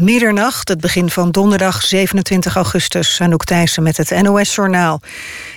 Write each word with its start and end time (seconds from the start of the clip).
Middernacht, 0.00 0.68
het 0.68 0.80
begin 0.80 1.10
van 1.10 1.30
donderdag 1.30 1.82
27 1.82 2.56
augustus. 2.56 3.20
Anouk 3.20 3.44
Thijssen 3.44 3.82
met 3.82 3.96
het 3.96 4.22
NOS-journaal. 4.22 5.00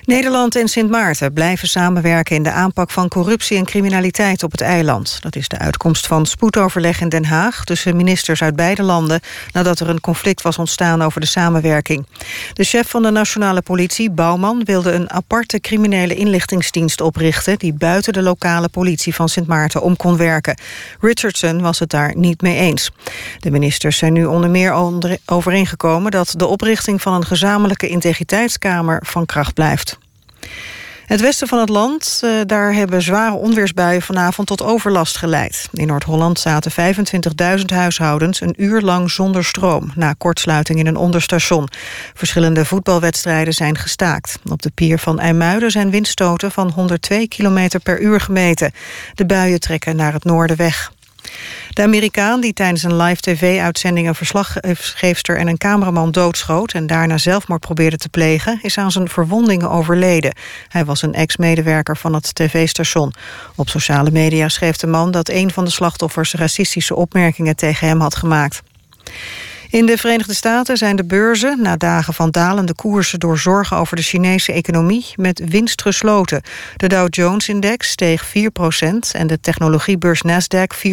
Nederland 0.06 0.56
en 0.56 0.68
Sint 0.68 0.90
Maarten 0.90 1.34
blijven 1.34 1.68
samenwerken... 1.68 2.36
in 2.36 2.44
de 2.44 2.52
aanpak 2.52 2.92
van 2.92 3.08
corruptie 3.08 3.58
en 3.58 3.66
criminaliteit 3.66 4.44
op 4.44 4.52
het 4.52 4.62
eiland. 4.62 5.18
Dat 5.22 5.36
is 5.36 5.48
de 5.48 5.58
uitkomst 5.58 6.08
van 6.08 6.26
spoedoverleg 6.26 7.02
in 7.02 7.10
Den 7.10 7.26
Haag... 7.26 7.64
tussen 7.64 7.96
ministers 7.96 8.42
uit 8.42 8.56
beide 8.56 8.84
landen... 8.84 9.20
nadat 9.52 9.80
er 9.80 9.90
een 9.90 10.02
conflict 10.02 10.42
was 10.42 10.58
ontstaan 10.58 11.02
over 11.02 11.22
de 11.22 11.28
samenwerking. 11.28 12.06
De 12.54 12.64
chef 12.64 12.90
van 12.90 13.02
de 13.02 13.10
nationale 13.10 13.62
politie, 13.62 14.12
Bouwman... 14.12 14.64
wilde 14.64 14.92
een 14.92 15.12
aparte 15.12 15.60
criminele 15.60 16.16
inlichtingsdienst 16.16 17.02
oprichten... 17.02 17.58
die 17.58 17.74
buiten 17.74 18.14
de 18.14 18.22
lokale 18.22 18.70
politie 18.70 19.16
van 19.16 19.30
Sint 19.30 19.48
Maarten 19.48 19.82
om 19.82 19.96
kon 19.96 20.18
werken. 20.18 20.58
Richardson 21.00 21.62
was 21.62 21.80
het 21.80 21.90
daar 21.90 22.16
niet 22.16 22.42
mee 22.42 22.58
eens. 22.58 22.92
De 23.40 23.52
ministers 23.52 23.98
zijn 23.98 24.14
nu 24.14 24.26
onder 24.26 24.50
meer 24.50 24.74
overeengekomen... 25.26 26.12
dat 26.12 26.34
de 26.38 26.46
oprichting 26.46 27.02
van 27.02 27.14
een 27.14 27.26
gezamenlijke 27.26 27.88
integriteitskamer 27.88 29.00
van 29.06 29.26
kracht 29.26 29.54
blijft. 29.54 29.93
Het 31.06 31.22
westen 31.22 31.48
van 31.48 31.60
het 31.60 31.70
land, 31.70 32.22
uh, 32.24 32.32
daar 32.46 32.74
hebben 32.74 33.02
zware 33.02 33.36
onweersbuien 33.36 34.02
vanavond 34.02 34.48
tot 34.48 34.62
overlast 34.62 35.18
geleid. 35.18 35.70
In 35.72 35.88
Noord-Holland 35.88 36.40
zaten 36.40 36.72
25.000 37.60 37.66
huishoudens 37.66 38.42
een 38.42 38.54
uur 38.58 38.82
lang 38.82 39.12
zonder 39.12 39.44
stroom... 39.44 39.92
na 39.96 40.14
kortsluiting 40.18 40.80
in 40.80 40.88
een 40.88 40.96
onderstation. 40.96 41.68
Verschillende 42.14 42.66
voetbalwedstrijden 42.66 43.54
zijn 43.54 43.78
gestaakt. 43.78 44.40
Op 44.50 44.62
de 44.62 44.72
pier 44.76 45.00
van 45.00 45.20
IJmuiden 45.20 45.72
zijn 45.72 45.90
windstoten 45.90 46.52
van 46.52 46.70
102 46.70 47.28
km 47.28 47.70
per 47.84 48.02
uur 48.02 48.22
gemeten. 48.22 48.72
De 49.14 49.26
buien 49.26 49.60
trekken 49.60 49.96
naar 49.96 50.14
het 50.14 50.24
noorden 50.24 50.58
weg. 50.58 50.92
De 51.70 51.82
Amerikaan 51.82 52.42
die 52.42 52.54
tijdens 52.54 52.84
een 52.84 52.96
live 52.96 53.22
tv-uitzending... 53.22 54.08
een 54.08 54.16
verslaggeefster 54.16 55.38
en 55.38 55.48
een 55.48 55.58
cameraman 55.58 56.12
doodschoot... 56.12 56.72
en 56.72 56.88
daarna 56.88 57.18
zelfmoord 57.18 57.62
probeerde 57.62 57.98
te 57.98 58.10
plegen... 58.10 58.60
is 58.62 58.78
aan 58.78 58.92
zijn 58.92 59.10
verwondingen 59.10 59.70
overleden. 59.70 60.36
Hij 60.68 60.86
was 60.86 61.02
een 61.02 61.14
ex-medewerker 61.14 61.98
van 61.98 62.14
het 62.14 62.36
tv-station. 62.36 63.14
Op 63.56 63.70
sociale 63.70 64.12
media 64.12 64.50
schreef 64.50 64.78
de 64.78 64.88
man 64.88 65.12
dat 65.12 65.30
een 65.30 65.52
van 65.52 65.66
de 65.66 65.72
slachtoffers... 65.72 66.34
racistische 66.34 66.96
opmerkingen 66.96 67.56
tegen 67.56 67.88
hem 67.88 68.00
had 68.00 68.16
gemaakt. 68.16 68.62
In 69.74 69.86
de 69.86 69.98
Verenigde 69.98 70.34
Staten 70.34 70.78
zijn 70.78 70.96
de 70.96 71.04
beurzen 71.04 71.62
na 71.62 71.78
dagen 71.78 72.14
van 72.14 72.32
dalende 72.32 72.74
koersen 72.74 73.20
door 73.20 73.38
zorgen 73.38 73.78
over 73.78 73.96
de 73.96 74.02
Chinese 74.02 74.52
economie 74.52 75.06
met 75.16 75.42
winst 75.50 75.82
gesloten. 75.82 76.42
De 76.78 76.88
Dow 76.88 77.08
Jones-index 77.10 77.90
steeg 77.90 78.26
4% 78.28 78.32
en 79.12 79.28
de 79.28 79.40
technologiebeurs 79.40 80.24
Nasdaq 80.28 80.78
4,2% 80.78 80.92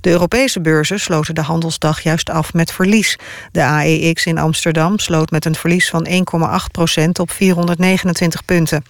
De 0.00 0.10
Europese 0.10 0.60
beurzen 0.60 1.00
sloten 1.00 1.34
de 1.34 1.40
handelsdag 1.40 2.00
juist 2.00 2.30
af 2.30 2.52
met 2.52 2.72
verlies. 2.72 3.18
De 3.52 3.62
AEX 3.62 4.26
in 4.26 4.38
Amsterdam 4.38 4.98
sloot 4.98 5.30
met 5.30 5.44
een 5.44 5.54
verlies 5.54 5.90
van 5.90 6.06
1,8% 6.08 7.04
op 7.20 7.30
429 7.30 8.44
punten. 8.44 8.84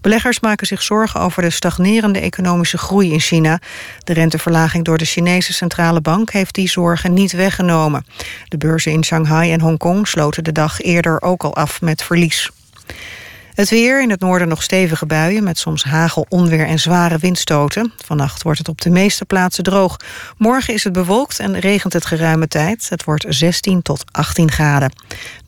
Beleggers 0.00 0.40
maken 0.40 0.66
zich 0.66 0.82
zorgen 0.82 1.20
over 1.20 1.42
de 1.42 1.50
stagnerende 1.50 2.20
economische 2.20 2.78
groei 2.78 3.12
in 3.12 3.20
China. 3.20 3.60
De 4.04 4.12
renteverlaging 4.12 4.84
door 4.84 4.98
de 4.98 5.04
Chinese 5.04 5.52
centrale 5.52 6.00
bank 6.00 6.30
heeft 6.30 6.54
die 6.54 6.68
zorgen 6.68 7.12
niet 7.12 7.32
weggenomen. 7.32 7.86
De 8.48 8.58
beurzen 8.58 8.92
in 8.92 9.04
Shanghai 9.04 9.52
en 9.52 9.60
Hongkong 9.60 10.08
sloten 10.08 10.44
de 10.44 10.52
dag 10.52 10.80
eerder 10.80 11.22
ook 11.22 11.42
al 11.42 11.54
af 11.54 11.80
met 11.80 12.02
verlies. 12.02 12.50
Het 13.58 13.70
weer, 13.70 14.02
in 14.02 14.10
het 14.10 14.20
noorden 14.20 14.48
nog 14.48 14.62
stevige 14.62 15.06
buien... 15.06 15.42
met 15.42 15.58
soms 15.58 15.84
hagel, 15.84 16.26
onweer 16.28 16.66
en 16.66 16.78
zware 16.78 17.18
windstoten. 17.18 17.92
Vannacht 18.04 18.42
wordt 18.42 18.58
het 18.58 18.68
op 18.68 18.80
de 18.80 18.90
meeste 18.90 19.24
plaatsen 19.24 19.64
droog. 19.64 19.96
Morgen 20.36 20.74
is 20.74 20.84
het 20.84 20.92
bewolkt 20.92 21.38
en 21.38 21.58
regent 21.58 21.92
het 21.92 22.06
geruime 22.06 22.48
tijd. 22.48 22.88
Het 22.88 23.04
wordt 23.04 23.24
16 23.28 23.82
tot 23.82 24.04
18 24.10 24.50
graden. 24.50 24.92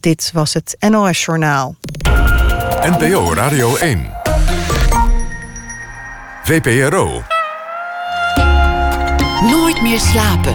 Dit 0.00 0.30
was 0.32 0.54
het 0.54 0.76
NOS 0.78 1.24
Journaal. 1.24 1.76
NPO 2.82 3.34
Radio 3.34 3.76
1. 3.76 4.10
VPRO. 6.42 7.22
Nooit 9.42 9.82
meer 9.82 10.00
slapen. 10.00 10.54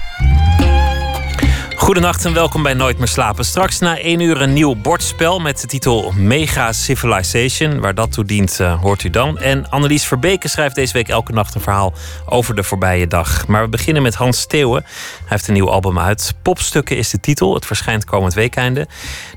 Goedenacht 1.81 2.25
en 2.25 2.33
welkom 2.33 2.63
bij 2.63 2.73
Nooit 2.73 2.97
meer 2.97 3.07
slapen. 3.07 3.45
Straks 3.45 3.79
na 3.79 3.99
één 3.99 4.19
uur 4.19 4.41
een 4.41 4.53
nieuw 4.53 4.75
bordspel 4.75 5.39
met 5.39 5.61
de 5.61 5.67
titel 5.67 6.11
Mega 6.15 6.71
Civilization. 6.71 7.79
Waar 7.79 7.95
dat 7.95 8.11
toe 8.11 8.25
dient, 8.25 8.57
uh, 8.61 8.81
hoort 8.81 9.03
u 9.03 9.09
dan. 9.09 9.39
En 9.39 9.69
Annelies 9.69 10.05
Verbeke 10.05 10.47
schrijft 10.47 10.75
deze 10.75 10.93
week 10.93 11.07
elke 11.07 11.31
nacht 11.31 11.55
een 11.55 11.61
verhaal 11.61 11.93
over 12.25 12.55
de 12.55 12.63
voorbije 12.63 13.07
dag. 13.07 13.47
Maar 13.47 13.63
we 13.63 13.69
beginnen 13.69 14.01
met 14.01 14.15
Hans 14.15 14.39
Steeuwen. 14.39 14.83
Hij 14.83 15.25
heeft 15.25 15.47
een 15.47 15.53
nieuw 15.53 15.69
album 15.69 15.99
uit. 15.99 16.33
Popstukken 16.41 16.97
is 16.97 17.09
de 17.09 17.19
titel. 17.19 17.53
Het 17.53 17.65
verschijnt 17.65 18.05
komend 18.05 18.33
weekende. 18.33 18.87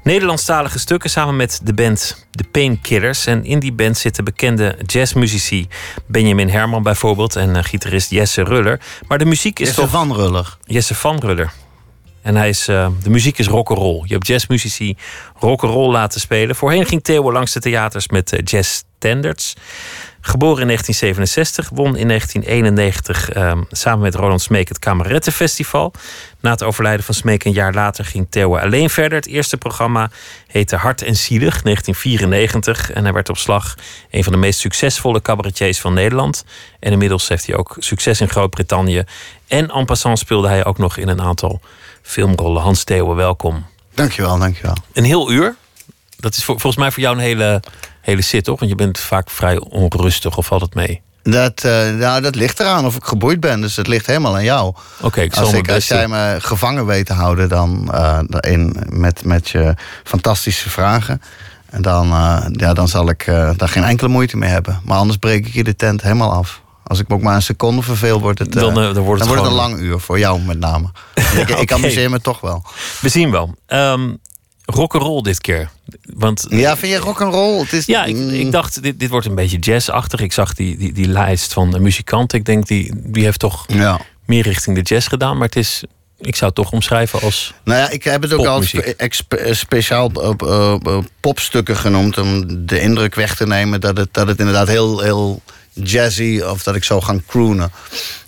Nederlandstalige 0.02 0.78
stukken 0.78 1.10
samen 1.10 1.36
met 1.36 1.60
de 1.62 1.74
band 1.74 2.26
The 2.30 2.44
Painkillers. 2.44 3.26
En 3.26 3.44
in 3.44 3.58
die 3.58 3.72
band 3.72 3.98
zitten 3.98 4.24
bekende 4.24 4.78
jazzmuzici. 4.86 5.68
Benjamin 6.06 6.48
Herman 6.48 6.82
bijvoorbeeld 6.82 7.36
en 7.36 7.48
uh, 7.48 7.62
gitarist 7.62 8.10
Jesse 8.10 8.42
Ruller. 8.42 8.80
Maar 9.08 9.18
de 9.18 9.24
muziek 9.24 9.58
is 9.58 9.66
Jesse 9.66 9.80
toch... 9.80 9.90
van 9.90 10.14
Ruller. 10.14 10.56
Jesse 10.64 10.94
van 10.94 11.18
Ruller. 11.18 11.52
En 12.24 12.36
hij 12.36 12.48
is, 12.48 12.68
uh, 12.68 12.88
de 13.02 13.10
muziek 13.10 13.38
is 13.38 13.46
rock'n'roll. 13.46 14.02
Je 14.04 14.12
hebt 14.12 14.26
jazzmuzici 14.26 14.96
rock'n'roll 15.38 15.92
laten 15.92 16.20
spelen. 16.20 16.56
Voorheen 16.56 16.86
ging 16.86 17.02
Theo 17.02 17.32
langs 17.32 17.52
de 17.52 17.60
theaters 17.60 18.08
met 18.08 18.32
uh, 18.32 18.40
jazz 18.44 18.82
standards. 18.96 19.54
Geboren 20.20 20.60
in 20.60 20.66
1967, 20.66 21.68
won 21.68 21.96
in 21.96 22.08
1991 22.08 23.36
uh, 23.36 23.52
samen 23.70 24.00
met 24.00 24.14
Roland 24.14 24.42
Smeek 24.42 24.68
het 24.68 24.78
Kamerettenfestival. 24.78 25.92
Na 26.40 26.50
het 26.50 26.62
overlijden 26.62 27.04
van 27.04 27.14
Smeek 27.14 27.44
een 27.44 27.52
jaar 27.52 27.74
later 27.74 28.04
ging 28.04 28.26
Theo 28.30 28.56
alleen 28.56 28.90
verder. 28.90 29.18
Het 29.18 29.26
eerste 29.26 29.56
programma 29.56 30.10
heette 30.46 30.76
Hart 30.76 31.02
en 31.02 31.16
Zielig, 31.16 31.62
1994. 31.62 32.92
En 32.92 33.04
hij 33.04 33.12
werd 33.12 33.28
op 33.28 33.36
slag 33.36 33.74
een 34.10 34.24
van 34.24 34.32
de 34.32 34.38
meest 34.38 34.60
succesvolle 34.60 35.22
cabaretiers 35.22 35.80
van 35.80 35.94
Nederland. 35.94 36.44
En 36.80 36.92
inmiddels 36.92 37.28
heeft 37.28 37.46
hij 37.46 37.56
ook 37.56 37.76
succes 37.78 38.20
in 38.20 38.28
Groot-Brittannië. 38.28 39.04
En 39.48 39.70
en 39.70 39.84
passant 39.84 40.18
speelde 40.18 40.48
hij 40.48 40.64
ook 40.64 40.78
nog 40.78 40.96
in 40.96 41.08
een 41.08 41.22
aantal 41.22 41.60
filmrollen. 42.04 42.62
Hans 42.62 42.84
Theeuwen, 42.84 43.16
welkom. 43.16 43.66
Dankjewel, 43.94 44.38
dankjewel. 44.38 44.76
Een 44.92 45.04
heel 45.04 45.30
uur. 45.30 45.56
Dat 46.16 46.36
is 46.36 46.44
volgens 46.44 46.76
mij 46.76 46.90
voor 46.90 47.02
jou 47.02 47.16
een 47.16 47.22
hele, 47.22 47.62
hele 48.00 48.22
sit, 48.22 48.44
toch? 48.44 48.58
Want 48.58 48.70
je 48.70 48.76
bent 48.76 48.98
vaak 48.98 49.30
vrij 49.30 49.58
onrustig, 49.58 50.36
of 50.36 50.46
valt 50.46 50.60
het 50.60 50.74
mee? 50.74 51.02
Dat, 51.22 51.64
uh, 51.64 51.90
nou, 51.90 52.20
dat 52.20 52.34
ligt 52.34 52.60
eraan 52.60 52.86
of 52.86 52.96
ik 52.96 53.04
geboeid 53.04 53.40
ben. 53.40 53.60
Dus 53.60 53.76
het 53.76 53.86
ligt 53.86 54.06
helemaal 54.06 54.34
aan 54.34 54.44
jou. 54.44 54.74
Oké, 55.00 55.20
ik 55.20 55.34
zal 55.34 55.44
als, 55.44 55.52
ik, 55.52 55.70
als 55.70 55.88
jij 55.88 56.08
me 56.08 56.36
gevangen 56.40 56.86
weet 56.86 57.06
te 57.06 57.12
houden 57.12 57.48
dan, 57.48 57.90
uh, 57.92 58.18
in, 58.40 58.76
met, 58.88 59.24
met 59.24 59.48
je 59.48 59.74
fantastische 60.04 60.70
vragen... 60.70 61.22
Dan, 61.80 62.06
uh, 62.06 62.44
ja, 62.50 62.74
dan 62.74 62.88
zal 62.88 63.08
ik 63.08 63.24
daar 63.56 63.68
geen 63.68 63.84
enkele 63.84 64.08
moeite 64.08 64.36
mee 64.36 64.50
hebben. 64.50 64.80
Maar 64.84 64.98
anders 64.98 65.18
breek 65.18 65.46
ik 65.46 65.52
je 65.52 65.64
de 65.64 65.76
tent 65.76 66.02
helemaal 66.02 66.32
af. 66.32 66.60
Als 66.84 66.98
ik 66.98 67.08
me 67.08 67.14
ook 67.14 67.22
maar 67.22 67.34
een 67.34 67.42
seconde 67.42 67.82
verveel, 67.82 68.20
wordt 68.20 68.38
het, 68.38 68.52
dan, 68.52 68.62
dan, 68.62 68.72
wordt 68.74 68.86
het, 68.86 68.94
dan 68.94 69.04
wordt 69.04 69.22
het 69.22 69.44
een 69.44 69.56
lang 69.56 69.78
uur. 69.78 70.00
Voor 70.00 70.18
jou 70.18 70.40
met 70.40 70.58
name. 70.58 70.88
ik, 71.14 71.40
okay. 71.40 71.60
ik 71.60 71.72
amuseer 71.72 72.10
me 72.10 72.20
toch 72.20 72.40
wel. 72.40 72.62
We 73.00 73.08
zien 73.08 73.30
wel. 73.30 73.54
Um, 73.66 74.18
rock'n'roll 74.64 75.22
dit 75.22 75.40
keer. 75.40 75.70
Want, 76.14 76.46
ja, 76.48 76.76
vind 76.76 76.92
je 76.92 76.98
rock'n'roll? 76.98 77.60
Het 77.60 77.72
is... 77.72 77.86
Ja, 77.86 78.04
ik, 78.04 78.16
ik 78.16 78.52
dacht, 78.52 78.82
dit, 78.82 79.00
dit 79.00 79.10
wordt 79.10 79.26
een 79.26 79.34
beetje 79.34 79.58
jazzachtig. 79.58 80.20
Ik 80.20 80.32
zag 80.32 80.54
die, 80.54 80.76
die, 80.76 80.92
die 80.92 81.08
lijst 81.08 81.52
van 81.52 81.70
de 81.70 81.78
muzikanten. 81.78 82.38
Ik 82.38 82.44
denk, 82.44 82.66
die, 82.66 82.92
die 82.94 83.24
heeft 83.24 83.38
toch 83.38 83.64
ja. 83.66 84.00
meer 84.26 84.42
richting 84.42 84.76
de 84.76 84.82
jazz 84.82 85.08
gedaan. 85.08 85.36
Maar 85.36 85.46
het 85.46 85.56
is, 85.56 85.82
ik 86.18 86.36
zou 86.36 86.46
het 86.46 86.54
toch 86.54 86.72
omschrijven 86.72 87.20
als. 87.20 87.54
Nou 87.64 87.78
ja, 87.78 87.90
ik 87.90 88.04
heb 88.04 88.22
het 88.22 88.32
ook 88.32 88.46
al 88.46 88.62
spe, 88.62 89.48
speciaal 89.50 90.10
uh, 90.42 90.98
popstukken 91.20 91.76
genoemd. 91.76 92.18
Om 92.18 92.44
de 92.66 92.80
indruk 92.80 93.14
weg 93.14 93.36
te 93.36 93.46
nemen 93.46 93.80
dat 93.80 93.96
het, 93.96 94.08
dat 94.12 94.26
het 94.26 94.38
inderdaad 94.38 94.68
heel, 94.68 95.00
heel 95.00 95.42
jazzy. 95.74 96.40
Of 96.40 96.62
dat 96.62 96.74
ik 96.74 96.84
zou 96.84 97.02
gaan 97.02 97.22
croonen. 97.26 97.72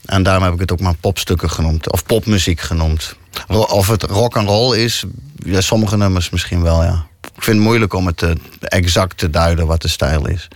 En 0.05 0.23
daarom 0.23 0.45
heb 0.45 0.53
ik 0.53 0.61
het 0.61 0.73
ook 0.73 0.81
maar 0.81 0.97
popstukken 1.01 1.51
genoemd. 1.51 1.93
Of 1.93 2.05
popmuziek 2.05 2.61
genoemd. 2.61 3.17
Of 3.49 3.89
het 3.89 4.03
rock 4.03 4.37
and 4.37 4.49
roll 4.49 4.77
is, 4.77 5.05
ja, 5.45 5.61
sommige 5.61 5.97
nummers 5.97 6.31
misschien 6.31 6.63
wel, 6.63 6.83
ja. 6.83 7.07
Ik 7.21 7.43
vind 7.43 7.57
het 7.57 7.67
moeilijk 7.67 7.93
om 7.93 8.07
het 8.07 8.17
te, 8.17 8.37
exact 8.61 9.19
te 9.19 9.31
duiden 9.31 9.67
wat 9.67 9.83
de 9.83 9.89
stijl 9.89 10.29
is. 10.29 10.49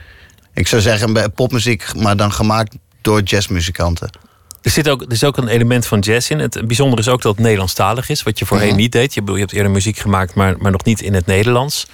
Ik 0.54 0.66
zou 0.66 0.82
zeggen 0.82 1.32
popmuziek, 1.32 1.94
maar 1.94 2.16
dan 2.16 2.32
gemaakt 2.32 2.76
door 3.00 3.22
jazzmuzikanten. 3.22 4.10
Er, 4.62 4.70
zit 4.70 4.88
ook, 4.88 5.02
er 5.02 5.12
is 5.12 5.24
ook 5.24 5.36
een 5.36 5.48
element 5.48 5.86
van 5.86 5.98
jazz 5.98 6.30
in. 6.30 6.38
Het 6.38 6.66
bijzondere 6.66 7.02
is 7.02 7.08
ook 7.08 7.22
dat 7.22 7.32
het 7.32 7.42
Nederlandstalig 7.42 8.08
is, 8.08 8.22
wat 8.22 8.38
je 8.38 8.46
voorheen 8.46 8.68
ja. 8.68 8.74
niet 8.74 8.92
deed. 8.92 9.14
Je, 9.14 9.22
je 9.24 9.38
hebt 9.38 9.52
eerder 9.52 9.70
muziek 9.70 9.98
gemaakt, 9.98 10.34
maar, 10.34 10.56
maar 10.58 10.70
nog 10.70 10.84
niet 10.84 11.00
in 11.00 11.14
het 11.14 11.26
Nederlands. 11.26 11.86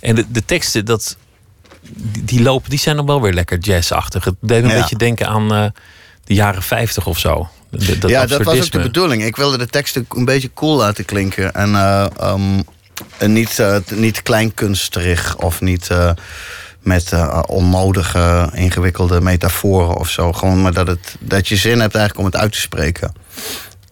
En 0.00 0.14
de, 0.14 0.24
de 0.28 0.44
teksten, 0.44 0.84
dat, 0.84 1.16
die, 1.94 2.24
die, 2.24 2.42
lopen, 2.42 2.70
die 2.70 2.78
zijn 2.78 2.96
nog 2.96 3.06
wel 3.06 3.22
weer 3.22 3.32
lekker 3.32 3.58
jazzachtig. 3.58 4.24
Het 4.24 4.34
deed 4.40 4.62
me 4.62 4.68
een 4.68 4.74
ja. 4.74 4.80
beetje 4.80 4.96
denken 4.96 5.26
aan 5.26 5.52
uh, 5.52 5.66
de 6.24 6.34
jaren 6.34 6.62
50 6.62 7.06
of 7.06 7.18
zo. 7.18 7.48
Dat 7.70 8.10
ja, 8.10 8.26
dat 8.26 8.42
was 8.42 8.58
ook 8.58 8.70
de 8.70 8.80
bedoeling. 8.80 9.24
Ik 9.24 9.36
wilde 9.36 9.58
de 9.58 9.66
teksten 9.66 10.06
een 10.08 10.24
beetje 10.24 10.50
cool 10.54 10.76
laten 10.76 11.04
klinken. 11.04 11.54
En, 11.54 11.70
uh, 11.70 12.06
um, 12.22 12.64
en 13.18 13.32
niet, 13.32 13.58
uh, 13.58 13.76
niet 13.90 14.22
kleinkunsterig 14.22 15.36
of 15.36 15.60
niet 15.60 15.88
uh, 15.92 16.10
met 16.80 17.12
uh, 17.12 17.42
onnodige, 17.46 18.50
ingewikkelde 18.52 19.20
metaforen 19.20 19.96
of 19.96 20.08
zo. 20.08 20.32
Gewoon 20.32 20.62
maar 20.62 20.72
dat, 20.72 20.86
het, 20.86 21.16
dat 21.20 21.48
je 21.48 21.56
zin 21.56 21.80
hebt 21.80 21.94
eigenlijk 21.94 22.18
om 22.18 22.24
het 22.24 22.42
uit 22.42 22.52
te 22.52 22.60
spreken. 22.60 23.12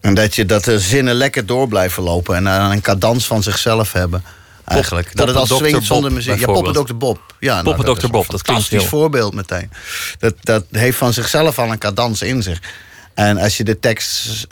En 0.01 0.13
dat, 0.13 0.35
je, 0.35 0.45
dat 0.45 0.63
de 0.63 0.79
zinnen 0.79 1.13
lekker 1.13 1.45
door 1.45 1.67
blijven 1.67 2.03
lopen 2.03 2.35
en 2.35 2.45
een 2.45 2.81
cadans 2.81 3.25
van 3.25 3.43
zichzelf 3.43 3.91
hebben. 3.91 4.23
Eigenlijk. 4.65 5.07
Pop, 5.07 5.17
dat 5.17 5.27
het 5.27 5.35
als 5.37 5.49
Dr. 5.49 5.55
swingt 5.55 5.85
zonder 5.85 6.11
muziek. 6.11 6.39
Ja. 6.39 6.45
Poppen 6.45 6.85
Dr. 6.85 6.95
Bob. 6.95 7.33
Ja, 7.39 7.61
nou, 7.61 7.75
Poppen 7.75 7.95
Dr. 7.95 8.07
Bob, 8.09 8.29
dat 8.29 8.41
klinkt 8.41 8.67
heel- 8.67 8.81
voorbeeld 8.81 9.33
meteen. 9.33 9.71
Dat, 10.19 10.33
dat 10.41 10.63
heeft 10.71 10.97
van 10.97 11.13
zichzelf 11.13 11.59
al 11.59 11.71
een 11.71 11.77
cadans 11.77 12.21
in 12.21 12.43
zich. 12.43 12.61
En 13.13 13.37
als 13.37 13.57
je 13.57 13.63
de 13.63 13.79
tekst 13.79 14.45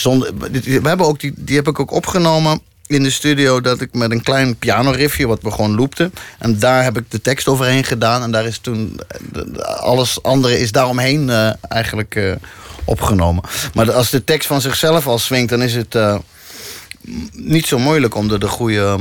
zonder. 0.00 0.30
We 0.64 0.80
hebben 0.82 1.06
ook 1.06 1.20
die, 1.20 1.32
die 1.36 1.56
heb 1.56 1.68
ik 1.68 1.80
ook 1.80 1.90
opgenomen 1.90 2.60
in 2.86 3.02
de 3.02 3.10
studio. 3.10 3.60
Dat 3.60 3.80
ik 3.80 3.94
met 3.94 4.10
een 4.10 4.22
klein 4.22 4.56
pianoriffje, 4.56 5.26
wat 5.26 5.42
we 5.42 5.50
gewoon 5.50 5.74
loopten. 5.74 6.12
En 6.38 6.58
daar 6.58 6.82
heb 6.84 6.98
ik 6.98 7.10
de 7.10 7.20
tekst 7.20 7.48
overheen 7.48 7.84
gedaan. 7.84 8.22
En 8.22 8.30
daar 8.30 8.46
is 8.46 8.58
toen. 8.58 9.00
Alles 9.62 10.22
andere 10.22 10.58
is 10.60 10.72
daaromheen 10.72 11.30
eh, 11.30 11.50
eigenlijk 11.68 12.14
eh, 12.14 12.32
opgenomen. 12.84 13.42
Maar 13.74 13.92
als 13.92 14.10
de 14.10 14.24
tekst 14.24 14.46
van 14.46 14.60
zichzelf 14.60 15.06
al 15.06 15.18
swingt, 15.18 15.48
dan 15.50 15.62
is 15.62 15.74
het. 15.74 15.94
eh, 15.94 16.16
niet 17.32 17.66
zo 17.66 17.78
moeilijk 17.78 18.14
om 18.14 18.30
er 18.30 18.40
de 18.40 18.48
goede 18.48 18.98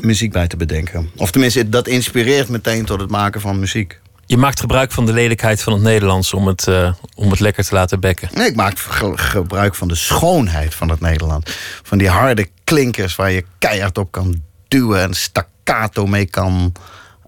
muziek 0.00 0.32
bij 0.32 0.46
te 0.46 0.56
bedenken. 0.56 1.10
Of 1.16 1.30
tenminste, 1.30 1.68
dat 1.68 1.88
inspireert 1.88 2.48
meteen 2.48 2.84
tot 2.84 3.00
het 3.00 3.10
maken 3.10 3.40
van 3.40 3.58
muziek. 3.58 4.00
Je 4.26 4.36
maakt 4.36 4.60
gebruik 4.60 4.92
van 4.92 5.06
de 5.06 5.12
lelijkheid 5.12 5.62
van 5.62 5.72
het 5.72 5.82
Nederlands 5.82 6.34
om 6.34 6.46
het, 6.46 6.66
eh, 6.68 6.92
om 7.14 7.30
het 7.30 7.40
lekker 7.40 7.64
te 7.64 7.74
laten 7.74 8.00
bekken. 8.00 8.28
Nee, 8.32 8.46
ik 8.48 8.56
maak 8.56 8.78
ge- 8.78 9.12
gebruik 9.18 9.74
van 9.74 9.88
de 9.88 9.94
schoonheid 9.94 10.74
van 10.74 10.88
het 10.90 11.00
Nederland. 11.00 11.50
Van 11.82 11.98
die 11.98 12.08
harde 12.08 12.48
klinkers 12.64 13.16
waar 13.16 13.30
je 13.30 13.44
keihard 13.58 13.98
op 13.98 14.10
kan 14.12 14.42
duwen 14.68 15.02
en 15.02 15.14
staccato 15.14 16.06
mee 16.06 16.26
kan 16.26 16.72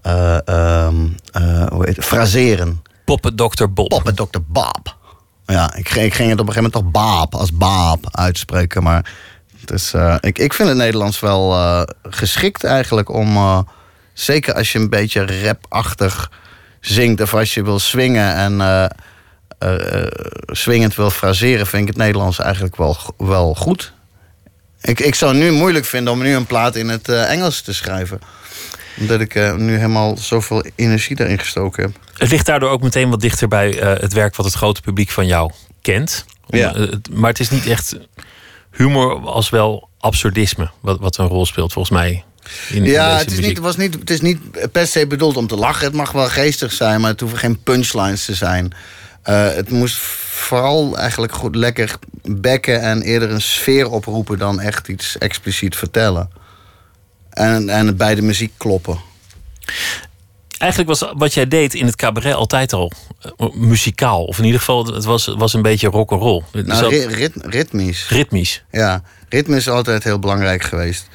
eh, 0.01 0.47
ehm, 0.47 0.95
eh, 1.31 1.67
hoe 1.67 1.85
heet 1.85 1.95
het? 1.95 2.05
fraseren. 2.05 2.81
Poppen 3.05 3.35
Dr. 3.35 3.65
Bob. 3.69 3.89
Pop 3.89 4.03
met 4.03 4.15
Dr. 4.15 4.39
Bob. 4.47 4.97
Ja, 5.45 5.75
ik, 5.75 5.89
ging- 5.89 6.05
ik 6.05 6.13
ging 6.13 6.29
het 6.29 6.39
op 6.39 6.47
een 6.47 6.53
gegeven 6.53 6.71
moment 6.73 6.93
toch 6.93 7.03
Baap 7.03 7.35
als 7.35 7.53
Baap 7.53 8.07
uitspreken. 8.11 8.83
Maar 8.83 9.11
is, 9.71 9.93
eh, 9.93 10.15
ik, 10.19 10.37
ik 10.37 10.53
vind 10.53 10.67
het 10.67 10.77
Nederlands 10.77 11.19
wel 11.19 11.53
eh, 11.53 11.81
geschikt 12.03 12.63
eigenlijk 12.63 13.09
om... 13.09 13.35
eh, 13.35 13.59
zeker 14.13 14.53
als 14.53 14.71
je 14.71 14.79
een 14.79 14.89
beetje 14.89 15.43
rapachtig 15.43 16.31
zingt 16.79 17.21
of 17.21 17.33
als 17.33 17.53
je 17.53 17.63
wil 17.63 17.79
swingen 17.79 18.35
en 18.35 18.91
swingend 20.47 20.95
wil 20.95 21.09
fraseren... 21.09 21.67
vind 21.67 21.81
ik 21.81 21.87
het 21.87 21.97
Nederlands 21.97 22.39
eigenlijk 22.39 22.75
wel, 22.75 22.97
wel 23.17 23.55
goed. 23.55 23.93
Ik, 24.81 24.99
ik 24.99 25.15
zou 25.15 25.31
het 25.31 25.41
nu 25.41 25.51
moeilijk 25.51 25.85
vinden 25.85 26.13
om 26.13 26.21
nu 26.21 26.35
een 26.35 26.45
plaat 26.45 26.75
in 26.75 26.89
het 26.89 27.09
Engels 27.09 27.61
te 27.61 27.73
schrijven. 27.73 28.19
Omdat 28.99 29.19
ik 29.19 29.57
nu 29.57 29.75
helemaal 29.75 30.17
zoveel 30.17 30.65
energie 30.75 31.19
erin 31.19 31.39
gestoken 31.39 31.83
heb. 31.83 31.91
Het 32.17 32.29
ligt 32.29 32.45
daardoor 32.45 32.69
ook 32.69 32.81
meteen 32.81 33.09
wat 33.09 33.21
dichter 33.21 33.47
bij 33.47 33.69
het 34.01 34.13
werk 34.13 34.35
wat 34.35 34.45
het 34.45 34.55
grote 34.55 34.81
publiek 34.81 35.09
van 35.09 35.27
jou 35.27 35.51
kent. 35.81 36.25
Ja. 36.47 36.75
maar 37.11 37.29
het 37.29 37.39
is 37.39 37.49
niet 37.49 37.65
echt 37.67 37.95
humor 38.79 39.19
als 39.25 39.49
wel 39.49 39.89
absurdisme 39.97 40.69
wat, 40.79 40.99
wat 40.99 41.17
een 41.17 41.27
rol 41.27 41.45
speelt 41.45 41.73
volgens 41.73 41.97
mij. 41.97 42.23
In, 42.69 42.83
Ja, 42.83 43.17
het 43.17 43.31
is, 43.31 43.37
muziek. 43.37 43.45
niet, 43.45 43.55
het, 43.55 43.65
was 43.65 43.77
niet, 43.77 43.93
het 43.93 44.09
is 44.09 44.21
niet 44.21 44.71
per 44.71 44.87
se 44.87 45.07
bedoeld 45.07 45.37
om 45.37 45.47
te 45.47 45.55
lachen. 45.55 45.85
Het 45.85 45.95
mag 45.95 46.11
wel 46.11 46.27
geestig 46.27 46.71
zijn, 46.71 47.01
maar 47.01 47.11
het 47.11 47.19
hoeven 47.19 47.37
geen 47.37 47.63
punchlines 47.63 48.25
te 48.25 48.35
zijn. 48.35 48.73
Eh, 49.21 49.53
het 49.53 49.69
moest 49.69 49.97
vooral 49.97 50.97
eigenlijk 50.97 51.33
goed 51.33 51.55
lekker 51.55 51.95
bekken 52.21 52.81
en 52.81 53.01
eerder 53.01 53.31
een 53.31 53.41
sfeer 53.41 53.89
oproepen 53.89 54.37
dan 54.37 54.59
echt 54.59 54.87
iets 54.87 55.17
expliciet 55.17 55.75
vertellen. 55.75 56.29
En, 57.29 57.69
en 57.69 57.87
het 57.87 57.97
bij 57.97 58.15
de 58.15 58.21
muziek 58.21 58.51
kloppen. 58.57 58.99
Eigenlijk 60.59 60.89
was 60.99 61.11
wat 61.17 61.33
jij 61.33 61.47
deed 61.47 61.73
in 61.73 61.85
het 61.85 61.95
cabaret 61.95 62.33
altijd 62.33 62.73
al 62.73 62.91
eh, 63.37 63.47
muzikaal. 63.53 64.23
Of 64.23 64.37
in 64.37 64.43
ieder 64.45 64.59
geval, 64.59 64.85
het 64.85 65.05
was, 65.05 65.25
was 65.37 65.53
een 65.53 65.61
beetje 65.61 65.87
rock'n'roll. 65.87 66.43
Nou, 66.51 66.81
dat- 66.81 66.91
ri- 66.91 67.05
rit- 67.05 67.35
ritmisch. 67.45 68.09
ritmisch. 68.09 68.63
Ja, 68.71 69.01
ritme 69.29 69.55
is 69.55 69.69
altijd 69.69 70.03
heel 70.03 70.19
belangrijk 70.19 70.63
geweest. 70.63 71.07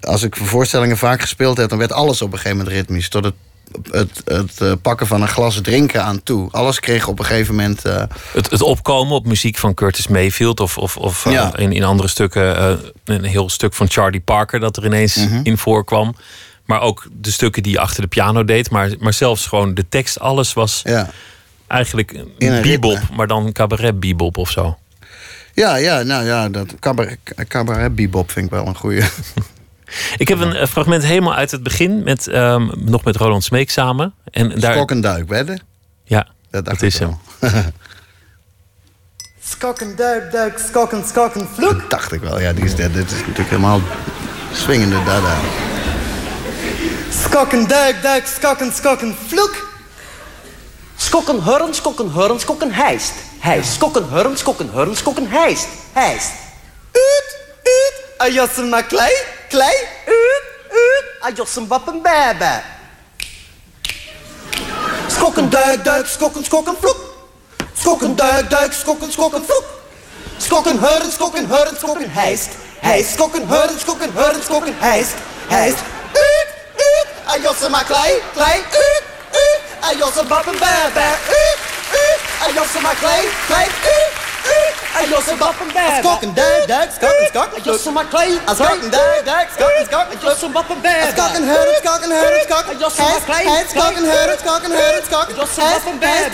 Als 0.00 0.22
ik 0.22 0.36
voorstellingen 0.36 0.96
vaak 0.96 1.20
gespeeld 1.20 1.56
heb, 1.56 1.68
dan 1.68 1.78
werd 1.78 1.92
alles 1.92 2.22
op 2.22 2.32
een 2.32 2.38
gegeven 2.38 2.56
moment 2.58 2.76
ritmisch. 2.76 3.08
Tot 3.08 3.24
het, 3.24 3.34
het, 3.90 4.22
het 4.24 4.60
eh, 4.60 4.72
pakken 4.82 5.06
van 5.06 5.22
een 5.22 5.28
glas 5.28 5.60
drinken 5.60 6.04
aan 6.04 6.22
toe. 6.22 6.48
Alles 6.50 6.80
kreeg 6.80 7.06
op 7.08 7.18
een 7.18 7.24
gegeven 7.24 7.54
moment. 7.54 7.84
eh, 7.84 8.02
Het, 8.32 8.50
het 8.50 8.62
opkomen 8.62 9.14
op 9.14 9.26
muziek 9.26 9.56
van 9.58 9.74
Curtis 9.74 10.08
Mayfield 10.08 10.60
of, 10.60 10.78
of, 10.78 10.96
of 10.96 11.26
in, 11.56 11.72
in 11.72 11.84
andere 11.84 12.08
stukken 12.08 12.78
een 13.04 13.24
heel 13.24 13.48
stuk 13.48 13.74
van 13.74 13.90
Charlie 13.90 14.20
Parker 14.20 14.60
dat 14.60 14.76
er 14.76 14.84
ineens 14.84 15.14
Mhm. 15.16 15.40
in 15.42 15.58
voorkwam. 15.58 16.14
Maar 16.68 16.80
ook 16.80 17.06
de 17.12 17.30
stukken 17.30 17.62
die 17.62 17.72
je 17.72 17.78
achter 17.80 18.02
de 18.02 18.08
piano 18.08 18.44
deed. 18.44 18.70
Maar, 18.70 18.90
maar 18.98 19.12
zelfs 19.12 19.46
gewoon 19.46 19.74
de 19.74 19.88
tekst, 19.88 20.20
alles 20.20 20.52
was 20.52 20.80
ja. 20.84 21.10
eigenlijk 21.66 22.12
een 22.12 22.32
een 22.38 22.62
bebop, 22.62 22.98
maar 23.16 23.26
dan 23.26 23.52
cabaret 23.52 24.00
bebop 24.00 24.36
of 24.36 24.50
zo. 24.50 24.78
Ja, 25.54 25.76
ja, 25.76 26.02
nou 26.02 26.24
ja, 26.24 26.48
dat 26.48 26.74
cabaret, 26.80 27.18
cabaret 27.48 27.94
bebop 27.94 28.30
vind 28.30 28.44
ik 28.44 28.50
wel 28.50 28.66
een 28.66 28.76
goede. 28.76 29.08
Ik 30.16 30.28
heb 30.28 30.40
een 30.40 30.54
eh, 30.54 30.66
fragment 30.66 31.04
helemaal 31.04 31.34
uit 31.34 31.50
het 31.50 31.62
begin 31.62 32.02
met 32.02 32.26
ehm, 32.26 32.68
nog 32.76 33.04
met 33.04 33.16
Roland 33.16 33.44
Smeek 33.44 33.70
samen. 33.70 34.14
En 34.30 34.60
daar, 34.60 34.74
Skok 34.74 34.90
en 34.90 35.00
duik, 35.00 35.28
wedden? 35.28 35.60
ja, 36.04 36.26
Dat, 36.50 36.64
dacht 36.64 36.80
dat 36.80 36.88
is 36.88 36.94
ik 36.94 37.00
hem. 37.00 37.18
wel. 37.40 37.50
Skokken, 39.44 39.96
duik, 39.96 40.32
duik, 40.32 40.58
skokken, 40.68 41.04
skokken, 41.06 41.48
vloek. 41.54 41.70
Dat 41.80 41.90
dacht 41.90 42.12
ik 42.12 42.20
wel. 42.20 42.40
Ja, 42.40 42.52
die 42.52 42.64
is, 42.64 42.74
dit 42.74 42.94
is 42.96 43.10
natuurlijk 43.12 43.48
helemaal 43.48 43.80
swingende 44.52 45.04
dada. 45.04 45.36
Skokken, 47.28 47.68
duik, 47.68 48.02
duik, 48.02 48.26
skokken, 48.26 48.72
skokken, 48.72 49.16
vloek. 49.28 49.56
Skokken, 50.96 51.42
hurren, 51.42 51.74
skokken, 51.74 52.10
hurren, 52.10 52.40
skokken, 52.40 52.72
hijst. 52.72 53.12
Hijst, 53.40 53.72
skokken, 53.72 54.08
hurren, 54.08 54.36
skokken, 54.38 54.70
hurren, 54.72 54.96
skokken, 54.96 55.26
hijst. 55.30 55.68
Hijst. 55.92 56.30
Uut, 56.92 57.36
uut. 57.62 57.94
Ajossen 58.16 58.68
maar 58.68 58.82
klei, 58.82 59.12
klei. 59.48 59.74
Uut, 60.06 60.46
uut. 60.70 61.04
Ajossen 61.20 61.66
wappen 61.66 62.02
bebe. 62.02 62.62
Skokken, 65.08 65.50
duik, 65.50 65.84
duik, 65.84 66.06
skokken, 66.06 66.44
skokken, 66.44 66.76
vloek. 66.80 67.00
Skokken, 67.72 68.16
duik, 68.16 68.50
duik, 68.50 68.72
skokken, 68.72 69.12
skokken, 69.12 69.44
vloek. 69.44 69.64
Skokken, 70.38 70.78
hurren, 70.78 71.12
skokken, 71.12 71.46
hurren, 71.46 71.76
skokken, 71.76 72.10
hijst. 72.10 72.50
Hijst, 72.80 73.12
skokken, 73.12 73.48
hurren, 73.48 73.78
skokken, 73.80 74.12
hurren, 74.14 74.42
skokken, 74.42 74.74
hijst. 74.78 75.14
Hijst. 75.48 75.78
I 77.28 77.38
got 77.42 77.56
some 77.56 77.72
my 77.72 77.82
clay, 77.82 78.20
clay, 78.32 78.64
ooh, 78.64 79.36
ooh. 79.36 79.58
I 79.84 79.94
got 80.00 80.14
some 80.14 80.28
bump 80.28 80.48
and 80.48 80.58
bear, 80.58 80.90
bear, 80.96 81.12
ooh, 81.28 81.54
ooh. 81.92 82.16
I 82.40 82.52
got 82.54 82.66
some 82.68 82.82
my 82.82 82.94
clay, 82.94 83.28
clay, 83.46 83.68
ooh. 83.68 84.27
I 84.98 85.06
got 85.10 85.22
some 85.22 85.38
bop 85.38 85.60
and 85.60 85.72
bab. 85.72 85.90
I 85.90 86.02
skok 86.02 86.22
and 86.22 86.34
dag, 86.34 86.66
dag, 86.66 86.88
skok 86.90 87.14
and 87.14 87.30
skok. 87.30 87.54
I 87.54 87.60
got 87.60 87.80
some 87.80 87.94
my 87.94 88.04
clay. 88.04 88.38
I 88.46 88.54
skok 88.54 88.82
and 88.82 88.92
dag, 88.92 89.24
dag, 89.24 89.46
skok 89.54 89.70
and 89.78 89.86
skok. 89.88 90.06
I 90.10 90.16
got 90.22 90.36
some 90.36 90.52
bop 90.52 90.70
and 90.70 90.82
bab. 90.82 91.06
I 91.06 91.12
skok 91.12 91.36
and 91.36 91.44
hurt, 91.44 91.68
skok 91.82 92.02
and 92.02 92.12
hurt, 92.12 92.42
skok. 92.48 92.64
I 92.68 92.74
got 92.74 92.92
some 92.92 93.06
my 93.06 93.20
clay. 93.28 93.44
I 93.46 93.64
skok 93.64 93.96
and 93.96 94.06
hurt, 94.06 94.38
skok 94.40 94.64
and 94.64 94.74
hurt, 94.74 95.04
skok. 95.04 95.26
I 95.28 95.36
got 95.38 95.48
some 95.48 95.70
bop 95.70 95.86
and 95.86 96.00
bab. 96.00 96.32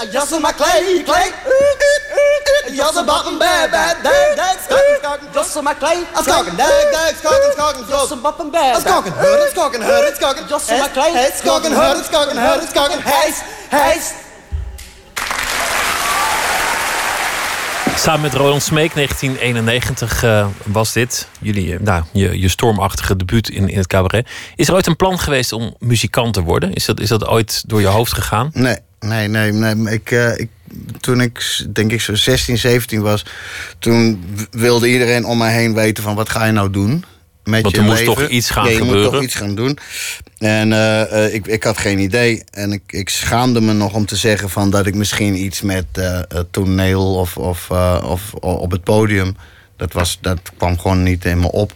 I 0.00 0.06
got 0.12 0.28
some 0.28 0.42
my 0.42 0.52
clay, 0.52 1.02
clay. 1.04 1.32
Josse 2.76 3.02
bappen, 3.06 3.38
bæ, 3.38 3.52
bæ, 3.72 3.84
dag, 4.04 4.36
dag, 4.36 4.56
skokken, 4.66 4.96
skokken. 5.02 5.28
Josse 5.34 5.62
meg 5.62 5.76
klei. 5.78 5.98
Skokken, 6.22 6.56
dag, 6.56 6.78
dag, 6.92 7.10
skokken, 7.20 7.50
skokken. 7.56 7.84
Josse 7.90 8.16
bappen, 8.16 8.50
bæ, 8.52 8.64
bæ. 8.74 8.80
Skokken, 8.80 9.12
hører, 9.12 9.48
skokken, 9.54 9.82
hører, 9.82 10.12
skokken. 10.18 10.44
Josse 10.50 10.78
meg 10.82 10.90
klei. 10.92 11.10
Skokken, 11.40 11.72
hører, 11.72 12.02
skokken, 12.10 12.38
hører, 12.38 12.66
skokken. 12.74 13.00
Heis, 13.00 13.36
heis. 13.70 14.25
Samen 17.96 18.20
met 18.20 18.34
Roland 18.34 18.62
Smeek, 18.62 18.94
1991 18.94 20.22
eh, 20.22 20.46
was 20.64 20.92
dit. 20.92 21.28
Jullie, 21.40 21.74
eh, 21.74 21.80
nou, 21.80 22.04
je, 22.12 22.40
je 22.40 22.48
stormachtige 22.48 23.16
debuut 23.16 23.48
in, 23.48 23.68
in 23.68 23.76
het 23.76 23.86
cabaret. 23.86 24.28
Is 24.56 24.68
er 24.68 24.74
ooit 24.74 24.86
een 24.86 24.96
plan 24.96 25.18
geweest 25.18 25.52
om 25.52 25.74
muzikant 25.78 26.34
te 26.34 26.42
worden? 26.42 26.72
Is 26.72 26.84
dat, 26.84 27.00
is 27.00 27.08
dat 27.08 27.26
ooit 27.26 27.62
door 27.66 27.80
je 27.80 27.86
hoofd 27.86 28.12
gegaan? 28.12 28.50
Nee, 28.52 28.76
nee, 29.00 29.28
nee. 29.28 29.52
nee. 29.52 29.94
Ik, 29.94 30.10
eh, 30.10 30.38
ik, 30.38 30.48
toen 31.00 31.20
ik, 31.20 31.64
denk 31.72 31.92
ik, 31.92 32.00
zo 32.00 32.14
16, 32.14 32.58
17 32.58 33.02
was... 33.02 33.24
toen 33.78 34.24
wilde 34.50 34.88
iedereen 34.88 35.24
om 35.24 35.38
mij 35.38 35.52
heen 35.52 35.74
weten 35.74 36.02
van... 36.02 36.14
wat 36.14 36.28
ga 36.28 36.44
je 36.44 36.52
nou 36.52 36.70
doen 36.70 37.04
met 37.46 37.62
Want 37.62 37.74
je 37.74 37.80
er 37.80 37.86
moest 37.86 37.98
leven? 37.98 38.14
toch 38.14 38.28
iets 38.28 38.50
gaan 38.50 38.64
ja, 38.64 38.70
je 38.70 38.76
gebeuren? 38.76 39.02
moet 39.02 39.12
toch 39.12 39.22
iets 39.22 39.34
gaan 39.34 39.54
doen. 39.54 39.78
En 40.38 40.72
eh, 40.72 41.24
eh, 41.24 41.34
ik, 41.34 41.46
ik 41.46 41.64
had 41.64 41.78
geen 41.78 41.98
idee. 41.98 42.42
En 42.50 42.72
ik, 42.72 42.82
ik 42.86 43.08
schaamde 43.08 43.60
me 43.60 43.72
nog 43.72 43.94
om 43.94 44.06
te 44.06 44.16
zeggen 44.16 44.50
van... 44.50 44.70
dat 44.70 44.86
ik 44.86 44.94
misschien 44.94 45.44
iets 45.44 45.62
met 45.62 45.84
eh, 45.92 46.20
toneel 46.50 47.14
of, 47.14 47.36
of, 47.36 47.70
eh, 47.70 48.04
of 48.04 48.34
op 48.34 48.70
het 48.70 48.84
podium... 48.84 49.36
Dat, 49.76 49.92
was, 49.92 50.18
dat 50.20 50.38
kwam 50.56 50.78
gewoon 50.78 51.02
niet 51.02 51.24
in 51.24 51.40
me 51.40 51.52
op. 51.52 51.72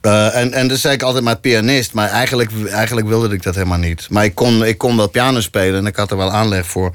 En, 0.00 0.52
en 0.52 0.68
dus 0.68 0.80
zei 0.80 0.94
ik 0.94 1.02
altijd 1.02 1.24
maar 1.24 1.38
pianist. 1.38 1.92
Maar 1.92 2.08
eigenlijk, 2.08 2.50
eigenlijk 2.70 3.06
wilde 3.08 3.34
ik 3.34 3.42
dat 3.42 3.54
helemaal 3.54 3.78
niet. 3.78 4.06
Maar 4.10 4.24
ik 4.24 4.34
kon, 4.34 4.64
ik 4.64 4.78
kon 4.78 4.96
wel 4.96 5.08
piano 5.08 5.40
spelen 5.40 5.80
en 5.80 5.86
ik 5.86 5.96
had 5.96 6.10
er 6.10 6.16
wel 6.16 6.30
aanleg 6.30 6.66
voor. 6.66 6.92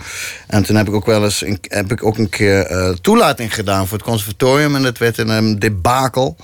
En 0.47 0.63
toen 0.63 0.75
heb 0.75 0.87
ik 0.87 0.93
ook 0.93 1.05
wel 1.05 1.23
eens 1.23 1.41
een, 1.41 1.59
heb 1.61 1.91
ik 1.91 2.05
ook 2.05 2.17
een 2.17 2.29
keer 2.29 2.95
toelating 3.01 3.53
gedaan 3.53 3.87
voor 3.87 3.97
het 3.97 4.07
conservatorium. 4.07 4.75
En 4.75 4.83
dat 4.83 4.97
werd 4.97 5.17
een, 5.17 5.29
een 5.29 5.59
debakel. 5.59 6.35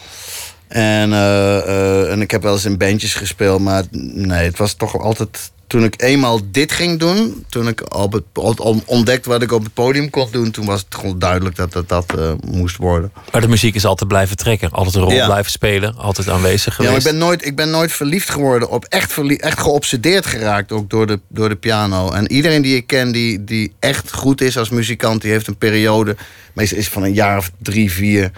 En, 0.70 1.14
eh, 1.14 1.58
eh, 1.58 2.12
en 2.12 2.22
ik 2.22 2.32
heb 2.32 2.42
wel 2.42 2.54
eens 2.54 2.66
in 2.66 2.78
bandjes 2.78 3.14
gespeeld, 3.14 3.62
maar 3.62 3.84
nee, 3.92 4.46
het 4.46 4.58
was 4.58 4.74
toch 4.74 5.00
altijd. 5.00 5.52
Toen 5.68 5.84
ik 5.84 6.02
eenmaal 6.02 6.40
dit 6.52 6.72
ging 6.72 7.00
doen, 7.00 7.46
toen 7.50 7.68
ik 7.68 7.96
op 7.96 8.14
het, 8.14 8.24
on- 8.60 8.84
ontdekt 8.86 9.26
wat 9.26 9.42
ik 9.42 9.52
op 9.52 9.64
het 9.64 9.74
podium 9.74 10.10
kon 10.10 10.28
doen, 10.32 10.52
toen 10.52 10.66
was 10.66 10.80
het 10.80 10.96
gewoon 10.96 11.20
duidelijk 11.20 11.56
dat 11.56 11.74
het 11.74 11.90
dat 11.90 12.14
eh, 12.18 12.32
moest 12.48 12.78
worden. 12.78 13.12
Maar 13.32 13.42
de 13.42 13.48
muziek 13.48 13.76
is 13.76 13.86
altijd 13.86 14.10
blijven 14.10 14.38
trekken. 14.38 14.72
Altijd 14.72 14.96
een 14.96 15.02
rol 15.02 15.12
Ja. 15.12 15.26
blijven 15.26 15.52
spelen. 15.52 15.96
Altijd 15.98 16.30
aanwezig 16.30 16.66
Ja, 16.66 16.72
geweest. 16.74 16.92
maar 16.92 17.00
ik 17.14 17.20
ben 17.20 17.28
nooit, 17.28 17.46
ik 17.46 17.56
ben 17.56 17.70
nooit 17.70 17.92
verliefd 17.92 18.30
geworden 18.30 18.70
op 18.70 18.86
echt, 18.86 19.18
echt 19.38 19.60
geobsedeerd 19.60 20.26
geraakt 20.26 20.72
ook 20.72 20.90
door 20.90 21.08
de, 21.08 21.20
door 21.28 21.50
de 21.50 21.56
piano. 21.56 22.12
En 22.12 22.32
iedereen 22.32 22.62
die 22.62 22.76
ik 22.76 22.88
ken 22.88 23.12
die, 23.12 23.44
die 23.44 23.74
echt 23.80 24.14
goed 24.14 24.42
is 24.42 24.58
als 24.58 24.70
muzikant, 24.70 25.22
die 25.22 25.32
heeft 25.32 25.48
een 25.48 25.58
periode, 25.58 26.16
meestal 26.54 26.78
is 26.78 26.90
van 26.90 27.04
een 27.04 27.14
jaar 27.14 27.38
of 27.38 27.52
drie, 27.58 27.92
vier, 27.92 28.32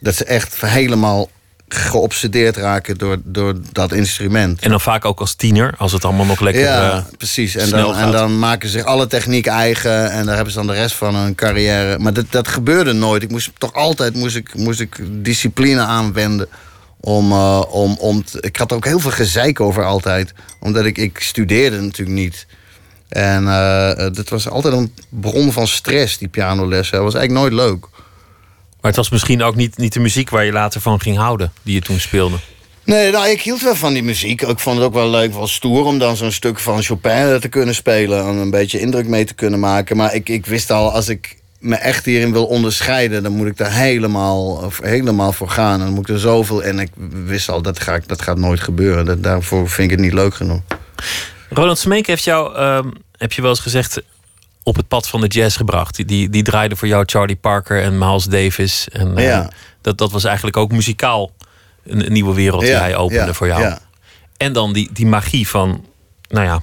dat 0.00 0.14
ze 0.14 0.24
echt 0.24 0.60
helemaal 0.60 1.28
geobsedeerd 1.68 2.56
raken 2.56 2.98
door, 2.98 3.16
door 3.24 3.54
dat 3.72 3.92
instrument. 3.92 4.60
En 4.60 4.70
dan 4.70 4.80
vaak 4.80 5.04
ook 5.04 5.20
als 5.20 5.34
tiener, 5.34 5.74
als 5.78 5.92
het 5.92 6.04
allemaal 6.04 6.26
nog 6.26 6.40
lekker 6.40 6.62
ja, 6.62 6.90
eh, 6.90 7.04
precies. 7.16 7.56
En 7.56 7.70
dan, 7.70 7.96
en 7.96 8.10
dan 8.10 8.38
maken 8.38 8.68
ze 8.68 8.78
zich 8.78 8.86
alle 8.86 9.06
techniek 9.06 9.46
eigen. 9.46 10.10
En 10.10 10.26
daar 10.26 10.34
hebben 10.34 10.52
ze 10.52 10.58
dan 10.58 10.66
de 10.66 10.72
rest 10.72 10.94
van 10.94 11.14
hun 11.14 11.34
carrière. 11.34 11.98
Maar 11.98 12.12
dat, 12.12 12.26
dat 12.30 12.48
gebeurde 12.48 12.92
nooit. 12.92 13.22
Ik 13.22 13.30
moest 13.30 13.50
toch 13.58 13.72
altijd 13.72 14.14
moest 14.14 14.36
ik, 14.36 14.54
moest 14.54 14.80
ik 14.80 14.98
discipline 15.24 15.80
aanwenden. 15.80 16.48
Om, 17.00 17.32
eh, 17.32 17.62
om, 17.68 17.96
om 17.98 18.24
ik 18.40 18.56
had 18.56 18.70
er 18.70 18.76
ook 18.76 18.84
heel 18.84 19.00
veel 19.00 19.10
gezeik 19.10 19.60
over 19.60 19.84
altijd. 19.84 20.32
Omdat 20.60 20.84
ik, 20.84 20.98
ik 20.98 21.18
studeerde 21.18 21.80
natuurlijk 21.80 22.18
niet. 22.18 22.46
En 23.08 23.48
eh 23.48 24.06
eh, 24.06 24.12
dat 24.12 24.28
was 24.28 24.48
altijd 24.48 24.74
een 24.74 24.94
bron 25.08 25.52
van 25.52 25.66
stress, 25.66 26.18
die 26.18 26.28
pianolessen. 26.28 26.96
Dat 26.96 27.04
was 27.04 27.14
eigenlijk 27.14 27.44
nooit 27.50 27.68
leuk. 27.68 27.86
Maar 28.86 28.94
het 28.94 29.04
was 29.04 29.12
misschien 29.14 29.42
ook 29.42 29.56
niet, 29.56 29.76
niet 29.76 29.92
de 29.92 30.00
muziek 30.00 30.30
waar 30.30 30.44
je 30.44 30.52
later 30.52 30.80
van 30.80 31.00
ging 31.00 31.16
houden, 31.16 31.52
die 31.62 31.74
je 31.74 31.80
toen 31.80 32.00
speelde. 32.00 32.36
Nee, 32.84 33.10
nou, 33.10 33.28
ik 33.28 33.40
hield 33.40 33.62
wel 33.62 33.74
van 33.74 33.92
die 33.92 34.02
muziek. 34.02 34.42
Ik 34.42 34.58
vond 34.58 34.76
het 34.76 34.86
ook 34.86 34.94
wel 34.94 35.10
leuk, 35.10 35.32
wel 35.32 35.46
stoer 35.46 35.84
om 35.84 35.98
dan 35.98 36.16
zo'n 36.16 36.32
stuk 36.32 36.58
van 36.58 36.82
Chopin 36.82 37.40
te 37.40 37.48
kunnen 37.48 37.74
spelen. 37.74 38.26
En 38.26 38.36
een 38.36 38.50
beetje 38.50 38.80
indruk 38.80 39.06
mee 39.06 39.24
te 39.24 39.34
kunnen 39.34 39.60
maken. 39.60 39.96
Maar 39.96 40.14
ik, 40.14 40.28
ik 40.28 40.46
wist 40.46 40.70
al, 40.70 40.92
als 40.92 41.08
ik 41.08 41.36
me 41.58 41.74
echt 41.74 42.04
hierin 42.04 42.32
wil 42.32 42.46
onderscheiden, 42.46 43.22
dan 43.22 43.32
moet 43.32 43.46
ik 43.46 43.56
daar 43.56 43.72
helemaal, 43.72 44.46
of 44.46 44.80
helemaal 44.82 45.32
voor 45.32 45.50
gaan. 45.50 45.80
En 45.80 45.86
dan 45.86 45.94
moet 45.94 46.08
ik 46.08 46.14
er 46.14 46.20
zoveel. 46.20 46.62
En 46.62 46.78
ik 46.78 46.90
wist 47.24 47.48
al, 47.48 47.62
dat, 47.62 47.80
ga 47.80 47.94
ik, 47.94 48.08
dat 48.08 48.22
gaat 48.22 48.38
nooit 48.38 48.60
gebeuren. 48.60 49.04
Dat, 49.04 49.22
daarvoor 49.22 49.68
vind 49.68 49.90
ik 49.90 49.96
het 49.96 50.06
niet 50.06 50.14
leuk 50.14 50.34
genoeg. 50.34 50.60
Roland 51.48 51.78
Smeek 51.78 52.06
heeft 52.06 52.24
jou, 52.24 52.56
ehm, 52.56 52.90
heb 53.16 53.32
je 53.32 53.42
wel 53.42 53.50
eens 53.50 53.60
gezegd, 53.60 54.02
op 54.66 54.76
het 54.76 54.88
pad 54.88 55.08
van 55.08 55.20
de 55.20 55.26
jazz 55.26 55.56
gebracht. 55.56 55.96
Die, 55.96 56.04
die, 56.04 56.28
die 56.30 56.42
draaide 56.42 56.76
voor 56.76 56.88
jou 56.88 57.02
Charlie 57.06 57.36
Parker 57.36 57.82
en 57.82 57.98
Miles 57.98 58.24
Davis. 58.24 58.88
En 58.92 59.16
eh, 59.16 59.24
Ja. 59.24 59.50
dat, 59.80 59.98
dat 59.98 60.12
was 60.12 60.24
eigenlijk 60.24 60.56
ook 60.56 60.72
muzikaal 60.72 61.30
een, 61.84 62.06
een 62.06 62.12
nieuwe 62.12 62.34
wereld 62.34 62.60
die 62.60 62.70
Ja, 62.70 62.78
hij 62.80 62.96
opende 62.96 63.26
ja, 63.26 63.32
voor 63.32 63.46
jou. 63.46 63.62
ja. 63.62 63.78
En 64.36 64.52
dan 64.52 64.72
die, 64.72 64.88
die 64.92 65.06
magie 65.06 65.48
van, 65.48 65.84
nou 66.28 66.46
ja, 66.46 66.62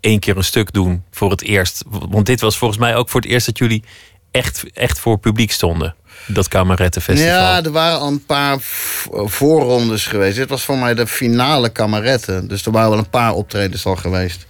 één 0.00 0.18
keer 0.18 0.36
een 0.36 0.44
stuk 0.44 0.72
doen 0.72 1.04
voor 1.10 1.30
het 1.30 1.42
eerst. 1.42 1.82
Want 1.88 2.26
dit 2.26 2.40
was 2.40 2.58
volgens 2.58 2.80
mij 2.80 2.96
ook 2.96 3.08
voor 3.08 3.20
het 3.20 3.30
eerst 3.30 3.46
dat 3.46 3.58
jullie 3.58 3.84
echt, 4.30 4.64
echt 4.72 4.98
voor 4.98 5.18
publiek 5.18 5.52
stonden. 5.52 5.94
Dat 6.26 6.48
Kamerettenfestival. 6.48 7.32
Ja, 7.34 7.62
er 7.64 7.70
waren 7.70 7.98
al 7.98 8.06
een 8.08 8.24
paar 8.24 8.56
voorrondes 9.24 10.06
geweest. 10.06 10.36
Dit 10.36 10.48
was 10.48 10.64
voor 10.64 10.78
mij 10.78 10.94
de 10.94 11.06
finale 11.06 11.68
kameretten. 11.68 12.48
Dus 12.48 12.66
er 12.66 12.72
waren 12.72 12.90
wel 12.90 12.98
een 12.98 13.10
paar 13.10 13.32
optredens 13.32 13.86
al 13.86 13.96
geweest. 13.96 14.46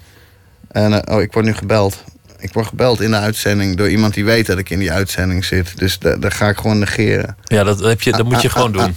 En 0.69 1.05
eh, 1.05 1.15
oh, 1.17 1.23
ik 1.23 1.33
word 1.33 1.45
nu 1.45 1.55
gebeld. 1.55 2.05
Ik 2.41 2.53
word 2.53 2.67
gebeld 2.67 3.01
in 3.01 3.11
de 3.11 3.17
uitzending 3.17 3.77
door 3.77 3.89
iemand 3.91 4.15
die 4.15 4.25
weet 4.25 4.47
dat 4.47 4.59
ik 4.59 4.71
in 4.71 4.79
die 4.79 4.93
uitzending 4.93 5.45
zit. 5.45 5.79
Dus 5.79 5.99
da- 5.99 6.17
daar 6.17 6.33
ga 6.33 6.49
ik 6.49 6.57
gewoon 6.57 6.79
negeren. 6.79 7.37
Ja, 7.45 7.65
dat, 7.65 7.81
heb 7.81 8.03
je, 8.03 8.13
dat 8.13 8.25
moet 8.25 8.43
je 8.43 8.49
gewoon 8.51 8.73
doen. 8.73 8.95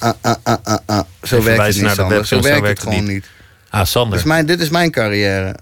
Zo 1.23 1.43
werkt 1.43 1.65
het 1.65 1.81
niet, 1.81 1.91
Sander. 1.91 2.25
Zo 2.25 2.41
werkt 2.41 2.67
het 2.67 2.79
gewoon 2.79 3.03
niet. 3.05 3.25
Ah, 3.69 3.85
Sander. 3.85 4.11
Dit 4.11 4.19
is 4.19 4.25
mijn, 4.25 4.45
dit 4.45 4.59
is 4.59 4.69
mijn 4.69 4.91
carrière. 4.91 5.55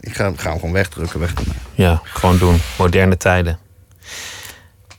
Ik 0.00 0.14
ga, 0.14 0.32
ga 0.36 0.48
hem 0.50 0.58
gewoon 0.58 0.72
wegdrukken. 0.72 1.20
Weg. 1.20 1.32
Ja, 1.74 2.00
gewoon 2.04 2.38
doen. 2.38 2.60
Moderne 2.78 3.16
tijden. 3.16 3.58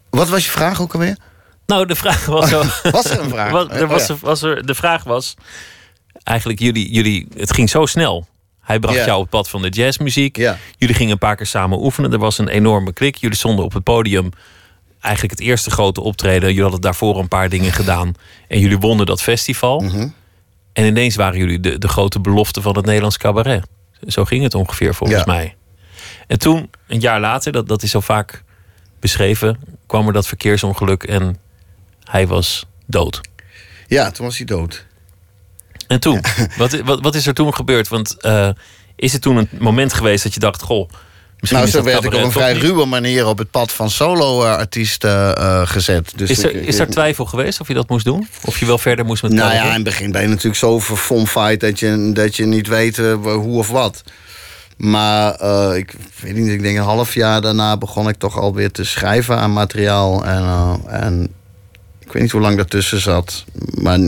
Wat 0.09 0.29
was 0.29 0.45
je 0.45 0.51
vraag 0.51 0.81
ook 0.81 0.93
alweer? 0.93 1.17
Nou, 1.65 1.85
de 1.85 1.95
vraag 1.95 2.25
was. 2.35 2.51
Was 2.91 3.05
er 3.09 3.19
een 3.19 3.29
vraag? 3.29 3.51
Was, 3.57 3.67
er 3.69 3.83
Oh, 3.83 3.89
was, 3.89 4.09
er- 4.09 4.17
was 4.21 4.41
er, 4.41 4.65
de 4.65 4.75
vraag 4.75 5.03
was. 5.03 5.35
Eigenlijk, 6.23 6.59
jullie, 6.59 6.91
jullie, 6.91 7.27
het 7.37 7.53
ging 7.53 7.69
zo 7.69 7.85
snel. 7.85 8.27
Hij 8.65 8.79
bracht 8.79 8.97
Ja. 8.97 9.05
jou 9.05 9.15
op 9.15 9.21
het 9.21 9.29
pad 9.31 9.49
van 9.49 9.61
de 9.61 9.69
jazzmuziek. 9.69 10.37
Ja. 10.37 10.57
Jullie 10.77 10.95
gingen 10.95 11.11
een 11.11 11.17
paar 11.17 11.35
keer 11.35 11.45
samen 11.45 11.83
oefenen. 11.83 12.11
Er 12.13 12.19
was 12.19 12.37
een 12.37 12.47
enorme 12.47 12.93
klik. 12.93 13.15
Jullie 13.15 13.37
stonden 13.37 13.65
op 13.65 13.73
het 13.73 13.83
podium. 13.83 14.29
Eigenlijk 14.99 15.39
het 15.39 15.47
eerste 15.47 15.71
grote 15.71 16.01
optreden. 16.01 16.47
Jullie 16.49 16.61
hadden 16.61 16.81
daarvoor 16.81 17.19
een 17.19 17.27
paar 17.27 17.49
dingen 17.49 17.71
gedaan. 17.71 18.13
En 18.47 18.59
jullie 18.59 18.77
wonnen 18.77 19.05
dat 19.05 19.21
festival. 19.21 19.79
Mhm. 19.79 20.07
En 20.73 20.85
ineens 20.85 21.15
waren 21.15 21.37
jullie 21.39 21.59
de, 21.59 21.77
de 21.77 21.87
grote 21.87 22.19
belofte 22.19 22.61
van 22.61 22.75
het 22.75 22.85
Nederlands 22.85 23.17
cabaret. 23.17 23.65
Zo 24.07 24.25
ging 24.25 24.43
het 24.43 24.53
ongeveer 24.55 24.95
volgens 24.95 25.19
Ja. 25.19 25.25
mij. 25.33 25.55
En 26.27 26.39
toen, 26.39 26.69
een 26.87 26.99
jaar 26.99 27.19
later, 27.19 27.51
dat, 27.51 27.67
dat 27.67 27.83
is 27.83 27.91
zo 27.91 27.99
vaak 27.99 28.43
beschreven, 28.99 29.59
kwam 29.87 30.07
er 30.07 30.13
dat 30.13 30.27
verkeersongeluk 30.27 31.03
en 31.03 31.37
hij 32.03 32.27
was 32.27 32.65
dood. 32.85 33.21
Ja, 33.87 34.11
toen 34.11 34.25
was 34.25 34.37
hij 34.37 34.45
dood. 34.45 34.85
En 35.87 35.99
toen, 35.99 36.21
wat, 36.57 36.81
wat, 36.81 37.01
wat 37.01 37.15
is 37.15 37.27
er 37.27 37.33
toen 37.33 37.53
gebeurd? 37.53 37.87
Want 37.87 38.21
eh, 38.21 38.49
is 38.95 39.13
het 39.13 39.21
toen 39.21 39.37
een 39.37 39.49
moment 39.59 39.93
geweest 39.93 40.23
dat 40.23 40.33
je 40.33 40.39
dacht, 40.39 40.61
goh, 40.61 40.89
misschien 41.39 41.61
Nou, 41.61 41.71
zo 41.71 41.83
werd 41.83 42.03
ik 42.03 42.13
op 42.13 42.23
een 42.23 42.31
vrij 42.31 42.53
ruwe 42.53 42.85
manier 42.85 43.27
op 43.27 43.37
het 43.37 43.51
pad 43.51 43.71
van 43.71 43.89
solo-artiesten 43.89 45.35
eh, 45.35 45.61
gezet. 45.67 46.11
Dus 46.15 46.29
Is 46.29 46.43
er, 46.43 46.55
is 46.55 46.79
er 46.79 46.87
twijfel 46.87 47.25
geweest 47.25 47.61
of 47.61 47.67
je 47.67 47.73
dat 47.73 47.89
moest 47.89 48.05
doen? 48.05 48.27
Of 48.41 48.59
je 48.59 48.65
wel 48.65 48.77
verder 48.77 49.05
moest 49.05 49.23
met 49.23 49.31
Nou 49.31 49.53
ja, 49.53 49.63
in 49.63 49.71
het 49.73 49.83
begin 49.83 50.11
ben 50.11 50.21
je 50.21 50.27
natuurlijk 50.27 50.55
zo 50.55 50.79
verfomfight 50.79 51.59
dat 51.59 51.79
je, 51.79 52.11
dat 52.13 52.35
je 52.35 52.45
niet 52.45 52.67
weet 52.67 52.99
eh, 52.99 53.13
hoe 53.13 53.57
of 53.57 53.69
wat. 53.69 54.03
Maar 54.77 55.33
ik 55.75 55.93
weet 56.21 56.35
niet, 56.35 56.47
ik 56.47 56.61
denk 56.61 56.77
een 56.77 56.83
half 56.83 57.13
jaar 57.13 57.41
daarna 57.41 57.77
begon 57.77 58.09
ik 58.09 58.15
toch 58.15 58.37
alweer 58.37 58.71
te 58.71 58.83
schrijven 58.83 59.37
aan 59.37 59.53
materiaal. 59.53 60.25
En, 60.25 60.79
en 60.87 61.33
ik 61.99 62.11
weet 62.11 62.21
niet 62.21 62.31
hoe 62.31 62.41
lang 62.41 62.55
daartussen 62.55 63.01
zat. 63.01 63.43
Maar 63.73 63.99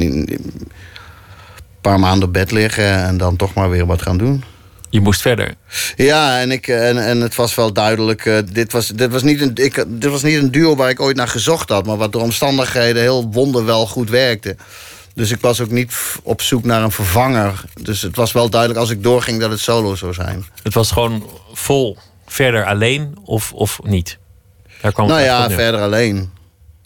paar 1.87 1.99
maanden 1.99 2.27
op 2.27 2.33
bed 2.33 2.51
liggen 2.51 3.03
en 3.03 3.17
dan 3.17 3.35
toch 3.35 3.53
maar 3.53 3.69
weer 3.69 3.85
wat 3.85 4.01
gaan 4.01 4.17
doen. 4.17 4.43
Je 4.89 5.01
moest 5.01 5.21
verder. 5.21 5.53
Ja, 5.95 6.39
en, 6.39 6.51
ik, 6.51 6.67
en, 6.67 7.07
en 7.07 7.21
het 7.21 7.35
was 7.35 7.55
wel 7.55 7.73
duidelijk. 7.73 8.25
eh, 8.25 8.37
dit, 8.51 8.71
was, 8.71 8.87
dit, 8.87 9.11
was 9.11 9.23
niet 9.23 9.41
een, 9.41 9.51
ik, 9.55 9.85
dit 9.87 10.11
was 10.11 10.23
niet 10.23 10.37
een 10.37 10.51
duo 10.51 10.75
waar 10.75 10.89
ik 10.89 10.99
ooit 10.99 11.15
naar 11.15 11.27
gezocht 11.27 11.69
had, 11.69 11.85
maar 11.85 11.97
wat 11.97 12.11
door 12.11 12.21
omstandigheden 12.21 13.01
heel 13.01 13.31
wonderwel 13.31 13.87
goed 13.87 14.09
werkte. 14.09 14.55
Dus 15.13 15.31
ik 15.31 15.41
was 15.41 15.61
ook 15.61 15.69
niet 15.69 15.93
op 16.23 16.41
zoek 16.41 16.63
naar 16.63 16.83
een 16.83 16.91
vervanger. 16.91 17.63
Dus 17.81 18.01
het 18.01 18.15
was 18.15 18.31
wel 18.31 18.49
duidelijk 18.49 18.79
als 18.79 18.89
ik 18.89 19.03
doorging 19.03 19.39
dat 19.39 19.49
het 19.49 19.59
solo 19.59 19.95
zou 19.95 20.13
zijn. 20.13 20.45
Het 20.63 20.73
was 20.73 20.91
gewoon 20.91 21.29
vol 21.53 21.97
verder 22.25 22.65
alleen 22.65 23.17
of, 23.23 23.53
of 23.53 23.79
niet? 23.83 24.17
Daar 24.81 24.91
kwam 24.91 25.07
het 25.07 25.15
nou 25.15 25.27
ja, 25.27 25.49
verder 25.49 25.81
alleen. 25.81 26.29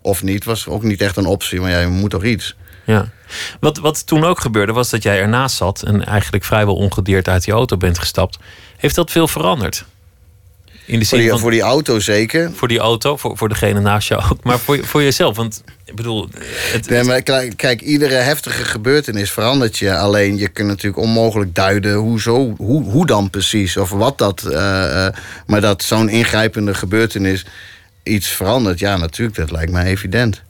Of 0.01 0.24
niet, 0.24 0.43
was 0.43 0.67
ook 0.67 0.84
niet 0.84 1.01
echt 1.01 1.17
een 1.17 1.25
optie. 1.25 1.60
Maar 1.60 1.72
ja, 1.72 1.79
je 1.79 1.88
moet 1.88 2.10
toch 2.10 2.24
iets. 2.24 2.55
Ja. 2.86 3.10
Wat, 3.59 3.77
wat 3.77 4.07
toen 4.07 4.23
ook 4.23 4.39
gebeurde, 4.39 4.73
was 4.73 4.89
dat 4.89 5.03
jij 5.03 5.19
ernaast 5.19 5.55
zat 5.55 5.81
en 5.81 6.05
eigenlijk 6.05 6.43
vrijwel 6.43 6.75
ongedeerd 6.75 7.27
uit 7.27 7.43
die 7.43 7.53
auto 7.53 7.77
bent 7.77 8.00
gestapt. 8.00 8.38
Heeft 8.77 8.95
dat 8.95 9.11
veel 9.11 9.27
veranderd? 9.27 9.85
In 10.85 11.00
de 11.00 11.05
Voor 11.05 11.17
zin 11.17 11.19
die, 11.19 11.29
van, 11.29 11.39
voor 11.39 11.51
die 11.51 11.61
auto 11.61 12.00
zeker. 12.00 12.51
voor 12.53 12.67
die 12.67 12.79
auto, 12.79 13.17
voor, 13.17 13.38
voor 13.38 13.50
degene 13.50 13.79
naast 13.79 14.07
jou 14.07 14.23
ook, 14.31 14.43
maar 14.43 14.59
voor, 14.59 14.85
voor 14.85 15.03
jezelf. 15.03 15.35
Want 15.35 15.63
ik 15.85 15.95
bedoel, 15.95 16.29
het, 16.71 16.89
Nee, 16.89 17.03
maar 17.03 17.21
kijk, 17.55 17.81
iedere 17.81 18.13
heftige 18.15 18.65
gebeurtenis 18.65 19.31
verandert 19.31 19.77
je. 19.77 19.95
Alleen 19.97 20.38
je 20.38 20.47
kunt 20.47 20.67
natuurlijk 20.67 21.03
onmogelijk 21.03 21.55
duiden 21.55 21.93
hoe, 21.93 22.21
zo, 22.21 22.53
hoe, 22.57 22.83
hoe 22.83 23.05
dan 23.05 23.29
precies. 23.29 23.77
Of 23.77 23.89
wat 23.89 24.17
dat. 24.17 24.43
eh, 24.43 25.05
eh, 25.05 25.13
maar 25.45 25.61
dat 25.61 25.83
zo'n 25.83 26.09
ingrijpende 26.09 26.73
gebeurtenis 26.73 27.45
iets 28.03 28.27
verandert. 28.27 28.79
Ja, 28.79 28.97
natuurlijk, 28.97 29.38
dat 29.38 29.51
lijkt 29.51 29.71
mij 29.71 29.85
evident. 29.85 30.41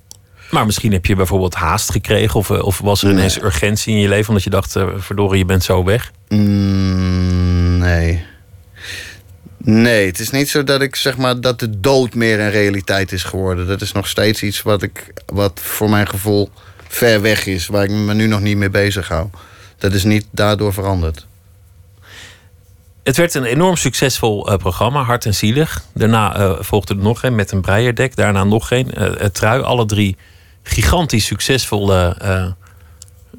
Maar 0.52 0.66
misschien 0.66 0.92
heb 0.92 1.06
je 1.06 1.16
bijvoorbeeld 1.16 1.54
haast 1.54 1.92
gekregen 1.92 2.40
of, 2.40 2.50
eh, 2.50 2.64
of 2.64 2.80
was 2.80 3.02
er 3.02 3.08
Nee. 3.08 3.18
ineens 3.18 3.42
urgentie 3.42 3.94
in 3.94 4.00
je 4.00 4.08
leven 4.08 4.28
omdat 4.28 4.44
je 4.44 4.50
dacht, 4.50 4.76
eh, 4.76 4.88
verdorie, 4.98 5.38
je 5.40 5.46
bent 5.46 5.64
zo 5.64 5.84
weg. 5.84 6.12
Mm, 6.28 7.78
nee. 7.78 8.24
Nee, 9.64 10.06
het 10.06 10.20
is 10.20 10.30
niet 10.30 10.50
zo 10.50 10.64
dat 10.64 10.82
ik 10.82 10.96
zeg 10.96 11.18
maar 11.18 11.42
dat 11.42 11.60
de 11.60 11.80
dood 11.80 12.14
meer 12.14 12.40
een 12.40 12.52
realiteit 12.52 13.12
is 13.12 13.24
geworden. 13.24 13.68
Dat 13.68 13.82
is 13.82 13.92
nog 13.92 14.08
steeds 14.08 14.44
iets 14.44 14.62
wat 14.62 14.82
ik 14.82 15.14
wat 15.26 15.60
voor 15.64 15.90
mijn 15.90 16.08
gevoel 16.08 16.50
ver 16.88 17.22
weg 17.22 17.46
is, 17.46 17.68
waar 17.68 17.84
ik 17.84 17.90
me 17.90 18.14
nu 18.14 18.28
nog 18.28 18.40
niet 18.42 18.58
mee 18.58 18.70
bezig 18.70 19.08
hou. 19.08 19.28
Dat 19.78 19.94
is 19.94 20.04
niet 20.04 20.26
daardoor 20.32 20.74
veranderd. 20.74 21.26
Het 23.04 23.18
werd 23.18 23.34
een 23.34 23.44
enorm 23.44 23.76
succesvol 23.76 24.48
eh, 24.52 24.58
programma, 24.58 25.04
Hart 25.04 25.26
en 25.26 25.34
Zielig. 25.36 25.84
Daarna 25.94 26.56
volgde 26.64 26.94
er 26.94 27.00
nog 27.00 27.24
een 27.24 27.36
met 27.36 27.52
een 27.52 27.62
breierdek. 27.62 28.16
Daarna 28.16 28.44
nog 28.44 28.72
een, 28.72 28.92
eh, 28.94 29.12
het 29.18 29.34
Trui. 29.34 29.62
Alle 29.62 29.86
drie 29.86 30.18
gigantisch 30.64 31.26
succesvolle 31.26 32.16
eh 32.20 32.46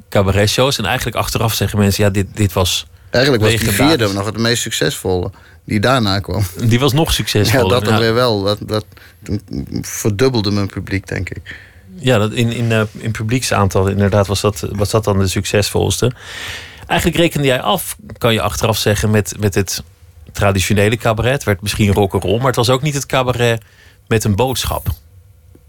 cabaretshows. 0.09 0.79
En 0.79 0.85
eigenlijk 0.85 1.17
achteraf 1.17 1.55
zeggen 1.55 1.79
mensen, 1.79 2.05
ja, 2.05 2.11
dit, 2.11 2.27
dit 2.35 2.53
was... 2.53 2.87
Eigenlijk 3.11 3.45
was 3.45 3.53
die 3.53 3.71
vierde 3.71 4.13
nog 4.13 4.27
het 4.27 4.39
meest 4.39 4.63
succesvolle 4.63 5.31
die 5.65 5.81
daarna 5.81 6.19
kwam. 6.19 6.45
Die 6.65 6.81
was 6.81 6.93
nog 6.93 7.07
Ja, 7.07 7.13
succesvoller. 7.13 7.69
dat 7.69 7.85
dan 7.85 7.95
Ja, 7.95 8.01
weer 8.01 8.15
wel. 8.15 8.43
Dat, 8.43 8.59
dat 8.61 8.85
verdubbelde 9.81 10.51
mijn 10.51 10.67
publiek, 10.67 11.07
denk 11.07 11.31
ik. 11.31 11.57
Ja, 11.97 12.19
dat 12.19 12.33
in, 12.33 12.53
in, 12.53 12.71
uh, 12.71 12.83
in 12.93 13.11
publieksaantal 13.11 13.89
inderdaad 13.89 14.27
was 14.27 14.41
dat, 14.41 14.67
was 14.71 14.91
dat 14.91 15.05
dan 15.05 15.19
de 15.19 15.29
succesvolste. 15.29 16.13
Eigenlijk 16.87 17.21
rekende 17.21 17.47
jij 17.47 17.61
af, 17.61 17.97
kan 18.19 18.33
je 18.33 18.41
achteraf 18.41 18.79
zeggen, 18.79 19.11
met, 19.11 19.35
met 19.39 19.55
het 19.55 19.83
traditionele 20.33 20.97
cabaret. 20.97 21.33
Het 21.33 21.45
werd 21.45 21.63
misschien 21.63 21.93
rock'n'roll, 21.93 22.37
maar 22.37 22.47
het 22.47 22.57
was 22.57 22.71
ook 22.71 22.83
niet 22.83 22.95
het 22.95 23.07
cabaret 23.07 23.63
met 24.07 24.25
een 24.25 24.37
boodschap. 24.37 24.87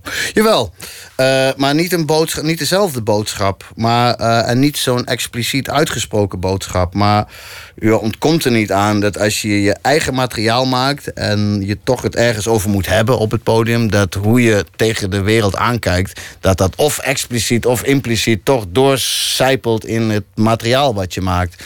Jawel, 0.34 0.74
uh, 1.18 1.50
maar 1.58 1.76
niet, 1.76 1.94
een 1.94 2.06
boodschap, 2.06 2.44
niet 2.44 2.60
dezelfde 2.60 3.02
boodschap. 3.02 3.72
Maar, 3.76 4.20
uh, 4.20 4.50
en 4.50 4.60
niet 4.60 4.78
zo'n 4.78 5.06
expliciet 5.06 5.70
uitgesproken 5.70 6.40
boodschap. 6.40 6.94
Maar 6.94 7.28
u 7.76 7.92
ontkomt 7.92 8.46
er 8.46 8.52
niet 8.52 8.72
aan 8.72 9.00
dat 9.00 9.20
als 9.20 9.42
je 9.42 9.62
je 9.62 9.76
eigen 9.82 10.14
materiaal 10.14 10.66
maakt... 10.66 11.14
en 11.14 11.62
je 11.66 11.78
toch 11.84 12.02
het 12.02 12.16
ergens 12.16 12.48
over 12.48 12.70
moet 12.70 12.88
hebben 12.88 13.18
op 13.18 13.32
het 13.32 13.44
podium... 13.44 13.90
dat 13.90 14.14
hoe 14.14 14.42
je 14.42 14.66
tegen 14.76 15.10
de 15.10 15.22
wereld 15.22 15.56
aankijkt... 15.56 16.22
dat 16.40 16.58
dat 16.58 16.76
of 16.76 17.00
expliciet 17.00 17.66
of 17.66 17.84
impliciet 17.84 18.46
toch 18.46 18.66
doorcijpelt 18.70 19.86
in 19.86 20.10
het 20.10 20.26
materiaal 20.36 20.94
wat 20.94 21.14
je 21.14 21.22
maakt. 21.22 21.64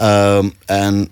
Uh, 0.00 0.44
en 0.64 1.10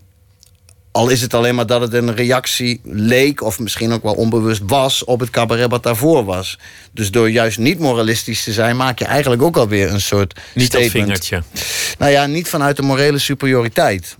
al 0.92 1.08
is 1.08 1.20
het 1.20 1.34
alleen 1.34 1.54
maar 1.54 1.66
dat 1.66 1.80
het 1.80 1.92
een 1.92 2.14
reactie 2.14 2.80
leek, 2.84 3.42
of 3.42 3.58
misschien 3.58 3.92
ook 3.92 4.02
wel 4.02 4.14
onbewust 4.14 4.62
was, 4.66 5.04
op 5.04 5.20
het 5.20 5.30
cabaret 5.30 5.70
wat 5.70 5.82
daarvoor 5.82 6.24
was. 6.24 6.58
Dus 6.92 7.10
door 7.10 7.30
juist 7.30 7.58
niet 7.58 7.78
moralistisch 7.78 8.44
te 8.44 8.52
zijn, 8.52 8.76
maak 8.76 8.98
je 8.98 9.04
eigenlijk 9.04 9.42
ook 9.42 9.56
alweer 9.56 9.92
een 9.92 10.00
soort. 10.00 10.40
Niet 10.54 10.66
statement. 10.66 10.92
dat 10.92 11.26
vingertje. 11.26 11.42
Nou 11.98 12.12
ja, 12.12 12.26
niet 12.26 12.48
vanuit 12.48 12.76
de 12.76 12.82
morele 12.82 13.18
superioriteit. 13.18 14.16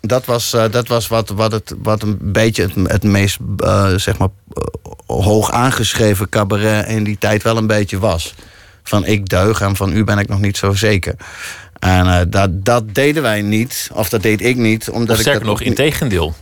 Dat 0.00 0.24
was, 0.24 0.54
uh, 0.54 0.64
dat 0.70 0.88
was 0.88 1.08
wat, 1.08 1.28
wat, 1.28 1.52
het, 1.52 1.74
wat 1.82 2.02
een 2.02 2.18
beetje 2.20 2.62
het, 2.62 2.72
het 2.90 3.02
meest 3.02 3.38
uh, 3.58 3.94
zeg 3.96 4.18
maar, 4.18 4.28
uh, 4.54 4.64
hoog 5.06 5.50
aangeschreven 5.50 6.28
cabaret 6.28 6.88
in 6.88 7.04
die 7.04 7.18
tijd 7.18 7.42
wel 7.42 7.56
een 7.56 7.66
beetje 7.66 7.98
was. 7.98 8.34
Van 8.82 9.06
ik 9.06 9.28
deug 9.28 9.60
en 9.60 9.76
van 9.76 9.92
u 9.96 10.04
ben 10.04 10.18
ik 10.18 10.28
nog 10.28 10.40
niet 10.40 10.56
zo 10.56 10.72
zeker. 10.72 11.14
En 11.82 12.06
uh, 12.06 12.20
dat, 12.28 12.64
dat 12.64 12.94
deden 12.94 13.22
wij 13.22 13.42
niet, 13.42 13.90
of 13.92 14.08
dat 14.08 14.22
deed 14.22 14.40
ik 14.40 14.56
niet. 14.56 14.90
Omdat 14.90 15.18
of 15.18 15.26
ik 15.26 15.32
dat 15.32 15.42
nog, 15.42 15.60
in 15.60 15.74
tegendeel. 15.74 16.34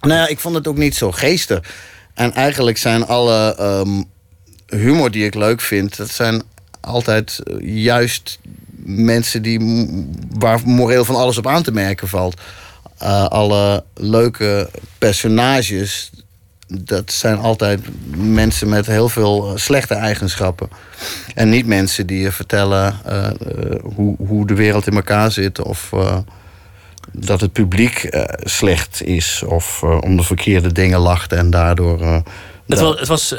Nou 0.00 0.14
ja, 0.14 0.26
ik 0.28 0.38
vond 0.38 0.54
het 0.54 0.66
ook 0.66 0.76
niet 0.76 0.94
zo 0.94 1.12
geestig. 1.12 1.60
En 2.14 2.32
eigenlijk 2.32 2.78
zijn 2.78 3.06
alle 3.06 3.56
um, 3.60 4.04
humor 4.66 5.10
die 5.10 5.24
ik 5.24 5.34
leuk 5.34 5.60
vind... 5.60 5.96
dat 5.96 6.10
zijn 6.10 6.42
altijd 6.80 7.40
juist 7.60 8.38
mensen 8.84 9.42
die, 9.42 9.60
waar 10.38 10.60
moreel 10.64 11.04
van 11.04 11.16
alles 11.16 11.38
op 11.38 11.46
aan 11.46 11.62
te 11.62 11.72
merken 11.72 12.08
valt. 12.08 12.40
Uh, 13.02 13.26
alle 13.26 13.84
leuke 13.94 14.70
personages, 14.98 16.10
dat 16.66 17.12
zijn 17.12 17.38
altijd 17.38 17.80
mensen 18.16 18.68
met 18.68 18.86
heel 18.86 19.08
veel 19.08 19.52
slechte 19.54 19.94
eigenschappen. 19.94 20.68
En 21.34 21.48
niet 21.48 21.66
mensen 21.66 22.06
die 22.06 22.20
je 22.20 22.32
vertellen 22.32 22.94
uh, 23.08 23.24
uh, 23.24 23.30
hoe, 23.94 24.16
hoe 24.26 24.46
de 24.46 24.54
wereld 24.54 24.86
in 24.86 24.94
elkaar 24.94 25.32
zit 25.32 25.62
of 25.62 25.90
uh, 25.94 26.16
dat 27.12 27.40
het 27.40 27.52
publiek 27.52 28.08
slecht 28.42 29.02
is 29.02 29.42
of 29.46 29.82
om 29.82 30.16
de 30.16 30.22
verkeerde 30.22 30.72
dingen 30.72 30.98
lacht 30.98 31.32
en 31.32 31.50
daardoor. 31.50 32.22
het, 32.66 32.80
was, 32.80 32.98
het 32.98 33.08
was 33.08 33.34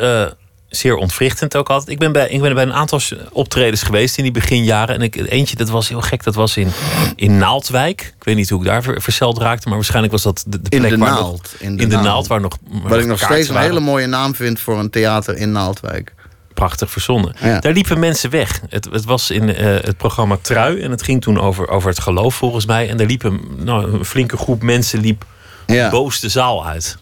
zeer 0.68 0.96
ontwrichtend 0.96 1.56
ook 1.56 1.70
altijd. 1.70 1.90
Ik 1.90 2.00
ben, 2.00 2.12
bij, 2.12 2.30
ik 2.30 2.42
ben 2.42 2.54
bij 2.54 2.64
een 2.64 2.74
aantal 2.74 3.00
optredens 3.32 3.84
geweest 3.84 4.18
in 4.18 4.24
die 4.24 4.32
beginjaren. 4.32 4.96
En 4.96 5.02
ik, 5.02 5.16
eentje, 5.16 5.56
dat 5.56 5.70
was 5.70 5.90
heel 5.90 6.02
gek, 6.02 6.24
dat 6.24 6.36
was 6.36 6.58
in, 6.58 6.72
in 7.16 7.38
Naaldwijk. 7.38 8.14
Ik 8.18 8.24
weet 8.24 8.36
niet 8.36 8.50
hoe 8.50 8.60
ik 8.60 8.66
daar 8.66 8.84
verzeld 8.84 9.38
raakte, 9.38 9.68
maar 9.68 9.78
waarschijnlijk 9.78 10.14
was 10.14 10.24
dat 10.24 10.44
de, 10.48 10.62
de 10.62 10.70
plek 10.70 10.84
in 10.84 10.90
de 10.90 10.98
waar 10.98 11.10
naald, 11.10 11.42
nog... 11.52 11.62
In 11.62 11.78
de, 11.78 11.84
in 11.84 11.90
de 11.90 11.96
naald. 11.96 12.08
naald, 12.08 12.28
waar 12.28 12.42
nog 12.42 12.58
Wat 12.84 13.00
ik 13.00 13.06
nog 13.06 13.20
steeds 13.20 13.50
een 13.50 13.58
hele 13.58 13.80
mooie 13.80 14.08
naam 14.08 14.36
vind 14.36 14.60
voor 14.60 14.80
een 14.80 14.90
theater 14.90 15.36
in 15.36 15.52
Naaldwijk. 15.52 16.14
Prachtig 16.54 16.92
verzonnen. 16.92 17.36
Ja. 17.40 17.60
Daar 17.60 17.74
liepen 17.74 18.00
mensen 18.00 18.30
weg. 18.30 18.62
Het, 18.70 18.88
het 18.92 19.06
was 19.06 19.30
in 19.30 19.50
uh, 19.50 19.56
het 19.58 19.98
programma 19.98 20.38
Trui. 20.42 20.82
En 20.82 20.92
het 20.92 21.04
ging 21.04 21.22
toen 21.22 21.40
over, 21.40 21.68
over 21.68 21.90
het 21.90 22.00
geloof 22.00 22.36
volgens 22.36 22.66
mij. 22.66 22.90
En 22.90 22.98
daar 22.98 23.08
liep 23.08 23.24
een, 23.24 23.42
nou, 23.58 23.94
een 23.94 24.06
flinke 24.06 24.38
groep 24.38 24.62
mensen 24.62 25.00
liep 25.00 25.26
ja. 25.66 25.90
boos 25.90 26.20
de 26.20 26.30
zaal 26.30 26.66
uit. 26.66 26.98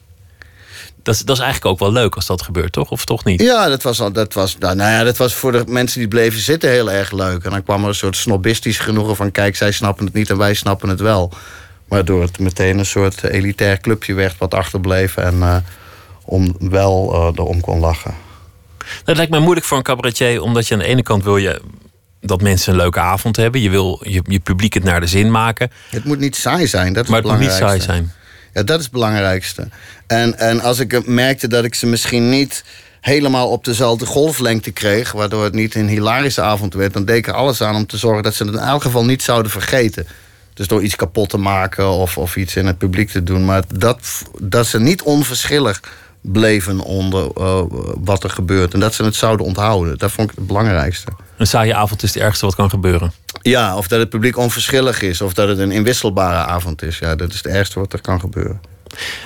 Dat 1.03 1.15
is, 1.15 1.21
dat 1.21 1.35
is 1.35 1.41
eigenlijk 1.43 1.71
ook 1.73 1.79
wel 1.79 1.91
leuk 1.91 2.15
als 2.15 2.25
dat 2.25 2.41
gebeurt, 2.41 2.71
toch? 2.71 2.91
Of 2.91 3.05
toch 3.05 3.23
niet? 3.23 3.41
Ja, 3.41 3.69
dat 3.69 3.83
was, 3.83 3.97
dat 3.97 4.33
was, 4.33 4.57
nou, 4.59 4.75
nou 4.75 4.91
ja, 4.91 5.03
dat 5.03 5.17
was 5.17 5.33
voor 5.33 5.51
de 5.51 5.63
mensen 5.67 5.99
die 5.99 6.07
bleven 6.07 6.39
zitten 6.39 6.69
heel 6.69 6.91
erg 6.91 7.11
leuk. 7.11 7.43
En 7.43 7.51
dan 7.51 7.63
kwam 7.63 7.81
er 7.81 7.87
een 7.87 7.95
soort 7.95 8.15
snobistisch 8.15 8.79
genoegen 8.79 9.15
van... 9.15 9.31
kijk, 9.31 9.55
zij 9.55 9.71
snappen 9.71 10.05
het 10.05 10.13
niet 10.13 10.29
en 10.29 10.37
wij 10.37 10.53
snappen 10.53 10.89
het 10.89 10.99
wel. 10.99 11.31
Waardoor 11.87 12.21
het 12.21 12.39
meteen 12.39 12.77
een 12.77 12.85
soort 12.85 13.23
elitair 13.23 13.79
clubje 13.79 14.13
werd 14.13 14.37
wat 14.37 14.53
achterbleef... 14.53 15.17
en 15.17 15.35
uh, 15.35 15.55
om, 16.25 16.55
wel 16.59 17.13
uh, 17.13 17.29
erom 17.35 17.61
kon 17.61 17.79
lachen. 17.79 18.13
Dat 19.03 19.15
lijkt 19.15 19.31
mij 19.31 19.39
moeilijk 19.39 19.65
voor 19.65 19.77
een 19.77 19.83
cabaretier... 19.83 20.41
omdat 20.41 20.67
je 20.67 20.73
aan 20.73 20.79
de 20.79 20.85
ene 20.85 21.03
kant 21.03 21.23
wil 21.23 21.37
je 21.37 21.61
dat 22.21 22.41
mensen 22.41 22.71
een 22.71 22.79
leuke 22.79 22.99
avond 22.99 23.35
hebben. 23.35 23.61
Je 23.61 23.69
wil 23.69 24.01
je, 24.03 24.21
je 24.27 24.39
publiek 24.39 24.73
het 24.73 24.83
naar 24.83 24.99
de 24.99 25.07
zin 25.07 25.31
maken. 25.31 25.71
Het 25.89 26.03
moet 26.03 26.19
niet 26.19 26.35
saai 26.35 26.67
zijn, 26.67 26.93
dat 26.93 27.03
is 27.03 27.09
maar 27.09 27.21
het 27.21 27.29
het 27.29 27.39
moet 27.39 27.47
niet 27.47 27.57
saai 27.57 27.81
zijn. 27.81 28.11
Ja, 28.53 28.63
dat 28.63 28.77
is 28.77 28.83
het 28.83 28.93
belangrijkste. 28.93 29.67
En, 30.07 30.37
en 30.37 30.61
als 30.61 30.79
ik 30.79 31.07
merkte 31.07 31.47
dat 31.47 31.63
ik 31.63 31.75
ze 31.75 31.85
misschien 31.87 32.29
niet 32.29 32.63
helemaal 33.01 33.49
op 33.49 33.65
dezelfde 33.65 34.05
golflengte 34.05 34.71
kreeg... 34.71 35.11
waardoor 35.11 35.43
het 35.43 35.53
niet 35.53 35.75
een 35.75 35.87
hilarische 35.87 36.41
avond 36.41 36.73
werd... 36.73 36.93
dan 36.93 37.05
deed 37.05 37.17
ik 37.17 37.27
er 37.27 37.33
alles 37.33 37.61
aan 37.61 37.75
om 37.75 37.85
te 37.85 37.97
zorgen 37.97 38.23
dat 38.23 38.33
ze 38.33 38.43
het 38.43 38.53
in 38.53 38.59
elk 38.59 38.81
geval 38.81 39.05
niet 39.05 39.23
zouden 39.23 39.51
vergeten. 39.51 40.07
Dus 40.53 40.67
door 40.67 40.83
iets 40.83 40.95
kapot 40.95 41.29
te 41.29 41.37
maken 41.37 41.89
of, 41.89 42.17
of 42.17 42.35
iets 42.35 42.55
in 42.55 42.65
het 42.65 42.77
publiek 42.77 43.09
te 43.09 43.23
doen. 43.23 43.45
Maar 43.45 43.63
dat, 43.75 43.99
dat 44.41 44.67
ze 44.67 44.79
niet 44.79 45.01
onverschillig 45.01 45.81
bleven 46.23 46.79
onder 46.79 47.29
uh, 47.37 47.61
wat 48.03 48.23
er 48.23 48.29
gebeurt. 48.29 48.73
En 48.73 48.79
dat 48.79 48.93
ze 48.93 49.03
het 49.03 49.15
zouden 49.15 49.45
onthouden. 49.45 49.97
Dat 49.97 50.11
vond 50.11 50.29
ik 50.29 50.35
het 50.35 50.47
belangrijkste. 50.47 51.11
Een 51.37 51.47
saaie 51.47 51.75
avond 51.75 52.03
is 52.03 52.13
het 52.13 52.23
ergste 52.23 52.45
wat 52.45 52.55
kan 52.55 52.69
gebeuren. 52.69 53.13
Ja, 53.41 53.77
of 53.77 53.87
dat 53.87 53.99
het 53.99 54.09
publiek 54.09 54.37
onverschillig 54.37 55.01
is. 55.01 55.21
Of 55.21 55.33
dat 55.33 55.47
het 55.47 55.59
een 55.59 55.71
inwisselbare 55.71 56.45
avond 56.45 56.81
is. 56.81 56.99
Ja, 56.99 57.15
dat 57.15 57.29
is 57.29 57.37
het 57.37 57.47
ergste 57.47 57.79
wat 57.79 57.93
er 57.93 58.01
kan 58.01 58.19
gebeuren. 58.19 58.61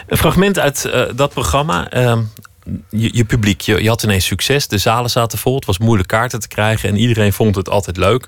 Een 0.08 0.18
fragment 0.18 0.60
uit 0.60 0.86
uh, 0.94 1.04
dat 1.16 1.34
programma. 1.34 1.94
Uh, 1.98 2.18
je, 2.90 3.10
je, 3.14 3.26
publiek, 3.26 3.62
je, 3.62 3.84
je, 3.84 3.90
had 3.90 4.04
ineens 4.04 4.26
succes. 4.26 4.68
De 4.68 4.78
zalen 4.78 5.10
zaten 5.10 5.38
vol. 5.38 5.56
Het 5.56 5.66
was 5.66 5.78
moeilijk 5.78 6.08
kaarten 6.08 6.40
te 6.40 6.48
krijgen. 6.48 6.90
En 6.90 6.98
iedereen 6.98 7.34
vond 7.34 7.56
het 7.56 7.70
altijd 7.70 7.98
leuk. 7.98 8.28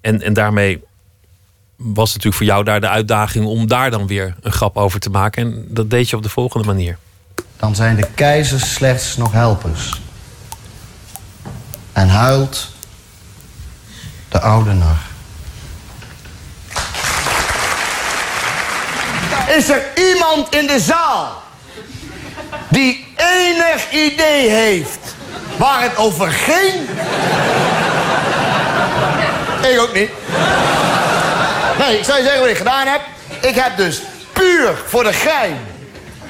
En, 0.00 0.22
en 0.22 0.32
daarmee 0.32 0.82
was 1.76 2.12
het 2.12 2.24
natuurlijk 2.24 2.34
voor 2.34 2.46
jou 2.46 2.64
daar 2.64 2.80
de 2.80 2.88
uitdaging... 2.88 3.46
om 3.46 3.66
daar 3.66 3.90
dan 3.90 4.06
weer 4.06 4.34
een 4.40 4.52
grap 4.52 4.76
over 4.76 5.00
te 5.00 5.10
maken. 5.10 5.42
En 5.42 5.66
dat 5.68 5.90
deed 5.90 6.10
je 6.10 6.16
op 6.16 6.22
de 6.22 6.28
volgende 6.28 6.66
manier. 6.66 6.98
Dan 7.58 7.74
zijn 7.74 7.96
de 7.96 8.08
keizers 8.14 8.72
slechts 8.74 9.16
nog 9.16 9.32
helpers. 9.32 10.00
En 11.92 12.08
huilt 12.08 12.72
de 14.28 14.40
oude 14.40 14.72
nar. 14.72 14.96
Is 19.56 19.68
er 19.68 19.82
iemand 19.94 20.54
in 20.54 20.66
de 20.66 20.80
zaal 20.80 21.42
die 22.68 23.06
enig 23.16 23.90
idee 23.90 24.50
heeft 24.50 25.14
waar 25.56 25.82
het 25.82 25.96
over 25.96 26.30
ging? 26.30 26.88
ik 29.72 29.80
ook 29.80 29.94
niet. 29.94 30.10
Nee, 31.78 31.98
ik 31.98 32.04
zal 32.04 32.16
je 32.16 32.22
zeggen 32.22 32.40
wat 32.40 32.50
ik 32.50 32.56
gedaan 32.56 32.86
heb. 32.86 33.00
Ik 33.40 33.54
heb 33.54 33.76
dus 33.76 34.02
puur 34.32 34.82
voor 34.86 35.02
de 35.04 35.12
gein 35.12 35.58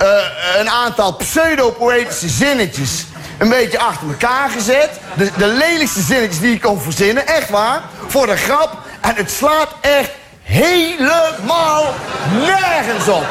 uh, 0.03 0.59
een 0.59 0.71
aantal 0.71 1.15
pseudo-poëtische 1.15 2.29
zinnetjes 2.29 3.05
een 3.39 3.49
beetje 3.49 3.79
achter 3.79 4.09
elkaar 4.09 4.51
gezet. 4.51 4.91
De, 5.15 5.31
de 5.37 5.47
lelijkste 5.47 6.01
zinnetjes 6.01 6.41
die 6.41 6.55
ik 6.55 6.61
kon 6.61 6.81
verzinnen, 6.81 7.27
echt 7.27 7.51
waar. 7.51 7.83
Voor 8.07 8.27
de 8.27 8.37
grap. 8.37 8.77
En 9.01 9.15
het 9.15 9.31
slaat 9.31 9.69
echt 9.81 10.11
helemaal 10.43 11.95
nergens 12.33 13.09
op. 13.09 13.27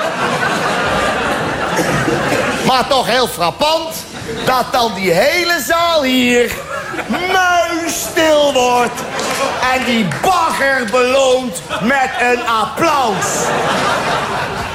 Maar 2.66 2.88
toch 2.88 3.08
heel 3.08 3.28
frappant 3.28 3.96
dat 4.46 4.66
dan 4.72 4.94
die 4.94 5.12
hele 5.12 5.62
zaal 5.68 6.04
hier 6.04 6.52
muisstil 7.10 8.54
wordt. 8.54 9.02
En 9.74 9.86
die 9.86 10.08
bagger 10.22 10.86
beloont 10.92 11.62
met 11.82 12.10
een 12.20 12.48
applaus. 12.48 13.26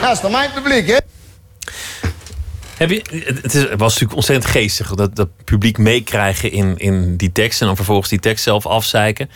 Dat 0.01 0.11
is 0.13 0.21
dan 0.21 0.31
mijn 0.31 0.53
publiek, 0.53 0.89
hè? 0.89 0.97
Heb 2.83 2.91
je, 2.91 3.03
het, 3.25 3.55
is, 3.55 3.63
het 3.63 3.79
was 3.79 3.93
natuurlijk 3.93 4.15
ontzettend 4.15 4.51
geestig 4.51 4.95
dat, 4.95 5.17
dat 5.17 5.29
publiek 5.45 5.79
meekrijgen 5.79 6.53
in, 6.53 6.79
in 6.79 7.17
die 7.17 7.33
tekst 7.33 7.61
en 7.61 7.67
dan 7.67 7.77
vervolgens 7.77 8.09
die 8.09 8.21
tekst 8.21 8.45
zelf 8.45 8.67
afzeiken. 8.67 9.31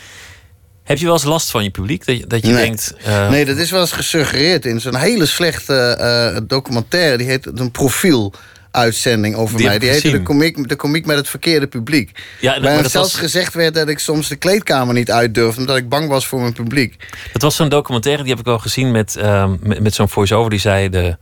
Heb 0.84 0.98
je 0.98 1.04
wel 1.04 1.14
eens 1.14 1.24
last 1.24 1.50
van 1.50 1.64
je 1.64 1.70
publiek? 1.70 2.06
Dat 2.06 2.16
je, 2.16 2.26
dat 2.26 2.46
je 2.46 2.52
nee. 2.52 2.64
denkt. 2.64 2.94
Uh... 3.06 3.30
Nee, 3.30 3.44
dat 3.44 3.56
is 3.56 3.70
wel 3.70 3.80
eens 3.80 3.92
gesuggereerd 3.92 4.64
in 4.64 4.80
zo'n 4.80 4.96
hele 4.96 5.26
slechte 5.26 5.98
uh, 6.34 6.40
documentaire. 6.46 7.16
Die 7.16 7.26
heet 7.26 7.58
een 7.58 7.70
profiel. 7.70 8.32
Uitzending 8.70 9.34
over 9.34 9.56
die 9.56 9.66
mij. 9.66 9.78
Die 9.78 9.88
heette 9.88 10.10
de 10.10 10.22
komiek, 10.22 10.68
de 10.68 10.76
komiek 10.76 11.06
met 11.06 11.16
het 11.16 11.28
verkeerde 11.28 11.66
publiek. 11.66 12.10
Ja, 12.40 12.60
Waar 12.60 12.82
dat 12.82 12.90
zelfs 12.90 13.12
was... 13.12 13.20
gezegd 13.20 13.54
werd 13.54 13.74
dat 13.74 13.88
ik 13.88 13.98
soms 13.98 14.28
de 14.28 14.36
kleedkamer 14.36 14.94
niet 14.94 15.10
uit 15.10 15.34
durfde... 15.34 15.60
omdat 15.60 15.76
ik 15.76 15.88
bang 15.88 16.08
was 16.08 16.26
voor 16.26 16.40
mijn 16.40 16.52
publiek. 16.52 16.96
Dat 17.32 17.42
was 17.42 17.56
zo'n 17.56 17.68
documentaire, 17.68 18.22
die 18.22 18.30
heb 18.30 18.40
ik 18.40 18.46
wel 18.46 18.58
gezien 18.58 18.90
met, 18.90 19.16
uh, 19.18 19.50
met, 19.60 19.80
met 19.80 19.94
zo'n 19.94 20.08
voice-over. 20.08 20.50
Die 20.50 20.58
zei, 20.58 20.88
de, 20.88 21.16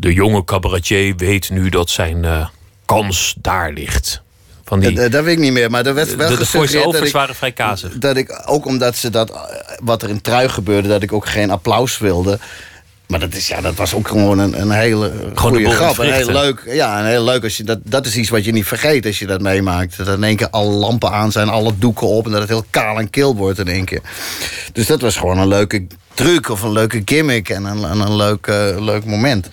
de 0.00 0.12
jonge 0.12 0.44
cabaretier 0.44 1.16
weet 1.16 1.50
nu 1.50 1.68
dat 1.68 1.90
zijn 1.90 2.24
uh, 2.24 2.46
kans 2.84 3.34
daar 3.38 3.72
ligt. 3.72 4.22
Van 4.64 4.80
die, 4.80 4.92
dat, 4.92 5.12
dat 5.12 5.24
weet 5.24 5.36
ik 5.36 5.42
niet 5.42 5.52
meer, 5.52 5.70
maar 5.70 5.86
er 5.86 5.94
werd 5.94 6.08
de, 6.08 6.16
wel 6.16 6.28
de 6.28 6.36
gesuggereerd 6.36 6.72
dat 6.72 6.82
voice-overs 6.82 7.08
ik, 7.08 7.14
waren 7.14 7.34
vrij 7.34 7.52
kazig. 7.52 7.98
dat 7.98 8.16
ik, 8.16 8.42
ook 8.44 8.66
omdat 8.66 8.96
ze 8.96 9.10
dat, 9.10 9.30
eh, 9.30 9.40
wat 9.82 10.02
er 10.02 10.08
in 10.08 10.20
trui 10.20 10.48
gebeurde, 10.48 10.88
dat 10.88 11.02
ik 11.02 11.12
ook 11.12 11.26
geen 11.26 11.50
applaus 11.50 11.98
wilde. 11.98 12.38
Maar 13.10 13.20
dat, 13.20 13.34
is, 13.34 13.48
ja, 13.48 13.60
dat 13.60 13.74
was 13.74 13.94
ook 13.94 14.08
gewoon 14.08 14.38
een, 14.38 14.60
een 14.60 14.70
hele 14.70 15.12
de 15.12 15.30
goede 15.34 15.70
grap. 15.70 15.98
Een 15.98 16.12
heel 16.12 16.30
leuk, 16.30 16.62
ja, 16.66 17.00
een 17.00 17.06
heel 17.06 17.24
leuk 17.24 17.42
als 17.42 17.56
je 17.56 17.64
dat, 17.64 17.78
dat 17.84 18.06
is 18.06 18.16
iets 18.16 18.28
wat 18.28 18.44
je 18.44 18.52
niet 18.52 18.66
vergeet 18.66 19.06
als 19.06 19.18
je 19.18 19.26
dat 19.26 19.40
meemaakt. 19.40 19.96
Dat 19.96 20.08
in 20.08 20.24
één 20.24 20.36
keer 20.36 20.50
alle 20.50 20.70
lampen 20.70 21.10
aan 21.10 21.32
zijn, 21.32 21.48
alle 21.48 21.72
doeken 21.78 22.06
op 22.06 22.24
en 22.24 22.30
dat 22.30 22.40
het 22.40 22.48
heel 22.48 22.64
kaal 22.70 22.98
en 22.98 23.10
kil 23.10 23.36
wordt 23.36 23.58
in 23.58 23.68
één 23.68 23.84
keer. 23.84 24.00
Dus 24.72 24.86
dat 24.86 25.00
was 25.00 25.16
gewoon 25.16 25.38
een 25.38 25.48
leuke 25.48 25.86
truc 26.14 26.48
of 26.48 26.62
een 26.62 26.72
leuke 26.72 27.02
gimmick 27.04 27.48
en 27.48 27.64
een, 27.64 27.84
en 27.84 28.00
een 28.00 28.16
leuk, 28.16 28.46
eh, 28.46 28.76
leuk 28.78 29.04
moment. 29.04 29.48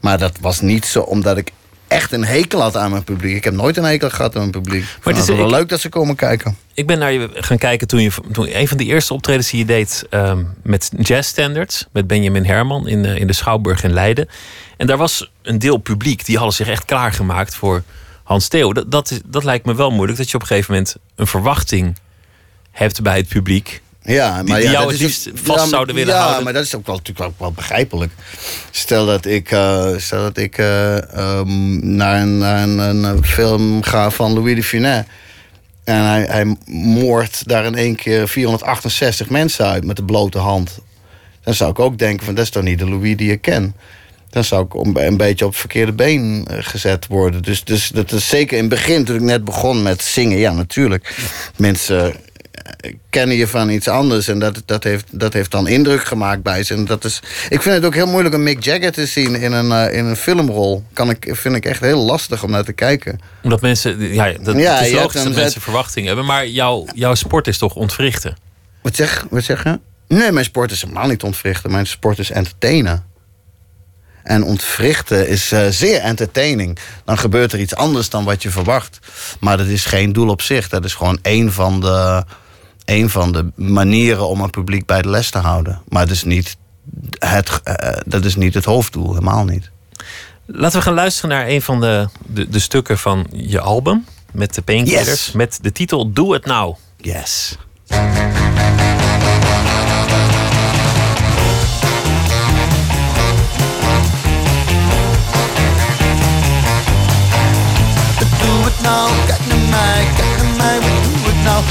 Maar 0.00 0.18
dat 0.18 0.32
was 0.40 0.60
niet 0.60 0.86
zo 0.86 1.00
omdat 1.00 1.36
ik 1.36 1.52
echt 1.90 2.12
een 2.12 2.24
hekel 2.24 2.60
had 2.60 2.76
aan 2.76 2.90
mijn 2.90 3.04
publiek. 3.04 3.36
Ik 3.36 3.44
heb 3.44 3.54
nooit 3.54 3.76
een 3.76 3.84
hekel 3.84 4.10
gehad 4.10 4.34
aan 4.34 4.40
mijn 4.40 4.62
publiek. 4.62 4.82
Maar 4.82 5.14
het 5.14 5.22
is- 5.22 5.28
is 5.28 5.36
wel 5.36 5.44
ik- 5.46 5.50
leuk 5.52 5.68
dat 5.68 5.80
ze 5.80 5.88
komen 5.88 6.16
kijken. 6.16 6.56
Ik 6.74 6.86
ben 6.86 6.98
naar 6.98 7.12
je 7.12 7.30
gaan 7.34 7.58
kijken 7.58 7.86
toen 7.88 8.00
je 8.02 8.10
toen 8.32 8.58
een 8.58 8.68
van 8.68 8.76
de 8.76 8.84
eerste 8.84 9.14
optredens 9.14 9.50
die 9.50 9.58
je 9.58 9.64
deed 9.66 10.06
ehm, 10.10 10.44
met 10.62 10.90
Jazz 10.98 11.28
Standards, 11.28 11.86
met 11.92 12.06
Benjamin 12.06 12.44
Herman 12.44 12.88
in, 12.88 13.04
eh, 13.04 13.16
in 13.16 13.26
de 13.26 13.32
Schouwburg 13.32 13.82
in 13.84 13.92
Leiden. 13.92 14.28
En 14.76 14.86
daar 14.86 14.96
was 14.96 15.30
een 15.42 15.58
deel 15.58 15.76
publiek 15.76 16.24
die 16.24 16.36
hadden 16.36 16.54
zich 16.54 16.68
echt 16.68 16.84
klaargemaakt 16.84 17.54
voor 17.54 17.82
Hans 18.24 18.48
Theo. 18.48 18.72
Dat, 18.72 18.90
dat, 18.90 19.10
is, 19.10 19.20
dat 19.24 19.44
lijkt 19.44 19.66
me 19.66 19.74
wel 19.74 19.90
moeilijk, 19.90 20.18
dat 20.18 20.28
je 20.30 20.34
op 20.34 20.40
een 20.40 20.46
gegeven 20.46 20.72
moment 20.72 20.96
een 21.16 21.26
verwachting 21.26 21.96
hebt 22.70 23.02
bij 23.02 23.16
het 23.16 23.28
publiek. 23.28 23.82
Ja, 24.02 24.32
maar 24.34 24.44
die 24.44 24.54
ja, 24.54 24.60
jou 24.60 24.74
dat 24.76 24.84
het 24.84 24.92
is 24.94 25.00
liefst 25.00 25.28
ook- 25.30 25.38
vast 25.38 25.68
zouden 25.68 25.94
willen 25.94 26.14
ja, 26.14 26.20
houden. 26.20 26.44
maar 26.44 26.52
dat 26.52 26.64
is 26.64 26.74
ook 26.74 26.86
wel, 26.86 26.96
natuurlijk 26.96 27.26
ook 27.26 27.38
wel 27.38 27.52
begrijpelijk. 27.52 28.12
Stel 28.70 29.06
dat 29.06 29.24
ik, 29.26 29.50
eh, 29.50 29.88
stel 29.96 30.22
dat 30.22 30.36
ik 30.36 30.58
ehm, 30.58 31.96
naar, 31.96 32.20
een, 32.22 32.38
naar 32.38 32.62
een, 32.62 32.78
een 33.04 33.24
film 33.24 33.82
ga 33.82 34.10
van 34.10 34.32
Louis 34.32 34.54
de 34.54 34.62
Funès. 34.64 35.04
En 35.84 36.02
hij, 36.04 36.22
hij 36.22 36.56
moordt 36.74 37.48
daar 37.48 37.64
in 37.64 37.74
één 37.74 37.94
keer 37.94 38.28
468 38.28 39.28
mensen 39.30 39.66
uit 39.66 39.84
met 39.84 39.96
de 39.96 40.04
blote 40.04 40.38
hand. 40.38 40.78
Dan 41.44 41.54
zou 41.54 41.70
ik 41.70 41.78
ook 41.78 41.98
denken: 41.98 42.24
van 42.26 42.34
dat 42.34 42.44
is 42.44 42.50
toch 42.50 42.62
niet 42.62 42.78
de 42.78 42.88
Louis 42.88 43.16
die 43.16 43.30
ik 43.32 43.40
ken. 43.40 43.74
Dan 44.30 44.44
zou 44.44 44.64
ik 44.64 44.74
om- 44.74 44.96
een 44.96 45.16
beetje 45.16 45.44
op 45.44 45.50
het 45.50 45.60
verkeerde 45.60 45.92
been 45.92 46.44
eh, 46.50 46.56
gezet 46.60 47.06
worden. 47.06 47.42
Dus, 47.42 47.64
dus 47.64 47.88
dat 47.88 48.12
is 48.12 48.28
zeker 48.28 48.56
in 48.56 48.62
het 48.64 48.72
begin, 48.72 49.04
toen 49.04 49.16
ik 49.16 49.22
net 49.22 49.44
begon 49.44 49.82
met 49.82 50.02
zingen. 50.02 50.38
Ja, 50.38 50.52
natuurlijk. 50.52 51.16
Mensen 51.56 52.14
kennen 53.10 53.36
je 53.36 53.46
van 53.46 53.70
iets 53.70 53.88
anders. 53.88 54.28
En 54.28 54.38
dat, 54.38 54.62
dat, 54.64 54.84
heeft, 54.84 55.06
dat 55.10 55.32
heeft 55.32 55.50
dan 55.50 55.68
indruk 55.68 56.04
gemaakt 56.04 56.42
bij 56.42 56.62
ze. 56.62 56.74
En 56.74 56.84
dat 56.84 57.04
is, 57.04 57.20
ik 57.48 57.62
vind 57.62 57.74
het 57.74 57.84
ook 57.84 57.94
heel 57.94 58.06
moeilijk 58.06 58.34
om 58.34 58.42
Mick 58.42 58.64
Jagger 58.64 58.92
te 58.92 59.06
zien 59.06 59.34
in 59.34 59.52
een, 59.52 59.72
eh, 59.72 59.98
in 59.98 60.04
een 60.04 60.16
filmrol. 60.16 60.84
Kan 60.92 61.10
ik, 61.10 61.28
vind 61.32 61.56
ik 61.56 61.64
echt 61.64 61.80
heel 61.80 62.04
lastig 62.04 62.42
om 62.42 62.50
naar 62.50 62.64
te 62.64 62.72
kijken. 62.72 63.20
Omdat 63.42 63.60
mensen, 63.60 64.14
ja, 64.14 64.32
dat, 64.42 64.56
Ja, 64.56 64.76
het 64.76 64.86
is 64.86 64.92
logisch 64.92 65.22
dat 65.22 65.34
mensen 65.34 65.60
verwachtingen 65.60 66.06
hebben. 66.06 66.24
Maar 66.26 66.46
jouw, 66.46 66.86
jouw 66.94 67.14
sport 67.14 67.46
is 67.46 67.58
toch 67.58 67.74
ontwrichten? 67.74 68.36
Wat 68.82 68.96
zeg, 68.96 69.26
wat 69.30 69.44
zeg 69.44 69.64
je? 69.64 69.80
Nee, 70.08 70.32
mijn 70.32 70.44
sport 70.44 70.70
is 70.70 70.82
helemaal 70.82 71.08
niet 71.08 71.22
ontwrichten. 71.22 71.70
Mijn 71.70 71.86
sport 71.86 72.18
is 72.18 72.30
entertainen. 72.30 73.08
En 74.22 74.42
ontwrichten 74.42 75.28
is 75.28 75.52
eh, 75.52 75.66
zeer 75.68 76.00
entertaining. 76.00 76.78
Dan 77.04 77.18
gebeurt 77.18 77.52
er 77.52 77.60
iets 77.60 77.74
anders 77.74 78.08
dan 78.08 78.24
wat 78.24 78.42
je 78.42 78.50
verwacht. 78.50 78.98
Maar 79.40 79.56
dat 79.56 79.66
is 79.66 79.84
geen 79.84 80.12
doel 80.12 80.28
op 80.28 80.42
zich. 80.42 80.68
Dat 80.68 80.84
is 80.84 80.94
gewoon 80.94 81.18
één 81.22 81.52
van 81.52 81.80
de, 81.80 82.24
één 82.90 83.10
van 83.10 83.32
de 83.32 83.50
manieren 83.54 84.28
om 84.28 84.40
een 84.40 84.50
publiek 84.50 84.86
bij 84.86 85.02
de 85.02 85.08
les 85.08 85.30
te 85.30 85.38
houden. 85.38 85.82
Maar 85.88 86.06
dat 86.06 86.14
is 86.14 86.24
niet 86.24 86.56
het, 87.18 87.60
eh, 87.64 87.96
dat 88.06 88.24
is 88.24 88.36
niet 88.36 88.54
het 88.54 88.64
hoofddoel, 88.64 89.08
helemaal 89.08 89.44
niet. 89.44 89.70
Laten 90.46 90.78
we 90.78 90.84
gaan 90.84 90.94
luisteren 90.94 91.30
naar 91.30 91.48
een 91.48 91.62
van 91.62 91.80
de, 91.80 92.08
de, 92.26 92.48
de 92.48 92.58
stukken 92.58 92.98
van 92.98 93.26
je 93.32 93.60
album. 93.60 94.04
Met 94.32 94.54
de 94.54 94.62
Painkillers. 94.62 95.06
Yes. 95.06 95.32
Met 95.32 95.58
de 95.62 95.72
titel 95.72 96.12
Doe 96.12 96.32
het 96.32 96.46
nou. 96.46 96.74
Yes. 96.96 97.56
Doe 97.86 97.98
het 108.64 108.80
nou, 108.82 109.10
kijk 109.26 109.46
naar 109.46 109.58
mij, 109.70 110.06
kijk 110.16 110.36
naar 110.36 110.56
mij, 110.56 110.78
doe 110.80 111.18
het 111.22 111.42
nou? 111.44 111.64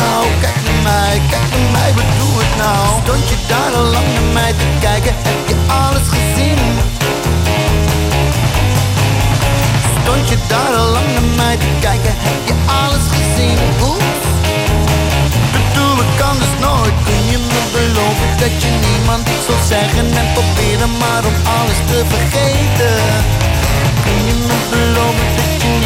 Nou, 0.00 0.24
kijk 0.40 0.58
naar 0.66 0.82
mij, 0.82 1.20
kijk 1.30 1.48
naar 1.54 1.70
mij, 1.76 1.90
wat 1.98 2.10
doe 2.18 2.34
het 2.42 2.52
nou? 2.64 2.84
Stond 3.02 3.28
je 3.28 3.36
daar 3.52 3.72
al 3.80 3.86
lang 3.94 4.08
naar 4.14 4.30
mij 4.38 4.52
te 4.52 4.68
kijken, 4.80 5.14
heb 5.28 5.40
je 5.50 5.56
alles 5.82 6.06
gezien? 6.14 6.60
Stond 10.02 10.28
je 10.28 10.38
daar 10.52 10.72
al 10.80 10.88
lang 10.96 11.08
naar 11.16 11.30
mij 11.40 11.56
te 11.56 11.70
kijken, 11.86 12.14
heb 12.28 12.40
je 12.48 12.56
alles 12.82 13.04
gezien? 13.16 13.58
Oeps. 13.88 14.22
Bedoel, 15.54 15.96
ik 16.04 16.12
kan 16.22 16.36
dus 16.42 16.54
nooit, 16.66 16.96
kun 17.06 17.22
je 17.32 17.38
me 17.50 17.60
beloven 17.76 18.30
dat 18.42 18.54
je 18.62 18.70
niemand 18.86 19.22
iets 19.32 19.46
zal 19.48 19.60
zeggen 19.74 20.06
en 20.20 20.28
proberen 20.36 20.92
maar 21.02 21.24
om 21.30 21.36
alles 21.58 21.80
te 21.90 21.98
vergeten? 22.12 22.96
Kun 24.04 24.20
je 24.28 24.34
me 24.48 24.56
beloven 24.70 25.33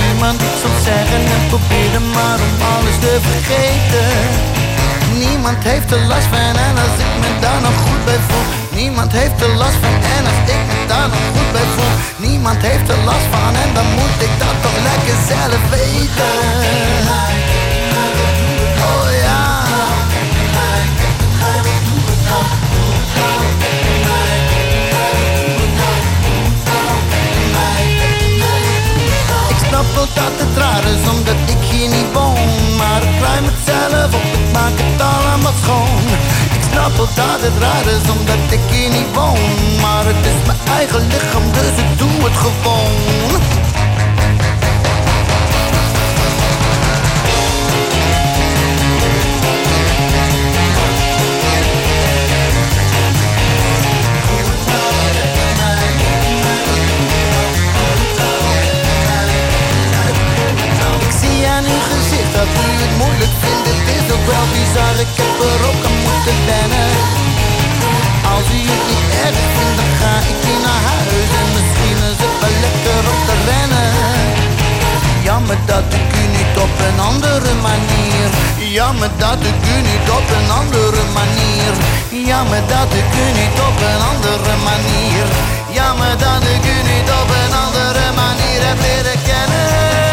niemand 0.00 0.38
iets 0.46 0.60
zal 0.62 0.76
zeggen 0.90 1.22
en 1.34 1.42
proberen 1.48 2.06
maar 2.16 2.38
om 2.46 2.54
alles 2.72 2.96
te 3.04 3.12
vergeten? 3.28 4.10
Niemand 5.18 5.60
heeft 5.70 5.90
er 5.90 6.02
last 6.12 6.28
van 6.32 6.56
en 6.66 6.76
als 6.84 6.96
ik 7.04 7.12
me 7.20 7.30
daar 7.40 7.60
nog 7.60 7.76
goed 7.84 8.04
bij 8.04 8.20
voel. 8.28 8.46
Niemand 8.80 9.12
heeft 9.12 9.40
er 9.46 9.54
last 9.62 9.78
van 9.82 9.98
en 10.16 10.24
als 10.30 10.40
ik 10.54 10.62
me 10.68 10.76
daar 10.92 11.08
nog 11.08 11.24
goed 11.34 11.52
bij 11.52 11.68
voel. 11.74 11.94
Niemand 12.28 12.60
heeft 12.68 12.88
er 12.94 13.00
last 13.10 13.26
van 13.32 13.54
en 13.62 13.70
dan 13.74 13.88
moet 13.98 14.18
ik 14.26 14.32
dat 14.42 14.56
toch 14.64 14.78
lekker 14.88 15.18
zelf 15.32 15.62
weten 15.70 17.47
Ik 29.98 30.04
wel 30.04 30.24
dat 30.24 30.40
het 30.40 30.56
raar 30.56 30.84
is 30.84 31.08
omdat 31.10 31.40
ik 31.54 31.62
hier 31.70 31.88
niet 31.88 32.12
woon. 32.12 32.76
Maar 32.76 33.02
ik 33.02 33.20
ruim 33.20 33.44
het 33.44 33.60
zelf 33.64 34.14
op, 34.14 34.28
ik 34.38 34.52
maak 34.52 34.72
het 34.74 35.00
allemaal 35.12 35.52
schoon. 35.62 36.02
Ik 36.56 36.62
snap 36.70 36.96
wel 36.96 37.08
dat 37.14 37.40
het 37.46 37.56
raar 37.64 37.86
is 37.96 38.10
omdat 38.16 38.42
ik 38.56 38.60
hier 38.70 38.90
niet 38.90 39.10
woon. 39.14 39.80
Maar 39.80 40.04
het 40.12 40.22
is 40.30 40.38
mijn 40.46 40.58
eigen 40.78 41.06
lichaam 41.06 41.46
dus 41.52 41.74
ik 41.84 41.98
doe 41.98 42.16
het 42.26 42.36
gewoon 42.44 43.67
moeilijk 63.00 63.34
vindt 63.42 63.66
Het 63.72 63.86
is 63.96 64.06
ook 64.14 64.26
wel 64.32 64.46
bizar, 64.54 64.94
ik 65.04 65.12
heb 65.20 65.36
er 65.50 65.60
ook 65.68 65.82
aan 65.88 65.98
moeten 66.06 66.38
wennen. 66.50 66.92
Als 68.34 68.46
u 68.58 68.60
het 68.70 68.84
niet 68.90 69.08
erg 69.26 69.46
vindt, 69.54 69.76
dan 69.80 69.92
ga 70.00 70.14
ik 70.32 70.38
hier 70.44 70.62
naar 70.66 70.82
huis. 70.92 71.30
En 71.40 71.48
misschien 71.56 71.98
is 72.10 72.18
het 72.24 72.36
wel 72.42 72.56
lekker 72.64 73.02
om 73.12 73.20
te 73.28 73.36
rennen. 73.48 73.90
Jammer 75.28 75.58
dat 75.72 75.88
ik 76.00 76.08
u 76.20 76.24
niet 76.36 76.54
op 76.66 76.74
een 76.86 76.98
andere 77.10 77.52
manier. 77.68 78.28
Jammer 78.78 79.10
dat 79.24 79.40
ik 79.50 79.60
u 79.74 79.76
niet 79.90 80.06
op 80.18 80.26
een 80.36 80.50
andere 80.60 81.02
manier. 81.18 81.72
Jammer 82.30 82.62
dat 82.74 82.90
ik 83.00 83.10
u 83.22 83.26
niet 83.40 83.56
op 83.68 83.76
een 83.90 84.02
andere 84.12 84.54
manier. 84.70 85.26
Jammer 85.78 86.14
dat 86.26 86.42
ik 86.54 86.64
u 86.74 86.76
niet 86.90 87.08
op 87.20 87.28
een 87.40 87.54
andere 87.64 88.04
manier 88.22 88.60
heb 88.68 88.78
leren 88.86 89.18
kennen 89.28 90.07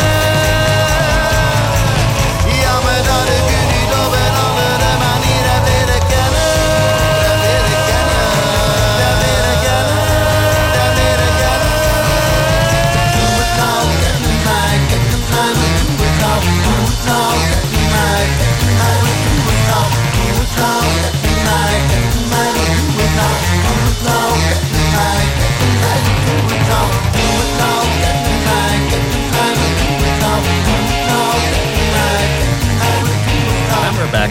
back. 34.12 34.30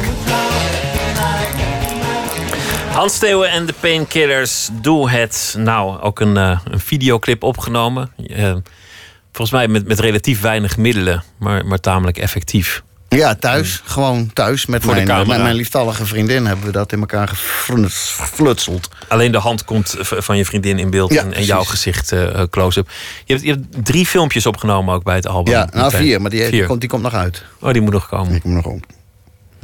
Hans 2.92 3.18
Theeuwen 3.18 3.50
en 3.50 3.66
de 3.66 3.74
Painkillers, 3.80 4.68
doe 4.72 5.10
het. 5.10 5.54
Nou, 5.58 6.00
ook 6.00 6.20
een, 6.20 6.36
eh, 6.36 6.60
een 6.70 6.80
videoclip 6.80 7.42
opgenomen. 7.42 8.10
Eh, 8.26 8.54
volgens 9.32 9.50
mij 9.50 9.68
met, 9.68 9.86
met 9.88 10.00
relatief 10.00 10.40
weinig 10.40 10.76
middelen, 10.76 11.22
maar, 11.38 11.66
maar 11.66 11.80
tamelijk 11.80 12.18
effectief. 12.18 12.82
Ja, 13.08 13.34
thuis. 13.34 13.80
Gewoon 13.84 14.30
thuis. 14.32 14.66
Met 14.66 14.82
Voor 14.82 14.94
de 14.94 15.02
mijn, 15.02 15.26
met 15.26 15.42
mijn 15.42 15.54
lieftallige 15.54 16.06
vriendin 16.06 16.46
hebben 16.46 16.66
we 16.66 16.72
dat 16.72 16.92
in 16.92 17.00
elkaar 17.00 17.28
gefluts- 17.28 18.16
geflutseld. 18.20 18.88
Alleen 19.08 19.32
de 19.32 19.38
hand 19.38 19.64
komt 19.64 19.94
van 19.98 20.36
je 20.36 20.44
vriendin 20.44 20.78
in 20.78 20.90
beeld 20.90 21.12
Ja, 21.12 21.22
en, 21.22 21.32
en 21.34 21.44
jouw 21.44 21.64
gezicht 21.64 22.12
eh, 22.12 22.42
close-up. 22.50 22.88
Je 23.24 23.32
hebt, 23.32 23.44
je 23.44 23.52
hebt 23.52 23.84
drie 23.86 24.06
filmpjes 24.06 24.46
opgenomen 24.46 24.94
ook 24.94 25.02
bij 25.04 25.14
het 25.14 25.26
album. 25.26 25.52
Ja, 25.52 25.68
nou 25.72 25.84
Meteen. 25.84 26.00
vier, 26.00 26.20
maar 26.20 26.30
die, 26.30 26.44
Vier. 26.44 26.66
komt, 26.66 26.80
die 26.80 26.88
komt 26.88 27.02
nog 27.02 27.14
uit. 27.14 27.42
Oh, 27.60 27.72
die 27.72 27.82
moet 27.82 27.92
nog 27.92 28.08
komen. 28.08 28.32
Die 28.32 28.40
komt 28.40 28.54
nog 28.54 28.64
op. 28.66 28.84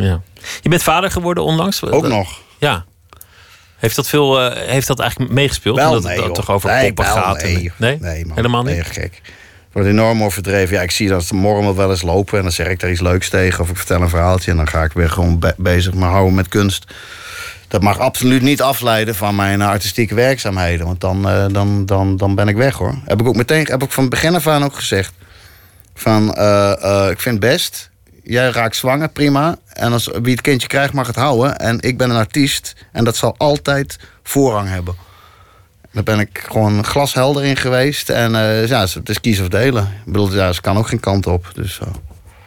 Ja. 0.01 0.21
Je 0.61 0.69
bent 0.69 0.83
vader 0.83 1.11
geworden 1.11 1.45
onlangs. 1.45 1.85
Ook 1.85 2.03
Dat- 2.03 2.11
nog. 2.11 2.41
Ja. 2.59 2.85
Heeft 3.77 3.97
dat, 3.97 4.09
veel, 4.09 4.41
eh, 4.41 4.69
heeft 4.69 4.87
dat 4.87 4.99
eigenlijk 5.01 5.31
meegespeeld? 5.33 5.77
Wel, 5.77 5.89
Omdat 5.89 6.03
nee, 6.03 6.17
het 6.17 6.25
joh. 6.25 6.35
toch 6.35 6.51
over 6.51 6.71
Nee, 6.71 6.93
poppen 6.93 7.05
gaat? 7.15 7.37
en- 7.43 7.53
nee. 7.53 7.73
nee? 7.77 7.99
Nee, 8.01 8.27
man. 8.27 8.37
Helemaal 8.37 8.63
niet? 8.63 8.75
Nee, 8.75 8.85
gek. 8.85 9.21
Ik 9.25 9.77
word 9.77 9.87
enorm 9.87 10.23
overdreven. 10.23 10.77
Ja, 10.77 10.83
ik 10.83 10.91
zie 10.91 11.09
dat 11.09 11.31
morgen 11.33 11.75
wel 11.77 11.91
eens 11.91 12.03
lopen 12.03 12.37
en 12.37 12.43
dan 12.43 12.53
zeg 12.53 12.67
ik 12.67 12.81
daar 12.81 12.91
iets 12.91 13.01
leuks 13.01 13.29
tegen. 13.29 13.61
Of 13.61 13.71
ik 13.71 13.77
vertel 13.77 14.01
een 14.03 14.09
verhaaltje 14.09 14.51
en 14.51 14.57
dan 14.57 14.69
ga 14.69 14.85
ik 14.85 14.93
weer 14.93 15.11
gewoon 15.11 15.39
be- 15.39 15.55
bezig 15.57 15.95
me 15.95 16.05
houden 16.05 16.35
met 16.35 16.49
kunst. 16.49 16.85
Dat 17.69 17.83
mag 17.83 17.99
absoluut 17.99 18.43
niet 18.43 18.63
afleiden 18.63 19.15
van 19.15 19.35
mijn 19.37 19.63
artistieke 19.63 20.15
werkzaamheden. 20.15 20.87
Want 20.87 21.01
dan, 21.01 21.29
eh, 21.29 21.45
dan, 21.51 21.87
dan, 21.87 22.17
dan 22.17 22.35
ben 22.35 22.49
ik 22.49 22.57
weg 22.57 22.75
hoor. 22.75 22.95
Heb 23.05 23.21
ik 23.21 23.27
ook 23.27 23.37
meteen, 23.37 23.65
heb 23.71 23.83
ik 23.83 23.91
van 23.91 24.09
begin 24.09 24.35
af 24.35 24.47
aan 24.47 24.65
ook 24.65 24.75
gezegd. 24.75 25.13
Van, 25.95 26.35
eh, 26.35 27.05
eh, 27.05 27.11
ik 27.11 27.21
vind 27.21 27.43
het 27.43 27.51
best. 27.53 27.90
Jij 28.31 28.51
raakt 28.51 28.77
zwanger, 28.77 29.09
prima. 29.09 29.57
En 29.73 29.93
als 29.93 30.07
wie 30.23 30.33
het 30.33 30.41
kindje 30.41 30.69
krijgt, 30.69 30.93
mag 30.93 31.07
het 31.07 31.17
houden. 31.17 31.59
En 31.59 31.81
ik 31.81 31.99
ben 31.99 32.11
een 32.11 32.17
artiest. 32.17 32.75
En 32.93 33.05
dat 33.05 33.17
zal 33.17 33.35
altijd 33.37 33.99
voorrang 34.23 34.69
hebben. 34.69 34.95
Daar 35.93 36.03
ben 36.03 36.21
ik 36.21 36.45
gewoon 36.49 36.85
glashelder 36.85 37.45
in 37.45 37.57
geweest. 37.57 38.11
En 38.11 38.35
eh, 38.35 38.67
ja, 38.67 38.81
het 38.81 39.09
is 39.09 39.21
kiezen 39.21 39.45
of 39.45 39.51
delen. 39.51 39.83
Ik 39.83 40.13
bedoel, 40.13 40.33
ja, 40.33 40.53
ze 40.53 40.61
kan 40.61 40.77
ook 40.77 40.89
geen 40.89 41.01
kant 41.01 41.27
op. 41.27 41.51
Dus, 41.55 41.79
eh, 41.81 41.87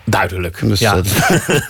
Duidelijk. 0.04 0.60
dus, 0.68 0.80
ja. 0.80 0.96
eh, 0.96 1.48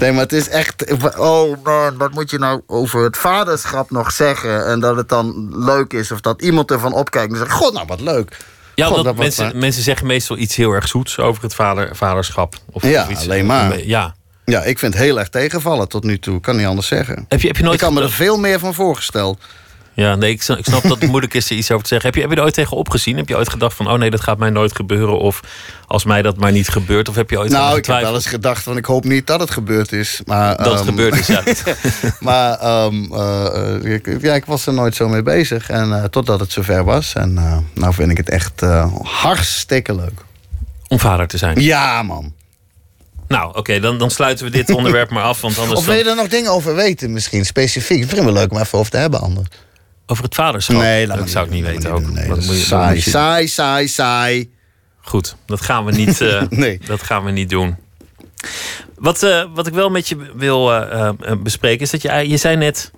nee, 0.00 0.12
maar 0.12 0.22
het 0.22 0.32
is 0.32 0.48
echt... 0.48 0.96
Oh 1.18 1.64
man, 1.64 1.96
wat 1.96 2.12
moet 2.12 2.30
je 2.30 2.38
nou 2.38 2.62
over 2.66 3.04
het 3.04 3.16
vaderschap 3.16 3.90
nog 3.90 4.12
zeggen? 4.12 4.66
En 4.66 4.80
dat 4.80 4.96
het 4.96 5.08
dan 5.08 5.52
leuk 5.64 5.92
is. 5.92 6.10
Of 6.10 6.20
dat 6.20 6.42
iemand 6.42 6.70
ervan 6.70 6.92
opkijkt 6.92 7.32
en 7.32 7.38
zegt... 7.38 7.52
God, 7.52 7.72
nou 7.72 7.86
wat 7.86 8.00
leuk. 8.00 8.36
Ja, 8.76 8.86
God, 8.86 9.04
dat 9.04 9.16
mensen, 9.16 9.58
mensen 9.58 9.82
zeggen 9.82 10.06
meestal 10.06 10.36
iets 10.36 10.56
heel 10.56 10.72
erg 10.72 10.88
zoets 10.88 11.18
over 11.18 11.42
het 11.42 11.54
vader, 11.54 11.96
vaderschap. 11.96 12.54
Of, 12.72 12.82
Ja, 12.82 13.08
iets, 13.08 13.22
alleen 13.24 13.46
maar. 13.46 13.86
Ja. 13.86 14.14
Ja, 14.44 14.62
ik 14.62 14.78
vind 14.78 14.94
het 14.94 15.02
heel 15.02 15.18
erg 15.18 15.28
tegenvallen 15.28 15.88
tot 15.88 16.04
nu 16.04 16.18
toe. 16.18 16.40
Kan 16.40 16.56
niet 16.56 16.66
anders 16.66 16.86
zeggen. 16.86 17.24
Heb 17.28 17.40
je, 17.40 17.46
heb 17.46 17.56
je 17.56 17.62
nooit 17.62 17.74
ik 17.74 17.80
had 17.80 17.92
me 17.92 18.02
er 18.02 18.10
veel 18.10 18.38
meer 18.38 18.58
van 18.58 18.74
voorgesteld. 18.74 19.40
Ja, 19.96 20.14
nee, 20.14 20.30
ik 20.30 20.42
snap, 20.42 20.58
ik 20.58 20.64
snap 20.64 20.82
dat 20.82 21.00
het 21.00 21.10
moeilijk 21.10 21.34
is 21.34 21.50
er 21.50 21.56
iets 21.56 21.70
over 21.70 21.82
te 21.82 21.88
zeggen. 21.88 22.06
Heb 22.06 22.16
je, 22.16 22.20
heb 22.20 22.30
je 22.30 22.36
er 22.36 22.42
ooit 22.42 22.54
tegen 22.54 22.76
opgezien? 22.76 23.16
Heb 23.16 23.28
je 23.28 23.36
ooit 23.36 23.48
gedacht 23.48 23.76
van, 23.76 23.90
oh 23.90 23.98
nee, 23.98 24.10
dat 24.10 24.20
gaat 24.20 24.38
mij 24.38 24.50
nooit 24.50 24.76
gebeuren? 24.76 25.18
Of 25.18 25.40
als 25.86 26.04
mij 26.04 26.22
dat 26.22 26.36
maar 26.36 26.52
niet 26.52 26.68
gebeurt? 26.68 27.08
Of 27.08 27.14
heb 27.14 27.30
je 27.30 27.38
ooit 27.38 27.50
Nou, 27.50 27.78
ik 27.78 27.86
heb 27.86 28.00
wel 28.00 28.14
eens 28.14 28.26
gedacht 28.26 28.62
van 28.62 28.76
ik 28.76 28.84
hoop 28.84 29.04
niet 29.04 29.26
dat 29.26 29.40
het 29.40 29.50
gebeurd 29.50 29.92
is. 29.92 30.20
Maar, 30.24 30.56
Dat 30.56 30.66
het 30.66 30.74
ehm, 30.74 30.84
gebeurd 30.84 31.18
is, 31.18 31.26
ja. 31.26 31.42
maar 32.20 32.58
ehm, 32.58 33.12
eh, 33.12 33.92
ik, 33.94 34.20
ja, 34.20 34.34
ik 34.34 34.44
was 34.44 34.66
er 34.66 34.74
nooit 34.74 34.94
zo 34.94 35.08
mee 35.08 35.22
bezig. 35.22 35.70
En 35.70 35.92
eh, 35.92 36.04
totdat 36.04 36.40
het 36.40 36.52
zover 36.52 36.84
was. 36.84 37.12
En 37.12 37.38
eh, 37.38 37.58
nou 37.74 37.94
vind 37.94 38.10
ik 38.10 38.16
het 38.16 38.30
echt 38.30 38.60
hartstikke 39.02 39.94
leuk. 39.94 40.24
Om 40.88 40.98
vader 40.98 41.26
te 41.26 41.38
zijn. 41.38 41.60
Ja, 41.60 42.02
man. 42.02 42.34
Nou, 43.28 43.56
oké, 43.56 43.80
dan, 43.80 43.98
dan 43.98 44.10
sluiten 44.10 44.44
we 44.44 44.50
dit 44.50 44.70
onderwerp 44.70 45.10
maar 45.10 45.22
af. 45.22 45.40
Want 45.40 45.58
anders 45.58 45.78
Of 45.78 45.86
wil 45.86 45.94
je 45.94 46.04
er 46.04 46.16
nog 46.16 46.28
dingen 46.28 46.50
over 46.50 46.74
weten 46.74 47.12
misschien, 47.12 47.44
specifiek? 47.44 48.10
Het 48.10 48.24
wel 48.24 48.32
leuk 48.32 48.50
om 48.50 48.58
even 48.58 48.78
over 48.78 48.90
te 48.90 48.96
hebben 48.96 49.20
anders. 49.20 49.48
Over 50.06 50.24
het 50.24 50.34
vaderschap. 50.34 50.76
Nee, 50.76 51.06
dat 51.06 51.30
zou 51.30 51.46
ik 51.46 51.52
niet 51.52 51.64
weten 51.64 51.92
ook. 51.92 52.02
Saai, 52.40 53.00
saai, 53.00 53.48
saai, 53.48 53.88
saai. 53.88 54.50
Goed, 55.00 55.36
dat 55.46 55.60
gaan 55.60 55.84
we 55.84 55.92
niet, 55.92 56.20
eh, 56.20 56.42
Nee. 56.62 56.80
dat 56.86 57.02
gaan 57.02 57.24
we 57.24 57.30
niet 57.30 57.50
doen. 57.50 57.76
Wat, 58.94 59.22
eh, 59.22 59.44
wat 59.54 59.66
ik 59.66 59.72
wel 59.74 59.90
met 59.90 60.08
je 60.08 60.16
wil 60.34 60.72
eh, 60.72 61.08
eh, 61.08 61.38
bespreken 61.38 61.80
is 61.80 61.90
dat 61.90 62.02
je, 62.02 62.28
je 62.28 62.36
zei 62.36 62.56
net... 62.56 62.90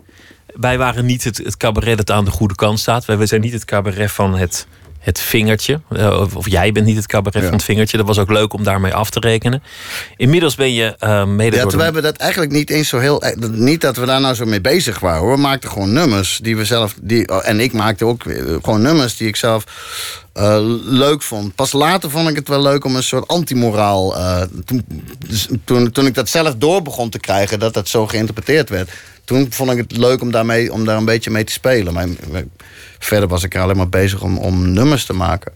wij 0.55 0.79
waren 0.79 1.07
niet 1.07 1.25
het, 1.25 1.37
het 1.37 1.57
cabaret 1.57 1.97
dat 1.97 2.11
aan 2.11 2.25
de 2.25 2.31
goede 2.31 2.55
kant 2.55 2.81
staat. 2.81 3.05
Wij, 3.05 3.17
wij 3.19 3.27
zijn 3.27 3.41
niet 3.41 3.53
het 3.53 3.65
cabaret 3.65 4.13
van 4.13 4.37
het, 4.37 4.67
het 4.99 5.21
vingertje. 5.21 5.81
Eh, 5.91 6.21
of, 6.21 6.37
of 6.37 6.49
jij 6.51 6.73
bent 6.73 6.87
niet 6.87 6.97
het 6.97 7.07
cabaret 7.07 7.41
Ja. 7.43 7.49
van 7.49 7.57
het 7.57 7.65
vingertje. 7.65 7.97
Dat 7.97 8.07
was 8.07 8.19
ook 8.19 8.31
leuk 8.31 8.53
om 8.53 8.65
daarmee 8.65 8.95
af 8.95 9.11
te 9.11 9.21
rekenen. 9.21 9.63
Inmiddels 10.17 10.55
ben 10.55 10.73
je 10.75 10.97
eh 10.99 11.25
mede 11.25 11.57
Ja, 11.57 11.63
door 11.63 11.71
terwijl 11.71 11.91
de... 11.93 11.97
we 11.97 12.03
dat 12.03 12.17
eigenlijk 12.17 12.53
niet 12.53 12.71
eens 12.71 12.89
zo 12.89 12.99
heel. 12.99 13.23
eh, 13.23 13.37
Niet 13.51 13.81
dat 13.81 13.97
we 13.97 14.07
daar 14.07 14.21
nou 14.21 14.35
zo 14.35 14.45
mee 14.45 14.61
bezig 14.61 14.99
waren 14.99 15.21
hoor. 15.21 15.35
We 15.35 15.41
maakten 15.41 15.71
gewoon 15.71 15.93
nummers 15.93 16.39
die 16.43 16.57
we 16.57 16.65
zelf. 16.65 16.95
Die, 17.03 17.29
oh, 17.29 17.49
en 17.49 17.61
ik 17.61 17.73
maakte 17.73 18.05
ook 18.05 18.23
gewoon 18.63 18.83
nummers 18.83 19.17
die 19.17 19.29
ik 19.29 19.37
zelf 19.37 19.65
leuk 20.85 21.23
vond. 21.23 21.55
Pas 21.55 21.73
later 21.73 22.11
vond 22.11 22.29
ik 22.29 22.37
het 22.37 22.49
wel 22.49 22.63
leuk 22.63 22.85
om 22.85 22.97
een 22.97 23.03
soort 23.03 23.29
antimoraal. 23.29 24.17
eh, 24.17 24.43
toen, 24.65 24.85
dus 25.29 25.49
toen, 25.65 25.91
toen 25.91 26.07
ik 26.07 26.15
dat 26.15 26.29
zelf 26.29 26.55
door 26.57 26.83
begon 26.83 27.11
te 27.11 27.19
krijgen, 27.19 27.59
dat 27.59 27.75
dat 27.75 27.89
zo 27.89 28.07
geïnterpreteerd 28.07 28.69
werd. 28.69 28.91
Toen 29.29 29.47
vond 29.51 29.71
ik 29.71 29.77
het 29.77 29.97
leuk 29.97 30.21
om, 30.21 30.31
daarmee, 30.31 30.73
om 30.73 30.85
daar 30.85 30.97
een 30.97 31.05
beetje 31.05 31.31
mee 31.31 31.45
te 31.45 31.53
spelen. 31.53 31.93
Maar 31.93 32.07
verder 32.99 33.29
was 33.29 33.43
ik 33.43 33.55
er 33.55 33.61
alleen 33.61 33.77
maar 33.77 33.89
bezig 33.89 34.23
om, 34.23 34.39
om 34.39 34.73
nummers 34.73 35.05
te 35.05 35.13
maken. 35.13 35.53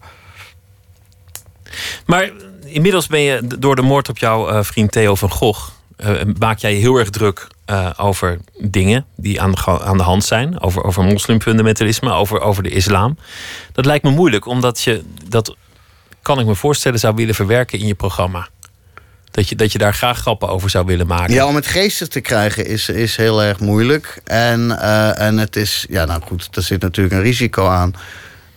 Maar 2.05 2.31
inmiddels 2.65 3.07
ben 3.07 3.21
je 3.21 3.41
door 3.59 3.75
de 3.75 3.81
moord 3.81 4.09
op 4.09 4.17
jouw 4.17 4.49
eh, 4.49 4.63
vriend 4.63 4.91
Theo 4.91 5.15
van 5.15 5.31
Gogh... 5.31 5.69
eh, 5.95 6.11
maak 6.39 6.57
jij 6.57 6.73
je 6.73 6.79
heel 6.79 6.97
erg 6.97 7.09
druk 7.09 7.47
eh, 7.65 7.89
over 7.97 8.39
dingen 8.59 9.05
die 9.15 9.41
aan 9.41 9.51
de, 9.51 9.81
aan 9.83 9.97
de 9.97 10.03
hand 10.03 10.23
zijn. 10.23 10.61
Over, 10.61 10.83
over 10.83 11.03
moslimfundamentalisme, 11.03 12.11
over, 12.11 12.41
over 12.41 12.63
de 12.63 12.69
islam. 12.69 13.17
Dat 13.71 13.85
lijkt 13.85 14.03
me 14.03 14.09
moeilijk, 14.09 14.45
omdat 14.45 14.81
je 14.81 15.03
dat, 15.27 15.55
kan 16.21 16.39
ik 16.39 16.45
me 16.45 16.55
voorstellen, 16.55 16.99
zou 16.99 17.15
willen 17.15 17.35
verwerken 17.35 17.79
in 17.79 17.87
je 17.87 17.95
programma. 17.95 18.47
Dat 19.33 19.49
je, 19.49 19.55
dat 19.55 19.71
je 19.71 19.77
daar 19.77 19.93
graag 19.93 20.19
grappen 20.19 20.49
over 20.49 20.69
zou 20.69 20.85
willen 20.85 21.07
maken. 21.07 21.33
Ja, 21.33 21.47
om 21.47 21.55
het 21.55 21.67
geestig 21.67 22.07
te 22.07 22.21
krijgen 22.21 22.65
is, 22.65 22.89
is 22.89 23.15
heel 23.15 23.43
erg 23.43 23.59
moeilijk. 23.59 24.21
En, 24.23 24.79
eh, 24.79 25.19
en 25.19 25.37
het 25.37 25.55
is, 25.55 25.85
ja, 25.89 26.05
nou 26.05 26.21
goed, 26.21 26.47
er 26.51 26.61
zit 26.61 26.81
natuurlijk 26.81 27.15
een 27.15 27.21
risico 27.21 27.67
aan. 27.67 27.93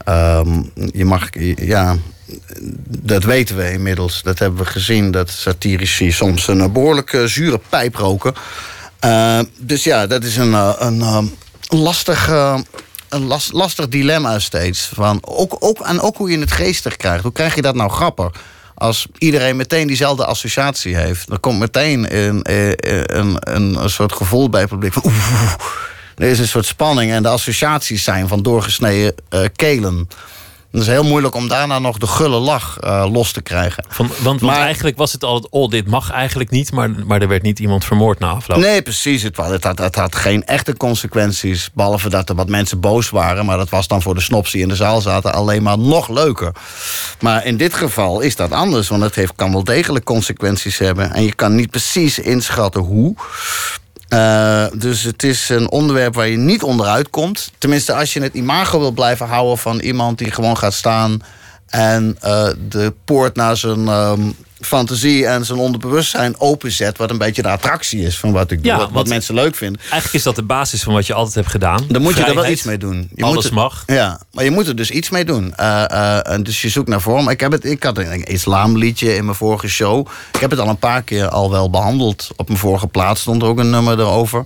Ehm, 0.04 0.62
je 0.74 1.04
mag, 1.04 1.28
ja, 1.56 1.96
dat 2.88 3.24
weten 3.24 3.56
we 3.56 3.72
inmiddels. 3.72 4.22
Dat 4.22 4.38
hebben 4.38 4.58
we 4.58 4.66
gezien, 4.66 5.10
dat 5.10 5.30
satirici 5.30 6.12
soms 6.12 6.48
een 6.48 6.72
behoorlijk 6.72 7.12
eh, 7.12 7.24
zure 7.24 7.60
pijp 7.68 7.94
roken. 7.94 8.34
Eh, 8.98 9.40
dus 9.58 9.84
ja, 9.84 10.06
dat 10.06 10.24
is 10.24 10.36
een, 10.36 10.54
eh, 10.54 10.72
een 10.78 11.00
eh, 11.00 11.22
lastig, 11.68 12.28
eh, 12.28 12.58
een 13.08 13.24
las- 13.26 13.50
lastig 13.52 13.88
dilemma 13.88 14.38
steeds. 14.38 14.90
Van 14.94 15.18
ook, 15.24 15.56
ook, 15.58 15.80
en 15.80 16.00
ook 16.00 16.16
hoe 16.16 16.30
je 16.30 16.38
het 16.38 16.52
geestig 16.52 16.96
krijgt. 16.96 17.22
Hoe 17.22 17.32
krijg 17.32 17.54
je 17.54 17.62
dat 17.62 17.74
nou 17.74 17.90
grappig? 17.90 18.30
Als 18.78 19.06
iedereen 19.18 19.56
meteen 19.56 19.86
diezelfde 19.86 20.24
associatie 20.24 20.96
heeft, 20.96 21.28
dan 21.28 21.40
komt 21.40 21.58
meteen 21.58 22.16
een, 22.16 22.42
eh, 22.42 22.68
een, 22.68 23.36
een, 23.40 23.82
een 23.82 23.90
soort 23.90 24.12
gevoel 24.12 24.48
bij 24.48 24.60
het 24.60 24.70
publiek 24.70 24.92
van 24.92 25.02
oeh. 25.04 25.52
er 26.16 26.28
is 26.28 26.38
een 26.38 26.48
soort 26.48 26.66
spanning 26.66 27.12
en 27.12 27.22
de 27.22 27.28
associaties 27.28 28.04
zijn 28.04 28.28
van 28.28 28.42
doorgesneden 28.42 29.14
eh, 29.28 29.40
kelen. 29.56 30.08
Het 30.76 30.84
is 30.84 30.90
heel 30.90 31.04
moeilijk 31.04 31.34
om 31.34 31.48
daarna 31.48 31.78
nog 31.78 31.98
de 31.98 32.06
gulle 32.06 32.38
lach 32.38 32.78
eh, 32.78 33.06
los 33.12 33.32
te 33.32 33.42
krijgen. 33.42 33.84
Van, 33.88 34.06
want, 34.06 34.20
want 34.22 34.40
Maar- 34.40 34.60
eigenlijk 34.60 34.96
was 34.96 35.12
het 35.12 35.24
altijd, 35.24 35.52
oh, 35.52 35.70
dit 35.70 35.86
mag 35.86 36.10
eigenlijk 36.10 36.50
niet, 36.50 36.72
maar, 36.72 36.90
maar 37.06 37.22
er 37.22 37.28
werd 37.28 37.42
niet 37.42 37.58
iemand 37.58 37.84
vermoord 37.84 38.18
na 38.18 38.28
afloop. 38.28 38.58
Nee, 38.58 38.82
precies. 38.82 39.22
Het, 39.22 39.36
had, 39.36 39.78
het 39.78 39.94
had 39.94 40.14
geen 40.14 40.44
echte 40.44 40.76
consequenties. 40.76 41.70
Behalve 41.74 42.08
dat 42.08 42.28
er 42.28 42.34
wat 42.34 42.48
mensen 42.48 42.80
boos 42.80 43.10
waren. 43.10 43.46
Maar 43.46 43.56
dat 43.56 43.68
was 43.68 43.88
dan 43.88 44.02
voor 44.02 44.14
de 44.14 44.20
snobs 44.20 44.52
die 44.52 44.62
in 44.62 44.68
de 44.68 44.76
zaal 44.76 45.00
zaten 45.00 45.32
alleen 45.32 45.62
maar 45.62 45.78
nog 45.78 46.08
leuker. 46.08 46.52
Maar 47.20 47.46
in 47.46 47.56
dit 47.56 47.74
geval 47.74 48.20
is 48.20 48.36
dat 48.36 48.52
anders. 48.52 48.88
Want 48.88 49.02
het 49.02 49.14
heeft, 49.14 49.32
kan 49.36 49.52
wel 49.52 49.64
degelijk 49.64 50.04
consequenties 50.04 50.78
hebben. 50.78 51.12
En 51.12 51.22
je 51.22 51.34
kan 51.34 51.54
niet 51.54 51.70
precies 51.70 52.18
inschatten 52.18 52.80
hoe. 52.80 53.14
Eh, 54.08 54.66
dus 54.74 55.02
het 55.02 55.22
is 55.22 55.48
een 55.48 55.70
onderwerp 55.70 56.14
waar 56.14 56.28
je 56.28 56.36
niet 56.36 56.62
onderuit 56.62 57.10
komt. 57.10 57.50
Tenminste, 57.58 57.92
als 57.94 58.12
je 58.12 58.22
het 58.22 58.34
imago 58.34 58.78
wil 58.78 58.90
blijven 58.90 59.26
houden 59.26 59.58
van 59.58 59.78
iemand 59.78 60.18
die 60.18 60.30
gewoon 60.30 60.56
gaat 60.56 60.74
staan 60.74 61.20
en 61.66 62.16
eh, 62.20 62.48
de 62.68 62.94
poort 63.04 63.36
naar 63.36 63.56
zijn 63.56 63.88
ehm, 63.88 64.20
fantasie 64.60 65.26
en 65.26 65.44
zijn 65.44 65.58
onderbewustzijn 65.58 66.40
openzet. 66.40 66.98
Wat 66.98 67.10
een 67.10 67.18
beetje 67.18 67.42
de 67.42 67.48
attractie 67.48 68.00
is 68.00 68.18
van 68.18 68.32
wat 68.32 68.50
ik 68.50 68.62
doe. 68.62 68.72
Ja, 68.72 68.90
wat, 68.90 69.08
mensen 69.08 69.34
leuk 69.34 69.54
vinden. 69.54 69.80
Eigenlijk 69.80 70.12
is 70.14 70.22
dat 70.22 70.36
de 70.36 70.42
basis 70.42 70.82
van 70.82 70.92
wat 70.92 71.06
je 71.06 71.14
altijd 71.14 71.34
hebt 71.34 71.48
gedaan. 71.48 71.84
Dan 71.88 72.02
moet 72.02 72.16
je 72.16 72.24
er 72.24 72.34
wel 72.34 72.46
iets 72.46 72.62
mee 72.62 72.78
doen. 72.78 73.08
Je 73.14 73.24
Alles 73.24 73.34
moet 73.34 73.44
er- 73.44 73.54
mag. 73.54 73.82
Ja, 73.86 74.20
maar 74.32 74.44
je 74.44 74.50
moet 74.50 74.66
er 74.66 74.76
dus 74.76 74.90
iets 74.90 75.10
mee 75.10 75.24
doen. 75.24 75.54
Eh, 75.54 75.90
eh, 75.90 76.32
en 76.32 76.42
dus 76.42 76.62
je 76.62 76.68
zoekt 76.68 76.88
naar 76.88 77.00
vorm. 77.00 77.28
Ik, 77.28 77.40
heb 77.40 77.52
het, 77.52 77.64
ik 77.64 77.82
had 77.82 77.98
een 77.98 78.24
islamliedje 78.24 79.14
in 79.16 79.24
mijn 79.24 79.36
vorige 79.36 79.68
show. 79.68 80.06
Ik 80.32 80.40
heb 80.40 80.50
het 80.50 80.60
al 80.60 80.68
een 80.68 80.78
paar 80.78 81.02
keer 81.02 81.28
al 81.28 81.50
wel 81.50 81.70
behandeld. 81.70 82.28
Op 82.36 82.48
mijn 82.48 82.60
vorige 82.60 82.86
plaats 82.86 83.20
stond 83.20 83.42
er 83.42 83.48
ook 83.48 83.58
een 83.58 83.70
nummer 83.70 83.98
erover. 83.98 84.44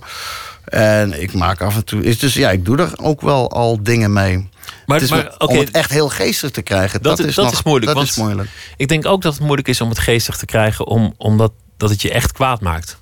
En 0.71 1.21
ik 1.21 1.33
maak 1.33 1.61
af 1.61 1.75
en 1.75 1.85
toe... 1.85 2.03
Is 2.03 2.19
dus 2.19 2.33
ja, 2.33 2.49
ik 2.51 2.65
doe 2.65 2.77
er 2.77 2.91
ook 2.95 3.21
wel 3.21 3.51
al 3.51 3.83
dingen 3.83 4.13
mee. 4.13 4.49
Maar- 4.85 4.95
het 4.99 5.05
is 5.05 5.09
maar. 5.09 5.35
Om 5.37 5.57
het 5.57 5.71
echt 5.71 5.89
heel 5.89 6.09
geestig 6.09 6.51
te 6.51 6.61
krijgen, 6.61 7.01
Dat, 7.01 7.17
dat, 7.17 7.27
is, 7.27 7.35
dat 7.35 7.45
nog- 7.45 7.53
is 7.53 7.63
moeilijk. 7.63 7.85
Dat 7.85 7.95
want 7.95 8.07
is 8.09 8.15
moeilijk. 8.15 8.49
Ik 8.77 8.87
denk 8.87 9.05
ook 9.05 9.21
dat 9.21 9.33
het 9.33 9.41
moeilijk 9.41 9.67
is 9.67 9.81
om 9.81 9.89
het 9.89 9.99
geestig 9.99 10.37
te 10.37 10.45
krijgen, 10.45 10.87
om, 10.87 11.13
omdat 11.17 11.51
dat 11.77 11.89
het 11.89 12.01
je 12.01 12.11
echt 12.11 12.31
kwaad 12.31 12.61
maakt. 12.61 12.97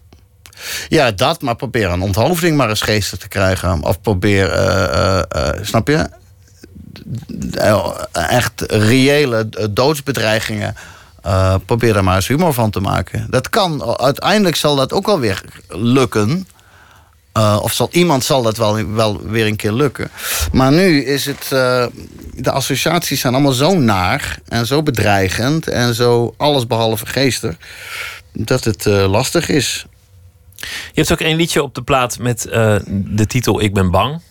Ja, 0.88 1.12
dat, 1.12 1.42
maar 1.42 1.56
probeer 1.56 1.90
een 1.90 2.02
onthoofding 2.02 2.58
maar 2.58 2.70
eens 2.70 2.82
geestig 2.82 3.20
te 3.20 3.28
krijgen. 3.28 3.84
Of 3.84 4.02
probeer, 4.02 4.52
eh, 4.52 5.20
eh, 5.20 5.24
eh, 5.30 5.64
snap 5.66 5.88
je? 5.88 6.10
echt 8.12 8.62
reële 8.68 9.50
doodsbedreigingen. 9.72 10.76
probeer 11.66 11.94
daar 11.94 12.04
maar 12.04 12.16
eens 12.16 12.28
humor 12.28 12.54
van 12.54 12.70
te 12.70 12.80
maken. 12.80 13.28
Dat 13.30 13.50
kan, 13.50 14.00
uiteindelijk 14.00 14.56
zal 14.56 14.76
dat 14.76 14.94
ook 14.94 15.06
wel 15.06 15.20
weer 15.20 15.44
lukken. 15.68 16.48
Eh, 17.40 17.60
of 17.62 17.74
zal, 17.74 17.88
iemand 17.92 18.24
zal 18.24 18.42
dat 18.42 18.58
wel, 18.58 18.92
wel 18.92 19.22
weer 19.22 19.46
een 19.46 19.56
keer 19.56 19.72
lukken. 19.72 20.12
Maar 20.52 20.72
nu 20.72 21.04
is 21.04 21.26
het. 21.26 21.52
eh, 21.52 21.86
de 22.36 22.52
associaties 22.52 23.20
zijn 23.20 23.34
allemaal 23.34 23.52
zo 23.52 23.78
naar 23.78 24.40
en 24.48 24.66
zo 24.66 24.84
bedreigend 24.84 25.68
en 25.68 25.96
zo 25.96 26.34
allesbehalve 26.38 27.06
geestig. 27.06 27.56
dat 28.34 28.64
het 28.64 28.86
eh, 28.86 29.10
lastig 29.10 29.50
is. 29.50 29.86
Je 30.58 30.66
hebt 30.94 31.12
ook 31.12 31.20
één 31.20 31.38
liedje 31.38 31.64
op 31.64 31.76
de 31.76 31.82
plaat 31.82 32.20
met 32.20 32.42
de 32.90 33.26
titel 33.28 33.62
Ik 33.62 33.74
ben 33.74 33.92
bang. 33.92 34.22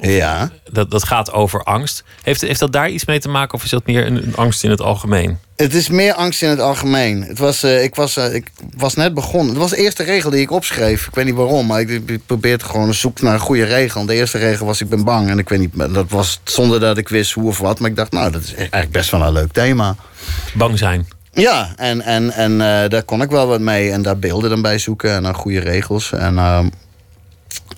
Ja. 0.00 0.50
Dat, 0.70 0.90
dat 0.90 1.04
gaat 1.04 1.32
over 1.32 1.62
angst. 1.62 2.04
Heeft, 2.22 2.40
heeft 2.40 2.60
dat 2.60 2.72
daar 2.72 2.90
iets 2.90 3.04
mee 3.04 3.20
te 3.20 3.28
maken 3.28 3.54
of 3.54 3.64
is 3.64 3.70
dat 3.70 3.86
meer 3.86 4.06
een, 4.06 4.16
een 4.16 4.36
angst 4.36 4.64
in 4.64 4.70
het 4.70 4.80
algemeen? 4.80 5.38
Het 5.56 5.74
is 5.74 5.88
meer 5.88 6.14
angst 6.14 6.42
in 6.42 6.48
het 6.48 6.60
algemeen. 6.60 7.22
Het 7.22 7.38
was, 7.38 7.62
eh, 7.62 7.82
ik, 7.82 7.94
was, 7.94 8.16
eh, 8.16 8.34
ik 8.34 8.50
was 8.76 8.94
net 8.94 9.14
begonnen. 9.14 9.48
Het 9.48 9.58
was 9.58 9.70
de 9.70 9.76
eerste 9.76 10.02
regel 10.02 10.30
die 10.30 10.40
ik 10.40 10.50
opschreef. 10.50 11.06
Ik 11.06 11.14
weet 11.14 11.24
niet 11.24 11.34
waarom, 11.34 11.66
maar 11.66 11.80
ik, 11.80 12.26
probeerde 12.26 12.64
gewoon 12.64 12.90
te 12.90 12.96
zoeken 12.96 13.24
naar 13.24 13.34
een 13.34 13.40
goede 13.40 13.64
regel. 13.64 14.00
En 14.00 14.06
de 14.06 14.14
eerste 14.14 14.38
regel 14.38 14.66
was 14.66 14.80
ik 14.80 14.88
ben 14.88 15.04
bang. 15.04 15.28
En 15.28 15.38
ik 15.38 15.48
weet 15.48 15.58
niet, 15.58 15.94
dat 15.94 16.10
was 16.10 16.40
zonder 16.44 16.80
dat 16.80 16.98
ik 16.98 17.08
wist 17.08 17.32
hoe 17.32 17.48
of 17.48 17.58
wat. 17.58 17.78
Maar 17.78 17.90
ik 17.90 17.96
dacht, 17.96 18.12
nou, 18.12 18.30
dat 18.30 18.42
is 18.42 18.54
eigenlijk 18.54 18.90
best 18.90 19.10
wel 19.10 19.22
een 19.22 19.32
leuk 19.32 19.52
thema. 19.52 19.96
Bang 20.54 20.78
zijn. 20.78 21.08
Ja, 21.32 21.72
en, 21.76 22.02
en, 22.02 22.30
en 22.30 22.52
eh, 22.52 22.88
daar 22.88 23.02
kon 23.02 23.22
ik 23.22 23.30
wel 23.30 23.46
wat 23.46 23.60
mee. 23.60 23.90
En 23.90 24.02
daar 24.02 24.18
beelden 24.18 24.50
dan 24.50 24.62
bij 24.62 24.78
zoeken 24.78 25.14
en 25.14 25.22
dan 25.22 25.34
goede 25.34 25.60
regels. 25.60 26.12
En 26.12 26.38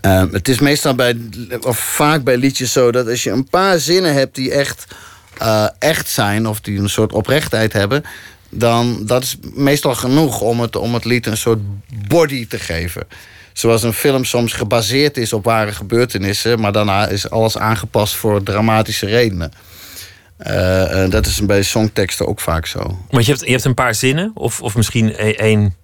ehm, 0.01 0.29
het 0.33 0.49
is 0.49 0.59
meestal 0.59 0.95
bij, 0.95 1.17
of 1.61 1.79
vaak 1.79 2.25
bij 2.25 2.37
liedjes 2.37 2.73
zo 2.73 2.93
dat 2.93 3.09
als 3.09 3.23
je 3.23 3.31
een 3.31 3.49
paar 3.49 3.79
zinnen 3.79 4.15
hebt 4.15 4.35
die 4.35 4.53
echt, 4.53 4.87
eh, 5.39 5.67
echt 5.79 6.09
zijn, 6.09 6.47
of 6.47 6.61
die 6.61 6.79
een 6.79 6.89
soort 6.89 7.13
oprechtheid 7.13 7.73
hebben, 7.73 8.05
dan 8.51 9.07
dat 9.07 9.23
is 9.23 9.37
meestal 9.55 9.95
genoeg 9.95 10.41
om 10.41 10.61
het, 10.61 10.77
om 10.77 10.95
het 10.95 11.05
lied 11.05 11.27
een 11.27 11.37
soort 11.37 11.61
body 12.09 12.47
te 12.47 12.59
geven. 12.59 13.07
Zoals 13.53 13.83
een 13.83 13.93
film 13.93 14.25
soms 14.25 14.53
gebaseerd 14.53 15.17
is 15.17 15.33
op 15.33 15.45
ware 15.45 15.73
gebeurtenissen, 15.73 16.61
maar 16.61 16.73
daarna 16.73 17.07
is 17.07 17.31
alles 17.31 17.59
aangepast 17.59 18.15
voor 18.15 18.43
dramatische 18.43 19.07
redenen. 19.07 19.53
Eh, 20.37 21.09
dat 21.11 21.27
is 21.27 21.41
bij 21.47 21.63
songteksten 21.63 22.27
ook 22.27 22.41
vaak 22.41 22.67
zo. 22.67 22.99
Want 23.11 23.27
je 23.27 23.33
hebt, 23.33 23.45
je 23.45 23.51
hebt 23.51 23.65
een 23.65 23.75
paar 23.75 23.95
zinnen, 23.95 24.31
of, 24.35 24.63
of 24.63 24.77
misschien 24.77 25.15
e- 25.17 25.31
één 25.31 25.75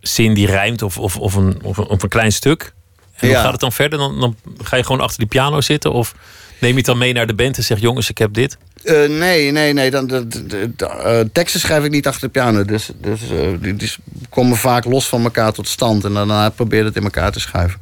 zin 0.00 0.34
die 0.34 0.46
rijmt, 0.46 0.82
of, 0.82 0.98
of, 0.98 1.16
of, 1.16 1.34
een, 1.34 1.62
of 1.62 2.02
een 2.02 2.08
klein 2.08 2.32
stuk. 2.32 2.72
En 3.18 3.26
hoe 3.28 3.36
Ja. 3.36 3.42
gaat 3.42 3.52
het 3.52 3.60
dan 3.60 3.72
verder? 3.72 3.98
Dan, 3.98 4.20
dan 4.20 4.36
ga 4.62 4.76
je 4.76 4.84
gewoon 4.84 5.00
achter 5.00 5.18
die 5.18 5.26
piano 5.28 5.60
zitten? 5.60 5.92
Of 5.92 6.14
neem 6.60 6.70
je 6.70 6.76
het 6.76 6.86
dan 6.86 6.98
mee 6.98 7.12
naar 7.12 7.26
de 7.26 7.34
band 7.34 7.56
en 7.56 7.62
zeg: 7.64 7.80
Jongens, 7.80 8.10
ik 8.10 8.18
heb 8.18 8.32
dit? 8.34 8.56
Eh, 8.84 9.08
nee, 9.08 9.50
nee, 9.50 9.72
nee. 9.72 9.90
Dan, 9.90 10.06
de, 10.06 10.26
de- 10.28 10.46
de- 10.46 10.70
de, 10.76 10.86
eh, 10.86 11.20
teksten 11.32 11.60
schrijf 11.60 11.84
ik 11.84 11.90
niet 11.90 12.06
achter 12.06 12.20
de 12.20 12.28
piano. 12.28 12.64
Dus, 12.64 12.90
dus 13.00 13.20
eh, 13.30 13.48
die, 13.60 13.76
die 13.76 13.90
komen 14.30 14.56
vaak 14.56 14.84
los 14.84 15.06
van 15.08 15.22
elkaar 15.24 15.52
tot 15.52 15.68
stand. 15.68 16.04
En 16.04 16.14
daarna 16.14 16.48
probeer 16.50 16.78
je 16.78 16.84
het 16.84 16.96
in 16.96 17.02
elkaar 17.02 17.32
te 17.32 17.40
schuiven. 17.40 17.80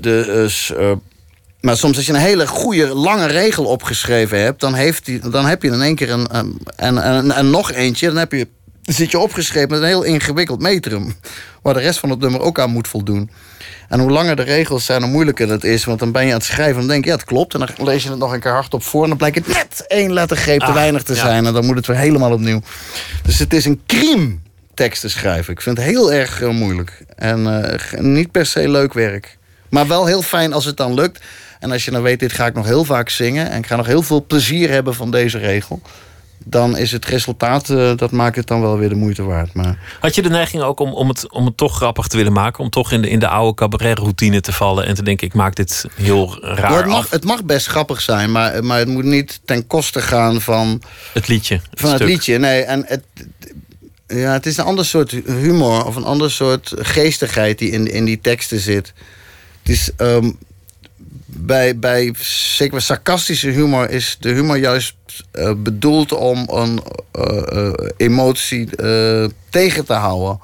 Dus, 0.00 0.72
maar 1.60 1.76
soms 1.76 1.96
als 1.96 2.06
je 2.06 2.12
een 2.12 2.18
hele 2.18 2.46
goede, 2.46 2.86
lange 2.86 3.26
regel 3.26 3.64
opgeschreven 3.64 4.40
hebt... 4.42 4.60
dan, 4.60 4.74
heeft 4.74 5.04
die, 5.04 5.18
dan 5.30 5.46
heb 5.46 5.62
je 5.62 5.68
in 5.70 5.82
één 5.82 5.94
keer 5.94 6.10
een... 6.10 6.36
een- 6.36 6.60
en, 6.76 7.02
en, 7.02 7.30
en 7.30 7.50
nog 7.50 7.72
eentje, 7.72 8.06
dan 8.06 8.16
heb 8.16 8.32
je, 8.32 8.48
zit 8.92 9.10
je 9.10 9.18
opgeschreven 9.18 9.68
met 9.70 9.78
een 9.80 9.86
heel 9.86 10.02
ingewikkeld 10.02 10.60
metrum... 10.60 11.14
waar 11.62 11.74
de 11.74 11.80
rest 11.80 11.98
van 11.98 12.10
het 12.10 12.18
nummer 12.18 12.40
ook 12.40 12.58
aan 12.58 12.70
moet 12.70 12.88
voldoen. 12.88 13.30
En 13.88 14.00
hoe 14.00 14.10
langer 14.10 14.36
de 14.36 14.42
regels 14.42 14.84
zijn, 14.84 15.02
hoe 15.02 15.10
moeilijker 15.10 15.50
het 15.50 15.64
is. 15.64 15.84
Want 15.84 15.98
dan 15.98 16.12
ben 16.12 16.22
je 16.22 16.28
aan 16.28 16.38
het 16.38 16.44
schrijven 16.44 16.74
en 16.74 16.80
dan 16.80 16.88
denk 16.88 17.04
je, 17.04 17.10
ja, 17.10 17.16
het 17.16 17.24
klopt. 17.24 17.54
En 17.54 17.60
dan 17.60 17.86
lees 17.86 18.02
je 18.02 18.10
het 18.10 18.18
nog 18.18 18.32
een 18.32 18.40
keer 18.40 18.52
hardop 18.52 18.82
voor. 18.82 19.02
En 19.02 19.08
dan 19.08 19.18
blijkt 19.18 19.36
het 19.36 19.46
net 19.46 19.84
één 19.86 20.12
lettergreep 20.12 20.60
te 20.60 20.66
Ah, 20.66 20.74
weinig 20.74 21.02
te 21.02 21.14
ja. 21.14 21.20
zijn. 21.20 21.46
En 21.46 21.52
dan 21.52 21.66
moet 21.66 21.76
het 21.76 21.86
weer 21.86 21.96
helemaal 21.96 22.32
opnieuw. 22.32 22.60
Dus 23.22 23.38
het 23.38 23.52
is 23.52 23.64
een 23.64 23.80
crime 23.86 24.36
tekst 24.74 25.00
te 25.00 25.08
schrijven. 25.08 25.52
Ik 25.52 25.60
vind 25.60 25.76
het 25.76 25.86
heel 25.86 26.12
erg 26.12 26.42
eh, 26.42 26.48
moeilijk. 26.48 27.04
En 27.16 27.64
eh, 27.64 28.00
niet 28.00 28.30
per 28.30 28.46
se 28.46 28.68
leuk 28.68 28.92
werk. 28.92 29.38
Maar 29.68 29.86
wel 29.86 30.06
heel 30.06 30.22
fijn 30.22 30.52
als 30.52 30.64
het 30.64 30.76
dan 30.76 30.94
lukt. 30.94 31.24
En 31.60 31.70
als 31.70 31.84
je 31.84 31.90
dan 31.90 32.02
weet, 32.02 32.20
dit 32.20 32.32
ga 32.32 32.46
ik 32.46 32.54
nog 32.54 32.66
heel 32.66 32.84
vaak 32.84 33.08
zingen. 33.08 33.50
En 33.50 33.58
ik 33.58 33.66
ga 33.66 33.76
nog 33.76 33.86
heel 33.86 34.02
veel 34.02 34.24
plezier 34.26 34.70
hebben 34.70 34.94
van 34.94 35.10
deze 35.10 35.38
regel. 35.38 35.80
Dan 36.44 36.76
is 36.76 36.92
het 36.92 37.04
resultaat, 37.04 37.70
eh, 37.70 37.96
dat 37.96 38.10
maakt 38.10 38.36
het 38.36 38.46
dan 38.46 38.60
wel 38.60 38.78
weer 38.78 38.88
de 38.88 38.94
moeite 38.94 39.22
waard. 39.22 39.54
Maar 39.54 39.78
Had 40.00 40.14
je 40.14 40.22
de 40.22 40.28
neiging 40.28 40.62
ook 40.62 40.80
om, 40.80 40.92
om, 40.92 41.08
het, 41.08 41.30
om 41.32 41.44
het 41.44 41.56
toch 41.56 41.76
grappig 41.76 42.06
te 42.06 42.16
willen 42.16 42.32
maken? 42.32 42.64
Om 42.64 42.70
toch 42.70 42.92
in 42.92 43.02
de, 43.02 43.08
in 43.10 43.18
de 43.18 43.28
oude 43.28 43.54
cabaret-routine 43.54 44.40
te 44.40 44.52
vallen 44.52 44.86
en 44.86 44.94
te 44.94 45.02
denken: 45.02 45.26
Ik 45.26 45.34
maak 45.34 45.54
dit 45.54 45.84
heel 45.94 46.38
raar 46.44 46.76
het, 46.76 46.86
mag, 46.86 46.98
af. 46.98 47.10
het 47.10 47.24
mag 47.24 47.44
best 47.44 47.66
grappig 47.66 48.00
zijn, 48.00 48.32
maar, 48.32 48.64
maar 48.64 48.78
het 48.78 48.88
moet 48.88 49.04
niet 49.04 49.40
ten 49.44 49.66
koste 49.66 50.00
gaan 50.00 50.40
van, 50.40 50.82
Het 51.12 51.28
liedje. 51.28 51.60
van 51.74 51.92
het 51.92 52.02
liedje. 52.02 52.38
Nee, 52.38 52.62
en 52.62 52.84
het, 52.86 53.02
ja, 54.06 54.32
het 54.32 54.46
is 54.46 54.56
een 54.56 54.64
ander 54.64 54.84
soort 54.84 55.10
humor 55.26 55.84
of 55.86 55.96
een 55.96 56.04
ander 56.04 56.30
soort 56.30 56.72
geestigheid 56.76 57.58
die 57.58 57.70
in, 57.70 57.86
in 57.92 58.04
die 58.04 58.20
teksten 58.20 58.58
zit. 58.60 58.92
Het 59.62 59.72
is, 59.72 59.90
ehm, 59.96 60.30
bij, 61.40 61.78
bij 61.78 62.14
zeker 62.20 62.72
bij 62.72 62.80
sarcastische 62.80 63.48
humor 63.48 63.90
is 63.90 64.16
de 64.20 64.28
humor 64.28 64.56
juist 64.56 64.94
eh, 65.32 65.52
bedoeld 65.56 66.12
om 66.12 66.48
een 66.50 66.82
eh, 67.12 67.66
eh, 67.66 67.72
emotie 67.96 68.68
tegen 69.50 69.84
te 69.84 69.92
houden. 69.92 70.40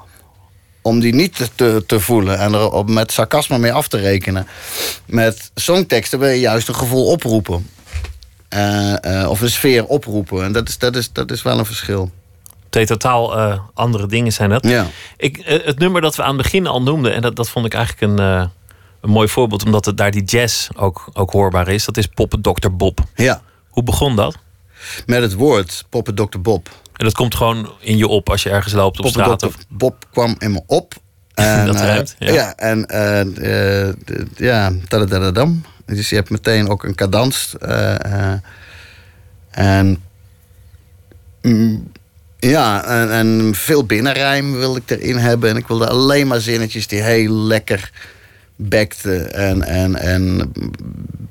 Om 0.81 0.99
die 0.99 1.13
niet 1.15 1.35
te- 1.35 1.49
te, 1.55 1.83
te 1.87 1.99
voelen 1.99 2.39
en 2.39 2.53
er 2.53 2.71
op- 2.71 2.89
met 2.89 3.11
sarcasme 3.11 3.57
mee 3.57 3.73
af 3.73 3.87
te 3.87 3.97
rekenen. 3.97 4.47
Met 5.05 5.51
songteksten 5.55 6.19
wil 6.19 6.29
je 6.29 6.39
juist 6.39 6.67
een 6.67 6.75
gevoel 6.75 7.05
oproepen. 7.05 7.69
Of 9.27 9.41
een 9.41 9.49
sfeer 9.49 9.85
oproepen. 9.85 10.43
En 10.43 10.51
dat 10.51 10.67
is, 10.69 10.77
dat 10.77 10.95
is, 10.95 11.11
dat 11.11 11.31
is 11.31 11.41
wel 11.41 11.59
een 11.59 11.65
verschil. 11.65 12.11
Twee 12.69 12.85
totaal 12.85 13.35
andere 13.73 14.07
dingen 14.07 14.33
zijn 14.33 14.49
dat. 14.49 14.67
Ja. 14.67 14.87
Ik, 15.17 15.41
het 15.45 15.79
nummer 15.79 16.01
dat 16.01 16.15
we 16.15 16.21
aan 16.23 16.33
het 16.33 16.43
begin 16.43 16.67
al 16.67 16.81
noemden, 16.81 17.13
en 17.13 17.21
dat, 17.21 17.35
dat 17.35 17.49
vond 17.49 17.65
ik 17.65 17.73
eigenlijk 17.73 18.19
een, 18.19 18.49
een 19.07 19.13
mooi 19.13 19.27
voorbeeld, 19.27 19.65
omdat 19.65 19.85
het 19.85 19.97
daar 19.97 20.11
die 20.11 20.23
jazz 20.23 20.69
ook, 20.75 21.09
ook 21.13 21.31
hoorbaar 21.31 21.67
is. 21.67 21.85
Dat 21.85 21.97
is 21.97 22.07
Poppen 22.07 22.41
Dr. 22.41 22.69
Bob. 22.71 22.99
Ja. 23.15 23.41
Hoe 23.69 23.83
begon 23.83 24.15
dat? 24.15 24.37
Met 25.05 25.21
het 25.21 25.33
woord 25.33 25.85
Poppen 25.89 26.15
Dr. 26.15 26.39
Bob. 26.39 26.69
En 26.93 27.05
dat 27.05 27.13
komt 27.13 27.35
gewoon 27.35 27.71
in 27.79 27.97
je 27.97 28.07
op 28.07 28.29
als 28.29 28.43
je 28.43 28.49
ergens 28.49 28.73
loopt 28.73 28.97
op 28.99 29.05
Poppen 29.05 29.23
straat. 29.23 29.43
Of, 29.43 29.55
Bob 29.69 30.05
kwam 30.11 30.35
in 30.39 30.51
me 30.51 30.61
op. 30.65 30.93
En, 31.33 31.65
Dat 31.65 31.75
eh, 31.75 31.81
rijmt, 31.81 32.15
ja. 32.19 32.33
ja. 32.33 32.55
en 32.55 32.85
d- 32.85 34.39
ja, 34.39 34.73
tadadadadam. 34.87 35.63
Dus 35.85 36.09
je 36.09 36.15
hebt 36.15 36.29
meteen 36.29 36.69
ook 36.69 36.83
een 36.83 36.95
cadans. 36.95 37.55
en 39.51 40.03
mm, 41.41 41.91
ja, 42.39 42.83
en, 42.85 43.11
en 43.11 43.55
veel 43.55 43.85
binnenrijm 43.85 44.53
wilde 44.53 44.79
ik 44.85 44.89
erin 44.91 45.17
hebben. 45.17 45.49
En 45.49 45.57
ik 45.57 45.67
wilde 45.67 45.87
alleen 45.87 46.27
maar 46.27 46.39
zinnetjes 46.41 46.87
die 46.87 47.01
heel 47.01 47.33
lekker 47.33 47.91
bekten. 48.57 49.33
En, 49.33 49.63
en, 49.63 49.95
en 49.95 50.51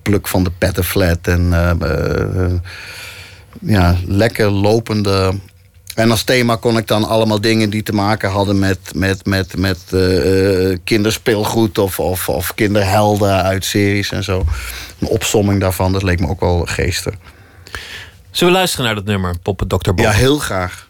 pluk 0.03 0.29
van 0.29 0.45
de 0.45 0.51
pettenflat. 0.59 1.19
En 1.23 1.53
eh, 1.53 1.71
eh, 1.71 2.53
ja, 3.61 3.97
lekker 4.07 4.51
lopende. 4.51 5.35
En 5.95 6.11
als 6.11 6.23
thema 6.23 6.57
kon 6.57 6.77
ik 6.77 6.87
dan 6.87 7.05
allemaal 7.05 7.41
dingen 7.41 7.71
die 7.71 7.83
te 7.83 7.93
maken 7.93 8.31
hadden 8.31 8.59
met, 8.59 8.79
met, 8.95 9.27
met, 9.27 9.57
met 9.57 9.79
eh, 9.93 10.77
kinderspeelgoed 10.85 11.79
of, 11.79 12.01
of, 12.01 12.29
of 12.29 12.55
kinderhelden 12.55 13.43
uit 13.43 13.65
series 13.65 14.13
en 14.13 14.25
zo. 14.25 14.45
Een 14.99 15.09
opsomming 15.09 15.61
daarvan, 15.61 15.93
dat 15.93 16.03
leek 16.03 16.21
me 16.21 16.29
ook 16.29 16.41
wel 16.41 16.65
geestig. 16.65 17.15
Zullen 18.31 18.53
we 18.53 18.59
luisteren 18.59 18.87
naar 18.87 18.95
dat 18.95 19.05
nummer, 19.05 19.39
Poppen 19.43 19.69
Dr. 19.69 19.77
Bob? 19.77 19.99
Ja, 19.99 20.11
heel 20.11 20.39
graag. 20.39 20.86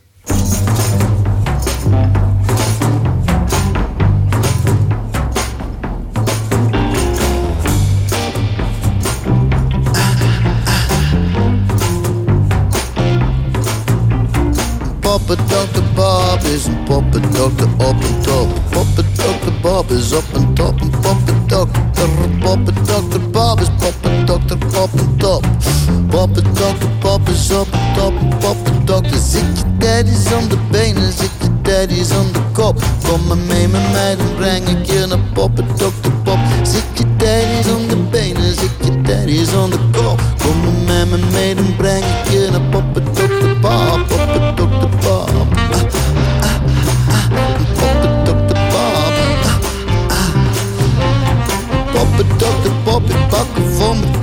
Poppendokter 15.26 15.82
Bob 15.94 16.40
is 16.54 16.64
een 16.66 16.82
poppendokter 16.84 17.68
op 17.76 18.02
een 18.02 18.20
top. 18.22 18.48
Poppendokter 18.70 19.52
Bob 19.60 19.90
is 19.90 20.12
op 20.12 20.24
een 20.32 20.54
top. 20.54 20.80
Een 20.80 20.90
poppendokter, 20.90 21.82
poppendokter 22.40 23.30
Bob 23.30 23.60
is 23.60 23.68
poppendokter 23.78 24.56
op 24.82 24.90
een 24.92 25.16
top. 25.16 25.46
Poppendokter 26.08 26.88
Bob 27.00 27.28
is 27.28 27.50
op 27.50 27.66
een 27.72 27.94
top. 27.96 28.12
Poppendokter 28.38 29.18
zit 29.18 29.58
je 29.58 29.64
daddy's 29.78 30.32
om 30.32 30.48
de 30.48 30.58
benen, 30.70 31.12
zit 31.12 31.30
je 31.42 31.48
daddy's 31.62 32.10
om 32.10 32.32
de 32.32 32.40
kop. 32.52 32.82
Kom 33.08 33.26
maar 33.26 33.36
mee 33.36 33.68
met 33.68 33.92
mij, 33.92 34.16
dan 34.16 34.34
breng 34.36 34.68
ik 34.68 34.86
je 34.86 35.06
naar 35.06 35.18
poppendokter 35.32 36.12
Bob. 36.24 36.38
Zit 36.62 36.84
je 36.94 37.04
daddy's 37.16 37.72
om 37.74 37.88
de 37.88 37.96
benen, 37.96 38.54
zit 38.54 38.70
je 38.84 39.00
daddy's 39.00 39.54
om 39.54 39.70
de 39.70 39.78
kop. 39.92 40.20
Kom 40.38 40.60
maar 40.60 41.06
met 41.08 41.20
me 41.20 41.26
mee, 41.32 41.54
dan 41.54 41.76
breng 41.76 42.04
ik 42.04 42.30
je 42.32 42.48
naar 42.50 42.60
poppendokter 42.60 43.05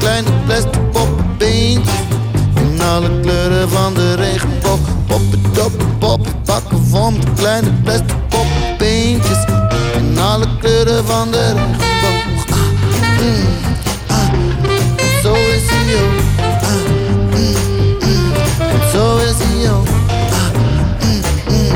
kleine 0.03 0.29
plastic 0.45 0.91
poppenbeentjes. 0.91 1.99
alle 2.81 3.19
kleuren 3.21 3.69
van 3.69 3.93
de 3.93 4.15
regenboog. 4.15 4.79
Poppen, 5.07 5.41
doppen, 5.53 5.97
poppen, 5.97 6.85
van 6.89 7.13
de 7.13 7.27
kleine 7.35 7.71
beste 7.83 8.15
poppenbeentjes. 8.29 9.45
In 9.97 10.19
alle 10.19 10.45
kleuren 10.59 11.05
van 11.05 11.31
de 11.31 11.45
regenboog. 11.53 12.45
Ah, 12.49 12.57
mm, 13.19 13.45
ah, 14.07 14.29
zo 15.23 15.33
is 15.33 15.63
hij 15.65 15.95
ook. 16.03 16.19
Ah, 16.39 16.69
mm, 17.31 17.55
mm, 17.99 18.33
zo 18.91 19.17
is 19.17 19.37
hij 19.37 19.69
mm, 20.99 21.21
mm. 21.47 21.73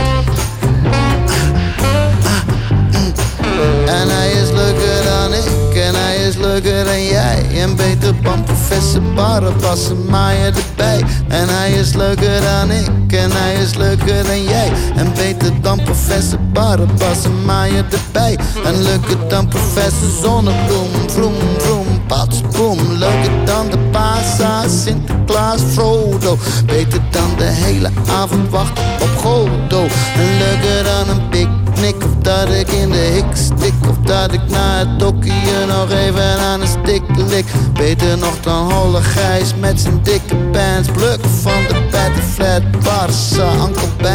En 3.88 4.10
hij 4.10 4.32
is 4.32 4.50
leuker 4.52 5.04
dan 5.04 5.34
ik 5.34 5.76
en 5.76 5.96
hij 5.96 6.16
is 6.28 6.36
leuker 6.36 6.86
dan 6.86 7.04
jij 7.04 7.27
En 7.68 7.76
beter 7.76 8.22
dan 8.22 8.44
professor 8.44 9.02
Barrebassen 9.16 10.06
maaien 10.10 10.54
erbij. 10.56 11.04
En 11.28 11.50
hij 11.50 11.72
is 11.72 11.94
leuker 11.94 12.42
dan 12.42 12.72
ik 12.72 13.14
en 13.14 13.32
hij 13.32 13.56
is 13.56 13.76
leuker 13.76 14.24
dan 14.24 14.44
jij. 14.44 14.72
En 14.96 15.14
beter 15.14 15.62
dan 15.62 15.84
professor 15.84 16.40
Barrebassen 16.54 17.46
maaien 17.46 17.86
erbij. 17.92 18.38
En 18.66 18.82
leuker 18.82 19.28
dan 19.28 19.48
professor 19.48 20.10
Zonnebloem 20.22 20.88
Vroom, 21.08 21.34
vroom, 21.58 21.86
pats, 22.08 22.42
boom 22.42 22.80
Leuker 22.92 23.46
dan 23.46 23.70
de 23.70 23.78
Pasa, 23.78 24.68
Sinterklaas, 24.68 25.62
Frodo. 25.72 26.38
Beter 26.66 27.02
dan 27.12 27.30
de 27.38 27.44
hele 27.44 27.90
avond 28.10 28.50
wachten 28.50 28.84
op 29.02 29.18
Godo 29.18 29.82
En 30.16 30.38
leuker 30.38 30.84
dan 30.84 31.10
een 31.10 31.30
picknick 31.30 32.17
dat 32.28 32.50
ik 32.50 32.72
in 32.72 32.90
de 32.90 32.98
hik 32.98 33.36
stik 33.36 33.74
Of 33.90 33.98
dat 33.98 34.34
ik 34.34 34.50
na 34.50 34.78
het 34.78 35.00
dokje 35.00 35.66
nog 35.68 35.92
even 35.92 36.40
aan 36.40 36.62
een 36.62 36.68
stick 36.68 37.02
lik. 37.30 37.46
Beter 37.74 38.18
nog 38.18 38.40
dan 38.42 38.72
Holle 38.72 39.02
Gijs 39.02 39.56
met 39.60 39.80
zijn 39.80 40.00
dikke 40.04 40.36
pants. 40.36 40.88
Pluk 40.94 41.20
van 41.42 41.62
de 41.68 41.82
petty 41.90 42.20
flat 42.20 42.62
Barça 42.62 43.48
Uncle 43.68 44.12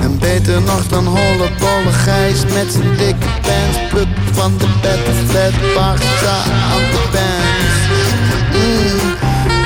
en 0.00 0.18
beter 0.18 0.62
nog 0.62 0.86
dan 0.88 1.06
holle 1.06 1.48
bolle 1.58 1.92
Gijs 1.92 2.44
met 2.54 2.72
zijn 2.72 2.96
dikke 2.96 3.26
pants. 3.42 3.78
Pluk 3.90 4.08
van 4.32 4.52
de 4.58 4.66
petty 4.80 5.10
flat 5.26 5.52
Barça 5.52 6.36
Uncle 6.76 7.08
Benz 7.12 7.74
mm, 8.52 9.14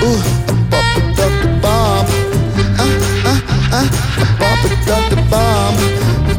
Oeh, 0.09 0.24
een 0.47 0.68
papa 0.68 1.01
Dr. 1.14 1.49
Bob 1.61 2.09
Ah, 2.77 2.87
ah, 3.24 3.72
ah, 3.72 3.83
een 4.20 4.37
papa 4.39 4.68
Dr. 4.85 5.18
Bob 5.29 5.97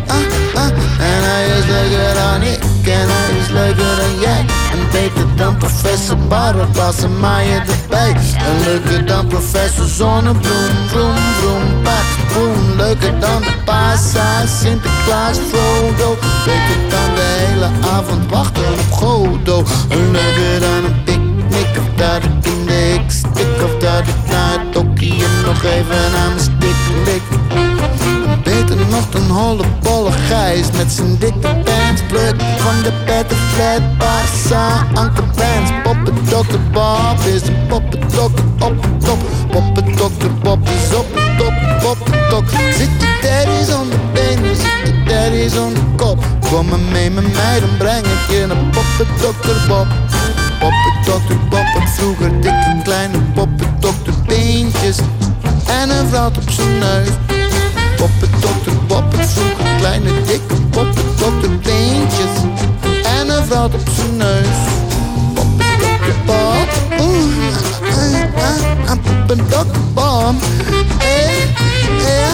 En 0.08 1.22
hij 1.24 1.48
is 1.58 1.66
leuker 1.66 2.14
dan 2.14 2.42
ik. 2.42 2.64
En 2.88 3.08
hij 3.10 3.38
is 3.40 3.50
leuker 3.50 3.96
dan 3.96 4.20
jij. 4.20 4.46
En 4.72 4.80
beter 4.92 5.36
dan 5.36 5.58
professor 5.58 6.18
Barabas 6.18 7.04
en 7.04 7.20
maaien 7.20 7.64
erbij. 7.82 8.16
En 8.48 8.64
leuker 8.64 9.06
dan 9.06 9.28
professor 9.28 9.86
Zonnebloem, 9.86 10.76
vroom, 10.88 11.16
vroom, 11.40 11.82
pak, 11.84 12.08
boom 12.34 12.76
Leuker 12.78 13.20
dan 13.20 13.42
de 13.42 13.54
Pasa, 13.66 14.46
Sinterklaas, 14.46 15.38
Frodo. 15.50 16.18
Beter 16.46 16.80
dan 16.90 17.16
de 17.16 17.28
hele 17.40 17.70
avond 17.94 18.30
wachten 18.30 18.74
op 18.74 18.92
Godo. 18.92 19.64
En 19.90 20.12
leuker 20.12 20.60
dan 20.60 20.86
een 20.86 21.04
picknick 21.04 21.78
of 21.78 21.90
dat 21.96 22.24
ik 22.24 22.52
in 22.52 22.66
de 22.66 23.00
stik. 23.08 23.64
Of 23.64 23.78
dat 23.80 24.00
ik 24.00 24.30
na 24.30 24.52
het 24.52 24.74
dokkie 24.74 25.24
nog 25.46 25.64
even 25.64 26.20
aan 26.22 26.34
mijn 26.34 26.40
stick 26.40 26.78
lik 27.06 27.47
Nog 28.98 29.10
dan 29.10 29.38
holle 29.38 29.64
bolle 29.82 30.12
Gijs 30.12 30.66
Met 30.78 30.92
zijn 30.92 31.18
dikke 31.18 31.40
pants. 31.40 32.02
Pluk 32.08 32.36
van 32.58 32.82
de 32.84 32.92
pette 33.06 33.36
flat 33.36 33.82
Barça 33.98 34.86
Anke 34.94 35.22
Pants. 35.22 35.72
Poppen 35.84 36.16
Dr. 36.26 36.60
Bob 36.72 37.20
is 37.34 37.42
een 37.42 37.68
poppendokter 37.68 38.44
op 38.60 38.82
de 38.82 38.98
top 39.06 39.20
Poppendokter 39.52 40.34
Bob 40.34 40.70
is 40.70 40.96
op 40.96 41.06
de 41.14 41.36
top 41.38 41.54
Poppendokter 41.82 42.74
Zit 42.74 42.90
je 43.00 43.20
daddy's 43.22 43.76
aan 43.76 43.90
de 43.90 43.98
benen 44.14 44.56
Zit 44.56 44.88
je 44.88 45.04
daddy's 45.06 45.58
aan 45.58 45.74
de 45.74 45.82
kop. 45.96 46.24
Kom 46.50 46.68
maar 46.68 46.80
mee 46.80 47.12
met 47.12 47.34
mij 47.34 47.60
Dan 47.60 47.78
breng 47.78 48.06
ik 48.06 48.30
je 48.30 48.46
naar 48.48 48.58
Poppendokter 48.58 49.66
Bob 49.68 49.88
Poppendokter 50.60 51.38
Bob 51.50 51.68
had 51.74 51.90
vroeger 51.90 52.42
dikke 52.42 52.80
kleine 52.84 53.18
poppendokter 53.34 54.14
beentjes 54.28 54.98
En 55.66 55.90
een 55.90 56.08
vrouw 56.08 56.28
op 56.28 56.50
zijn 56.50 56.78
neus 56.78 57.37
Poppendokter 57.98 58.74
Bob 58.88 59.14
had 59.16 59.30
vroeger 59.30 59.76
kleine 59.78 60.12
dikke 60.26 60.56
poppendokter 60.70 61.50
beentjes 61.64 62.36
En 63.04 63.30
een 63.30 63.46
vrouw 63.46 63.66
op 63.66 63.90
zijn 63.96 64.18
neus. 64.18 64.60
Poppendokter 65.34 66.16
Bob 66.26 66.70
Oeh, 67.00 67.56
ah, 67.82 68.42
ah, 68.44 68.90
ah, 68.90 68.98
poppendokter 69.04 69.82
Bob 69.94 70.36
Eh, 71.00 71.44
ja, 72.00 72.30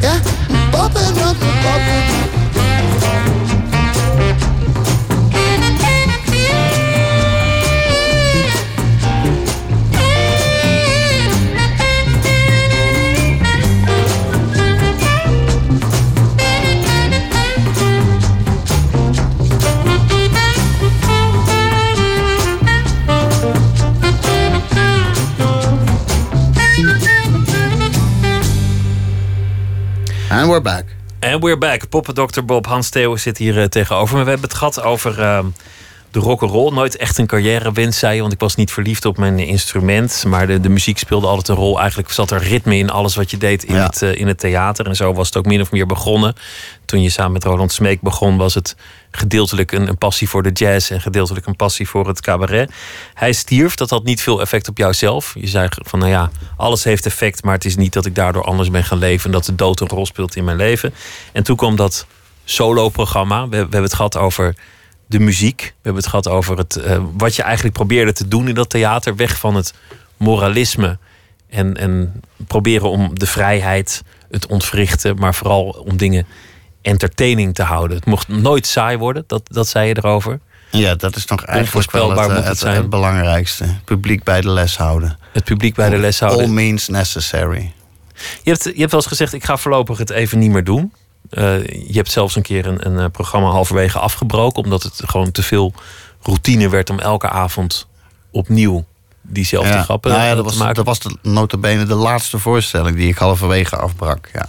ja, 0.00 0.14
And 0.80 2.39
we're 31.40 31.58
back. 31.58 31.88
Poppendokter 31.88 32.44
Bob 32.44 32.66
Hans 32.66 32.88
Theo 32.88 33.16
zit 33.16 33.38
hier 33.38 33.58
eh, 33.58 33.64
tegenover 33.64 34.16
me. 34.16 34.24
We 34.24 34.30
hebben 34.30 34.48
het 34.48 34.58
gehad 34.58 34.82
over 34.82 35.18
uh, 35.18 35.38
de 36.10 36.18
rock'n'roll. 36.18 36.72
Nooit 36.72 36.96
echt 36.96 37.18
een 37.18 37.26
carrièrewens, 37.26 37.98
zei 37.98 38.14
je. 38.14 38.20
Want 38.20 38.32
ik 38.32 38.40
was 38.40 38.54
niet 38.54 38.72
verliefd 38.72 39.04
op 39.04 39.16
mijn 39.16 39.38
instrument. 39.38 40.24
Maar 40.26 40.46
de, 40.46 40.60
de 40.60 40.68
muziek 40.68 40.98
speelde 40.98 41.26
altijd 41.26 41.48
een 41.48 41.54
rol. 41.54 41.78
Eigenlijk 41.80 42.10
zat 42.10 42.30
er 42.30 42.42
ritme 42.42 42.76
in 42.76 42.90
alles 42.90 43.14
wat 43.14 43.30
je 43.30 43.36
deed 43.36 43.64
in, 43.64 43.74
Ja. 43.74 43.86
het, 43.86 44.02
eh, 44.02 44.14
in 44.14 44.26
het 44.26 44.38
theater. 44.38 44.86
En 44.86 44.96
zo 44.96 45.12
was 45.12 45.26
het 45.26 45.36
ook 45.36 45.46
min 45.46 45.60
of 45.60 45.70
meer 45.70 45.86
begonnen. 45.86 46.34
Toen 46.84 47.02
je 47.02 47.08
samen 47.10 47.32
met 47.32 47.44
Roland 47.44 47.72
Smeek 47.72 48.00
begon, 48.00 48.36
was 48.36 48.54
het 48.54 48.76
gedeeltelijk 49.10 49.72
een, 49.72 49.88
een 49.88 49.98
passie 49.98 50.28
voor 50.28 50.42
de 50.42 50.50
jazz. 50.52 50.90
En 50.90 51.00
gedeeltelijk 51.00 51.46
een 51.46 51.56
passie 51.56 51.88
voor 51.88 52.08
het 52.08 52.20
cabaret. 52.20 52.72
Hij 53.14 53.32
stierf. 53.32 53.74
Dat 53.74 53.90
had 53.90 54.04
niet 54.04 54.22
veel 54.22 54.40
effect 54.40 54.68
op 54.68 54.78
jouzelf. 54.78 55.34
Je 55.38 55.46
zei 55.46 55.68
van, 55.70 55.98
nou 55.98 56.10
ja, 56.10 56.30
alles 56.56 56.84
heeft 56.84 57.06
effect. 57.06 57.44
Maar 57.44 57.54
het 57.54 57.64
is 57.64 57.76
niet 57.76 57.92
dat 57.92 58.06
ik 58.06 58.14
daardoor 58.14 58.44
anders 58.44 58.70
ben 58.70 58.84
gaan 58.84 58.98
leven. 58.98 59.26
En 59.26 59.32
dat 59.32 59.44
de 59.44 59.54
dood 59.54 59.80
een 59.80 59.88
rol 59.88 60.06
speelt 60.06 60.36
in 60.36 60.44
mijn 60.44 60.56
leven. 60.56 60.94
En 61.32 61.42
toen 61.42 61.56
kwam 61.56 61.76
dat 61.76 62.06
solo-programma. 62.44 63.42
We, 63.42 63.48
we 63.50 63.56
hebben 63.56 63.82
het 63.82 63.94
gehad 63.94 64.16
over 64.16 64.54
de 65.10 65.18
muziek. 65.18 65.60
We 65.60 65.72
hebben 65.82 66.02
het 66.02 66.10
gehad 66.10 66.28
over 66.28 66.58
het, 66.58 66.76
eh, 66.76 67.02
wat 67.16 67.36
je 67.36 67.42
eigenlijk 67.42 67.74
probeerde 67.74 68.12
te 68.12 68.28
doen 68.28 68.48
in 68.48 68.54
dat 68.54 68.70
theater. 68.70 69.16
Weg 69.16 69.38
van 69.38 69.54
het 69.54 69.74
moralisme. 70.16 70.98
En, 71.48 71.76
en 71.76 72.22
proberen 72.36 72.90
om 72.90 73.18
de 73.18 73.26
vrijheid, 73.26 74.02
het 74.30 74.46
ontwrichten. 74.46 75.16
Maar 75.16 75.34
vooral 75.34 75.64
om 75.64 75.96
dingen 75.96 76.26
entertaining 76.82 77.54
te 77.54 77.62
houden. 77.62 77.96
Het 77.96 78.06
mocht 78.06 78.28
nooit 78.28 78.66
saai 78.66 78.96
worden. 78.96 79.24
Dat, 79.26 79.42
dat 79.44 79.68
zei 79.68 79.88
je 79.88 79.96
erover. 79.96 80.40
Ja, 80.70 80.94
dat 80.94 81.16
is 81.16 81.26
nog 81.26 81.44
eigenlijk 81.44 81.92
wel 81.92 82.02
Onvoorspelbaar 82.02 82.24
het, 82.24 82.28
moet 82.28 82.36
eh, 82.36 82.42
het 82.42 82.48
het, 82.48 82.58
zijn. 82.58 82.76
het 82.76 82.90
belangrijkste. 82.90 83.64
Publiek 83.84 84.22
bij 84.22 84.40
de 84.40 84.50
les 84.50 84.76
houden. 84.76 85.18
Het 85.32 85.44
publiek 85.44 85.74
bij 85.74 85.90
de 85.90 85.98
les 85.98 86.20
houden. 86.20 86.44
All 86.44 86.52
means 86.52 86.88
necessary. 86.88 87.72
Je 88.42 88.50
hebt, 88.50 88.64
je 88.64 88.70
hebt 88.76 88.90
wel 88.90 89.00
eens 89.00 89.06
gezegd, 89.06 89.32
ik 89.32 89.44
ga 89.44 89.56
voorlopig 89.56 89.98
het 89.98 90.10
even 90.10 90.38
niet 90.38 90.50
meer 90.50 90.64
doen. 90.64 90.92
Eh, 91.30 91.66
je 91.66 91.92
hebt 91.92 92.10
zelfs 92.10 92.36
een 92.36 92.42
keer 92.42 92.66
een, 92.66 92.86
een 92.86 92.98
eh, 92.98 93.10
programma 93.12 93.48
halverwege 93.48 93.98
afgebroken... 93.98 94.62
omdat 94.62 94.82
het 94.82 95.02
gewoon 95.06 95.30
te 95.32 95.42
veel 95.42 95.72
routine 96.22 96.68
werd 96.68 96.90
om 96.90 96.98
elke 96.98 97.28
avond 97.28 97.86
opnieuw 98.30 98.84
diezelfde 99.22 99.72
Ja. 99.72 99.82
grappen 99.82 100.10
Nou 100.10 100.22
ja, 100.22 100.28
eh, 100.30 100.36
dat 100.36 100.44
te 100.44 100.50
was, 100.50 100.58
maken. 100.60 100.74
dat 100.74 100.84
was 100.84 100.98
de, 100.98 101.16
notabene 101.22 101.84
de 101.84 101.94
laatste 101.94 102.38
voorstelling 102.38 102.96
die 102.96 103.08
ik 103.08 103.16
halverwege 103.18 103.76
afbrak. 103.76 104.30
Ja, 104.32 104.46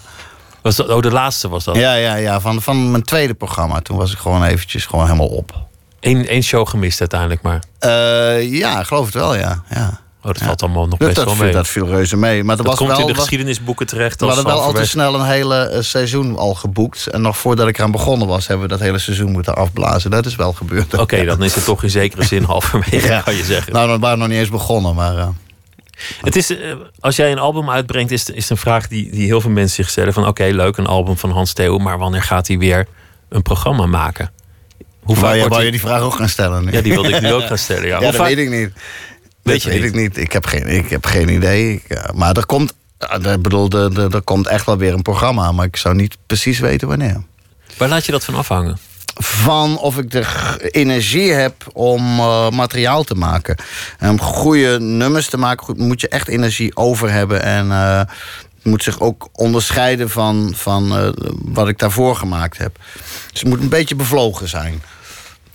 Was 0.62 0.76
dat, 0.76 0.90
oh, 0.90 1.02
de 1.02 1.12
laatste 1.12 1.50
was 1.50 1.64
dat? 1.64 1.76
ja, 1.76 1.94
ja, 1.94 2.16
ja 2.16 2.40
van, 2.40 2.62
van 2.62 2.92
mijn 2.92 3.04
tweede 3.04 3.34
programma. 3.34 3.80
Toen 3.82 3.98
was 3.98 4.12
ik 4.12 4.18
gewoon 4.18 4.44
eventjes 4.44 4.86
gewoon 4.86 5.06
helemaal 5.06 5.28
op. 5.28 5.70
Eén, 6.00 6.28
één 6.28 6.44
show 6.44 6.68
gemist 6.68 7.00
uiteindelijk 7.00 7.42
maar. 7.42 7.64
Eh, 7.80 8.54
ja, 8.54 8.84
geloof 8.84 9.06
het 9.06 9.14
wel, 9.14 9.36
ja. 9.36 9.64
ja. 9.70 10.00
Oh, 10.24 10.32
dat 10.32 10.38
valt 10.42 10.62
allemaal 10.62 10.88
nog 10.88 11.00
best 11.00 11.16
dat, 11.16 11.26
wel 11.26 11.36
mee. 11.36 11.52
dat 11.52 11.68
viel 11.68 11.86
reuze 11.88 12.18
mee. 12.18 12.44
Maar 12.44 12.52
er 12.52 12.58
dat 12.58 12.66
was 12.66 12.76
komt 12.78 12.90
wel, 12.90 13.00
in 13.00 13.14
de 13.14 13.20
geschiedenisboeken 13.20 13.86
terecht. 13.88 14.20
we 14.20 14.26
hadden 14.26 14.46
wel 14.46 14.62
al 14.62 14.74
te 14.74 14.86
snel 14.86 15.16
een 15.16 15.26
hele 15.26 15.58
eh, 15.64 15.82
seizoen 15.82 16.38
al 16.38 16.54
geboekt. 16.56 17.08
En 17.08 17.22
nog 17.22 17.38
voordat 17.38 17.68
ik 17.68 17.78
eraan 17.78 17.92
begonnen 17.92 18.28
was, 18.28 18.48
hebben 18.48 18.68
we 18.68 18.72
dat 18.74 18.82
hele 18.82 18.98
seizoen 19.00 19.32
moeten 19.32 19.56
afblazen. 19.56 20.12
Dat 20.12 20.26
is 20.26 20.36
wel 20.36 20.54
gebeurd. 20.54 20.98
Oké, 20.98 21.26
dan 21.36 21.44
is 21.44 21.56
het 21.56 21.66
toch 21.66 21.84
in 21.84 21.90
zekere 21.90 22.24
zin 22.24 22.44
halverwege, 22.54 23.08
Ja. 23.08 23.22
kan 23.22 23.36
je 23.36 23.44
zeggen. 23.44 23.74
Nou, 23.74 23.88
dan 23.88 24.00
waren 24.00 24.16
we 24.16 24.22
nog 24.24 24.32
niet 24.32 24.40
eens 24.40 24.50
begonnen, 24.50 24.96
maar... 24.96 25.18
eh, 25.18 25.28
Het 26.22 26.36
is, 26.36 26.50
eh, 26.58 26.58
als 27.00 27.16
jij 27.16 27.32
een 27.32 27.40
album 27.40 27.70
uitbrengt, 27.70 28.12
is, 28.12 28.28
het- 28.28 28.36
is 28.36 28.42
het 28.42 28.50
een 28.52 28.58
vraag 28.58 28.88
die, 28.88 29.12
die 29.12 29.26
heel 29.26 29.42
veel 29.42 29.50
mensen 29.52 29.76
zich 29.76 29.90
stellen: 29.90 30.14
van 30.14 30.28
oké, 30.28 30.44
leuk, 30.44 30.78
een 30.78 30.88
album 30.88 31.18
van 31.18 31.32
Hans 31.32 31.54
Theo, 31.54 31.78
maar 31.78 31.98
wanneer 31.98 32.24
gaat 32.24 32.48
hij 32.48 32.58
weer 32.58 32.88
een 33.30 33.42
programma 33.42 33.86
maken? 33.86 34.32
Hoe 35.04 35.16
wou, 35.16 35.34
je, 35.34 35.40
wordt 35.40 35.54
wou 35.54 35.66
je 35.66 35.72
die 35.72 35.80
vraag 35.80 36.02
ook 36.02 36.16
gaan 36.16 36.30
stellen 36.30 36.66
nu? 36.66 36.72
Ja, 36.72 36.82
die 36.82 36.92
wilde 36.94 37.10
ik 37.10 37.22
nu 37.22 37.34
ook 37.34 37.46
gaan 37.48 37.58
stellen. 37.58 37.88
Ja. 37.88 38.00
Dat 38.00 38.16
vaak- 38.16 38.28
weet 38.28 38.38
ik 38.38 38.50
niet. 38.50 38.72
Weet 39.44 39.64
dat 39.64 39.64
je 39.64 39.70
weet 39.70 39.82
niet? 39.82 39.90
ik 39.90 40.02
niet. 40.02 40.18
Ik 40.18 40.32
heb 40.32 40.46
geen, 40.46 40.68
ik 40.68 40.90
heb 40.90 41.06
geen 41.06 41.30
idee. 41.30 41.84
Eh, 41.88 42.10
maar 42.14 42.38
er 42.38 42.46
komt, 42.46 42.74
eh, 42.98 43.34
ik 43.34 43.42
bedoel, 43.42 43.70
er, 43.70 44.22
komt 44.22 44.48
echt 44.48 44.66
wel 44.66 44.78
weer 44.78 44.94
een 44.94 45.02
programma. 45.02 45.52
Maar 45.52 45.66
ik 45.66 45.76
zou 45.76 45.96
niet 45.96 46.18
precies 46.26 46.60
weten 46.60 46.88
wanneer. 46.88 47.24
Waar 47.78 47.90
laat 47.90 48.06
je 48.06 48.12
dat 48.12 48.24
van 48.24 48.36
afhangen? 48.36 48.78
Van 49.16 49.78
of 49.78 49.98
ik 49.98 50.12
de 50.12 50.26
energie 50.72 51.32
heb 51.32 51.54
om 51.74 52.20
eh, 52.20 52.50
materiaal 52.50 53.04
te 53.04 53.16
maken. 53.16 53.56
En 53.98 54.10
om 54.10 54.22
goede 54.22 54.80
nummers 54.80 55.30
te 55.30 55.38
maken, 55.38 55.66
goed, 55.66 55.78
moet 55.78 56.02
je 56.02 56.08
echt 56.08 56.28
energie 56.28 56.76
over 56.76 57.12
hebben. 57.12 57.42
En 57.42 57.72
eh, 57.72 57.98
het 57.98 58.64
moet 58.64 58.84
zich 58.84 59.00
ook 59.00 59.30
onderscheiden 59.32 60.10
van, 60.10 60.54
van 60.56 60.98
eh, 60.98 61.10
wat 61.46 61.68
ik 61.68 61.80
daarvoor 61.80 62.16
gemaakt 62.16 62.58
heb. 62.58 62.78
Dus 63.32 63.40
het 63.40 63.50
moet 63.50 63.60
een 63.60 63.70
beetje 63.70 63.96
bevlogen 63.96 64.50
zijn. 64.50 64.82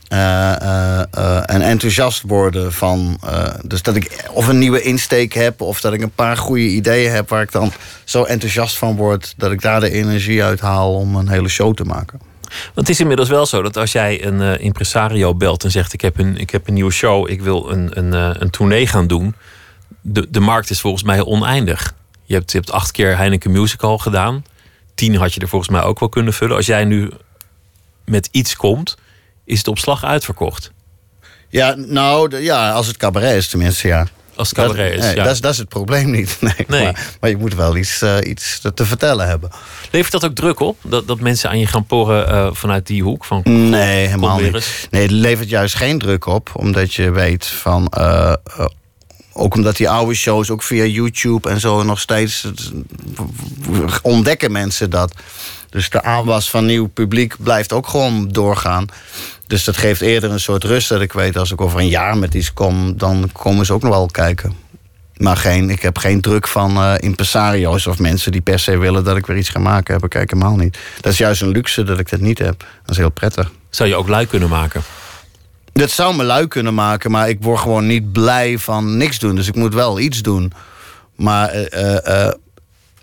Eh, 0.08 0.60
eh, 0.60 1.04
eh, 1.10 1.42
en 1.46 1.62
enthousiast 1.62 2.22
worden 2.26 2.72
van. 2.72 3.20
dus 3.62 3.82
dat 3.82 3.96
ik 3.96 4.28
of 4.30 4.48
een 4.48 4.58
nieuwe 4.58 4.82
insteek 4.82 5.32
heb, 5.32 5.60
of 5.60 5.80
dat 5.80 5.92
ik 5.92 6.02
een 6.02 6.10
paar 6.10 6.36
goede 6.36 6.68
ideeën 6.68 7.12
heb 7.12 7.28
waar 7.28 7.42
ik 7.42 7.52
dan 7.52 7.72
zo 8.04 8.22
enthousiast 8.22 8.78
van 8.78 8.96
word 8.96 9.34
dat 9.36 9.52
ik 9.52 9.60
daar 9.60 9.80
de 9.80 9.90
energie 9.90 10.44
uit 10.44 10.60
haal 10.60 10.94
om 10.94 11.16
een 11.16 11.28
hele 11.28 11.48
show 11.48 11.74
te 11.74 11.84
maken. 11.84 12.20
Want 12.48 12.74
het 12.74 12.88
is 12.88 13.00
inmiddels 13.00 13.28
wel 13.28 13.46
zo 13.46 13.62
dat 13.62 13.76
als 13.76 13.92
jij 13.92 14.24
een 14.24 14.60
impresario 14.60 15.34
belt 15.34 15.64
en 15.64 15.70
zegt: 15.70 15.92
ik 15.92 16.00
heb, 16.00 16.18
een, 16.18 16.36
ik 16.36 16.50
heb 16.50 16.68
een 16.68 16.74
nieuwe 16.74 16.92
show, 16.92 17.30
ik 17.30 17.40
wil 17.42 17.70
een, 17.70 17.98
een, 17.98 18.42
een 18.42 18.50
tournee 18.50 18.86
gaan 18.86 19.06
doen. 19.06 19.34
De, 20.00 20.26
de 20.30 20.40
markt 20.40 20.70
is 20.70 20.80
volgens 20.80 21.02
mij 21.02 21.24
oneindig. 21.24 21.94
Je 22.24 22.34
hebt, 22.34 22.52
je 22.52 22.58
hebt 22.58 22.70
acht 22.70 22.90
keer 22.90 23.16
Heineken 23.16 23.50
Musical 23.50 23.98
gedaan. 23.98 24.44
Tien 24.94 25.16
had 25.16 25.34
je 25.34 25.40
er 25.40 25.48
volgens 25.48 25.70
mij 25.70 25.82
ook 25.82 26.00
wel 26.00 26.08
kunnen 26.08 26.32
vullen. 26.32 26.56
Als 26.56 26.66
jij 26.66 26.84
nu 26.84 27.10
met 28.04 28.28
iets 28.30 28.56
komt, 28.56 28.96
is 29.46 29.58
het 29.58 29.68
op 29.68 29.78
slag 29.78 30.04
uitverkocht. 30.04 30.70
Ja, 31.48 31.74
nou, 31.76 32.28
de- 32.28 32.42
ja, 32.42 32.70
als 32.72 32.86
het 32.86 32.96
cabaret 32.96 33.36
is 33.36 33.48
tenminste, 33.48 33.88
ja. 33.88 34.06
Als 34.34 34.48
het 34.48 34.58
cabaret 34.58 34.88
dat, 34.90 34.98
is, 34.98 35.04
nee, 35.04 35.14
ja. 35.16 35.22
dat, 35.24 35.32
is 35.32 35.40
dat 35.40 35.52
is 35.52 35.58
het 35.58 35.68
probleem 35.68 36.10
niet. 36.10 36.36
Nee, 36.40 36.54
Nee. 36.68 36.82
Maar, 36.84 37.06
maar 37.20 37.30
je 37.30 37.36
moet 37.36 37.54
wel 37.54 37.76
iets, 37.76 38.02
eh, 38.02 38.16
iets 38.24 38.60
te- 38.60 38.74
te 38.74 38.86
vertellen 38.86 39.26
hebben. 39.26 39.50
Levert 39.90 40.12
dat 40.12 40.24
ook 40.24 40.34
druk 40.34 40.60
op? 40.60 40.78
Dat, 40.82 41.06
dat 41.08 41.20
mensen 41.20 41.48
aan 41.50 41.58
je 41.58 41.66
gaan 41.66 41.86
porren 41.86 42.28
eh, 42.28 42.48
vanuit 42.52 42.86
die 42.86 43.02
hoek? 43.02 43.24
Van, 43.24 43.40
Nee, 43.44 44.06
helemaal 44.06 44.38
niet. 44.40 44.88
Nee, 44.90 45.02
het 45.02 45.10
levert 45.10 45.48
juist 45.48 45.74
geen 45.74 45.98
druk 45.98 46.26
op. 46.26 46.50
Omdat 46.54 46.94
je 46.94 47.10
weet 47.10 47.46
van... 47.46 47.88
eh, 47.88 48.32
ook 49.32 49.54
omdat 49.54 49.76
die 49.76 49.88
oude 49.90 50.14
shows, 50.14 50.50
ook 50.50 50.62
via 50.62 50.84
YouTube 50.84 51.48
en 51.50 51.60
zo... 51.60 51.82
nog 51.82 52.00
steeds 52.00 52.46
ontdekken 54.02 54.52
mensen 54.52 54.90
dat. 54.90 55.12
Dus 55.70 55.90
de 55.90 56.02
aanwas 56.02 56.50
van 56.50 56.66
nieuw 56.66 56.86
publiek 56.86 57.34
blijft 57.38 57.72
ook 57.72 57.88
gewoon 57.88 58.28
doorgaan. 58.28 58.86
Dus 59.46 59.64
dat 59.64 59.76
geeft 59.76 60.00
eerder 60.00 60.30
een 60.30 60.40
soort 60.40 60.64
rust 60.64 60.88
dat 60.88 61.00
ik 61.00 61.12
weet... 61.12 61.36
als 61.36 61.52
ik 61.52 61.60
over 61.60 61.78
een 61.78 61.88
jaar 61.88 62.18
met 62.18 62.34
iets 62.34 62.52
kom, 62.52 62.96
dan 62.96 63.30
komen 63.32 63.66
ze 63.66 63.72
ook 63.72 63.82
nog 63.82 63.92
wel 63.92 64.06
kijken. 64.06 64.52
Maar 65.16 65.36
geen, 65.36 65.70
ik 65.70 65.82
heb 65.82 65.98
geen 65.98 66.20
druk 66.20 66.48
van 66.48 66.76
eh, 66.76 66.94
impresario's 66.96 67.86
of 67.86 67.98
mensen 67.98 68.32
die 68.32 68.40
per 68.40 68.58
se 68.58 68.76
willen 68.76 69.04
dat 69.04 69.16
ik 69.16 69.26
weer 69.26 69.36
iets 69.36 69.48
ga 69.48 69.58
maken. 69.58 69.94
Heb 69.94 70.04
ik 70.04 70.14
eigenlijk 70.14 70.42
helemaal 70.42 70.64
niet. 70.64 70.78
Dat 71.00 71.12
is 71.12 71.18
juist 71.18 71.42
een 71.42 71.48
luxe 71.48 71.82
dat 71.82 71.98
ik 71.98 72.10
dat 72.10 72.20
niet 72.20 72.38
heb. 72.38 72.58
Dat 72.58 72.90
is 72.90 72.96
heel 72.96 73.10
prettig. 73.10 73.50
Zou 73.70 73.88
je 73.88 73.94
ook 73.94 74.08
lui 74.08 74.26
kunnen 74.26 74.48
maken? 74.48 74.82
Dat 75.72 75.90
zou 75.90 76.16
me 76.16 76.24
lui 76.24 76.48
kunnen 76.48 76.74
maken, 76.74 77.10
maar 77.10 77.28
ik 77.28 77.38
word 77.40 77.60
gewoon 77.60 77.86
niet 77.86 78.12
blij 78.12 78.58
van 78.58 78.96
niks 78.96 79.18
doen. 79.18 79.34
Dus 79.34 79.48
ik 79.48 79.54
moet 79.54 79.74
wel 79.74 79.98
iets 79.98 80.22
doen. 80.22 80.52
Maar 81.14 81.48
eh, 81.48 82.26
eh, 82.26 82.32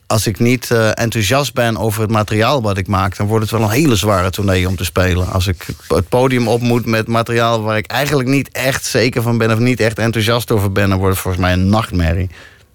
als 0.08 0.28
ik 0.28 0.40
niet 0.40 0.72
eh, 0.72 0.88
enthousiast 0.94 1.54
ben 1.54 1.78
over 1.78 2.02
het 2.02 2.12
materiaal 2.12 2.62
wat 2.62 2.78
ik 2.78 2.88
maak, 2.88 3.18
dan 3.18 3.28
wordt 3.28 3.44
het 3.50 3.60
wel 3.60 3.62
een 3.70 3.74
hele 3.76 3.96
zware 3.96 4.30
tournee 4.30 4.68
om 4.68 4.76
te 4.76 4.84
spelen. 4.86 5.28
Als 5.32 5.48
ik 5.48 5.66
het 5.88 6.10
podium 6.10 6.48
op 6.48 6.62
moet 6.62 6.86
met 6.86 7.08
materiaal 7.08 7.62
waar 7.62 7.78
ik 7.78 7.86
eigenlijk 7.88 8.30
niet 8.30 8.50
echt 8.52 8.86
zeker 8.86 9.22
van 9.22 9.38
ben 9.38 9.52
of 9.52 9.60
niet 9.60 9.80
echt 9.80 10.00
enthousiast 10.00 10.52
over 10.52 10.72
ben, 10.72 10.90
dan 10.90 10.98
wordt 10.98 11.14
het 11.14 11.22
volgens 11.24 11.44
mij 11.44 11.54
een 11.54 11.70
nachtmerrie. 11.70 12.30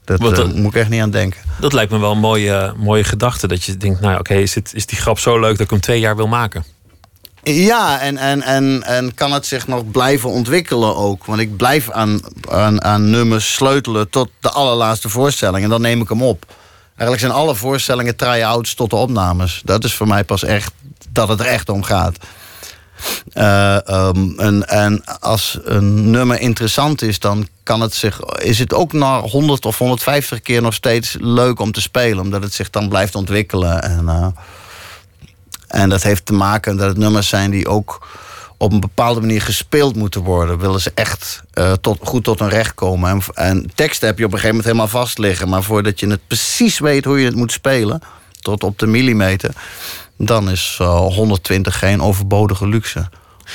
Dat 0.05 0.21
eh, 0.21 0.35
dan- 0.37 0.61
moet 0.61 0.75
ik 0.75 0.81
echt 0.81 0.91
niet 0.91 1.03
aan 1.03 1.11
denken. 1.11 1.41
Dat 1.61 1.73
lijkt 1.73 1.91
me 1.93 1.99
wel 1.99 2.13
een 2.13 2.19
mooie, 2.19 2.75
mooie 2.77 3.05
gedachte. 3.05 3.47
Dat 3.49 3.65
je 3.65 3.77
denkt, 3.77 4.01
nou 4.01 4.13
ja, 4.13 4.19
oké, 4.19 4.35
is, 4.35 4.55
het- 4.55 4.71
is 4.75 4.87
die 4.87 4.99
grap 4.99 5.19
zo 5.19 5.41
leuk 5.41 5.51
dat 5.53 5.61
ik 5.61 5.71
hem 5.71 5.81
twee 5.81 6.01
jaar 6.01 6.17
wil 6.17 6.29
maken? 6.29 6.65
Ja, 7.43 8.01
en, 8.01 8.17
en, 8.17 8.43
en, 8.43 8.83
en 8.83 9.15
kan 9.15 9.33
het 9.33 9.47
zich 9.47 9.67
nog 9.67 9.91
blijven 9.91 10.31
ontwikkelen 10.31 10.97
ook. 10.97 11.25
Want 11.25 11.41
ik 11.41 11.57
blijf 11.57 11.91
aan, 11.91 12.21
aan, 12.51 12.83
aan 12.85 13.11
nummers 13.11 13.55
sleutelen 13.55 14.11
tot 14.11 14.31
de 14.41 14.51
allerlaatste 14.51 15.09
voorstelling. 15.09 15.65
En 15.65 15.71
dan 15.71 15.81
neem 15.81 16.01
ik 16.01 16.09
hem 16.09 16.23
op. 16.23 16.45
Eigenlijk 16.99 17.21
zijn 17.21 17.33
alle 17.33 17.55
voorstellingen 17.55 18.17
try-outs 18.17 18.75
tot 18.75 18.91
de 18.91 18.97
opnames. 18.97 19.63
Dat 19.65 19.85
is 19.85 19.95
voor 19.95 20.07
mij 20.07 20.25
pas 20.25 20.45
echt 20.45 20.73
dat 21.09 21.29
het 21.29 21.41
er 21.41 21.47
echt 21.47 21.69
om 21.69 21.83
gaat. 21.83 22.17
Eh, 23.33 23.89
ehm, 23.89 24.39
en, 24.39 24.69
en 24.69 25.05
als 25.21 25.59
een 25.65 26.11
nummer 26.11 26.41
interessant 26.41 27.03
is, 27.03 27.19
dan 27.19 27.49
kan 27.63 27.81
het 27.81 27.95
zich, 27.95 28.21
is 28.21 28.59
het 28.59 28.75
ook 28.75 28.93
na 28.93 29.21
100 29.21 29.67
of 29.67 29.79
150 29.79 30.43
keer 30.43 30.63
nog 30.63 30.75
steeds 30.75 31.17
leuk 31.21 31.61
om 31.61 31.73
te 31.73 31.81
spelen. 31.81 32.25
Omdat 32.25 32.43
het 32.43 32.55
zich 32.55 32.71
dan 32.71 32.89
blijft 32.89 33.15
ontwikkelen. 33.15 33.83
En, 33.83 34.09
eh, 34.09 34.27
en 35.69 35.89
dat 35.89 36.03
heeft 36.03 36.27
te 36.27 36.33
maken 36.33 36.77
dat 36.77 36.89
het 36.89 36.99
nummers 36.99 37.29
zijn 37.29 37.51
die 37.51 37.69
ook 37.69 38.07
op 38.61 38.73
een 38.73 38.81
bepaalde 38.81 39.21
manier 39.21 39.43
gespeeld 39.43 39.97
moeten 39.97 40.21
worden. 40.23 40.59
Willen 40.59 40.81
ze 40.81 40.93
echt 40.95 41.43
eh, 41.53 41.73
tot, 41.73 41.99
goed 42.03 42.25
tot 42.25 42.39
hun 42.39 42.49
recht 42.49 42.75
komen. 42.75 43.11
En, 43.11 43.23
en 43.35 43.71
teksten 43.75 44.09
heb 44.09 44.19
je 44.19 44.25
op 44.25 44.33
een 44.33 44.39
gegeven 44.39 44.57
moment 44.57 44.75
helemaal 44.77 45.01
vast 45.03 45.19
liggen. 45.19 45.49
Maar 45.49 45.63
voordat 45.63 46.01
je 46.01 46.07
het 46.11 46.27
precies 46.27 46.79
weet 46.79 47.05
hoe 47.05 47.19
je 47.21 47.27
het 47.27 47.35
moet 47.37 47.53
spelen, 47.53 48.01
tot 48.41 48.65
op 48.65 48.79
de 48.79 48.87
millimeter, 48.87 49.51
dan 50.17 50.51
is 50.51 50.77
eh, 50.81 50.99
120 50.99 51.79
geen 51.79 52.03
overbodige 52.03 52.67
luxe. 52.69 52.99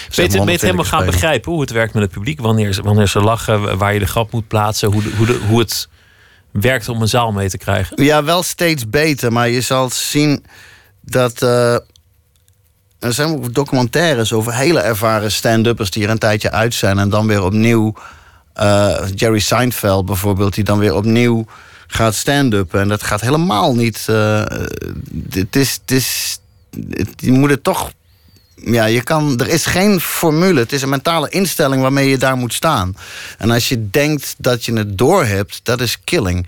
Je, 0.10 0.22
120 0.22 0.62
helemaal 0.62 0.84
gaan 0.86 0.99
spelen. 0.99 1.14
begrijpen 1.14 1.51
hoe 1.51 1.62
het 1.62 1.72
werkt 1.72 1.93
met 1.93 2.04
het 2.04 2.12
publiek? 2.12 2.39
Wanneer, 2.39 2.74
ze- 2.74 2.82
wanneer 2.82 3.08
ze 3.08 3.20
lachen, 3.20 3.78
waar 3.78 3.93
je 3.93 3.99
de 3.99 4.06
grap 4.06 4.32
moet 4.32 4.47
plaatsen, 4.47 4.91
hoe, 4.91 5.04
de- 5.04 5.14
hoe, 5.18 5.26
de, 5.26 5.39
hoe 5.47 5.60
het 5.60 5.88
werkt 6.51 6.89
om 6.89 7.01
een 7.01 7.08
zaal 7.08 7.32
mee 7.32 7.49
te 7.49 7.58
krijgen? 7.58 8.04
Ja, 8.04 8.24
wel 8.24 8.43
steeds 8.43 8.89
beter. 8.89 9.32
Maar 9.32 9.49
je 9.49 9.62
zal 9.62 9.89
zien 9.89 10.45
dat. 11.01 11.41
eh, 11.41 11.76
er 13.04 13.14
zijn 13.14 13.30
ook 13.30 13.54
documentaires 13.54 14.34
over 14.34 14.54
hele 14.54 14.80
ervaren 14.80 15.32
stand-uppers 15.32 15.91
die 15.91 16.04
er 16.04 16.10
een 16.10 16.18
tijdje 16.18 16.51
uit 16.51 16.74
zijn. 16.74 16.99
En 16.99 17.10
dan 17.10 17.28
weer 17.28 17.43
opnieuw. 17.43 17.93
eh, 18.54 18.97
Jerry 19.16 19.39
Seinfeld 19.39 20.06
bijvoorbeeld, 20.06 20.54
die 20.54 20.64
dan 20.64 20.80
weer 20.80 20.95
opnieuw 20.95 21.45
gaat 21.88 22.16
stand-uppen. 22.16 22.80
En 22.82 22.88
dat 22.88 23.04
gaat 23.04 23.22
helemaal 23.22 23.76
niet. 23.76 24.06
eh, 24.10 24.43
Het 25.30 25.56
is. 25.56 25.80
Het 25.82 25.91
is 25.91 26.39
het- 26.89 27.10
je 27.16 27.32
moet 27.32 27.49
het 27.49 27.64
toch. 27.64 27.91
Ja, 28.56 28.86
je 28.86 29.04
kan, 29.04 29.39
er 29.39 29.47
is 29.47 29.66
geen 29.66 29.99
formule. 29.99 30.60
Het 30.60 30.72
is 30.72 30.82
een 30.82 30.89
mentale 30.89 31.30
instelling 31.30 31.82
waarmee 31.82 32.10
je 32.10 32.18
daar 32.18 32.36
moet 32.38 32.54
staan. 32.54 32.95
En 33.38 33.51
als 33.51 33.70
je 33.70 33.89
denkt 33.89 34.36
dat 34.38 34.66
je 34.66 34.74
het 34.74 34.97
door 34.97 35.26
hebt, 35.26 35.60
dat 35.64 35.82
is 35.82 36.04
killing. 36.04 36.47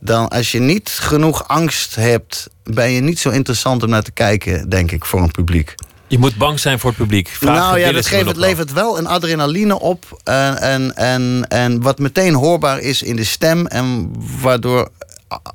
Dan 0.00 0.28
als 0.28 0.52
je 0.52 0.58
niet 0.60 0.88
genoeg 0.88 1.48
angst 1.48 1.94
hebt, 1.94 2.48
ben 2.64 2.90
je 2.90 3.00
niet 3.00 3.18
zo 3.18 3.30
interessant 3.30 3.82
om 3.82 3.88
naar 3.90 4.02
te 4.02 4.10
kijken, 4.12 4.68
denk 4.68 4.90
ik, 4.92 5.04
voor 5.04 5.20
een 5.22 5.30
publiek. 5.30 5.74
Je 6.08 6.18
moet 6.18 6.36
bang 6.36 6.60
zijn 6.60 6.78
voor 6.78 6.90
het 6.90 6.98
publiek. 6.98 7.28
Vraag 7.28 7.56
nou 7.56 7.78
ja, 7.78 7.92
dat 7.92 8.06
geeft, 8.06 8.26
het 8.26 8.36
levert 8.36 8.72
wel 8.72 8.98
een 8.98 9.06
adrenaline 9.06 9.80
op. 9.80 10.20
En, 10.24 10.56
en, 10.56 10.96
en, 10.96 11.44
en 11.48 11.82
wat 11.82 11.98
meteen 11.98 12.34
hoorbaar 12.34 12.80
is 12.80 13.02
in 13.02 13.16
de 13.16 13.24
stem. 13.24 13.66
En 13.66 14.12
waardoor 14.40 14.88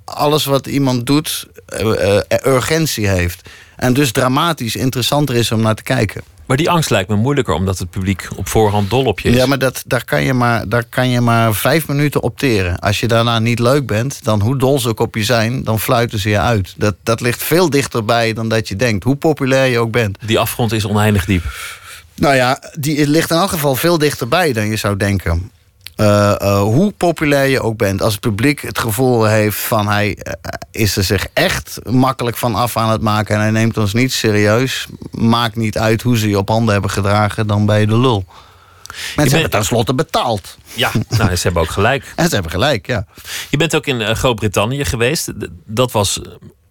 alles 0.03 0.45
wat 0.45 0.67
iemand 0.67 1.05
doet 1.05 1.47
eh, 1.65 2.17
urgentie 2.45 3.07
heeft. 3.07 3.49
En 3.75 3.93
dus 3.93 4.11
dramatisch 4.11 4.75
interessanter 4.75 5.35
is 5.35 5.51
om 5.51 5.61
naar 5.61 5.75
te 5.75 5.83
kijken. 5.83 6.21
Maar 6.45 6.57
die 6.57 6.69
angst 6.69 6.89
lijkt 6.89 7.09
me 7.09 7.15
moeilijker, 7.15 7.53
omdat 7.53 7.79
het 7.79 7.89
publiek 7.89 8.27
op 8.35 8.47
voorhand 8.47 8.89
dol 8.89 9.05
op 9.05 9.19
je 9.19 9.29
is. 9.29 9.35
Ja, 9.35 9.45
maar 9.45 9.59
dat, 9.59 9.83
daar, 9.85 10.05
kan 10.05 10.23
je 10.23 10.33
maar 10.33 10.69
daar 10.69 10.83
kan 10.89 11.09
je 11.09 11.21
maar 11.21 11.53
vijf 11.53 11.87
minuten 11.87 12.21
opteren. 12.21 12.79
Als 12.79 12.99
je 12.99 13.07
daarna 13.07 13.39
niet 13.39 13.59
leuk 13.59 13.87
bent, 13.87 14.23
dan 14.23 14.41
hoe 14.41 14.57
dol 14.57 14.79
ze 14.79 14.89
ook 14.89 14.99
op 14.99 15.15
je 15.15 15.23
zijn, 15.23 15.63
dan 15.63 15.79
fluiten 15.79 16.19
ze 16.19 16.29
je 16.29 16.39
uit. 16.39 16.73
Dat, 16.77 16.95
dat 17.03 17.21
ligt 17.21 17.43
veel 17.43 17.69
dichterbij 17.69 18.33
dan 18.33 18.49
dat 18.49 18.67
je 18.67 18.75
denkt, 18.75 19.03
hoe 19.03 19.15
populair 19.15 19.71
je 19.71 19.79
ook 19.79 19.91
bent. 19.91 20.17
Die 20.25 20.39
afgrond 20.39 20.71
is 20.71 20.85
oneindig 20.85 21.25
diep. 21.25 21.43
Nou 22.15 22.35
ja, 22.35 22.63
die 22.79 23.07
ligt 23.07 23.31
in 23.31 23.37
elk 23.37 23.49
geval 23.49 23.75
veel 23.75 23.97
dichterbij 23.97 24.53
dan 24.53 24.67
je 24.67 24.75
zou 24.75 24.97
denken. 24.97 25.51
Eh, 25.95 26.41
eh, 26.41 26.61
hoe 26.61 26.91
populair 26.91 27.47
je 27.47 27.61
ook 27.61 27.77
bent, 27.77 28.01
als 28.01 28.11
het 28.11 28.21
publiek 28.21 28.61
het 28.61 28.79
gevoel 28.79 29.25
heeft 29.25 29.57
van 29.57 29.87
hij 29.87 30.15
eh, 30.15 30.33
is 30.71 30.95
er 30.95 31.03
zich 31.03 31.27
echt 31.33 31.79
makkelijk 31.89 32.37
van 32.37 32.55
af 32.55 32.77
aan 32.77 32.89
het 32.89 33.01
maken 33.01 33.35
en 33.35 33.41
hij 33.41 33.51
neemt 33.51 33.77
ons 33.77 33.93
niet 33.93 34.13
serieus, 34.13 34.87
maakt 35.11 35.55
niet 35.55 35.77
uit 35.77 36.01
hoe 36.01 36.17
ze 36.17 36.29
je 36.29 36.37
op 36.37 36.49
handen 36.49 36.73
hebben 36.73 36.91
gedragen, 36.91 37.47
dan 37.47 37.65
ben 37.65 37.79
je 37.79 37.87
de 37.87 37.97
lul. 37.97 38.25
Mensen 39.15 39.33
hebben 39.33 39.51
tenslotte 39.51 39.93
betaald. 39.93 40.57
Ja, 40.73 40.91
nou, 41.09 41.35
ze 41.35 41.41
hebben 41.43 41.61
ook 41.61 41.69
gelijk. 41.69 42.03
En 42.15 42.27
ze 42.27 42.33
hebben 42.33 42.51
gelijk, 42.51 42.87
ja. 42.87 43.05
Je 43.49 43.57
bent 43.57 43.75
ook 43.75 43.85
in 43.85 44.15
Groot-Brittannië 44.15 44.85
geweest. 44.85 45.31
Dat 45.65 45.91
was 45.91 46.19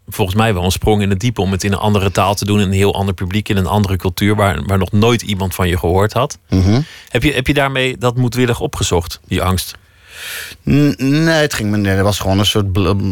volgens 0.09 0.37
mij 0.37 0.55
wel 0.55 0.65
een 0.65 0.71
sprong 0.73 1.03
in 1.03 1.11
het 1.11 1.21
diepe 1.21 1.41
om 1.41 1.53
het 1.53 1.65
in 1.65 1.73
een 1.73 1.79
andere 1.79 2.11
taal 2.11 2.35
te 2.35 2.45
doen, 2.45 2.61
in 2.61 2.67
een 2.67 2.73
heel 2.73 2.95
ander 2.95 3.15
publiek, 3.15 3.49
in 3.49 3.57
een 3.57 3.67
andere 3.67 3.97
cultuur 3.97 4.35
waar, 4.37 4.63
waar 4.67 4.79
nog 4.79 4.93
nooit 4.93 5.23
iemand 5.23 5.55
van 5.55 5.69
je 5.69 5.79
gehoord 5.79 6.13
had. 6.13 6.39
Mhm. 6.49 6.81
Heb, 7.09 7.23
je, 7.23 7.33
heb 7.33 7.47
je 7.47 7.55
daarmee 7.55 7.99
dat 7.99 8.17
moedwillig 8.17 8.61
opgezocht, 8.61 9.21
die 9.27 9.43
angst? 9.43 9.75
Nee, 10.63 11.27
het 11.41 11.55
ging 11.55 11.71
me, 11.71 11.89
het 11.89 12.01
was 12.01 12.19
gewoon 12.19 12.39
een 12.39 12.47
soort, 12.47 12.67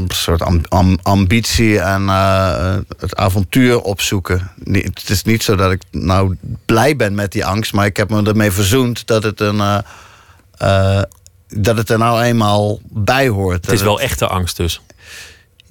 soort 0.09 0.43
am- 0.43 0.61
am- 0.68 0.99
ambitie 1.03 1.78
en 1.80 2.09
eh, 2.09 2.76
het 2.99 3.16
avontuur 3.16 3.80
opzoeken. 3.80 4.51
Nee, 4.64 4.82
Het 4.82 5.11
is 5.11 5.22
niet 5.22 5.43
zo 5.43 5.57
dat 5.57 5.72
ik 5.72 5.82
nou 5.91 6.36
blij 6.66 6.97
ben 6.97 7.14
met 7.14 7.32
die 7.32 7.45
angst, 7.45 7.72
maar 7.72 7.86
ik 7.86 7.97
heb 7.97 8.11
me 8.11 8.22
ermee 8.22 8.51
verzoend 8.51 9.07
dat 9.07 9.22
het 9.22 9.41
een, 9.41 9.61
eh, 9.61 9.78
eh, 10.99 11.03
dat 11.49 11.76
het 11.76 11.91
er 11.91 11.99
nou 11.99 12.22
eenmaal 12.22 12.78
bij 12.88 13.28
hoort. 13.28 13.64
Het 13.64 13.74
is 13.74 13.82
wel 13.82 14.01
echte 14.01 14.26
angst 14.26 14.57
dus. 14.57 14.80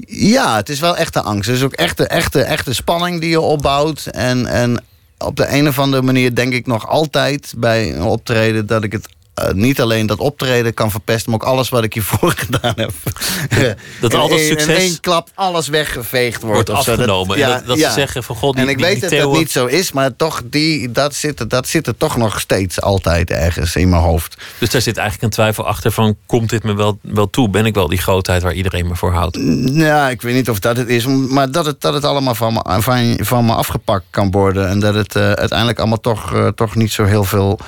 Ja, 0.07 0.55
het 0.55 0.69
is 0.69 0.79
wel 0.79 0.97
echte 0.97 1.21
angst. 1.21 1.47
Het 1.47 1.57
is 1.57 1.63
ook 1.63 1.73
echte, 1.73 2.07
echte, 2.07 2.41
echte 2.41 2.73
spanning 2.73 3.19
die 3.19 3.29
je 3.29 3.41
opbouwt. 3.41 4.05
En, 4.05 4.45
en 4.45 4.83
op 5.17 5.35
de 5.35 5.47
een 5.49 5.67
of 5.67 5.79
andere 5.79 6.03
manier 6.03 6.35
denk 6.35 6.53
ik 6.53 6.67
nog 6.67 6.87
altijd 6.87 7.53
bij 7.57 7.95
een 7.95 8.03
optreden 8.03 8.65
dat 8.65 8.83
ik 8.83 8.91
het 8.91 9.07
eh, 9.41 9.53
niet 9.53 9.81
alleen 9.81 10.05
dat 10.05 10.19
optreden 10.19 10.73
kan 10.73 10.91
verpesten, 10.91 11.31
maar 11.31 11.39
ook 11.41 11.47
alles 11.47 11.69
wat 11.69 11.83
ik 11.83 11.93
hiervoor 11.93 12.33
gedaan 12.45 12.73
heb. 12.75 12.91
Dat 14.01 14.13
In 14.13 14.19
al 14.19 14.27
dat 14.29 14.37
één- 14.37 14.47
succes 14.47 14.67
In 14.75 14.81
één 14.81 14.99
klap 14.99 15.29
alles 15.35 15.67
weggeveegd 15.67 16.41
wordt. 16.41 16.55
wordt 16.55 16.69
of 16.69 16.83
zo. 16.85 16.91
Dat- 16.91 16.99
afgenomen. 16.99 17.37
en 17.41 17.49
dat, 17.49 17.65
dat 17.65 17.77
ze 17.79 17.91
zeggen 17.91 18.23
van 18.23 18.35
god, 18.35 18.53
die, 18.55 18.63
en 18.63 18.69
ik 18.69 18.77
die- 18.77 18.85
weet 18.85 19.01
die 19.01 19.09
dat 19.09 19.19
dat 19.19 19.37
niet 19.39 19.51
zo 19.51 19.65
is, 19.65 19.91
maar 19.91 20.15
toch, 20.15 20.41
die, 20.45 20.91
dat, 20.91 21.13
zit, 21.15 21.39
er- 21.39 21.47
dat 21.47 21.67
zit 21.67 21.87
er 21.87 21.97
toch 21.97 22.17
nog 22.17 22.39
steeds 22.39 22.81
altijd 22.81 23.29
ergens 23.29 23.75
in 23.75 23.89
mijn 23.89 24.01
hoofd. 24.01 24.35
Dus 24.59 24.69
daar 24.69 24.81
zit 24.81 24.97
eigenlijk 24.97 25.25
een 25.25 25.33
twijfel 25.43 25.65
achter 25.67 25.91
van 25.91 26.15
komt 26.25 26.49
dit 26.49 26.63
me 26.63 26.73
wel, 26.75 26.99
wel 27.01 27.29
toe? 27.29 27.49
Ben 27.49 27.65
ik 27.65 27.73
wel 27.73 27.87
die 27.87 27.97
grootheid 28.01 28.41
waar 28.43 28.53
iedereen 28.53 28.87
me 28.87 28.95
voor 28.95 29.11
houdt? 29.13 29.37
Ja, 29.65 30.09
ik 30.09 30.21
weet 30.21 30.33
niet 30.35 30.49
of 30.49 30.59
dat 30.59 30.77
het 30.77 30.87
is, 30.89 31.05
maar 31.05 31.51
dat 31.51 31.65
het, 31.65 31.81
dat 31.81 31.93
het 31.93 32.03
allemaal 32.05 32.35
van 32.35 32.53
me, 32.53 32.81
van, 32.81 33.19
van 33.21 33.45
me 33.45 33.53
afgepakt 33.53 34.05
kan 34.09 34.31
worden. 34.31 34.67
En 34.69 34.79
dat 34.79 34.93
het 34.95 35.15
eh, 35.15 35.31
uiteindelijk 35.31 35.79
allemaal 35.79 35.99
toch, 35.99 36.33
eh, 36.33 36.47
toch 36.47 36.75
niet 36.75 36.91
zo 36.91 37.03
heel 37.03 37.23
veel 37.23 37.59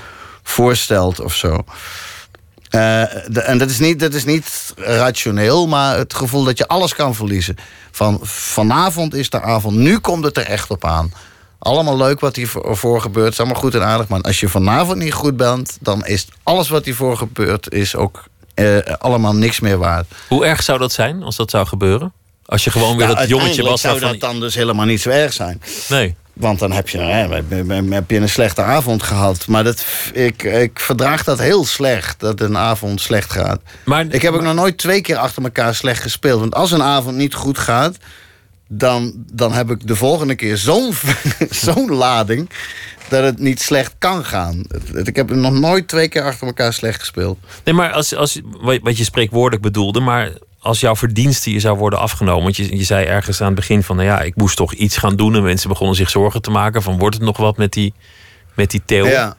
voorstelt 0.52 1.20
of 1.20 1.34
zo. 1.36 1.64
Eh, 2.70 3.04
de- 3.28 3.42
en 3.46 3.58
dat 3.58 3.70
is, 3.70 3.80
niet, 3.80 4.00
dat 4.00 4.14
is 4.14 4.26
niet 4.26 4.74
rationeel, 4.78 5.68
maar 5.68 5.98
het 5.98 6.14
gevoel 6.14 6.44
dat 6.44 6.58
je 6.58 6.68
alles 6.68 6.96
kan 6.96 7.16
verliezen. 7.16 7.56
Van 7.92 8.20
vanavond 8.24 9.14
is 9.14 9.30
de 9.30 9.42
avond, 9.42 9.76
nu 9.78 10.00
komt 10.00 10.24
het 10.24 10.38
er 10.38 10.46
echt 10.46 10.70
op 10.70 10.86
aan. 10.86 11.14
Allemaal 11.60 11.98
leuk 11.98 12.20
wat 12.20 12.36
hiervoor 12.36 13.02
gebeurt, 13.02 13.32
is 13.32 13.40
allemaal 13.40 13.60
goed 13.62 13.76
en 13.76 13.84
aardig. 13.86 14.08
Maar 14.08 14.22
als 14.22 14.40
je 14.40 14.48
vanavond 14.50 14.98
niet 14.98 15.14
goed 15.14 15.38
bent, 15.38 15.78
dan 15.80 16.06
is 16.06 16.28
alles 16.44 16.70
wat 16.70 16.86
hiervoor 16.86 17.18
gebeurt, 17.18 17.72
is 17.74 17.96
ook 17.96 18.24
eh, 18.54 18.78
allemaal 18.98 19.34
niks 19.36 19.60
meer 19.60 19.78
waard. 19.78 20.06
Hoe 20.28 20.46
erg 20.46 20.64
zou 20.64 20.80
dat 20.80 20.92
zijn 20.92 21.24
als 21.24 21.36
dat 21.36 21.50
zou 21.50 21.68
gebeuren? 21.68 22.14
Als 22.46 22.64
je 22.64 22.72
gewoon 22.72 22.98
weer 22.98 23.08
dat 23.08 23.28
jongetje 23.28 23.64
was 23.64 23.82
zou 23.82 24.00
dat 24.00 24.20
dan 24.20 24.40
dus 24.40 24.56
helemaal 24.56 24.86
niet 24.86 25.02
zo 25.02 25.10
erg 25.10 25.34
zijn. 25.34 25.62
Nee. 25.90 26.16
Want 26.34 26.60
dan 26.60 26.72
heb 26.72 26.90
je, 26.90 26.98
hè, 26.98 27.28
heb 27.94 28.10
je 28.10 28.18
een 28.18 28.30
slechte 28.30 28.62
avond 28.62 29.04
gehad. 29.04 29.48
Maar 29.48 29.64
dat, 29.64 29.86
ik, 30.14 30.44
ik 30.44 30.80
verdraag 30.80 31.24
dat 31.24 31.40
heel 31.40 31.66
slecht, 31.66 32.20
dat 32.20 32.40
een 32.40 32.58
avond 32.58 33.02
slecht 33.02 33.32
gaat. 33.32 33.62
Maar, 33.86 34.06
ik 34.10 34.22
heb 34.22 34.34
ook 34.34 34.42
nog 34.42 34.54
nooit 34.54 34.78
twee 34.78 35.02
keer 35.02 35.18
achter 35.18 35.44
elkaar 35.44 35.76
slecht 35.76 36.02
gespeeld. 36.02 36.40
Want 36.40 36.56
als 36.56 36.72
een 36.72 36.84
avond 36.84 37.16
niet 37.16 37.34
goed 37.34 37.58
gaat... 37.58 37.98
dan, 38.68 39.14
dan 39.32 39.54
heb 39.54 39.70
ik 39.70 39.88
de 39.88 39.96
volgende 39.96 40.36
keer 40.36 40.58
zo'n 40.58 40.94
zo'n 41.66 41.92
lading... 41.92 42.50
dat 43.10 43.24
het 43.24 43.40
niet 43.40 43.62
slecht 43.62 43.96
kan 43.98 44.26
gaan. 44.26 44.64
Ik 45.04 45.16
heb 45.16 45.30
nog 45.30 45.54
nooit 45.54 45.88
twee 45.88 46.08
keer 46.08 46.24
achter 46.24 46.48
elkaar 46.48 46.74
slecht 46.74 47.00
gespeeld. 47.00 47.38
Nee, 47.64 47.74
maar 47.74 47.92
als, 47.92 48.16
als, 48.16 48.42
wat 48.44 48.80
wat 48.82 48.98
je 48.98 49.04
spreekwoordelijk 49.04 49.62
bedoelde, 49.62 50.00
maar 50.00 50.32
als 50.62 50.80
jouw 50.80 50.96
verdienste 50.96 51.52
je 51.52 51.60
zou 51.60 51.78
worden 51.78 52.00
afgenomen. 52.00 52.44
Want 52.44 52.56
je, 52.56 52.78
je 52.78 52.84
zei 52.84 53.06
ergens 53.06 53.42
aan 53.42 53.46
het 53.46 53.56
begin 53.56 53.84
van, 53.84 53.96
nou 53.96 54.08
ja, 54.08 54.22
ik 54.22 54.36
moest 54.36 54.56
toch 54.56 54.74
iets 54.74 54.98
gaan 54.98 55.16
doen. 55.16 55.36
En 55.36 55.44
mensen 55.44 55.70
begonnen 55.70 55.96
zich 55.96 56.10
zorgen 56.10 56.42
te 56.42 56.52
maken 56.52 56.82
van, 56.82 56.98
wordt 56.98 57.16
het 57.16 57.24
nog 57.24 57.38
wat 57.38 57.58
met 57.58 57.74
die, 57.74 57.94
met 58.56 58.72
die? 58.72 58.82
Ja. 59.04 59.36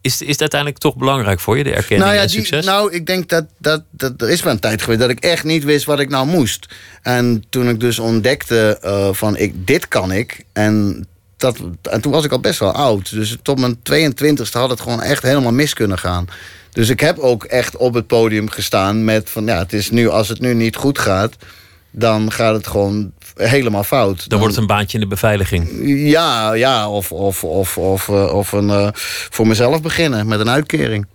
Is, 0.00 0.22
is 0.22 0.28
het 0.28 0.40
uiteindelijk 0.40 0.80
toch 0.80 0.96
belangrijk 0.96 1.40
voor 1.40 1.56
je, 1.56 1.64
de 1.64 1.74
erkenning 1.74 2.00
nou 2.00 2.14
ja, 2.14 2.20
en 2.20 2.26
die- 2.26 2.36
succes? 2.36 2.64
nou, 2.64 2.92
ik 2.92 3.06
denk 3.06 3.28
dat, 3.28 3.44
dat, 3.58 3.82
dat 3.90 4.22
er 4.22 4.30
is 4.30 4.42
wel 4.42 4.52
een 4.52 4.60
tijd 4.60 4.82
geweest 4.82 5.00
dat 5.00 5.10
ik 5.10 5.20
echt 5.20 5.44
niet 5.44 5.64
wist 5.64 5.84
wat 5.84 6.00
ik 6.00 6.08
nou 6.08 6.26
moest. 6.26 6.74
En 7.02 7.44
toen 7.48 7.68
ik 7.68 7.80
dus 7.80 7.98
ontdekte 7.98 8.78
eh, 8.82 9.08
van 9.12 9.36
ik, 9.36 9.66
dit 9.66 9.88
kan 9.88 10.12
ik. 10.12 10.44
En, 10.52 11.06
dat, 11.36 11.58
en 11.82 12.00
toen 12.00 12.12
was 12.12 12.24
ik 12.24 12.32
al 12.32 12.40
best 12.40 12.58
wel 12.58 12.72
oud. 12.72 13.10
Dus 13.10 13.36
tot 13.42 13.58
mijn 13.58 13.76
22e 13.76 14.52
had 14.52 14.70
het 14.70 14.80
gewoon 14.80 15.02
echt 15.02 15.22
helemaal 15.22 15.52
mis 15.52 15.74
kunnen 15.74 15.98
gaan. 15.98 16.26
Dus 16.72 16.88
ik 16.88 17.00
heb 17.00 17.18
ook 17.18 17.44
echt 17.44 17.76
op 17.76 17.94
het 17.94 18.06
podium 18.06 18.50
gestaan 18.50 19.04
met 19.04 19.30
van 19.30 19.46
ja, 19.46 19.58
het 19.58 19.72
is 19.72 19.90
nu, 19.90 20.08
als 20.08 20.28
het 20.28 20.40
nu 20.40 20.54
niet 20.54 20.76
goed 20.76 20.98
gaat, 20.98 21.36
dan 21.90 22.32
gaat 22.32 22.54
het 22.54 22.66
gewoon 22.66 23.12
helemaal 23.34 23.84
fout. 23.84 24.28
Dan 24.28 24.38
wordt 24.38 24.54
het 24.54 24.62
een 24.62 24.68
baantje 24.68 24.98
in 24.98 25.02
de 25.02 25.10
beveiliging. 25.10 25.68
Ja, 26.10 26.52
ja 26.52 26.90
of, 26.90 27.12
of, 27.12 27.44
of, 27.44 27.78
of, 27.78 28.08
eh, 28.08 28.34
of 28.34 28.52
een, 28.52 28.70
eh, 28.70 28.88
voor 29.30 29.46
mezelf 29.46 29.82
beginnen 29.82 30.26
met 30.26 30.40
een 30.40 30.50
uitkering. 30.50 31.06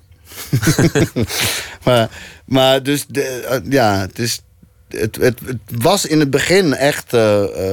maar, 1.85 2.09
maar 2.45 2.83
dus, 2.83 3.05
de, 3.07 3.21
eh, 3.21 3.59
ja, 3.69 3.99
het, 3.99 4.19
is, 4.19 4.41
het, 4.89 5.15
het, 5.15 5.39
het 5.45 5.57
was 5.67 6.05
in 6.05 6.19
het 6.19 6.29
begin 6.29 6.73
echt, 6.73 7.11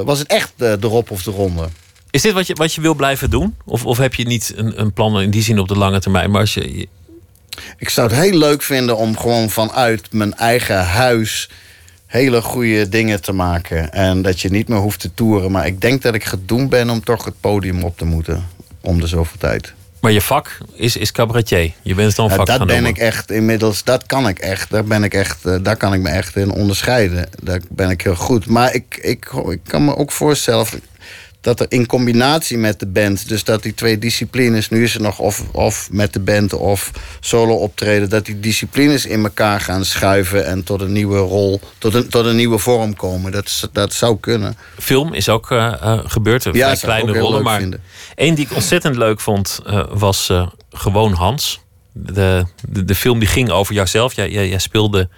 was 0.05 0.19
het 0.19 0.29
echt 0.29 0.53
de 0.57 0.79
rop 0.81 1.11
of 1.11 1.23
de 1.23 1.31
ronde. 1.31 1.69
Is 2.11 2.23
dit 2.23 2.33
wat 2.33 2.47
je, 2.47 2.55
wat 2.55 2.75
je 2.75 2.81
wil 2.81 2.95
blijven 2.95 3.31
doen? 3.31 3.57
Of, 3.65 3.87
of 3.87 3.99
heb 3.99 4.15
je 4.15 4.27
niet 4.27 4.53
een, 4.57 4.81
een 4.81 4.93
plan 4.93 5.21
in 5.21 5.31
die 5.31 5.43
zin 5.43 5.59
op 5.59 5.69
de 5.69 5.77
lange 5.77 6.01
termijn? 6.01 6.31
Maar 6.31 6.41
als 6.41 6.55
je- 6.55 6.89
Ik 7.79 7.89
zou 7.89 8.09
het 8.09 8.17
heel 8.21 8.39
leuk 8.39 8.63
vinden 8.63 8.97
om 8.97 9.17
gewoon 9.19 9.51
vanuit 9.51 10.13
mijn 10.13 10.35
eigen 10.35 10.85
huis 10.85 11.51
hele 12.07 12.43
goede 12.43 12.89
dingen 12.89 13.23
te 13.23 13.33
maken. 13.33 13.93
En 13.93 14.23
dat 14.23 14.41
je 14.41 14.51
niet 14.51 14.69
meer 14.69 14.79
hoeft 14.79 15.01
te 15.01 15.15
toeren. 15.15 15.51
Maar 15.51 15.67
ik 15.67 15.81
denk 15.81 16.03
dat 16.03 16.15
ik 16.15 16.25
gedoemd 16.25 16.71
ben 16.71 16.91
om 16.91 17.05
toch 17.05 17.25
het 17.25 17.35
podium 17.41 17.83
op 17.85 17.99
te 17.99 18.05
moeten. 18.05 18.47
Om 18.81 19.01
de 19.01 19.07
zoveel 19.07 19.39
tijd. 19.39 19.73
maar 20.01 20.13
je 20.13 20.21
vak 20.21 20.59
is, 20.75 20.97
is 20.97 21.13
cabaretier. 21.13 21.73
Je 21.83 21.95
bent 21.95 22.17
dan 22.17 22.29
Ja, 22.29 22.35
vak 22.35 22.47
dat 22.47 22.57
gaan 22.57 22.67
ben 22.67 22.83
noemen. 22.83 22.91
ik 22.95 22.99
echt 23.07 23.31
inmiddels, 23.31 23.85
dat 23.85 24.07
kan 24.07 24.29
ik 24.29 24.39
echt. 24.39 24.71
Daar, 24.71 24.85
ben 24.85 25.05
ik 25.05 25.15
echt, 25.15 25.45
eh, 25.47 25.57
daar 25.63 25.77
kan 25.77 25.93
ik 25.95 26.01
me 26.01 26.09
echt 26.09 26.37
in 26.37 26.51
onderscheiden. 26.51 27.29
Daar 27.43 27.61
ben 27.69 27.91
ik 27.91 28.01
heel 28.03 28.15
goed. 28.17 28.47
Maar 28.47 28.75
ik, 28.75 28.99
ik, 29.03 29.33
ik 29.49 29.61
kan 29.67 29.85
me 29.85 29.97
ook 29.97 30.13
voorstellen 30.13 30.67
dat 31.41 31.61
er 31.61 31.67
in 31.69 31.87
combinatie 31.87 32.59
met 32.59 32.81
de 32.81 32.87
band, 32.87 33.29
dus 33.29 33.45
dat 33.45 33.63
die 33.63 33.75
twee 33.75 33.99
disciplines, 33.99 34.69
nu 34.69 34.83
is 34.83 34.93
het 34.93 35.03
nog 35.03 35.19
of, 35.19 35.45
of 35.53 35.89
met 35.93 36.13
de 36.13 36.21
band 36.21 36.53
of 36.53 36.91
solo 37.21 37.55
optreden, 37.55 38.09
dat 38.09 38.27
die 38.27 38.41
disciplines 38.41 39.07
in 39.07 39.23
elkaar 39.23 39.61
gaan 39.61 39.85
schuiven 39.85 40.47
en 40.47 40.65
tot 40.65 40.81
een 40.81 40.93
nieuwe 40.93 41.19
rol, 41.19 41.61
tot 41.79 41.95
een, 41.95 42.09
tot 42.09 42.25
een 42.25 42.37
nieuwe 42.37 42.59
vorm 42.59 42.97
komen. 42.97 43.33
Dat, 43.33 43.69
dat 43.73 43.93
zou 43.93 44.19
kunnen. 44.21 44.57
Film 44.79 45.15
is 45.15 45.29
ook 45.29 45.51
eh, 45.51 45.99
gebeurd. 46.05 46.45
Ik 46.45 46.79
kleine 46.81 47.19
rollen. 47.19 47.43
Maar 47.43 47.63
één 48.15 48.35
die 48.35 48.45
ik 48.45 48.55
ontzettend 48.55 48.97
leuk 48.97 49.21
vond 49.21 49.61
eh, 49.67 49.85
was 49.91 50.33
Gewoon 50.71 51.13
Hans. 51.13 51.61
De, 51.93 52.45
de, 52.69 52.85
de 52.85 52.95
film 52.95 53.19
die 53.19 53.29
ging 53.29 53.51
over 53.51 53.75
jouzelf. 53.75 54.13
Jij, 54.13 54.31
jij, 54.31 54.49
jij 54.49 54.59
speelde 54.59 55.09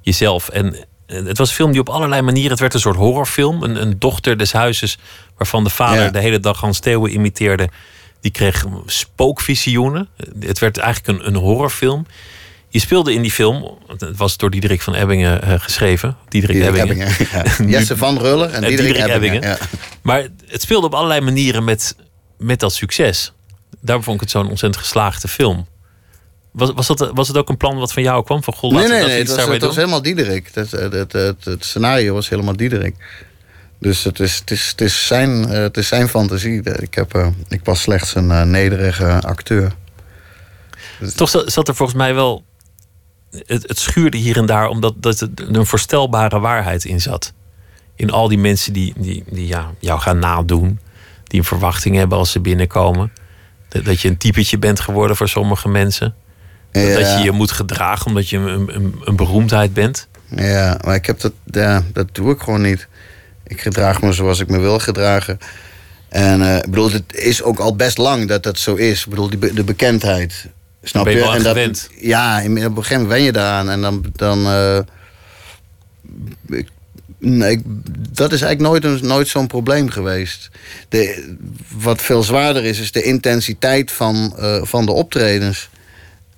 jezelf. 0.00 0.48
En 0.48 0.86
het 1.08 1.38
was 1.38 1.48
een 1.48 1.54
film 1.54 1.70
die 1.72 1.80
op 1.80 1.88
allerlei 1.88 2.22
manieren... 2.22 2.50
Het 2.50 2.60
werd 2.60 2.74
een 2.74 2.80
soort 2.80 2.96
horrorfilm. 2.96 3.62
Een, 3.62 3.80
een 3.82 3.98
dochter 3.98 4.36
des 4.38 4.52
huizes 4.52 4.98
waarvan 5.36 5.64
de 5.64 5.70
vader 5.70 6.02
Ja. 6.02 6.10
de 6.10 6.18
hele 6.18 6.40
dag 6.40 6.60
Hans 6.60 6.78
Theeuwen 6.78 7.12
imiteerde. 7.12 7.68
Die 8.20 8.30
kreeg 8.30 8.64
spookvisioenen. 8.86 10.08
Het 10.40 10.58
werd 10.58 10.78
eigenlijk 10.78 11.18
een, 11.20 11.26
een 11.26 11.34
horrorfilm. 11.34 12.06
Je 12.68 12.78
speelde 12.78 13.12
in 13.12 13.22
die 13.22 13.30
film, 13.30 13.78
het 13.86 14.16
was 14.16 14.36
door 14.36 14.50
Diederik 14.50 14.82
van 14.82 14.94
Ebbingen 14.94 15.42
eh, 15.42 15.54
geschreven. 15.58 16.16
Diederik, 16.28 16.56
Diederik 16.56 16.80
Ebbingen. 16.82 17.06
Ebbingen, 17.08 17.68
ja. 17.68 17.72
Jesse 17.78 17.96
van 17.96 18.18
Ruller 18.18 18.50
en 18.50 18.62
Eh, 18.62 18.68
Diederik 18.68 18.96
Ebbingen, 18.96 19.42
ja. 19.42 19.58
Maar 20.02 20.26
het 20.46 20.62
speelde 20.62 20.86
op 20.86 20.94
allerlei 20.94 21.20
manieren 21.20 21.64
met, 21.64 21.96
met 22.38 22.60
dat 22.60 22.72
succes. 22.74 23.32
Daarom 23.80 24.04
vond 24.04 24.16
ik 24.16 24.22
het 24.22 24.30
zo'n 24.30 24.48
ontzettend 24.48 24.82
geslaagde 24.84 25.28
film. 25.28 25.66
Was, 26.58 26.72
was, 26.74 26.86
dat, 26.86 27.10
was 27.14 27.28
het 27.28 27.36
ook 27.36 27.48
een 27.48 27.56
plan 27.56 27.78
wat 27.78 27.92
van 27.92 28.02
jou 28.02 28.24
kwam? 28.24 28.42
Van, 28.42 28.54
goh, 28.54 28.72
Nee, 28.72 28.88
nee, 28.88 28.98
dat 28.98 29.08
nee. 29.08 29.18
Het 29.18 29.28
was, 29.28 29.46
het 29.46 29.74
helemaal 29.74 30.02
Diederik. 30.02 30.50
Het, 30.52 30.70
het, 30.70 30.92
het, 30.92 31.12
het, 31.12 31.44
het 31.44 31.64
scenario 31.64 32.14
was 32.14 32.28
helemaal 32.28 32.56
Diederik. 32.56 33.26
Dus 33.78 34.04
het 34.04 34.20
is, 34.20 34.38
het 34.38 34.50
is, 34.50 34.68
het 34.68 34.80
is, 34.80 35.06
zijn, 35.06 35.48
eh, 35.48 35.60
het 35.60 35.76
is 35.76 35.88
zijn 35.88 36.08
fantasie. 36.08 36.62
Ik, 36.80 36.94
heb, 36.94 37.14
eh, 37.14 37.26
ik 37.48 37.60
was 37.64 37.80
slechts 37.80 38.14
een 38.14 38.30
eh, 38.30 38.42
nederige 38.42 39.20
acteur. 39.20 39.72
Toch 41.14 41.28
zat, 41.28 41.68
er 41.68 41.74
volgens 41.74 41.98
mij 41.98 42.14
wel... 42.14 42.44
Het, 43.30 43.68
het 43.68 43.78
schuurde 43.78 44.16
hier 44.16 44.36
en 44.36 44.46
daar 44.46 44.68
omdat 44.68 44.94
dat 44.96 45.20
er 45.20 45.28
een 45.36 45.66
voorstelbare 45.66 46.38
waarheid 46.38 46.84
in 46.84 47.00
zat. 47.00 47.32
In 47.94 48.10
al 48.10 48.28
die 48.28 48.38
mensen 48.38 48.72
die, 48.72 48.92
die, 48.96 49.24
die 49.30 49.46
ja, 49.46 49.70
jou 49.78 50.00
gaan 50.00 50.18
nadoen. 50.18 50.80
Die 51.24 51.38
een 51.38 51.46
verwachting 51.46 51.96
hebben 51.96 52.18
als 52.18 52.30
ze 52.30 52.40
binnenkomen. 52.40 53.12
Dat, 53.68 53.84
dat 53.84 54.00
je 54.00 54.08
een 54.08 54.16
typetje 54.16 54.58
bent 54.58 54.80
geworden 54.80 55.16
voor 55.16 55.28
sommige 55.28 55.68
mensen. 55.68 56.14
Dat, 56.72 56.82
je 57.18 57.20
je 57.22 57.30
moet 57.32 57.50
gedragen 57.50 58.06
omdat 58.06 58.28
je 58.28 58.36
een, 58.36 58.74
een, 58.74 58.94
een 59.04 59.16
beroemdheid 59.16 59.74
bent. 59.74 60.06
Ja, 60.36 60.78
maar 60.84 60.94
ik 60.94 61.06
heb 61.06 61.20
dat, 61.20 61.32
ja, 61.44 61.82
dat 61.92 62.06
doe 62.12 62.32
ik 62.32 62.40
gewoon 62.40 62.62
niet. 62.62 62.88
Ik 63.46 63.60
gedraag 63.60 64.02
me 64.02 64.12
zoals 64.12 64.40
ik 64.40 64.48
me 64.48 64.58
wil 64.58 64.78
gedragen. 64.78 65.38
En 66.08 66.42
eh, 66.42 66.56
ik 66.56 66.64
bedoel, 66.70 66.90
het 66.92 67.14
is 67.14 67.42
ook 67.42 67.58
al 67.58 67.76
best 67.76 67.98
lang 67.98 68.28
dat 68.28 68.42
dat 68.42 68.58
zo 68.58 68.74
is. 68.74 69.02
Ik 69.04 69.08
bedoel, 69.08 69.28
die, 69.30 69.52
de 69.52 69.64
bekendheid. 69.64 70.46
Snap 70.82 71.04
ben 71.04 71.12
je 71.12 71.18
je? 71.18 71.24
wel 71.24 71.32
aan 71.32 71.38
en 71.38 71.44
dat, 71.44 71.52
gewend. 71.56 71.88
Ja, 72.00 72.40
in, 72.40 72.50
op 72.50 72.56
een 72.56 72.82
gegeven 72.84 72.92
moment 73.02 73.08
wen 73.08 73.22
je 73.22 73.32
daaraan. 73.32 73.70
En 73.70 73.80
dan. 73.80 74.04
dan 74.16 74.46
eh, 74.46 74.78
ik, 76.48 76.68
nee, 77.18 77.50
ik- 77.50 77.62
dat 78.12 78.32
is 78.32 78.42
eigenlijk 78.42 78.60
nooit, 78.82 78.84
een- 79.02 79.06
nooit 79.08 79.28
zo'n 79.28 79.46
probleem 79.46 79.88
geweest. 79.90 80.50
De, 80.88 81.34
wat 81.78 82.02
veel 82.02 82.22
zwaarder 82.22 82.64
is, 82.64 82.80
is 82.80 82.92
de 82.92 83.02
intensiteit 83.02 83.92
van, 83.92 84.34
eh, 84.38 84.62
van 84.62 84.86
de 84.86 84.92
optredens. 84.92 85.68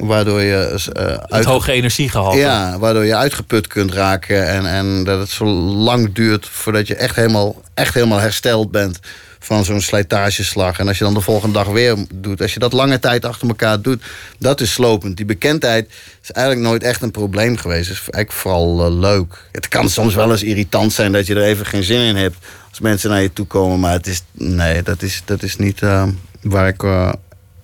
Waardoor 0.00 0.40
je. 0.42 0.56
eh, 0.92 1.04
Het 1.06 1.30
uit- 1.30 1.44
hoge 1.44 1.72
energiegehalte. 1.72 2.38
ja, 2.38 2.78
waardoor 2.78 3.04
je 3.04 3.16
uitgeput 3.16 3.66
kunt 3.66 3.92
raken. 3.92 4.46
En, 4.48 4.66
en 4.66 5.04
dat 5.04 5.18
het 5.18 5.28
zo 5.28 5.44
lang 5.44 6.12
duurt 6.14 6.48
voordat 6.48 6.86
je 6.86 6.94
echt 6.94 7.16
helemaal, 7.16 7.62
echt 7.74 7.94
helemaal 7.94 8.18
hersteld 8.18 8.70
bent 8.70 8.98
van 9.38 9.64
zo'n 9.64 9.80
slijtageslag. 9.80 10.78
En 10.78 10.88
als 10.88 10.98
je 10.98 11.04
dan 11.04 11.14
de 11.14 11.20
volgende 11.20 11.54
dag 11.54 11.66
weer 11.66 11.96
doet, 12.14 12.40
als 12.42 12.54
je 12.54 12.58
dat 12.60 12.72
lange 12.72 12.98
tijd 12.98 13.24
achter 13.24 13.48
elkaar 13.48 13.80
doet, 13.80 14.02
dat 14.38 14.60
is 14.60 14.72
slopend. 14.72 15.16
Die 15.16 15.26
bekendheid 15.26 15.88
is 16.22 16.30
eigenlijk 16.30 16.66
nooit 16.66 16.82
echt 16.82 17.02
een 17.02 17.10
probleem 17.10 17.56
geweest. 17.56 17.88
Het 17.88 17.96
is 17.96 18.00
eigenlijk 18.10 18.32
vooral 18.32 18.84
eh, 18.84 18.92
leuk. 18.98 19.48
Het 19.52 19.68
kan 19.68 19.88
soms 19.88 20.14
wel 20.14 20.30
eens 20.30 20.42
irritant 20.42 20.92
zijn 20.92 21.12
dat 21.12 21.26
je 21.26 21.34
er 21.34 21.42
even 21.42 21.66
geen 21.66 21.82
zin 21.82 22.00
in 22.00 22.16
hebt 22.16 22.36
als 22.70 22.80
mensen 22.80 23.10
naar 23.10 23.22
je 23.22 23.32
toe 23.32 23.46
komen, 23.46 23.80
maar 23.80 23.92
het 23.92 24.06
is, 24.06 24.22
nee, 24.32 24.82
dat 24.82 25.02
is, 25.02 25.22
dat 25.24 25.42
is 25.42 25.56
niet 25.56 25.82
eh, 25.82 26.04
waar 26.42 26.68
ik 26.68 26.82
eh, 26.82 27.12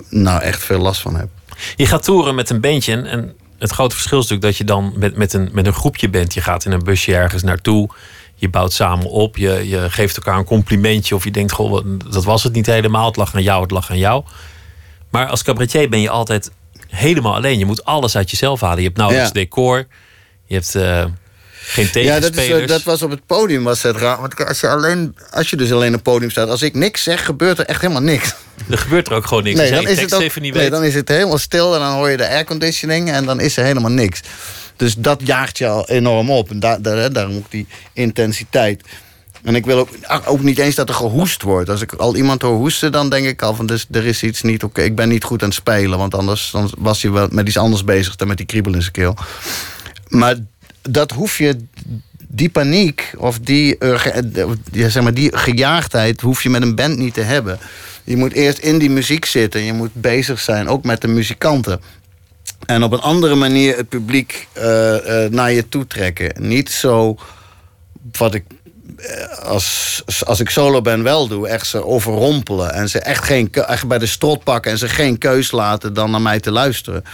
nou 0.09 0.43
echt 0.43 0.62
veel 0.64 0.78
last 0.80 1.01
van 1.01 1.16
heb. 1.16 1.28
Je 1.76 1.86
gaat 1.86 2.02
toeren 2.04 2.34
met 2.34 2.50
een 2.50 2.61
bandje 2.61 2.96
en- 3.02 3.34
het 3.59 3.70
grote 3.70 3.94
verschil 3.94 4.18
is 4.18 4.28
natuurlijk 4.28 4.48
dat 4.48 4.57
je 4.57 4.64
dan 4.74 4.92
met, 4.96 5.16
met, 5.16 5.32
een, 5.32 5.48
met 5.52 5.66
een 5.66 5.72
groepje 5.72 6.09
bent. 6.09 6.34
Je 6.34 6.40
gaat 6.40 6.64
in 6.64 6.72
een 6.72 6.84
busje 6.84 7.14
ergens 7.16 7.42
naartoe. 7.42 7.88
Je 8.34 8.48
bouwt 8.48 8.72
samen 8.72 9.11
op. 9.11 9.36
Je, 9.36 9.68
je 9.68 9.90
geeft 9.90 10.16
elkaar 10.16 10.38
een 10.38 10.44
complimentje. 10.44 11.14
Of 11.14 11.24
je 11.24 11.30
denkt, 11.30 11.52
goh, 11.52 11.84
dat 12.11 12.24
was 12.24 12.42
het 12.42 12.52
niet 12.52 12.66
helemaal. 12.66 13.07
Het 13.07 13.16
lag 13.16 13.34
aan 13.34 13.42
jou, 13.42 13.62
het 13.62 13.70
lag 13.70 13.90
aan 13.90 13.98
jou. 13.98 14.24
Maar 15.11 15.26
als 15.26 15.42
cabaretier 15.42 15.88
ben 15.88 16.00
je 16.00 16.11
altijd 16.11 16.50
helemaal 16.88 17.34
alleen. 17.34 17.59
Je 17.59 17.64
moet 17.64 17.84
alles 17.84 18.16
uit 18.16 18.30
jezelf 18.30 18.61
halen. 18.61 18.78
Je 18.78 18.84
hebt 18.84 18.96
nauwelijks 18.96 19.32
Ja. 19.32 19.40
decor. 19.40 19.86
Je 20.46 20.54
hebt 20.54 20.74
eh, 20.74 21.04
geen 21.66 21.84
Ja, 21.84 21.90
tegenspelers. 21.90 22.20
dat, 22.36 22.58
is, 22.58 22.62
eh, 22.62 22.66
dat 22.68 22.82
was 22.82 23.02
op 23.02 23.10
het 23.10 23.26
podium 23.26 23.64
was 23.64 23.82
het 23.82 23.96
raar. 23.96 24.20
Want 24.20 24.46
als 24.46 24.60
je, 24.60 24.68
alleen, 24.68 25.16
als 25.30 25.50
je 25.50 25.56
dus 25.56 25.72
alleen 25.72 25.88
op 25.88 25.94
het 25.94 26.02
podium 26.02 26.30
staat, 26.30 26.48
als 26.48 26.62
ik 26.62 26.74
niks 26.74 27.02
zeg, 27.02 27.24
gebeurt 27.24 27.58
er 27.58 27.66
echt 27.66 27.80
helemaal 27.80 28.02
niks. 28.02 28.34
Er 28.70 28.78
gebeurt 28.78 29.08
er 29.08 29.14
ook 29.14 29.26
gewoon 29.26 29.42
niks. 29.42 29.60
Als 29.60 29.68
jij 29.68 29.80
je 29.80 29.94
tekst 29.94 30.14
ook- 30.14 30.20
even 30.20 30.42
niet 30.42 30.52
nee, 30.52 30.62
weet. 30.62 30.70
dan 30.70 30.84
is 30.84 30.94
het 30.94 31.08
helemaal 31.08 31.38
stil 31.38 31.74
en 31.74 31.80
dan 31.80 31.92
hoor 31.92 32.10
je 32.10 32.16
de 32.16 32.28
airconditioning 32.28 33.10
en 33.10 33.24
dan 33.24 33.40
is 33.40 33.56
er 33.56 33.64
helemaal 33.64 33.90
niks. 33.90 34.20
Dus 34.76 34.94
dat 34.94 35.20
jaagt 35.24 35.58
je 35.58 35.68
al 35.68 35.88
enorm 35.88 36.30
op. 36.30 36.50
En 36.50 36.60
daar, 36.60 36.82
daar, 36.82 37.12
daarom 37.12 37.36
ook 37.36 37.50
die 37.50 37.66
intensiteit. 37.92 38.82
En 39.42 39.54
ik 39.54 39.64
wil 39.64 39.78
ook, 39.78 39.88
ah, 40.02 40.30
ook 40.30 40.42
niet 40.42 40.58
eens 40.58 40.74
dat 40.74 40.88
er 40.88 40.94
gehoest 40.94 41.42
wordt. 41.42 41.68
Als 41.68 41.80
ik 41.80 41.92
al 41.92 42.16
iemand 42.16 42.42
hoor 42.42 42.56
hoesten, 42.56 42.92
dan 42.92 43.10
denk 43.10 43.26
ik 43.26 43.42
al 43.42 43.54
van... 43.54 43.66
Dus, 43.66 43.86
er 43.90 44.06
is 44.06 44.22
iets 44.22 44.42
niet 44.42 44.62
oké. 44.62 44.82
Ik 44.82 44.94
ben 44.96 45.08
niet 45.08 45.24
goed 45.24 45.42
aan 45.42 45.48
het 45.48 45.56
spelen. 45.56 45.98
Want 45.98 46.14
anders 46.14 46.50
dan 46.50 46.70
was 46.78 47.02
hij 47.02 47.10
wel 47.10 47.28
met 47.30 47.46
iets 47.46 47.56
anders 47.56 47.84
bezig 47.84 48.16
dan 48.16 48.28
met 48.28 48.36
die 48.36 48.46
kriebel 48.46 48.72
in 48.74 48.80
zijn 48.80 48.92
keel. 48.92 49.16
Maar 50.08 50.34
dat 50.91 51.11
hoef 51.11 51.39
je... 51.39 51.57
Die 52.28 52.49
paniek 52.49 53.12
of 53.16 53.39
die, 53.39 53.78
die, 54.70 54.91
zeg 54.91 55.03
maar, 55.03 55.14
die 55.14 55.37
gejaagdheid 55.37 56.20
hoef 56.20 56.43
je 56.43 56.51
met 56.51 56.62
een 56.62 56.74
band 56.74 56.97
niet 56.99 57.14
te 57.14 57.20
hebben. 57.20 57.59
Je 58.05 58.16
moet 58.16 58.32
eerst 58.32 58.59
in 58.59 58.78
die 58.78 58.91
muziek 58.91 59.24
zitten. 59.24 59.62
Je 59.62 59.72
moet 59.72 59.95
bezig 59.95 60.41
zijn, 60.41 60.68
ook 60.68 60.84
met 60.84 61.01
de 61.01 61.09
muzikanten. 61.09 61.80
En 62.66 62.82
op 62.82 62.93
een 62.93 63.01
andere 63.01 63.34
manier 63.34 63.76
het 63.76 63.89
publiek 63.89 64.49
eh, 64.53 64.62
naar 65.30 65.53
je 65.53 65.68
toe 65.68 65.87
trekken. 65.87 66.49
Niet 66.49 66.70
zo 66.70 67.18
wat 68.12 68.34
ik 68.34 68.45
als, 69.43 70.03
als 70.26 70.41
ik 70.41 70.51
solo 70.51 70.80
ben 70.80 71.03
wel 71.03 71.28
doe. 71.28 71.49
Echt 71.49 71.66
ze 71.66 71.84
overrompelen. 71.84 72.72
En 72.72 72.89
ze 72.89 72.99
echt, 72.99 73.24
geen, 73.24 73.53
echt 73.53 73.87
bij 73.87 73.99
de 73.99 74.07
strot 74.07 74.45
pakken. 74.45 74.70
En 74.70 74.78
ze 74.78 74.89
geen 74.89 75.18
keus 75.18 75.51
laten 75.51 75.95
dan 75.95 76.11
naar 76.11 76.22
mij 76.22 76.41
te 76.41 76.51
luisteren. 76.51 77.05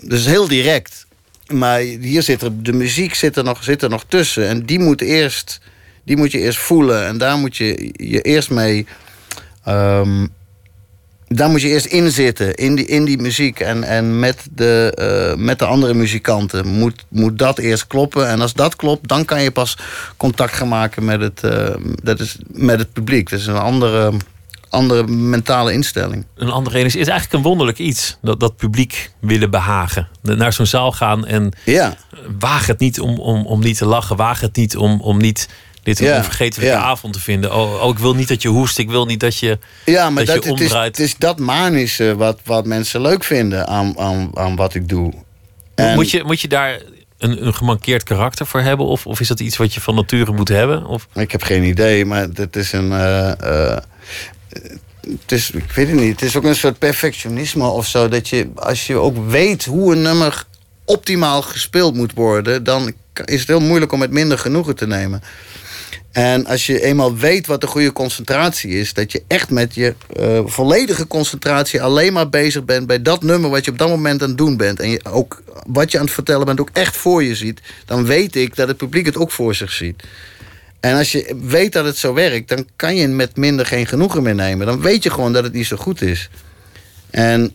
Dus 0.00 0.26
heel 0.26 0.48
direct. 0.48 1.06
Maar 1.52 1.78
hier 1.80 2.22
zit 2.22 2.42
er, 2.42 2.62
de 2.62 2.72
muziek 2.72 3.14
zit 3.14 3.36
er, 3.36 3.44
nog, 3.44 3.64
zit 3.64 3.82
er 3.82 3.88
nog 3.88 4.04
tussen. 4.08 4.48
En 4.48 4.66
die 4.66 4.78
moet, 4.78 5.00
eerst, 5.00 5.60
die 6.04 6.16
moet 6.16 6.32
je 6.32 6.38
eerst 6.38 6.58
voelen. 6.58 7.06
En 7.06 7.18
daar 7.18 7.38
moet 7.38 7.56
je 7.56 7.92
je 7.96 8.20
eerst 8.20 8.50
mee... 8.50 8.86
ehm, 9.64 10.26
daar 11.34 11.50
moet 11.50 11.62
je 11.62 11.68
eerst 11.68 11.86
in 11.86 12.10
zitten, 12.10 12.54
in 12.54 12.74
die, 12.74 12.86
in 12.86 13.04
die 13.04 13.18
muziek. 13.18 13.60
En, 13.60 13.84
en 13.84 14.18
met, 14.18 14.46
de, 14.50 14.92
eh, 14.94 15.44
met 15.44 15.58
de 15.58 15.64
andere 15.64 15.94
muzikanten 15.94 16.66
moet, 16.66 17.04
moet 17.08 17.38
dat 17.38 17.58
eerst 17.58 17.86
kloppen. 17.86 18.28
En 18.28 18.40
als 18.40 18.52
dat 18.52 18.76
klopt, 18.76 19.08
dan 19.08 19.24
kan 19.24 19.42
je 19.42 19.50
pas 19.50 19.78
contact 20.16 20.52
gaan 20.52 20.68
maken 20.68 21.04
met 21.04 21.20
het, 21.20 21.44
eh, 21.44 21.74
dat 22.02 22.20
is, 22.20 22.36
met 22.46 22.78
het 22.78 22.92
publiek. 22.92 23.30
Dat 23.30 23.40
is 23.40 23.46
een 23.46 23.56
andere, 23.56 24.12
andere 24.70 25.06
mentale 25.06 25.72
instelling. 25.72 26.26
een 26.36 26.50
andere. 26.50 26.76
Het 26.78 26.86
is 26.86 26.94
eigenlijk 26.94 27.32
een 27.32 27.42
wonderlijk 27.42 27.78
iets. 27.78 28.16
Dat, 28.22 28.40
dat 28.40 28.56
publiek 28.56 29.10
willen 29.20 29.50
behagen. 29.50 30.08
Naar 30.22 30.52
zo'n 30.52 30.66
zaal 30.66 30.92
gaan 30.92 31.26
en 31.26 31.52
Ja. 31.64 31.94
waag 32.38 32.66
het 32.66 32.78
niet 32.78 33.00
om, 33.00 33.18
om, 33.18 33.46
om 33.46 33.60
niet 33.60 33.76
te 33.76 33.84
lachen. 33.86 34.16
Waag 34.16 34.40
het 34.40 34.56
niet 34.56 34.76
om, 34.76 35.00
om 35.00 35.18
niet 35.18 35.48
dit 35.82 36.00
een 36.00 36.06
Ja, 36.06 36.16
onvergetelijke 36.16 36.74
ja. 36.74 36.80
avond 36.82 37.12
te 37.12 37.20
vinden. 37.20 37.54
Oh, 37.54 37.82
oh, 37.82 37.90
ik 37.90 37.98
wil 37.98 38.14
niet 38.14 38.28
dat 38.28 38.42
je 38.42 38.48
hoest. 38.48 38.78
Ik 38.78 38.90
wil 38.90 39.06
niet 39.06 39.20
dat 39.20 39.36
je, 39.38 39.58
Ja, 39.84 40.10
maar 40.10 40.24
dat 40.24 40.34
dat, 40.34 40.44
je 40.44 40.50
het, 40.50 40.60
is, 40.60 40.72
het 40.72 40.98
is 40.98 41.16
dat 41.16 41.38
manische 41.38 42.16
wat, 42.16 42.40
wat 42.44 42.66
mensen 42.66 43.00
leuk 43.00 43.24
vinden 43.24 43.66
aan, 43.66 43.98
aan, 43.98 44.30
aan 44.34 44.56
wat 44.56 44.74
ik 44.74 44.88
doe. 44.88 45.12
En- 45.74 45.94
Moet, 45.94 46.10
je, 46.10 46.24
moet 46.24 46.40
je 46.40 46.48
daar 46.48 46.80
een, 47.18 47.46
een 47.46 47.54
gemankeerd 47.54 48.02
karakter 48.02 48.46
voor 48.46 48.60
hebben? 48.60 48.86
Of, 48.86 49.06
of 49.06 49.20
is 49.20 49.28
dat 49.28 49.40
iets 49.40 49.56
wat 49.56 49.74
je 49.74 49.80
van 49.80 49.94
nature 49.94 50.32
moet 50.32 50.48
hebben? 50.48 50.86
Of, 50.86 51.08
Ik 51.14 51.32
heb 51.32 51.42
geen 51.42 51.62
idee, 51.64 52.04
maar 52.04 52.26
het 52.34 52.56
is 52.56 52.72
een. 52.72 52.92
eh, 52.92 53.70
eh, 53.72 53.78
het 55.00 55.32
is, 55.32 55.50
ik 55.50 55.72
weet 55.72 55.88
het 55.88 56.00
niet. 56.00 56.20
Het 56.20 56.22
is 56.22 56.36
ook 56.36 56.44
een 56.44 56.54
soort 56.54 56.78
perfectionisme 56.78 57.66
of 57.66 57.86
zo. 57.86 58.08
Dat 58.08 58.28
je, 58.28 58.48
als 58.54 58.86
je 58.86 58.96
ook 58.96 59.30
weet 59.30 59.64
hoe 59.64 59.92
een 59.92 60.02
nummer 60.02 60.44
optimaal 60.84 61.42
gespeeld 61.42 61.94
moet 61.94 62.12
worden, 62.14 62.64
dan 62.64 62.92
is 63.24 63.38
het 63.38 63.48
heel 63.48 63.60
moeilijk 63.60 63.92
om 63.92 64.00
het 64.00 64.10
minder 64.10 64.38
genoegen 64.38 64.76
te 64.76 64.86
nemen. 64.86 65.22
En 66.12 66.46
als 66.46 66.66
je 66.66 66.82
eenmaal 66.82 67.16
weet 67.16 67.46
wat 67.46 67.60
de 67.60 67.66
goede 67.66 67.92
concentratie 67.92 68.70
is, 68.70 68.92
dat 68.94 69.12
je 69.12 69.22
echt 69.26 69.50
met 69.50 69.74
je 69.74 69.94
eh, 70.16 70.40
volledige 70.44 71.06
concentratie 71.06 71.82
alleen 71.82 72.12
maar 72.12 72.28
bezig 72.28 72.64
bent 72.64 72.86
bij 72.86 73.02
dat 73.02 73.22
nummer 73.22 73.50
wat 73.50 73.64
je 73.64 73.70
op 73.70 73.78
dat 73.78 73.88
moment 73.88 74.22
aan 74.22 74.28
het 74.28 74.38
doen 74.38 74.56
bent. 74.56 74.80
En 74.80 75.06
ook 75.06 75.42
wat 75.66 75.92
je 75.92 75.98
aan 75.98 76.04
het 76.04 76.14
vertellen 76.14 76.46
bent 76.46 76.60
ook 76.60 76.70
echt 76.72 76.96
voor 76.96 77.22
je 77.24 77.34
ziet, 77.34 77.60
dan 77.84 78.04
weet 78.04 78.36
ik 78.36 78.56
dat 78.56 78.68
het 78.68 78.76
publiek 78.76 79.06
het 79.06 79.16
ook 79.16 79.30
voor 79.30 79.54
zich 79.54 79.72
ziet. 79.72 80.02
En 80.80 80.96
als 80.96 81.12
je 81.12 81.36
weet 81.42 81.72
dat 81.72 81.84
het 81.84 81.96
zo 81.96 82.14
werkt, 82.14 82.48
dan 82.48 82.66
kan 82.76 82.96
je 82.96 83.08
met 83.08 83.36
minder 83.36 83.66
geen 83.66 83.86
genoegen 83.86 84.22
meer 84.22 84.34
nemen. 84.34 84.66
Dan 84.66 84.80
weet 84.80 85.02
je 85.02 85.10
gewoon 85.10 85.32
dat 85.32 85.44
het 85.44 85.52
niet 85.52 85.66
zo 85.66 85.76
goed 85.76 86.02
is. 86.02 86.30
En 87.10 87.54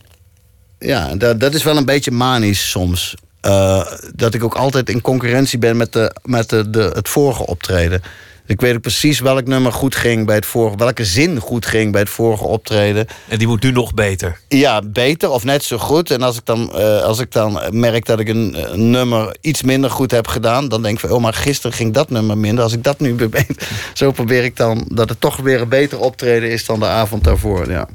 ja, 0.78 1.14
dat, 1.14 1.40
dat 1.40 1.54
is 1.54 1.62
wel 1.62 1.76
een 1.76 1.84
beetje 1.84 2.10
manisch 2.10 2.70
soms. 2.70 3.14
Eh, 3.40 3.86
dat 4.14 4.34
ik 4.34 4.44
ook 4.44 4.54
altijd 4.54 4.90
in 4.90 5.00
concurrentie 5.00 5.58
ben 5.58 5.76
met, 5.76 5.92
de, 5.92 6.14
met 6.22 6.48
de, 6.48 6.70
de, 6.70 6.90
het 6.94 7.08
vorige 7.08 7.46
optreden. 7.46 8.02
Ik 8.46 8.60
weet 8.60 8.74
ook 8.74 8.80
precies 8.80 9.20
welk 9.20 9.46
nummer 9.46 9.72
goed 9.72 9.94
ging 9.94 10.26
bij 10.26 10.34
het 10.34 10.46
vorige, 10.46 10.76
welke 10.76 11.04
zin 11.04 11.38
goed 11.38 11.66
ging 11.66 11.92
bij 11.92 12.00
het 12.00 12.10
vorige 12.10 12.44
optreden. 12.44 13.06
en 13.28 13.38
die 13.38 13.46
moet 13.46 13.62
nu 13.62 13.70
nog 13.70 13.94
beter. 13.94 14.40
Ja, 14.48 14.82
beter 14.82 15.30
of 15.30 15.44
net 15.44 15.64
zo 15.64 15.78
goed. 15.78 16.10
En 16.10 16.22
als 16.22 16.36
ik 16.36 16.44
dan, 16.44 16.76
eh, 16.76 17.02
als 17.02 17.18
ik 17.18 17.32
dan 17.32 17.60
merk 17.70 18.06
dat 18.06 18.20
ik 18.20 18.28
een, 18.28 18.72
een 18.72 18.90
nummer 18.90 19.36
iets 19.40 19.62
minder 19.62 19.90
goed 19.90 20.10
heb 20.10 20.26
gedaan, 20.26 20.68
dan 20.68 20.82
denk 20.82 20.94
ik 20.94 21.00
van, 21.00 21.10
oh, 21.10 21.22
maar 21.22 21.34
gisteren 21.34 21.76
ging 21.76 21.94
dat 21.94 22.10
nummer 22.10 22.38
minder. 22.38 22.64
Als 22.64 22.72
ik 22.72 22.82
dat 22.82 23.00
nu 23.00 23.14
beter. 23.14 23.56
Zo 23.94 24.10
probeer 24.10 24.44
ik 24.44 24.56
dan 24.56 24.84
dat 24.92 25.08
het 25.08 25.20
toch 25.20 25.36
weer 25.36 25.60
een 25.60 25.68
beter 25.68 26.00
optreden 26.00 26.50
is 26.50 26.66
dan 26.66 26.80
de 26.80 26.86
avond 26.86 27.24
daarvoor. 27.24 27.70
Ja. 27.70 27.88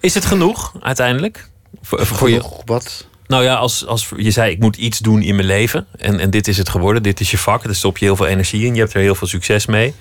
Is 0.00 0.14
het 0.14 0.24
genoeg 0.24 0.74
uiteindelijk? 0.80 1.48
Voor, 1.82 2.06
voor 2.06 2.30
je, 2.30 2.42
wat? 2.64 3.06
Nou 3.26 3.44
ja, 3.44 3.54
als, 3.54 3.86
als 3.86 4.08
je 4.16 4.30
zei 4.30 4.50
ik 4.52 4.58
moet 4.58 4.76
iets 4.76 4.98
doen 4.98 5.22
in 5.22 5.34
mijn 5.34 5.46
leven. 5.46 5.86
En, 5.98 6.20
en 6.20 6.30
dit 6.30 6.48
is 6.48 6.58
het 6.58 6.68
geworden. 6.68 7.02
Dit 7.02 7.20
is 7.20 7.30
je 7.30 7.38
vak. 7.38 7.64
Daar 7.64 7.74
stop 7.74 7.98
je 7.98 8.04
heel 8.04 8.16
veel 8.16 8.26
energie 8.26 8.66
in. 8.66 8.74
Je 8.74 8.80
hebt 8.80 8.94
er 8.94 9.00
heel 9.00 9.14
veel 9.14 9.26
succes 9.28 9.66
mee. 9.66 9.94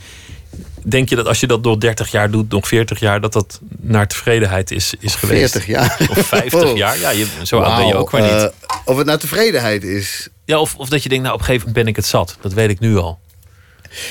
Denk 0.86 1.10
je 1.10 1.16
dat 1.16 1.28
als 1.28 1.40
je 1.40 1.48
dat 1.48 1.62
nog 1.62 1.78
30 1.78 2.12
jaar 2.12 2.32
doet, 2.32 2.50
nog 2.50 2.68
40 2.68 3.00
jaar, 3.00 3.22
dat 3.22 3.34
dat 3.34 3.60
naar 3.82 4.08
tevredenheid 4.08 4.72
is, 4.72 4.94
is 5.00 5.16
geweest? 5.16 5.52
40 5.52 5.66
jaar. 5.66 5.98
Of 6.10 6.18
50 6.28 6.64
Oh. 6.70 6.78
jaar? 6.78 7.00
Ja, 7.00 7.10
je, 7.10 7.28
zo 7.44 7.60
oud 7.60 7.78
ben 7.78 7.88
je 7.88 7.96
ook 7.96 8.12
weer 8.12 8.22
niet. 8.22 8.32
eh, 8.32 8.48
of 8.86 8.98
het 8.98 9.06
naar 9.06 9.18
tevredenheid 9.18 9.84
is. 9.84 10.28
ja, 10.46 10.60
of, 10.60 10.76
of 10.76 10.90
dat 10.90 11.04
je 11.04 11.10
denkt, 11.10 11.24
nou 11.24 11.36
op 11.36 11.42
een 11.42 11.46
gegeven 11.48 11.68
moment 11.68 11.86
ben 11.86 11.94
ik 11.94 12.00
het 12.00 12.10
zat. 12.10 12.38
Dat 12.42 12.54
weet 12.54 12.70
ik 12.70 12.80
nu 12.80 12.98
al. 12.98 13.20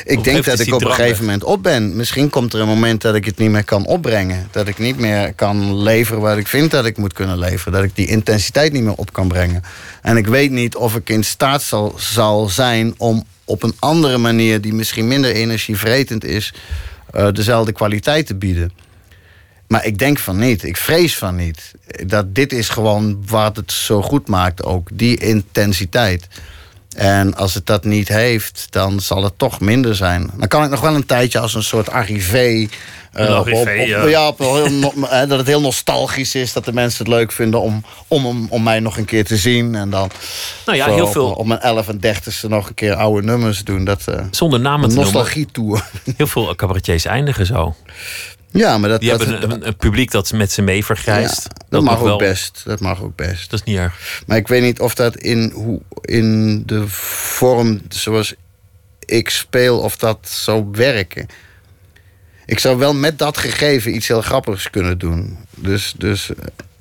Ik 0.05 0.25
denk 0.25 0.45
dat 0.45 0.59
ik 0.59 0.75
op 0.75 0.85
een 0.85 0.93
gegeven 0.93 1.25
moment 1.25 1.45
op 1.45 1.63
ben. 1.63 1.97
Misschien 1.97 2.31
komt 2.31 2.53
er 2.53 2.61
een 2.61 2.67
moment 2.67 3.03
dat 3.03 3.15
ik 3.15 3.25
het 3.25 3.39
niet 3.39 3.51
meer 3.51 3.65
kan 3.65 3.87
opbrengen. 3.87 4.49
Dat 4.51 4.69
ik 4.69 4.79
niet 4.79 4.99
meer 4.99 5.33
kan 5.35 5.83
leveren 5.83 6.23
wat 6.23 6.37
ik 6.37 6.47
vind 6.47 6.71
dat 6.71 6.85
ik 6.85 6.97
moet 6.97 7.13
kunnen 7.13 7.39
leveren. 7.39 7.73
Dat 7.73 7.83
ik 7.83 7.97
die 7.97 8.07
intensiteit 8.07 8.73
niet 8.73 8.83
meer 8.83 8.95
op 8.95 9.13
kan 9.13 9.29
brengen. 9.29 9.63
En 10.03 10.17
ik 10.17 10.27
weet 10.27 10.51
niet 10.51 10.77
of 10.77 10.95
ik 10.97 11.09
in 11.09 11.25
staat 11.25 11.63
zal, 11.63 11.95
zal 11.99 12.49
zijn 12.49 12.95
om 12.97 13.25
op 13.45 13.63
een 13.63 13.75
andere 13.79 14.19
manier... 14.19 14.61
die 14.61 14.75
misschien 14.75 15.09
minder 15.09 15.33
energievretend 15.33 16.25
is... 16.25 16.55
eh, 17.11 17.29
dezelfde 17.33 17.73
kwaliteit 17.73 18.27
te 18.27 18.35
bieden. 18.35 18.73
Maar 19.67 19.87
ik 19.87 19.99
denk 19.99 20.19
van 20.19 20.39
niet. 20.39 20.63
Ik 20.63 20.77
vrees 20.77 21.17
van 21.17 21.37
niet. 21.37 21.73
Dat 22.07 22.35
dit 22.35 22.53
is 22.53 22.69
gewoon 22.69 23.23
wat 23.27 23.57
het 23.57 23.73
zo 23.73 24.03
goed 24.03 24.29
maakt 24.29 24.63
ook. 24.63 24.89
Die 24.93 25.17
intensiteit. 25.17 26.27
En 26.97 27.35
als 27.37 27.55
het 27.55 27.67
dat 27.67 27.85
niet 27.85 28.09
heeft, 28.09 28.67
dan 28.71 29.01
zal 29.01 29.25
het 29.25 29.33
toch 29.39 29.61
minder 29.61 29.97
zijn. 29.97 30.31
Dan 30.37 30.49
kan 30.49 30.65
ik 30.65 30.71
nog 30.71 30.81
wel 30.81 30.95
een 30.95 31.07
tijdje 31.07 31.39
als 31.39 31.55
een 31.55 31.63
soort 31.63 31.91
arrivé... 31.91 32.67
eh, 33.13 33.25
op- 33.25 33.31
op- 33.31 33.47
arrivé, 33.47 33.81
op- 33.81 33.87
ja. 33.87 34.05
ja, 34.07 34.27
op 34.29 34.39
heel 34.39 34.71
no- 34.71 34.93
dat 35.29 35.39
het 35.39 35.47
heel 35.47 35.61
nostalgisch 35.61 36.35
is. 36.35 36.53
Dat 36.53 36.65
de 36.65 36.73
mensen 36.73 36.99
het 37.05 37.15
leuk 37.15 37.33
vinden 37.33 37.61
om, 37.61 37.85
om, 38.09 38.27
om, 38.27 38.47
om 38.51 38.63
mij 38.63 38.81
nog 38.81 38.97
een 38.97 39.05
keer 39.05 39.25
te 39.25 39.37
zien. 39.37 39.75
En 39.75 39.91
dan 39.91 40.11
Nou 40.67 40.79
ja, 40.79 40.85
zo 40.87 40.95
heel 40.95 41.05
op- 41.07 41.13
veel- 41.13 41.31
Op, 41.31 41.47
mijn 41.47 41.61
11 41.61 41.89
en 41.89 42.01
30ste 42.07 42.49
nog 42.49 42.69
een 42.69 42.75
keer 42.75 42.95
oude 42.95 43.27
nummers 43.27 43.65
doen. 43.65 43.85
Dat, 43.85 44.03
eh, 44.09 44.21
Zonder 44.31 44.61
namen 44.61 44.89
te 44.89 44.95
noemen. 44.95 45.13
nostalgie-tour. 45.15 45.85
Heel 46.17 46.27
veel 46.27 46.55
cabaretiers 46.55 47.05
eindigen 47.05 47.47
zo. 47.47 47.75
Ja, 48.53 48.79
maar 48.79 48.89
dat, 48.89 49.03
dat, 49.03 49.27
hebben 49.27 49.67
een, 49.67 49.77
publiek 49.77 50.11
dat 50.11 50.33
met 50.33 50.53
ze 50.53 50.63
mee 50.63 50.85
vergrijst. 50.85 51.43
ja, 51.43 51.67
dat, 51.69 51.83
mag 51.83 51.99
ook 51.99 52.05
wel- 52.05 52.19
best. 52.19 52.63
Dat 52.65 52.81
mag 52.81 53.03
ook 53.03 53.17
best. 53.17 53.51
Dat 53.51 53.61
is 53.61 53.67
niet 53.67 53.77
erg. 53.79 54.23
Maar 54.27 54.37
ik 54.37 54.49
weet 54.49 54.63
niet 54.63 54.81
of 54.81 54.95
dat 54.95 55.17
in, 55.17 55.51
hoe, 55.55 55.81
in 56.01 56.63
de 56.67 56.89
vorm 56.89 57.81
zoals 57.89 58.35
ik 59.05 59.31
speel, 59.31 59.79
of 59.79 59.97
dat 59.97 60.19
zou 60.29 60.67
werken. 60.73 61.27
ik 62.47 62.59
zou 62.59 62.79
wel 62.79 62.95
met 62.95 63.19
dat 63.19 63.39
gegeven 63.39 63.95
iets 63.95 64.09
heel 64.09 64.23
grappigs 64.23 64.71
kunnen 64.71 64.99
doen. 64.99 65.39
Dus, 65.51 65.95
dus 65.97 66.31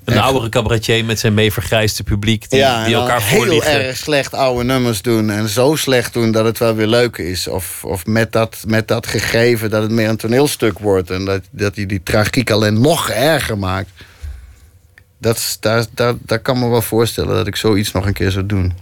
Een 0.04 0.20
oudere 0.20 0.50
cabaretier 0.50 1.06
met 1.06 1.20
zijn 1.20 1.34
mee 1.34 1.52
vergrijsde 1.52 2.04
publiek 2.04 2.50
die, 2.50 2.60
ja, 2.60 2.86
die 2.86 2.96
elkaar 2.96 3.22
heel 3.22 3.38
voorliegen. 3.38 3.72
erg 3.72 3.98
slecht 3.98 4.34
oude 4.34 4.64
nummers 4.64 5.02
doen. 5.02 5.30
En 5.30 5.50
zo 5.50 5.76
slecht 5.76 6.14
doen 6.14 6.32
dat 6.32 6.46
het 6.46 6.58
wel 6.58 6.76
weer 6.76 6.88
leuk 6.88 7.18
is. 7.18 7.48
Of, 7.48 7.84
of 7.86 8.06
met, 8.06 8.32
dat, 8.32 8.58
met 8.68 8.88
dat 8.88 9.08
gegeven 9.08 9.70
dat 9.70 9.82
het 9.82 9.92
meer 9.92 10.10
een 10.10 10.18
toneelstuk 10.18 10.80
wordt. 10.80 11.10
En 11.10 11.26
dat, 11.26 11.42
dat 11.52 11.76
hij 11.76 11.86
die 11.86 12.04
tragiek 12.04 12.52
alleen 12.52 12.82
nog 12.82 13.10
erger 13.10 13.58
maakt. 13.58 13.90
Dat, 15.18 15.58
daar, 15.60 15.86
daar, 15.94 16.14
daar 16.20 16.40
kan 16.40 16.60
me 16.60 16.70
wel 16.70 16.82
voorstellen 16.82 17.36
dat 17.36 17.48
ik 17.48 17.56
zoiets 17.56 17.92
nog 17.92 18.06
een 18.06 18.14
keer 18.14 18.32
zou 18.32 18.46
doen. 18.46 18.74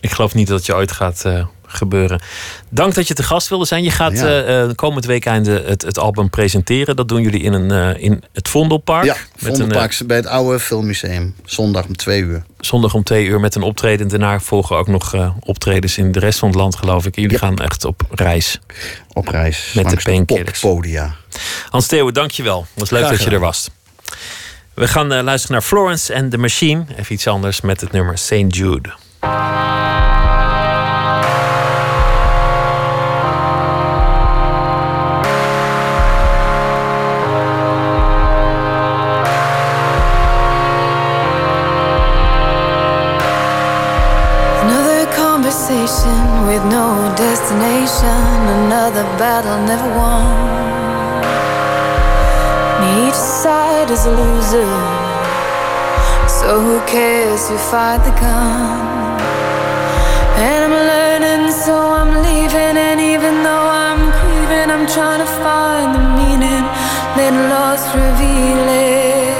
Ik 0.00 0.10
geloof 0.10 0.34
niet 0.34 0.48
dat 0.48 0.66
je 0.66 0.74
ooit 0.74 0.92
gaat 0.92 1.24
eh, 1.24 1.46
gebeuren. 1.68 2.20
Dank 2.68 2.94
dat 2.94 3.08
je 3.08 3.14
te 3.14 3.22
gast 3.22 3.48
wilde 3.48 3.64
zijn. 3.64 3.82
Je 3.82 3.90
gaat 3.90 4.12
Ja. 4.12 4.24
eh, 4.26 4.62
eh, 4.62 4.70
komend 4.74 5.04
weekend 5.04 5.46
het, 5.46 5.82
het 5.82 5.98
album 5.98 6.30
presenteren. 6.30 6.96
Dat 6.96 7.08
doen 7.08 7.22
jullie 7.22 7.40
in, 7.42 7.52
een, 7.52 7.70
eh, 7.96 8.02
in 8.04 8.22
het 8.32 8.48
Vondelpark. 8.48 9.04
Ja, 9.04 9.12
Met 9.38 9.52
een, 9.52 9.56
Vondelpark 9.56 10.00
bij 10.06 10.16
het 10.16 10.26
oude 10.26 10.60
filmmuseum. 10.60 11.34
Zondag 11.44 11.84
om 11.86 11.96
twee 11.96 12.22
uur. 12.22 12.42
zondag 12.60 12.94
om 12.94 13.02
twee 13.02 13.26
uur 13.26 13.40
met 13.40 13.54
een 13.54 13.62
optreden. 13.62 14.08
Daarna 14.08 14.40
volgen 14.40 14.76
ook 14.76 14.88
nog 14.88 15.14
eh, 15.14 15.30
optredens 15.40 15.98
in 15.98 16.12
de 16.12 16.18
rest 16.18 16.38
van 16.38 16.48
het 16.48 16.58
land, 16.58 16.76
geloof 16.76 17.06
ik. 17.06 17.16
Jullie 17.16 17.38
gaan 17.38 17.58
echt 17.58 17.84
op 17.84 18.02
reis. 18.10 18.60
Op 19.12 19.28
reis. 19.28 19.72
Met 19.74 19.90
de 19.90 19.96
painkillers. 20.02 20.60
poppodia. 20.60 21.14
Hans 21.70 21.86
Theeuwen, 21.86 22.14
dankjewel. 22.14 22.60
Het 22.60 22.80
was 22.80 22.90
leuk 22.90 23.00
Graag 23.04 23.16
dat 23.16 23.26
je 23.26 23.30
er 23.30 23.40
was. 23.40 23.68
We 24.74 24.88
gaan 24.88 25.06
luisteren 25.22 25.52
naar 25.56 25.62
Florence 25.66 26.14
and 26.14 26.30
the 26.30 26.38
Machine. 26.38 26.84
Even 26.96 27.12
iets 27.14 27.26
anders 27.26 27.60
met 27.60 27.80
het 27.80 27.92
nummer 27.92 28.18
St. 28.18 28.44
Jude. 28.48 28.90
Cares 57.48 57.70
fight 57.70 57.98
the 58.04 58.10
gun? 58.20 59.20
And 60.38 60.64
I'm 60.66 60.76
learning, 60.92 61.52
so 61.52 61.74
I'm 61.74 62.22
leaving, 62.22 62.76
and 62.76 63.00
even 63.00 63.42
though 63.42 63.68
I'm 63.68 64.10
grieving, 64.18 64.70
I'm 64.70 64.86
trying 64.86 65.20
to 65.20 65.30
find 65.42 65.94
the 65.94 66.00
meaning. 66.18 66.64
Let 67.16 67.32
loss 67.50 67.82
reveal 67.94 68.68
it. 68.68 69.38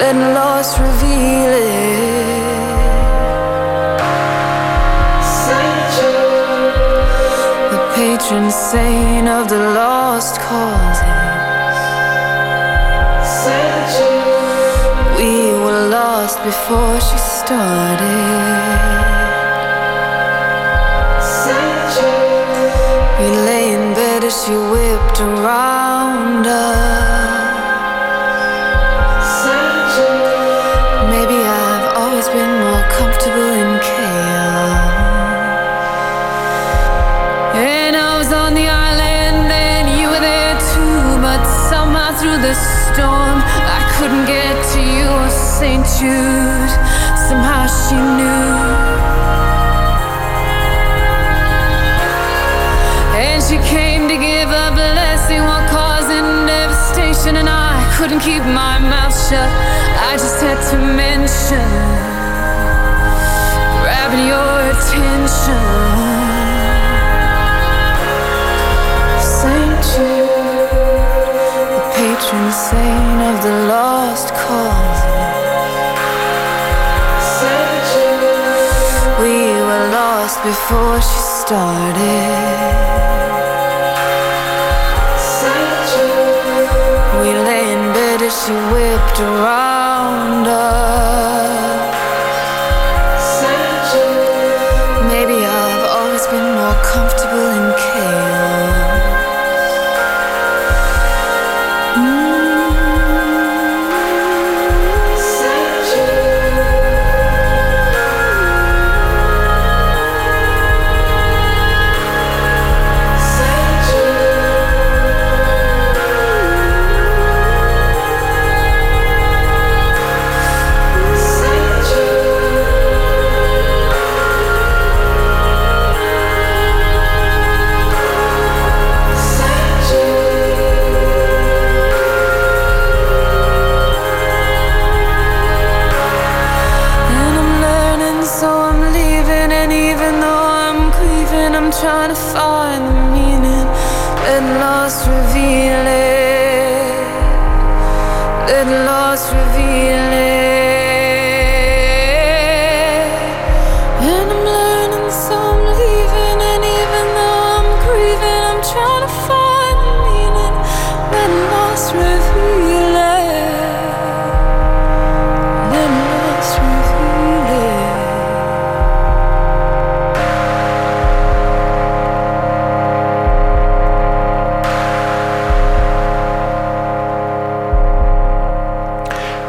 Let 0.00 0.16
loss 0.34 0.78
reveal 0.78 1.52
it. 1.52 1.98
Saint, 5.44 5.94
the 7.72 7.80
patron 7.94 8.50
saint 8.50 9.28
of 9.28 9.48
the 9.48 9.58
lost 9.74 10.40
causes. 10.40 10.87
Before 16.44 17.00
she 17.00 17.18
started. 17.18 18.78
We 23.18 23.28
lay 23.30 23.72
in 23.74 23.94
bed 23.94 24.22
as 24.22 24.44
she 24.44 24.52
whipped 24.52 25.20
around 25.20 26.46
us. 26.46 27.17
St. 45.58 45.84
Jude. 45.98 46.70
Somehow 47.26 47.66
she 47.66 47.96
knew. 47.96 48.54
And 53.18 53.42
she 53.42 53.58
came 53.66 54.06
to 54.06 54.16
give 54.16 54.50
a 54.50 54.70
blessing 54.70 55.42
while 55.42 55.66
causing 55.68 56.46
devastation. 56.46 57.34
And 57.34 57.48
I 57.48 57.74
couldn't 57.98 58.20
keep 58.20 58.44
my 58.44 58.78
mouth 58.78 59.10
shut. 59.10 59.50
I 59.98 60.14
just 60.14 60.40
had 60.40 60.62
to 60.70 60.78
mention 60.78 61.66
grabbing 63.82 64.30
your 64.30 64.54
attention. 64.70 65.58
Saint 69.18 69.74
Jude, 69.90 70.70
the 71.74 71.82
patron 71.98 72.46
saint 72.52 73.20
of 73.26 73.42
the 73.42 73.54
lost 73.66 74.32
cause. 74.34 74.97
Before 80.44 81.00
she 81.00 81.20
started. 81.42 82.68
We 87.20 87.32
lay 87.32 87.72
in 87.72 87.92
bed 87.92 88.22
as 88.22 88.44
she 88.44 88.52
whipped 88.52 89.20
around 89.20 90.46
us. 90.46 90.77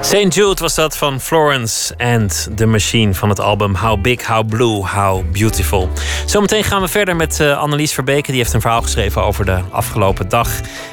St. 0.09 0.33
Jude 0.33 0.61
was 0.61 0.75
dat 0.75 0.97
van 0.97 1.19
Florence 1.19 1.93
and 1.97 2.49
the 2.55 2.65
Machine 2.65 3.13
van 3.13 3.29
het 3.29 3.39
album 3.39 3.75
How 3.75 4.01
Big, 4.01 4.25
How 4.25 4.47
Blue, 4.47 4.85
How 4.87 5.31
Beautiful. 5.31 5.89
Zometeen 6.25 6.63
gaan 6.63 6.81
we 6.81 6.87
verder 6.87 7.15
met 7.15 7.39
eh, 7.39 7.57
Annelies 7.57 7.93
Verbeke. 7.93 8.31
Die 8.31 8.39
heeft 8.39 8.53
een 8.53 8.61
verhaal 8.61 8.81
geschreven 8.81 9.23
over 9.23 9.45
de 9.45 9.59
afgelopen 9.69 10.29
dag. 10.29 10.49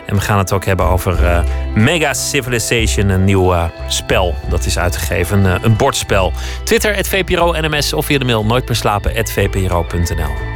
En 0.06 0.14
we 0.14 0.20
gaan 0.20 0.38
het 0.38 0.52
ook 0.52 0.64
hebben 0.64 0.86
over 0.86 1.24
eh, 1.24 1.44
Mega 1.74 2.14
Civilization, 2.14 3.08
een 3.08 3.24
nieuw 3.24 3.52
eh, 3.52 3.64
spel 3.88 4.34
dat 4.50 4.66
is 4.66 4.78
uitgegeven. 4.78 5.64
Een, 5.64 5.76
bordspel. 5.76 6.32
Twitter, 6.64 6.94
het 6.94 7.08
VPRO 7.08 7.52
NMS 7.52 7.92
of 7.92 8.06
via 8.06 8.18
de 8.18 8.24
mail 8.24 8.44
nooit 8.44 8.66
meer 8.68 8.76
slapen, 8.76 9.26
VPRO.nl. 9.26 10.55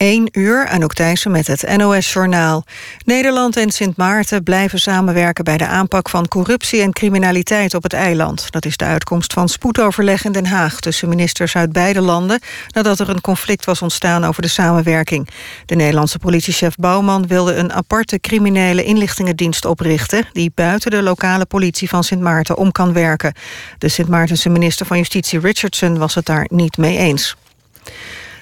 1 0.00 0.28
uur, 0.32 0.68
Anouk 0.68 0.94
Thijssen 0.94 1.30
met 1.30 1.46
het 1.46 1.76
NOS-journaal. 1.76 2.64
Nederland 3.04 3.56
en 3.56 3.70
Sint 3.70 3.96
Maarten 3.96 4.42
blijven 4.42 4.80
samenwerken... 4.80 5.44
bij 5.44 5.56
de 5.56 5.66
aanpak 5.66 6.08
van 6.08 6.28
corruptie 6.28 6.82
en 6.82 6.92
criminaliteit 6.92 7.74
op 7.74 7.82
het 7.82 7.92
eiland. 7.92 8.52
Dat 8.52 8.64
is 8.64 8.76
de 8.76 8.84
uitkomst 8.84 9.32
van 9.32 9.48
spoedoverleg 9.48 10.24
in 10.24 10.32
Den 10.32 10.46
Haag... 10.46 10.80
tussen 10.80 11.08
ministers 11.08 11.56
uit 11.56 11.72
beide 11.72 12.00
landen... 12.00 12.40
nadat 12.74 12.98
er 12.98 13.08
een 13.08 13.20
conflict 13.20 13.64
was 13.64 13.82
ontstaan 13.82 14.24
over 14.24 14.42
de 14.42 14.48
samenwerking. 14.48 15.28
De 15.66 15.74
Nederlandse 15.74 16.18
politiechef 16.18 16.74
Bouwman 16.76 17.26
wilde 17.26 17.54
een 17.54 17.72
aparte... 17.72 18.20
criminele 18.20 18.84
inlichtingendienst 18.84 19.64
oprichten... 19.64 20.24
die 20.32 20.52
buiten 20.54 20.90
de 20.90 21.02
lokale 21.02 21.46
politie 21.46 21.88
van 21.88 22.04
Sint 22.04 22.20
Maarten 22.20 22.56
om 22.56 22.72
kan 22.72 22.92
werken. 22.92 23.34
De 23.78 23.88
Sint 23.88 24.08
Maartense 24.08 24.48
minister 24.48 24.86
van 24.86 24.96
Justitie 24.96 25.40
Richardson 25.40 25.98
was 25.98 26.14
het 26.14 26.26
daar 26.26 26.46
niet 26.48 26.76
mee 26.76 26.96
eens. 26.96 27.36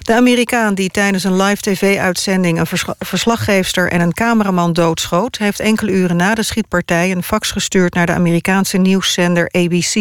De 0.09 0.15
Amerikaan 0.15 0.73
die 0.73 0.89
tijdens 0.89 1.23
een 1.23 1.41
live 1.41 1.61
tv-uitzending... 1.61 2.59
een 2.59 2.95
verslaggeefster 2.99 3.91
en 3.91 4.01
een 4.01 4.13
cameraman 4.13 4.73
doodschoot... 4.73 5.37
heeft 5.37 5.59
enkele 5.59 5.91
uren 5.91 6.15
na 6.15 6.35
de 6.35 6.43
schietpartij 6.43 7.11
een 7.11 7.23
fax 7.23 7.51
gestuurd... 7.51 7.93
naar 7.93 8.05
de 8.05 8.11
Amerikaanse 8.11 8.77
nieuwszender 8.77 9.49
ABC. 9.51 9.95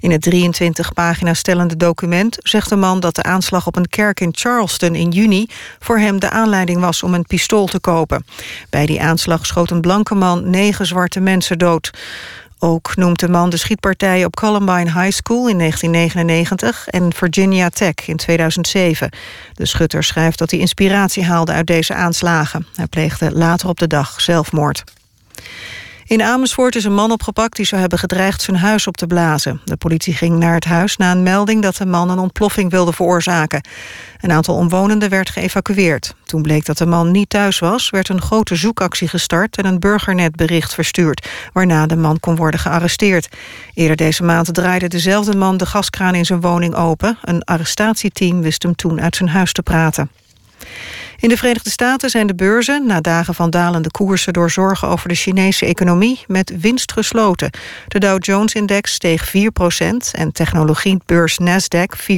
In 0.00 0.10
het 0.10 0.22
23 0.22 0.92
pagina 0.92 1.34
stellende 1.34 1.76
document 1.76 2.36
zegt 2.38 2.68
de 2.68 2.76
man... 2.76 3.00
dat 3.00 3.14
de 3.14 3.22
aanslag 3.22 3.66
op 3.66 3.76
een 3.76 3.88
kerk 3.88 4.20
in 4.20 4.32
Charleston 4.32 4.94
in 4.94 5.10
juni... 5.10 5.46
voor 5.78 5.98
hem 5.98 6.20
de 6.20 6.30
aanleiding 6.30 6.80
was 6.80 7.02
om 7.02 7.14
een 7.14 7.26
pistool 7.26 7.66
te 7.66 7.80
kopen. 7.80 8.26
Bij 8.70 8.86
die 8.86 9.00
aanslag 9.00 9.46
schoot 9.46 9.70
een 9.70 9.80
blanke 9.80 10.14
man 10.14 10.50
negen 10.50 10.86
zwarte 10.86 11.20
mensen 11.20 11.58
dood. 11.58 11.90
Ook 12.58 12.96
noemt 12.96 13.20
de 13.20 13.28
man 13.28 13.50
de 13.50 13.56
schietpartijen 13.56 14.26
op 14.26 14.36
Columbine 14.36 15.00
High 15.00 15.10
School 15.10 15.48
in 15.48 15.58
1999 15.58 16.88
en 16.88 17.12
Virginia 17.12 17.68
Tech 17.68 17.94
in 18.08 18.16
2007. 18.16 19.10
De 19.54 19.66
schutter 19.66 20.04
schrijft 20.04 20.38
dat 20.38 20.50
hij 20.50 20.60
inspiratie 20.60 21.24
haalde 21.24 21.52
uit 21.52 21.66
deze 21.66 21.94
aanslagen. 21.94 22.66
Hij 22.74 22.86
pleegde 22.86 23.32
later 23.32 23.68
op 23.68 23.78
de 23.78 23.86
dag 23.86 24.20
zelfmoord. 24.20 24.84
In 26.08 26.22
Amersfoort 26.22 26.76
is 26.76 26.84
een 26.84 26.94
man 26.94 27.10
opgepakt 27.10 27.56
die 27.56 27.66
zou 27.66 27.80
hebben 27.80 27.98
gedreigd 27.98 28.42
zijn 28.42 28.56
huis 28.56 28.86
op 28.86 28.96
te 28.96 29.06
blazen. 29.06 29.60
De 29.64 29.76
politie 29.76 30.14
ging 30.14 30.38
naar 30.38 30.54
het 30.54 30.64
huis 30.64 30.96
na 30.96 31.12
een 31.12 31.22
melding 31.22 31.62
dat 31.62 31.76
de 31.76 31.86
man 31.86 32.10
een 32.10 32.18
ontploffing 32.18 32.70
wilde 32.70 32.92
veroorzaken. 32.92 33.60
Een 34.20 34.32
aantal 34.32 34.54
omwonenden 34.54 35.08
werd 35.08 35.30
geëvacueerd. 35.30 36.14
Toen 36.24 36.42
bleek 36.42 36.64
dat 36.64 36.78
de 36.78 36.86
man 36.86 37.10
niet 37.10 37.28
thuis 37.28 37.58
was, 37.58 37.90
werd 37.90 38.08
een 38.08 38.20
grote 38.22 38.56
zoekactie 38.56 39.08
gestart 39.08 39.56
en 39.56 39.64
een 39.64 39.78
burgernetbericht 39.78 40.74
verstuurd, 40.74 41.28
waarna 41.52 41.86
de 41.86 41.96
man 41.96 42.20
kon 42.20 42.36
worden 42.36 42.60
gearresteerd. 42.60 43.28
Eerder 43.74 43.96
deze 43.96 44.24
maand 44.24 44.54
draaide 44.54 44.88
dezelfde 44.88 45.36
man 45.36 45.56
de 45.56 45.66
gaskraan 45.66 46.14
in 46.14 46.24
zijn 46.24 46.40
woning 46.40 46.74
open. 46.74 47.18
Een 47.22 47.44
arrestatieteam 47.44 48.42
wist 48.42 48.62
hem 48.62 48.74
toen 48.74 49.00
uit 49.00 49.16
zijn 49.16 49.28
huis 49.28 49.52
te 49.52 49.62
praten. 49.62 50.10
In 51.20 51.28
de 51.28 51.36
Verenigde 51.36 51.70
Staten 51.70 52.10
zijn 52.10 52.26
de 52.26 52.34
beurzen, 52.34 52.86
na 52.86 53.00
dagen 53.00 53.34
van 53.34 53.50
dalende 53.50 53.90
koersen 53.90 54.32
door 54.32 54.50
zorgen 54.50 54.88
over 54.88 55.08
de 55.08 55.14
Chinese 55.14 55.66
economie, 55.66 56.24
met 56.26 56.60
winst 56.60 56.92
gesloten. 56.92 57.50
De 57.88 57.98
Dow 57.98 58.24
Jones-index 58.24 58.92
steeg 58.92 59.28
4% 59.28 59.30
en 60.12 60.32
technologiebeurs 60.32 61.38
Nasdaq 61.38 61.98
4,2% 62.00 62.14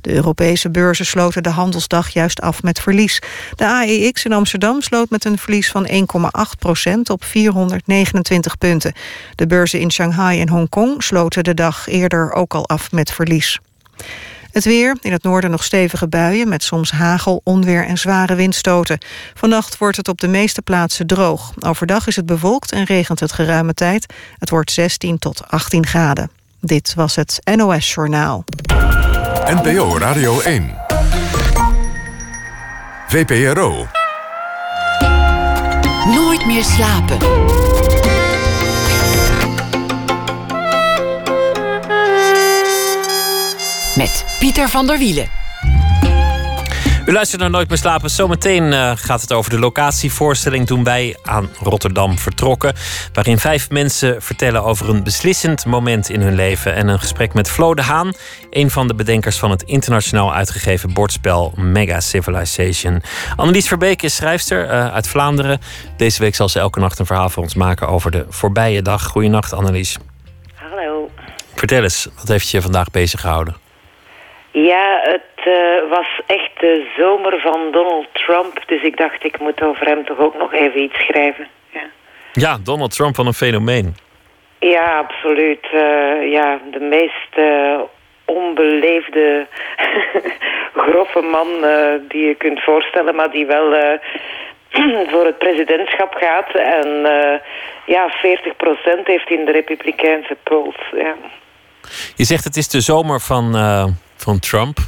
De 0.00 0.12
Europese 0.12 0.70
beurzen 0.70 1.06
sloten 1.06 1.42
de 1.42 1.48
handelsdag 1.48 2.08
juist 2.08 2.40
af 2.40 2.62
met 2.62 2.80
verlies. 2.80 3.22
De 3.54 3.66
AEX 3.66 4.24
in 4.24 4.32
Amsterdam 4.32 4.82
sloot 4.82 5.10
met 5.10 5.24
een 5.24 5.38
verlies 5.38 5.70
van 5.70 5.88
1,8% 5.88 7.00
op 7.02 7.24
429 7.24 8.58
punten. 8.58 8.92
De 9.34 9.46
beurzen 9.46 9.80
in 9.80 9.90
Shanghai 9.92 10.40
en 10.40 10.48
Hongkong 10.48 11.02
sloten 11.02 11.44
de 11.44 11.54
dag 11.54 11.88
eerder 11.88 12.32
ook 12.32 12.54
al 12.54 12.68
af 12.68 12.92
met 12.92 13.12
verlies. 13.12 13.58
Het 14.54 14.64
weer, 14.64 14.96
in 15.00 15.12
het 15.12 15.22
noorden 15.22 15.50
nog 15.50 15.64
stevige 15.64 16.08
buien... 16.08 16.48
met 16.48 16.62
soms 16.62 16.90
hagel, 16.90 17.40
onweer 17.44 17.86
en 17.86 17.98
zware 17.98 18.34
windstoten. 18.34 18.98
Vannacht 19.34 19.78
wordt 19.78 19.96
het 19.96 20.08
op 20.08 20.20
de 20.20 20.28
meeste 20.28 20.62
plaatsen 20.62 21.06
droog. 21.06 21.52
Overdag 21.60 22.06
is 22.06 22.16
het 22.16 22.26
bewolkt 22.26 22.72
en 22.72 22.84
regent 22.84 23.20
het 23.20 23.32
geruime 23.32 23.74
tijd. 23.74 24.14
Het 24.38 24.50
wordt 24.50 24.70
16 24.70 25.18
tot 25.18 25.48
18 25.48 25.86
graden. 25.86 26.30
Dit 26.60 26.94
was 26.94 27.16
het 27.16 27.40
NOS 27.56 27.94
Journaal. 27.94 28.44
NPO 29.46 29.98
Radio 29.98 30.40
1. 30.40 30.74
VPRO. 33.08 33.86
Nooit 36.06 36.46
meer 36.46 36.64
slapen. 36.64 37.18
Met 44.04 44.36
Pieter 44.38 44.68
van 44.68 44.86
der 44.86 44.98
Wielen. 44.98 45.28
U 47.06 47.12
luistert 47.12 47.40
naar 47.40 47.50
Nooit 47.50 47.68
meer 47.68 47.78
slapen. 47.78 48.10
Zometeen 48.10 48.64
uh, 48.64 48.92
gaat 48.94 49.20
het 49.20 49.32
over 49.32 49.50
de 49.50 49.58
locatievoorstelling 49.58 50.66
toen 50.66 50.84
wij 50.84 51.16
aan 51.22 51.48
Rotterdam 51.62 52.18
vertrokken. 52.18 52.74
Waarin 53.12 53.38
vijf 53.38 53.70
mensen 53.70 54.22
vertellen 54.22 54.64
over 54.64 54.88
een 54.88 55.02
beslissend 55.02 55.66
moment 55.66 56.08
in 56.08 56.20
hun 56.20 56.34
leven. 56.34 56.74
En 56.74 56.88
een 56.88 56.98
gesprek 56.98 57.34
met 57.34 57.50
Flo 57.50 57.74
de 57.74 57.82
Haan, 57.82 58.12
een 58.50 58.70
van 58.70 58.88
de 58.88 58.94
bedenkers 58.94 59.38
van 59.38 59.50
het 59.50 59.62
internationaal 59.62 60.34
uitgegeven 60.34 60.92
bordspel 60.92 61.52
Mega 61.56 62.00
Civilization. 62.00 63.02
Annelies 63.36 63.68
Verbeek 63.68 64.02
is 64.02 64.14
schrijfster 64.14 64.64
uh, 64.64 64.92
uit 64.92 65.08
Vlaanderen. 65.08 65.60
Deze 65.96 66.20
week 66.20 66.34
zal 66.34 66.48
ze 66.48 66.58
elke 66.58 66.80
nacht 66.80 66.98
een 66.98 67.06
verhaal 67.06 67.30
voor 67.30 67.42
ons 67.42 67.54
maken 67.54 67.88
over 67.88 68.10
de 68.10 68.26
voorbije 68.28 68.82
dag. 68.82 69.04
Goedenacht, 69.04 69.52
Annelies. 69.52 69.96
Hallo. 70.54 71.10
Vertel 71.54 71.82
eens, 71.82 72.08
wat 72.16 72.28
heeft 72.28 72.48
je 72.48 72.62
vandaag 72.62 72.90
bezig 72.90 73.20
gehouden? 73.20 73.63
Ja, 74.54 75.00
het 75.02 75.46
uh, 75.46 75.90
was 75.90 76.20
echt 76.26 76.60
de 76.60 76.86
zomer 76.96 77.40
van 77.40 77.60
Donald 77.72 78.06
Trump. 78.12 78.62
Dus 78.66 78.82
ik 78.82 78.96
dacht, 78.96 79.24
ik 79.24 79.40
moet 79.40 79.62
over 79.62 79.86
hem 79.86 80.04
toch 80.04 80.18
ook 80.18 80.38
nog 80.38 80.52
even 80.52 80.82
iets 80.82 80.98
schrijven. 80.98 81.48
Ja, 81.70 81.82
ja 82.32 82.58
Donald 82.64 82.94
Trump 82.94 83.14
van 83.14 83.26
een 83.26 83.32
fenomeen. 83.32 83.96
Ja, 84.58 84.98
absoluut. 84.98 85.66
Uh, 85.74 86.30
ja, 86.30 86.58
de 86.70 86.80
meest 86.80 87.36
uh, 87.36 87.80
onbeleefde, 88.24 89.46
grove 90.86 91.20
man 91.20 91.48
die 92.08 92.26
je 92.26 92.34
kunt 92.34 92.62
voorstellen... 92.62 93.14
maar 93.14 93.30
die 93.30 93.46
wel 93.46 93.98
voor 95.10 95.24
het 95.24 95.38
presidentschap 95.38 96.14
gaat. 96.14 96.54
En 96.54 96.88
ja, 97.86 98.12
40% 98.12 99.02
heeft 99.04 99.30
in 99.30 99.44
de 99.44 99.52
republikeinse 99.52 100.36
polls. 100.42 100.76
Ja. 100.92 101.14
Je 102.16 102.24
zegt 102.24 102.44
het 102.44 102.56
is 102.56 102.68
de 102.68 102.80
zomer 102.80 103.20
van 103.20 103.54
van 104.16 104.38
Trump. 104.38 104.78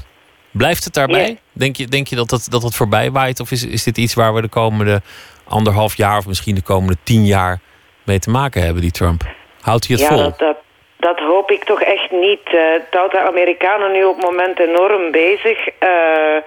Blijft 0.50 0.84
het 0.84 0.94
daarbij? 0.94 1.38
Denk, 1.52 1.76
je, 1.76 1.86
denk 1.86 2.06
je 2.06 2.16
dat 2.16 2.30
het, 2.30 2.50
dat 2.50 2.62
het 2.62 2.74
voorbij 2.74 3.10
waait? 3.10 3.40
Of 3.40 3.50
is, 3.50 3.66
is 3.66 3.82
dit 3.82 3.98
iets 3.98 4.14
waar 4.14 4.34
we 4.34 4.40
de 4.40 4.48
komende 4.48 5.00
anderhalf 5.48 5.96
jaar... 5.96 6.18
of 6.18 6.26
misschien 6.26 6.54
de 6.54 6.62
komende 6.62 6.96
tien 7.02 7.26
jaar 7.26 7.60
mee 8.04 8.18
te 8.18 8.30
maken 8.30 8.62
hebben, 8.62 8.82
die 8.82 8.90
Trump? 8.90 9.22
Houdt 9.60 9.86
hij 9.86 9.96
het 9.96 10.04
ja, 10.04 10.14
vol? 10.14 10.22
Dat, 10.22 10.38
dat, 10.38 10.56
dat, 10.96 11.18
hoop 11.18 11.50
ik 11.50 11.64
toch 11.64 11.82
echt 11.82 12.10
niet. 12.10 12.40
Uh, 12.54 12.72
het 12.72 12.86
houdt 12.90 13.12
de 13.12 13.20
Amerikanen 13.20 13.92
nu 13.92 14.04
op 14.04 14.16
het 14.16 14.24
moment 14.24 14.60
enorm 14.60 15.10
bezig. 15.10 15.58
Uh, 15.68 16.38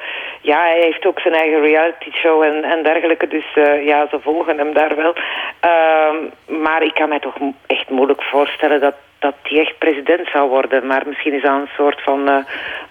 ja, 0.41 0.61
hij 0.61 0.79
heeft 0.81 1.05
ook 1.05 1.19
zijn 1.19 1.33
eigen 1.33 1.61
reality 1.61 2.11
show 2.11 2.43
en, 2.43 2.63
en 2.63 2.83
dergelijke. 2.83 3.27
Dus 3.27 3.45
uh, 3.55 3.85
ja, 3.85 4.07
ze 4.09 4.19
volgen 4.21 4.57
hem 4.57 4.73
daar 4.73 4.95
wel. 4.95 5.13
Ehm, 5.59 6.15
maar 6.61 6.83
ik 6.83 6.93
kan 6.93 7.09
mij 7.09 7.19
toch 7.19 7.35
echt 7.67 7.89
moeilijk 7.89 8.23
voorstellen 8.23 8.79
dat 8.79 8.95
dat 9.19 9.35
hij 9.43 9.59
echt 9.59 9.77
president 9.77 10.27
zou 10.27 10.49
worden. 10.49 10.87
Maar 10.87 11.03
misschien 11.07 11.33
is 11.33 11.41
dat 11.41 11.51
een 11.51 11.69
soort 11.77 12.01
van 12.01 12.29
uh, 12.29 12.35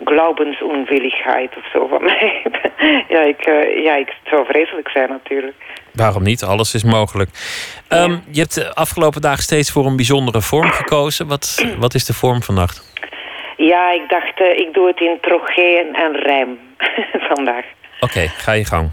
glaubensunwilligheid 0.05 1.57
of 1.57 1.71
zo 1.73 1.87
van 1.87 2.03
mij. 2.11 2.43
ja, 3.09 3.21
ik, 3.21 3.47
uh, 3.47 3.85
ja, 3.85 3.95
ik, 3.97 4.07
het 4.07 4.29
zou 4.31 4.47
vreselijk 4.47 4.89
zijn 4.91 5.09
natuurlijk. 5.09 5.57
Waarom 5.93 6.23
niet? 6.23 6.43
Alles 6.43 6.75
is 6.75 6.85
mogelijk. 6.85 7.31
Ja. 7.89 8.03
Um, 8.03 8.23
je 8.31 8.41
hebt 8.41 8.55
de 8.55 8.75
afgelopen 8.75 9.21
dagen 9.21 9.43
steeds 9.43 9.71
voor 9.73 9.87
een 9.87 9.97
bijzondere 9.97 10.41
vorm 10.41 10.71
gekozen. 10.71 11.27
Wat, 11.27 11.65
wat 11.85 11.95
is 11.95 12.05
de 12.05 12.15
vorm 12.15 12.43
vannacht? 12.43 12.97
Ja, 13.57 13.93
ik 13.93 14.09
dacht, 14.09 14.41
uh, 14.41 14.59
ik 14.59 14.75
doe 14.75 14.87
het 14.87 15.01
in 15.01 15.19
trogeen 15.21 15.95
en 15.95 16.17
rijm 16.17 16.59
vandaag. 17.35 17.65
Oké, 18.01 18.05
okay, 18.05 18.27
ga 18.27 18.53
je 18.53 18.65
gang. 18.65 18.91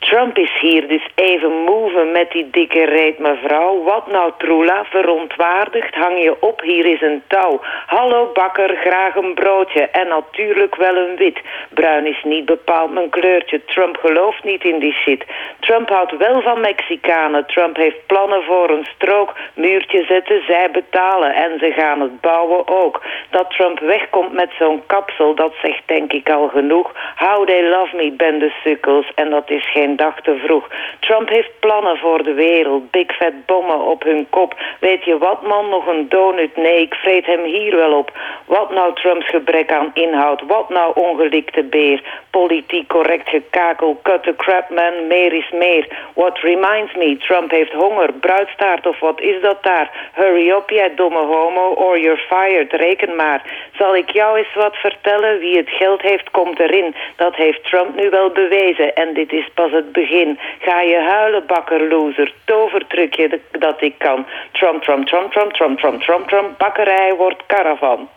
Trump 0.00 0.38
is 0.38 0.60
hier, 0.60 0.88
dus 0.88 1.08
even 1.14 1.52
move 1.52 2.04
met 2.04 2.30
die 2.30 2.50
dikke 2.50 2.84
reet 2.84 3.18
mevrouw. 3.18 3.82
Wat 3.82 4.06
nou 4.06 4.32
Troela, 4.38 4.84
verontwaardigd, 4.84 5.94
hang 5.94 6.22
je 6.22 6.36
op, 6.40 6.60
hier 6.60 6.86
is 6.86 7.00
een 7.00 7.22
touw. 7.26 7.60
Hallo 7.86 8.30
bakker, 8.32 8.76
graag 8.76 9.14
een 9.14 9.34
broodje 9.34 9.80
en 9.80 10.08
natuurlijk 10.08 10.74
wel 10.74 10.96
een 10.96 11.16
wit. 11.16 11.40
Bruin 11.70 12.06
is 12.06 12.22
niet 12.24 12.44
bepaald 12.44 12.92
mijn 12.92 13.10
kleurtje, 13.10 13.64
Trump 13.64 13.96
gelooft 13.96 14.44
niet 14.44 14.64
in 14.64 14.78
die 14.78 14.92
shit. 14.92 15.24
Trump 15.60 15.88
houdt 15.88 16.16
wel 16.16 16.40
van 16.42 16.60
Mexicanen, 16.60 17.46
Trump 17.46 17.76
heeft 17.76 18.06
plannen 18.06 18.42
voor 18.42 18.70
een 18.70 18.86
strook. 18.94 19.36
Muurtje 19.54 20.04
zetten, 20.04 20.42
zij 20.46 20.70
betalen 20.70 21.34
en 21.34 21.58
ze 21.58 21.72
gaan 21.72 22.00
het 22.00 22.20
bouwen 22.20 22.68
ook. 22.68 23.02
Dat 23.30 23.50
Trump 23.50 23.78
wegkomt 23.78 24.32
met 24.32 24.50
zo'n 24.58 24.82
kapsel, 24.86 25.34
dat 25.34 25.52
zegt 25.62 25.82
denk 25.86 26.12
ik 26.12 26.30
al 26.30 26.48
genoeg. 26.48 26.92
How 27.16 27.46
they 27.46 27.68
love 27.68 27.96
me, 27.96 28.12
ben 28.12 28.38
de 28.38 28.52
sukkels 28.64 29.12
en 29.14 29.30
dat 29.30 29.50
is 29.50 29.70
geen 29.70 29.89
dag 29.96 30.20
te 30.20 30.36
vroeg. 30.44 30.68
Trump 31.00 31.28
heeft 31.28 31.60
plannen 31.60 31.98
voor 31.98 32.22
de 32.22 32.34
wereld, 32.34 32.90
big 32.90 33.16
fat 33.16 33.46
bommen 33.46 33.80
op 33.80 34.02
hun 34.02 34.26
kop. 34.30 34.54
Weet 34.80 35.04
je 35.04 35.18
wat 35.18 35.42
man, 35.42 35.68
nog 35.68 35.86
een 35.86 36.08
donut? 36.08 36.56
Nee, 36.56 36.80
ik 36.80 36.94
vreet 36.94 37.26
hem 37.26 37.44
hier 37.44 37.76
wel 37.76 37.98
op. 37.98 38.18
Wat 38.44 38.70
nou 38.70 38.94
Trumps 38.94 39.28
gebrek 39.28 39.72
aan 39.72 39.90
inhoud? 39.94 40.42
Wat 40.46 40.68
nou 40.68 40.92
ongelikte 40.94 41.62
beer? 41.62 42.02
Politiek 42.30 42.88
correct 42.88 43.28
gekakel, 43.28 43.98
cut 44.02 44.22
the 44.22 44.34
crap 44.36 44.70
man, 44.70 45.06
meer 45.06 45.32
is 45.32 45.50
meer. 45.50 45.86
What 46.14 46.38
reminds 46.38 46.94
me, 46.94 47.16
Trump 47.16 47.50
heeft 47.50 47.72
honger, 47.72 48.12
bruidstaart 48.12 48.86
of 48.86 49.00
wat 49.00 49.20
is 49.20 49.40
dat 49.42 49.62
daar? 49.62 50.10
Hurry 50.12 50.50
up, 50.50 50.70
jij 50.70 50.94
domme 50.94 51.24
homo, 51.24 51.72
or 51.72 51.98
you're 51.98 52.20
fired, 52.28 52.72
reken 52.72 53.16
maar. 53.16 53.42
Zal 53.78 53.96
ik 53.96 54.10
jou 54.10 54.38
eens 54.38 54.54
wat 54.54 54.76
vertellen? 54.76 55.38
Wie 55.38 55.56
het 55.56 55.68
geld 55.68 56.02
heeft, 56.02 56.30
komt 56.30 56.58
erin. 56.60 56.94
Dat 57.16 57.36
heeft 57.36 57.64
Trump 57.64 57.94
nu 57.94 58.10
wel 58.10 58.30
bewezen 58.30 58.94
en 58.94 59.14
dit 59.14 59.32
is 59.32 59.48
pas 59.54 59.70
het 59.70 59.79
het 59.82 59.92
begin. 59.92 60.38
Ga 60.60 60.80
je 60.80 61.00
huilen, 61.08 61.46
bakker, 61.46 61.88
loser. 61.88 62.32
Tovertrucje 62.44 63.40
dat 63.58 63.82
ik 63.82 63.94
kan. 63.98 64.26
Trump, 64.52 64.82
Trump, 64.82 65.06
Trump, 65.06 65.32
Trump, 65.32 65.52
Trump, 65.52 65.78
Trump, 65.78 66.28
Trump, 66.28 66.58
Bakkerij 66.58 67.14
wordt 67.16 67.42
caravan. 67.46 68.08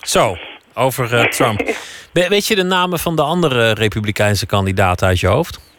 Zo, 0.00 0.36
over 0.74 1.14
eh, 1.14 1.24
Trump. 1.24 1.60
weet 2.34 2.46
je 2.46 2.54
de 2.54 2.64
namen 2.64 2.98
van 2.98 3.16
de 3.16 3.22
andere 3.22 3.72
Republikeinse 3.72 4.46
kandidaten 4.46 5.06
uit 5.06 5.20
je 5.20 5.26
hoofd? 5.26 5.70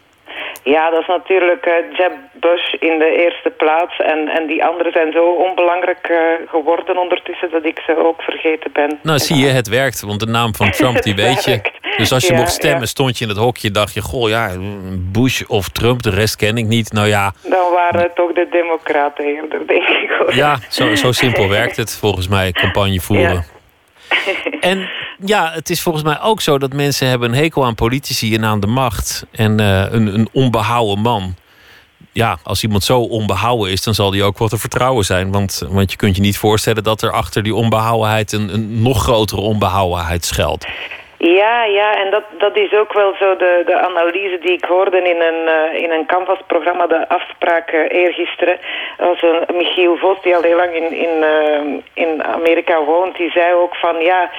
Ja, 0.64 0.90
dat 0.90 1.00
is 1.00 1.06
natuurlijk 1.06 1.64
eh, 1.66 1.98
Jeb 1.98 2.12
Bush 2.32 2.72
in 2.72 2.98
de 2.98 3.16
eerste 3.24 3.50
plaats. 3.50 3.96
En, 3.98 4.28
en 4.28 4.46
die 4.46 4.64
anderen 4.64 4.92
zijn 4.92 5.12
zo 5.12 5.24
onbelangrijk 5.24 6.06
eh, 6.08 6.48
geworden 6.48 6.96
ondertussen 6.98 7.50
dat 7.50 7.64
ik 7.64 7.78
ze 7.86 7.98
ook 7.98 8.22
vergeten 8.22 8.72
ben. 8.72 8.98
Nou, 9.02 9.18
zie 9.18 9.36
je, 9.36 9.46
het 9.46 9.68
werkt. 9.68 10.00
Want 10.00 10.20
de 10.20 10.26
naam 10.26 10.54
van 10.54 10.70
Trump, 10.70 11.02
die 11.02 11.14
weet 11.24 11.44
je. 11.44 11.60
Dus 11.96 12.12
als 12.12 12.26
je 12.26 12.32
ja, 12.32 12.38
mocht 12.38 12.52
stemmen, 12.52 12.80
ja. 12.80 12.86
stond 12.86 13.18
je 13.18 13.24
in 13.24 13.30
het 13.30 13.38
hokje, 13.38 13.70
dacht 13.70 13.94
je: 13.94 14.00
Goh, 14.00 14.28
ja, 14.28 14.50
Bush 15.12 15.42
of 15.46 15.68
Trump, 15.68 16.02
de 16.02 16.10
rest 16.10 16.36
ken 16.36 16.56
ik 16.56 16.66
niet. 16.66 16.92
Nou 16.92 17.08
ja. 17.08 17.32
Dan 17.42 17.72
waren 17.72 18.00
het 18.00 18.14
toch 18.14 18.32
de 18.32 18.46
Democraten 18.50 19.24
eerder, 19.24 19.66
denk 19.66 19.88
ik 19.88 20.10
hoor. 20.18 20.34
Ja, 20.34 20.58
zo, 20.68 20.94
zo 20.94 21.12
simpel 21.12 21.48
werkt 21.48 21.76
het 21.76 21.96
volgens 21.96 22.28
mij, 22.28 22.52
campagne 22.52 23.00
voeren. 23.00 23.44
En 24.60 24.90
ja, 25.24 25.50
het 25.52 25.70
is 25.70 25.82
volgens 25.82 26.04
mij 26.04 26.20
ook 26.20 26.40
zo 26.40 26.58
dat 26.58 26.72
mensen 26.72 27.08
hebben 27.08 27.28
een 27.28 27.36
hekel 27.36 27.64
aan 27.64 27.74
politici 27.74 28.34
en 28.34 28.44
aan 28.44 28.60
de 28.60 28.66
macht. 28.66 29.26
En 29.30 29.60
uh, 29.60 29.92
een, 29.92 30.14
een 30.14 30.28
onbehouden 30.32 30.98
man. 30.98 31.34
Ja, 32.12 32.38
als 32.42 32.62
iemand 32.62 32.84
zo 32.84 33.00
onbehouden 33.00 33.72
is, 33.72 33.82
dan 33.82 33.94
zal 33.94 34.10
die 34.10 34.22
ook 34.22 34.38
wel 34.38 34.48
te 34.48 34.58
vertrouwen 34.58 35.04
zijn. 35.04 35.32
Want, 35.32 35.62
want 35.68 35.90
je 35.90 35.96
kunt 35.96 36.16
je 36.16 36.22
niet 36.22 36.38
voorstellen 36.38 36.84
dat 36.84 37.02
er 37.02 37.12
achter 37.12 37.42
die 37.42 37.54
onbehouwenheid 37.54 38.32
een, 38.32 38.54
een 38.54 38.82
nog 38.82 39.02
grotere 39.02 39.40
onbehouwenheid 39.40 40.24
schuilt. 40.24 40.66
Ja, 41.26 41.64
ja, 41.64 41.96
en 41.96 42.10
dat, 42.10 42.24
dat 42.38 42.56
is 42.56 42.72
ook 42.72 42.92
wel 42.92 43.14
zo 43.18 43.36
de, 43.36 43.62
de 43.66 43.78
analyse 43.78 44.38
die 44.38 44.52
ik 44.52 44.64
hoorde 44.64 44.96
in 44.96 45.20
een, 45.20 45.48
uh, 45.48 45.82
in 45.82 45.90
een 45.90 46.06
Canvas-programma, 46.06 46.86
de 46.86 47.08
afspraak 47.08 47.72
uh, 47.72 47.80
eergisteren. 47.88 48.58
Dat 48.96 49.20
was 49.20 49.22
een 49.22 49.56
Michiel 49.56 49.96
Vos, 49.96 50.22
die 50.22 50.36
al 50.36 50.42
heel 50.42 50.56
lang 50.56 50.74
in, 50.74 50.92
in, 50.92 51.22
uh, 51.22 51.80
in 51.94 52.24
Amerika 52.24 52.82
woont. 52.82 53.16
Die 53.16 53.30
zei 53.30 53.54
ook 53.54 53.74
van, 53.76 54.00
ja, 54.00 54.30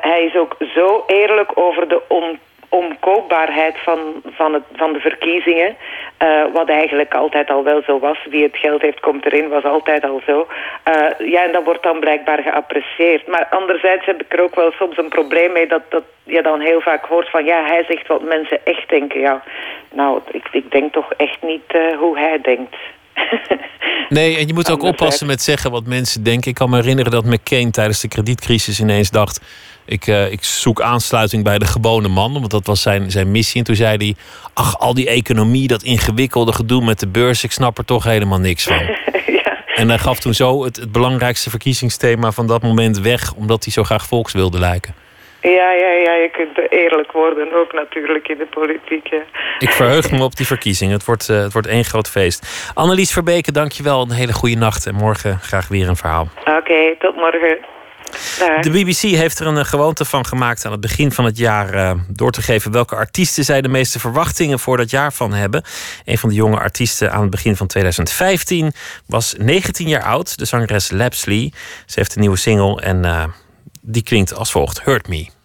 hij 0.00 0.24
is 0.24 0.36
ook 0.36 0.56
zo 0.74 1.04
eerlijk 1.06 1.50
over 1.54 1.88
de 1.88 2.00
on 2.08 2.38
omkoopbaarheid 2.72 3.76
van, 3.78 3.98
van, 4.24 4.52
het, 4.52 4.62
van 4.72 4.92
de 4.92 5.00
verkiezingen. 5.00 5.76
Uh, 6.22 6.44
wat 6.52 6.68
eigenlijk 6.68 7.14
altijd 7.14 7.50
al 7.50 7.64
wel 7.64 7.82
zo 7.82 7.98
was. 7.98 8.18
Wie 8.30 8.42
het 8.42 8.56
geld 8.56 8.82
heeft, 8.82 9.00
komt 9.00 9.26
erin, 9.26 9.48
was 9.48 9.64
altijd 9.64 10.04
al 10.04 10.20
zo. 10.26 10.46
Uh, 10.88 11.30
ja, 11.30 11.44
en 11.44 11.52
dat 11.52 11.64
wordt 11.64 11.82
dan 11.82 12.00
blijkbaar 12.00 12.42
geapprecieerd. 12.42 13.26
Maar 13.26 13.46
anderzijds 13.50 14.06
heb 14.06 14.22
ik 14.22 14.32
er 14.32 14.42
ook 14.42 14.54
wel 14.54 14.72
soms 14.72 14.96
een 14.96 15.08
probleem 15.08 15.52
mee... 15.52 15.66
dat, 15.66 15.82
dat 15.88 16.04
je 16.22 16.42
dan 16.42 16.60
heel 16.60 16.80
vaak 16.80 17.04
hoort 17.04 17.30
van... 17.30 17.44
ja, 17.44 17.64
hij 17.64 17.84
zegt 17.88 18.06
wat 18.06 18.22
mensen 18.22 18.60
echt 18.64 18.88
denken. 18.88 19.20
Ja, 19.20 19.42
nou, 19.90 20.20
ik, 20.30 20.48
ik 20.52 20.70
denk 20.70 20.92
toch 20.92 21.12
echt 21.12 21.42
niet 21.42 21.74
uh, 21.74 21.98
hoe 21.98 22.18
hij 22.18 22.40
denkt. 22.40 22.76
nee, 24.18 24.36
en 24.36 24.46
je 24.46 24.54
moet 24.54 24.70
ook 24.70 24.82
oppassen 24.82 25.26
met 25.26 25.42
zeggen 25.42 25.70
wat 25.70 25.86
mensen 25.86 26.22
denken. 26.22 26.50
Ik 26.50 26.54
kan 26.54 26.70
me 26.70 26.76
herinneren 26.76 27.12
dat 27.12 27.24
McCain 27.24 27.70
tijdens 27.70 28.00
de 28.00 28.08
kredietcrisis 28.08 28.80
ineens 28.80 29.10
dacht... 29.10 29.40
Ik, 29.84 30.06
uh, 30.06 30.32
ik 30.32 30.44
zoek 30.44 30.80
aansluiting 30.80 31.44
bij 31.44 31.58
de 31.58 31.64
gewone 31.64 32.08
man, 32.08 32.32
want 32.32 32.50
dat 32.50 32.66
was 32.66 32.82
zijn, 32.82 33.10
zijn 33.10 33.30
missie. 33.30 33.58
En 33.58 33.66
toen 33.66 33.76
zei 33.76 33.96
hij: 33.96 34.14
Ach, 34.54 34.78
al 34.78 34.94
die 34.94 35.08
economie, 35.08 35.68
dat 35.68 35.82
ingewikkelde 35.82 36.52
gedoe 36.52 36.84
met 36.84 37.00
de 37.00 37.08
beurs, 37.08 37.44
ik 37.44 37.52
snap 37.52 37.78
er 37.78 37.84
toch 37.84 38.04
helemaal 38.04 38.38
niks 38.38 38.64
van. 38.64 38.76
ja. 39.42 39.64
En 39.74 39.88
hij 39.88 39.98
gaf 39.98 40.18
toen 40.18 40.34
zo 40.34 40.64
het, 40.64 40.76
het 40.76 40.92
belangrijkste 40.92 41.50
verkiezingsthema 41.50 42.30
van 42.30 42.46
dat 42.46 42.62
moment 42.62 42.98
weg, 42.98 43.34
omdat 43.34 43.64
hij 43.64 43.72
zo 43.72 43.82
graag 43.82 44.06
volks 44.06 44.32
wilde 44.32 44.58
lijken. 44.58 44.94
Ja, 45.42 45.72
ja, 45.72 45.90
ja, 45.90 46.14
je 46.14 46.30
kunt 46.32 46.72
eerlijk 46.72 47.12
worden 47.12 47.52
ook 47.52 47.72
natuurlijk 47.72 48.28
in 48.28 48.38
de 48.38 48.46
politiek. 48.46 49.06
Ja. 49.06 49.22
Ik 49.58 49.70
verheug 49.70 50.10
me 50.10 50.22
op 50.22 50.36
die 50.36 50.46
verkiezingen. 50.46 50.94
Het 50.94 51.04
wordt, 51.04 51.28
uh, 51.28 51.42
het 51.42 51.52
wordt 51.52 51.68
één 51.68 51.84
groot 51.84 52.08
feest. 52.08 52.70
Annelies 52.74 53.12
Verbeke, 53.12 53.52
dankjewel. 53.52 54.02
Een 54.02 54.10
hele 54.10 54.32
goede 54.32 54.56
nacht. 54.56 54.86
En 54.86 54.94
morgen 54.94 55.38
graag 55.38 55.68
weer 55.68 55.88
een 55.88 55.96
verhaal. 55.96 56.28
Oké, 56.40 56.50
okay, 56.50 56.96
tot 56.98 57.16
morgen. 57.16 57.58
De 58.60 58.70
BBC 58.70 59.00
heeft 59.00 59.38
er 59.38 59.46
een 59.46 59.58
eh, 59.58 59.64
gewoonte 59.64 60.04
van 60.04 60.26
gemaakt 60.26 60.64
aan 60.64 60.72
het 60.72 60.80
begin 60.80 61.12
van 61.12 61.24
het 61.24 61.36
jaar 61.36 61.74
uh, 61.74 61.92
door 62.08 62.30
te 62.30 62.42
geven 62.42 62.72
welke 62.72 62.96
artiesten 62.96 63.44
zij 63.44 63.62
de 63.62 63.68
meeste 63.68 63.98
verwachtingen 63.98 64.58
voor 64.58 64.76
dat 64.76 64.90
jaar 64.90 65.12
van 65.12 65.32
hebben. 65.32 65.62
Een 66.04 66.18
van 66.18 66.28
de 66.28 66.34
jonge 66.34 66.58
artiesten 66.58 67.12
aan 67.12 67.20
het 67.20 67.30
begin 67.30 67.56
van 67.56 67.66
2015 67.66 68.72
was 69.06 69.34
19 69.38 69.88
jaar 69.88 70.02
oud, 70.02 70.38
de 70.38 70.44
zangeres 70.44 70.90
Lapsley. 70.90 71.52
Ze 71.86 71.98
heeft 71.98 72.14
een 72.14 72.20
nieuwe 72.20 72.36
single 72.36 72.80
en 72.80 73.04
uh, 73.04 73.24
die 73.80 74.02
klinkt 74.02 74.34
als 74.34 74.50
volgt: 74.50 74.82
Hurt 74.82 75.08
Me. 75.08 75.41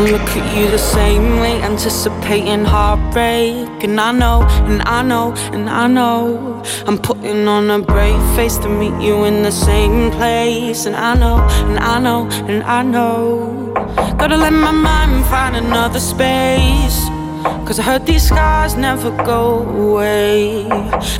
Can't 0.00 0.12
look 0.12 0.30
at 0.30 0.56
you 0.56 0.70
the 0.70 0.78
same 0.78 1.40
way, 1.40 1.60
anticipating 1.60 2.64
heartbreak. 2.64 3.84
And 3.84 4.00
I 4.00 4.12
know, 4.12 4.40
and 4.64 4.80
I 4.86 5.02
know, 5.02 5.34
and 5.52 5.68
I 5.68 5.88
know. 5.88 6.62
I'm 6.86 6.96
putting 6.96 7.46
on 7.46 7.68
a 7.68 7.80
brave 7.80 8.22
face 8.34 8.56
to 8.62 8.68
meet 8.70 8.98
you 9.04 9.24
in 9.24 9.42
the 9.42 9.52
same 9.52 10.10
place. 10.12 10.86
And 10.86 10.96
I 10.96 11.12
know, 11.12 11.36
and 11.68 11.78
I 11.78 11.98
know, 12.00 12.26
and 12.48 12.62
I 12.62 12.82
know. 12.82 13.74
Gotta 14.16 14.38
let 14.38 14.54
my 14.54 14.70
mind 14.70 15.26
find 15.26 15.54
another 15.54 16.00
space. 16.00 16.98
Cause 17.66 17.78
I 17.78 17.82
heard 17.82 18.06
these 18.06 18.26
scars 18.26 18.76
never 18.76 19.10
go 19.26 19.68
away. 19.68 20.62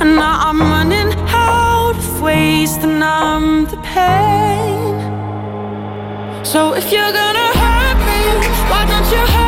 And 0.01 0.15
now 0.15 0.39
I'm 0.47 0.59
running 0.59 1.13
out 1.27 1.95
of 1.95 2.21
ways 2.23 2.77
to 2.77 2.87
numb 2.87 3.65
the 3.65 3.77
pain. 3.93 4.97
So 6.43 6.73
if 6.73 6.91
you're 6.91 7.13
gonna 7.13 7.60
your 9.11 9.25
heart. 9.25 9.40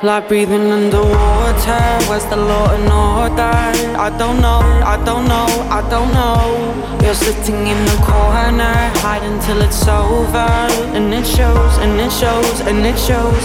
Like 0.00 0.28
breathing 0.28 0.70
underwater, 0.70 1.82
where's 2.06 2.24
the 2.26 2.36
law 2.36 2.70
and 2.70 2.86
order? 2.86 3.50
I 3.98 4.14
don't 4.16 4.40
know, 4.40 4.62
I 4.86 4.96
don't 5.04 5.26
know, 5.26 5.48
I 5.68 5.82
don't 5.90 6.12
know. 6.14 7.02
You're 7.02 7.14
sitting 7.14 7.66
in 7.66 7.84
the 7.84 7.98
corner, 8.06 8.78
hiding 9.02 9.40
till 9.40 9.60
it's 9.60 9.88
over. 9.88 10.46
And 10.94 11.12
it 11.12 11.26
shows, 11.26 11.78
and 11.78 11.98
it 11.98 12.12
shows, 12.12 12.60
and 12.60 12.86
it 12.86 12.96
shows. 12.96 13.44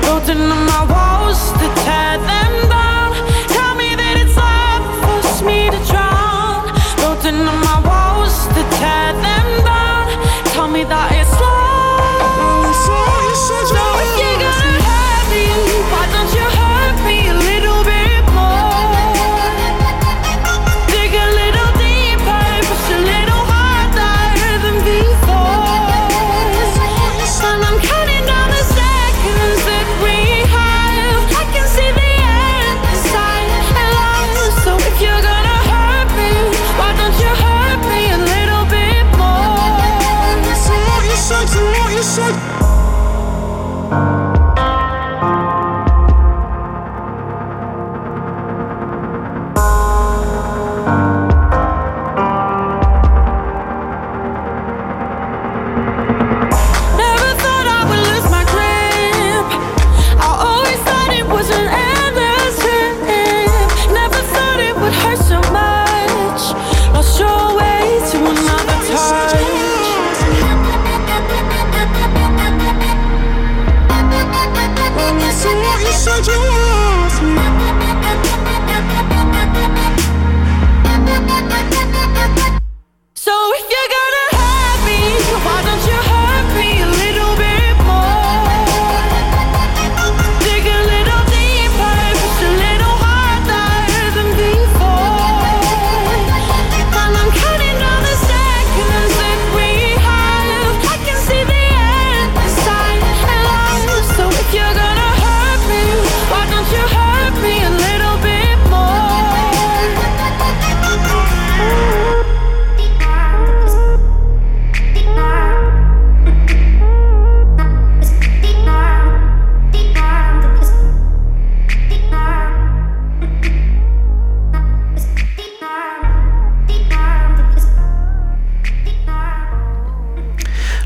Building 0.00 0.40
on 0.48 0.64
my 0.64 0.88
walls 0.88 1.52
to 1.52 1.66
tear 1.84 2.16
them 2.16 2.52
down. 2.72 3.12
Tell 3.52 3.74
me 3.76 3.92
that 3.94 4.16
it's 4.24 4.36
love, 4.40 4.88
force 5.04 5.42
me 5.44 5.68
to 5.68 5.80
drown. 5.84 6.64
Building 6.96 7.44
on 7.44 7.60
my 7.60 7.78
walls 7.84 8.48
to 8.56 8.62
tear 8.80 9.12
them 9.20 9.48
down. 9.68 10.08
Tell 10.56 10.66
me 10.66 10.84
that 10.84 11.12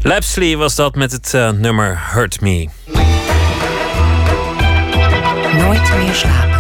Lapsley 0.09 0.57
was 0.57 0.75
dat 0.75 0.95
met 0.95 1.13
het 1.13 1.33
uh, 1.35 1.51
nummer 1.51 1.99
Hurt 2.13 2.41
Me. 2.41 2.69
Nooit 5.57 5.97
meer 5.99 6.15
slapen. 6.15 6.58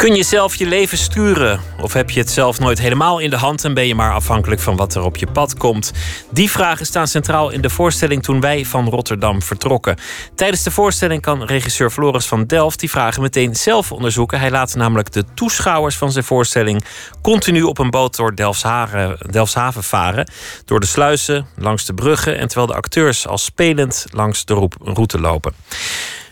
Kun 0.00 0.14
je 0.14 0.22
zelf 0.22 0.54
je 0.54 0.66
leven 0.66 0.98
sturen? 0.98 1.60
Of 1.80 1.92
heb 1.92 2.10
je 2.10 2.20
het 2.20 2.30
zelf 2.30 2.58
nooit 2.58 2.78
helemaal 2.78 3.18
in 3.18 3.30
de 3.30 3.36
hand 3.36 3.64
en 3.64 3.74
ben 3.74 3.86
je 3.86 3.94
maar 3.94 4.12
afhankelijk 4.12 4.60
van 4.60 4.76
wat 4.76 4.94
er 4.94 5.02
op 5.02 5.16
je 5.16 5.26
pad 5.26 5.56
komt? 5.56 5.92
Die 6.30 6.50
vragen 6.50 6.86
staan 6.86 7.06
centraal 7.06 7.50
in 7.50 7.60
de 7.60 7.70
voorstelling 7.70 8.22
toen 8.22 8.40
wij 8.40 8.64
van 8.64 8.88
Rotterdam 8.88 9.42
vertrokken. 9.42 9.96
Tijdens 10.34 10.62
de 10.62 10.70
voorstelling 10.70 11.22
kan 11.22 11.44
regisseur 11.44 11.90
Floris 11.90 12.26
van 12.26 12.44
Delft 12.44 12.80
die 12.80 12.90
vragen 12.90 13.22
meteen 13.22 13.56
zelf 13.56 13.92
onderzoeken. 13.92 14.40
Hij 14.40 14.50
laat 14.50 14.74
namelijk 14.74 15.12
de 15.12 15.24
toeschouwers 15.34 15.96
van 15.96 16.12
zijn 16.12 16.24
voorstelling 16.24 16.84
continu 17.22 17.62
op 17.62 17.78
een 17.78 17.90
boot 17.90 18.16
door 18.16 18.34
Delfshaven, 18.34 19.18
Delfshaven 19.30 19.82
varen. 19.82 20.30
Door 20.64 20.80
de 20.80 20.86
sluizen, 20.86 21.46
langs 21.56 21.84
de 21.86 21.94
bruggen 21.94 22.38
en 22.38 22.46
terwijl 22.46 22.66
de 22.66 22.74
acteurs 22.74 23.26
als 23.26 23.44
spelend 23.44 24.06
langs 24.10 24.44
de 24.44 24.68
route 24.78 25.20
lopen. 25.20 25.54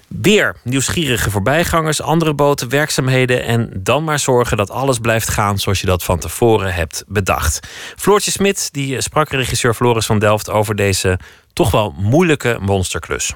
Weer 0.09 0.57
nieuwsgierige 0.63 1.31
voorbijgangers, 1.31 2.03
andere 2.03 2.35
boten, 2.35 2.69
werkzaamheden 2.69 3.45
en 3.45 3.71
dan 3.75 4.05
maar 4.05 4.19
zorgen 4.19 4.57
dat 4.57 4.71
alles 4.71 4.99
blijft 4.99 5.29
gaan 5.29 5.59
zoals 5.59 5.81
je 5.81 5.87
dat 5.87 6.05
van 6.05 6.19
tevoren 6.19 6.75
hebt 6.75 7.05
bedacht. 7.07 7.69
Floortje 7.97 8.31
Smit 8.31 8.69
die 8.73 9.01
sprak 9.01 9.31
regisseur 9.31 9.75
Floris 9.75 10.07
van 10.07 10.19
Delft 10.19 10.51
over 10.51 10.75
deze 10.75 11.19
toch 11.53 11.71
wel 11.71 11.95
moeilijke 11.99 12.59
monsterklus. 12.61 13.35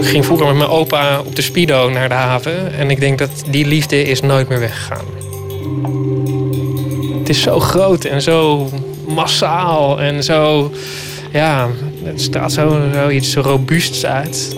Ik 0.00 0.06
ging 0.06 0.24
vroeger 0.24 0.46
met 0.46 0.56
mijn 0.56 0.70
opa 0.70 1.20
op 1.20 1.36
de 1.36 1.42
Speedo 1.42 1.90
naar 1.90 2.08
de 2.08 2.14
haven 2.14 2.72
en 2.72 2.90
ik 2.90 3.00
denk 3.00 3.18
dat 3.18 3.30
die 3.50 3.66
liefde 3.66 4.02
is 4.02 4.20
nooit 4.20 4.48
meer 4.48 4.60
weggegaan. 4.60 5.04
Het 7.18 7.28
is 7.28 7.42
zo 7.42 7.60
groot 7.60 8.04
en 8.04 8.22
zo 8.22 8.68
massaal 9.08 10.00
en 10.00 10.24
zo 10.24 10.72
ja, 11.32 11.68
het 12.04 12.20
straalt 12.20 12.52
zo, 12.52 13.08
iets 13.08 13.36
robuusts 13.36 14.06
uit. 14.06 14.56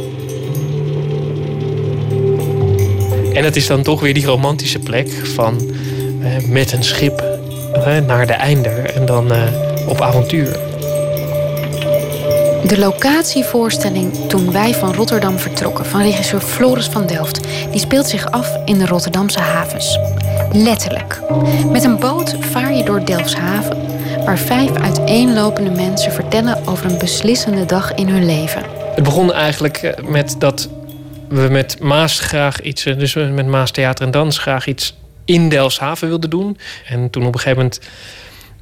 En 3.32 3.44
het 3.44 3.56
is 3.56 3.66
dan 3.66 3.82
toch 3.82 4.00
weer 4.00 4.14
die 4.14 4.26
romantische 4.26 4.78
plek 4.78 5.08
van 5.34 5.60
eh, 6.22 6.48
met 6.48 6.72
een 6.72 6.84
schip 6.84 7.24
eh, 7.72 7.98
naar 8.06 8.26
de 8.26 8.32
einder 8.32 8.94
en 8.94 9.06
dan 9.06 9.32
eh, 9.32 9.42
op 9.88 10.00
avontuur. 10.00 10.58
De 12.66 12.78
locatievoorstelling 12.78 14.28
Toen 14.28 14.52
wij 14.52 14.74
van 14.74 14.94
Rotterdam 14.94 15.38
vertrokken 15.38 15.86
van 15.86 16.02
regisseur 16.02 16.40
Floris 16.40 16.86
van 16.86 17.06
Delft, 17.06 17.40
die 17.70 17.80
speelt 17.80 18.08
zich 18.08 18.30
af 18.30 18.48
in 18.64 18.78
de 18.78 18.86
Rotterdamse 18.86 19.40
havens. 19.40 19.98
Letterlijk. 20.52 21.20
Met 21.70 21.84
een 21.84 21.98
boot 21.98 22.36
vaar 22.40 22.74
je 22.74 22.84
door 22.84 23.04
Delfshaven 23.04 23.91
waar 24.24 24.38
vijf 24.38 24.76
uiteenlopende 24.76 25.70
mensen 25.70 26.12
vertellen 26.12 26.66
over 26.66 26.90
een 26.90 26.98
beslissende 26.98 27.64
dag 27.64 27.94
in 27.94 28.08
hun 28.08 28.24
leven. 28.24 28.62
Het 28.94 29.04
begon 29.04 29.32
eigenlijk 29.32 29.76
eh, 29.76 30.04
met 30.04 30.34
dat 30.38 30.68
we 31.28 31.48
met 31.50 31.80
Maas 31.80 32.20
graag 32.20 32.60
iets, 32.60 32.84
eh, 32.84 32.98
dus 32.98 33.14
met 33.14 33.46
Maas 33.46 33.70
Theater 33.70 34.04
en 34.04 34.10
Dans 34.10 34.38
graag 34.38 34.66
iets 34.66 34.96
in 35.24 35.48
Delfshaven 35.48 36.08
wilden 36.08 36.30
doen. 36.30 36.58
En 36.86 37.10
toen 37.10 37.26
op 37.26 37.34
een 37.34 37.40
gegeven 37.40 37.62
moment 37.62 37.80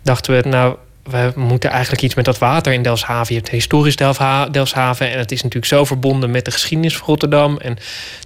dachten 0.03 0.43
we, 0.43 0.49
nou, 0.49 0.77
we 1.03 1.33
moeten 1.35 1.71
eigenlijk 1.71 2.03
iets 2.03 2.15
met 2.15 2.25
dat 2.25 2.39
water 2.39 2.73
in 2.73 2.83
Delfshaven. 2.83 3.35
Je 3.35 3.41
hebt 3.41 3.53
historisch 3.53 3.97
Delfshaven 4.51 5.11
en 5.11 5.19
het 5.19 5.33
is 5.33 5.43
natuurlijk 5.43 5.73
zo 5.73 5.85
verbonden 5.85 6.31
met 6.31 6.45
de 6.45 6.51
geschiedenis 6.51 6.97
van 6.97 7.07
Rotterdam. 7.07 7.57
En 7.59 7.77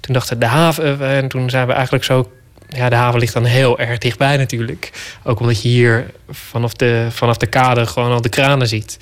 toen 0.00 0.14
dachten 0.14 0.34
we 0.34 0.40
de 0.40 0.50
haven, 0.50 1.00
eh, 1.00 1.16
en 1.16 1.28
toen 1.28 1.50
zijn 1.50 1.66
we 1.66 1.72
eigenlijk 1.72 2.04
zo 2.04 2.30
ja, 2.74 2.88
de 2.88 2.94
haven 2.94 3.20
ligt 3.20 3.32
dan 3.32 3.44
heel 3.44 3.78
erg 3.78 3.98
dichtbij 3.98 4.36
natuurlijk. 4.36 4.92
Ook 5.22 5.40
omdat 5.40 5.62
je 5.62 5.68
hier 5.68 6.10
vanaf 6.30 6.72
de, 6.72 7.06
vanaf 7.10 7.36
de 7.36 7.46
kade 7.46 7.86
gewoon 7.86 8.12
al 8.12 8.20
de 8.20 8.28
kranen 8.28 8.68
ziet. 8.68 8.98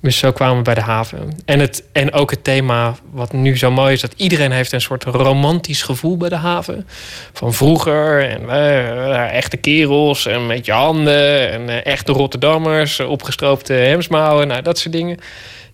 Dus 0.00 0.18
zo 0.18 0.32
kwamen 0.32 0.56
we 0.56 0.62
bij 0.62 0.74
de 0.74 0.80
haven. 0.80 1.32
En, 1.44 1.60
het, 1.60 1.84
en 1.92 2.12
ook 2.12 2.30
het 2.30 2.44
thema 2.44 2.94
wat 3.10 3.32
nu 3.32 3.58
zo 3.58 3.70
mooi 3.70 3.92
is... 3.92 4.00
dat 4.00 4.12
iedereen 4.16 4.52
heeft 4.52 4.72
een 4.72 4.80
soort 4.80 5.04
romantisch 5.04 5.82
gevoel 5.82 6.16
bij 6.16 6.28
de 6.28 6.36
haven. 6.36 6.86
Van 7.32 7.54
vroeger 7.54 8.28
en 8.28 8.42
uh, 8.42 9.34
echte 9.34 9.56
kerels 9.56 10.26
en 10.26 10.46
met 10.46 10.66
je 10.66 10.72
handen... 10.72 11.50
en 11.50 11.62
uh, 11.62 11.86
echte 11.86 12.12
Rotterdammers, 12.12 13.00
opgestroopte 13.00 13.72
hemsmouwen, 13.72 14.48
nou, 14.48 14.62
dat 14.62 14.78
soort 14.78 14.94
dingen. 14.94 15.18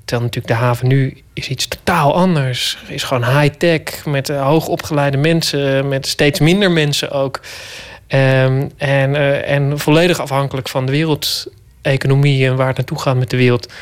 Terwijl 0.05 0.29
natuurlijk 0.29 0.61
de 0.61 0.65
haven 0.65 0.89
nu 0.89 1.23
is 1.33 1.49
iets 1.49 1.69
totaal 1.69 2.15
anders. 2.15 2.79
Is 2.89 3.03
gewoon 3.03 3.39
high-tech 3.39 4.07
met 4.07 4.29
uh, 4.29 4.43
hoogopgeleide 4.47 5.17
mensen, 5.17 5.89
met 5.89 6.07
steeds 6.07 6.41
minder 6.41 6.71
mensen 6.71 7.11
ook. 7.11 7.41
Um, 8.09 8.71
en, 8.77 9.15
uh, 9.15 9.49
en 9.51 9.79
volledig 9.79 10.21
afhankelijk 10.21 10.69
van 10.69 10.87
de 10.87 10.93
wereldeconomie 10.93 12.47
en 12.47 12.57
waar 12.57 12.67
het 12.67 12.77
naartoe 12.77 13.01
gaat 13.01 13.17
met 13.17 13.31
de 13.31 13.37
wereld. 13.37 13.73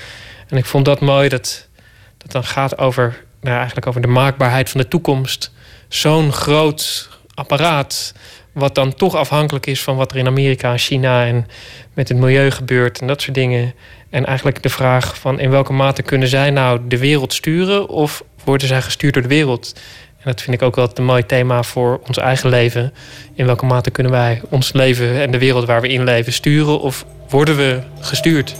En 0.48 0.56
ik 0.56 0.64
vond 0.64 0.84
dat 0.84 1.00
mooi 1.00 1.28
dat 1.28 1.68
dat 2.16 2.32
dan 2.32 2.44
gaat 2.44 2.78
over, 2.78 3.24
nou, 3.40 3.56
eigenlijk 3.56 3.86
over 3.86 4.00
de 4.00 4.06
maakbaarheid 4.06 4.70
van 4.70 4.80
de 4.80 4.88
toekomst. 4.88 5.52
Zo'n 5.88 6.32
groot 6.32 7.08
apparaat, 7.34 8.14
wat 8.52 8.74
dan 8.74 8.94
toch 8.94 9.14
afhankelijk 9.14 9.66
is 9.66 9.82
van 9.82 9.96
wat 9.96 10.12
er 10.12 10.18
in 10.18 10.26
Amerika 10.26 10.72
en 10.72 10.78
China 10.78 11.26
en 11.26 11.46
met 11.94 12.08
het 12.08 12.18
milieu 12.18 12.50
gebeurt 12.50 13.00
en 13.00 13.06
dat 13.06 13.22
soort 13.22 13.34
dingen. 13.34 13.74
En 14.10 14.26
eigenlijk 14.26 14.62
de 14.62 14.68
vraag 14.68 15.18
van 15.18 15.40
in 15.40 15.50
welke 15.50 15.72
mate 15.72 16.02
kunnen 16.02 16.28
zij 16.28 16.50
nou 16.50 16.80
de 16.88 16.98
wereld 16.98 17.32
sturen 17.32 17.88
of 17.88 18.24
worden 18.44 18.68
zij 18.68 18.82
gestuurd 18.82 19.14
door 19.14 19.22
de 19.22 19.28
wereld? 19.28 19.72
En 20.16 20.30
dat 20.30 20.40
vind 20.40 20.56
ik 20.56 20.62
ook 20.62 20.76
wel 20.76 20.90
een 20.94 21.04
mooi 21.04 21.26
thema 21.26 21.62
voor 21.62 22.00
ons 22.06 22.18
eigen 22.18 22.48
leven. 22.48 22.92
In 23.34 23.46
welke 23.46 23.66
mate 23.66 23.90
kunnen 23.90 24.12
wij 24.12 24.40
ons 24.48 24.72
leven 24.72 25.20
en 25.20 25.30
de 25.30 25.38
wereld 25.38 25.66
waar 25.66 25.80
we 25.80 25.88
in 25.88 26.04
leven 26.04 26.32
sturen 26.32 26.80
of 26.80 27.04
worden 27.28 27.56
we 27.56 27.80
gestuurd? 28.00 28.54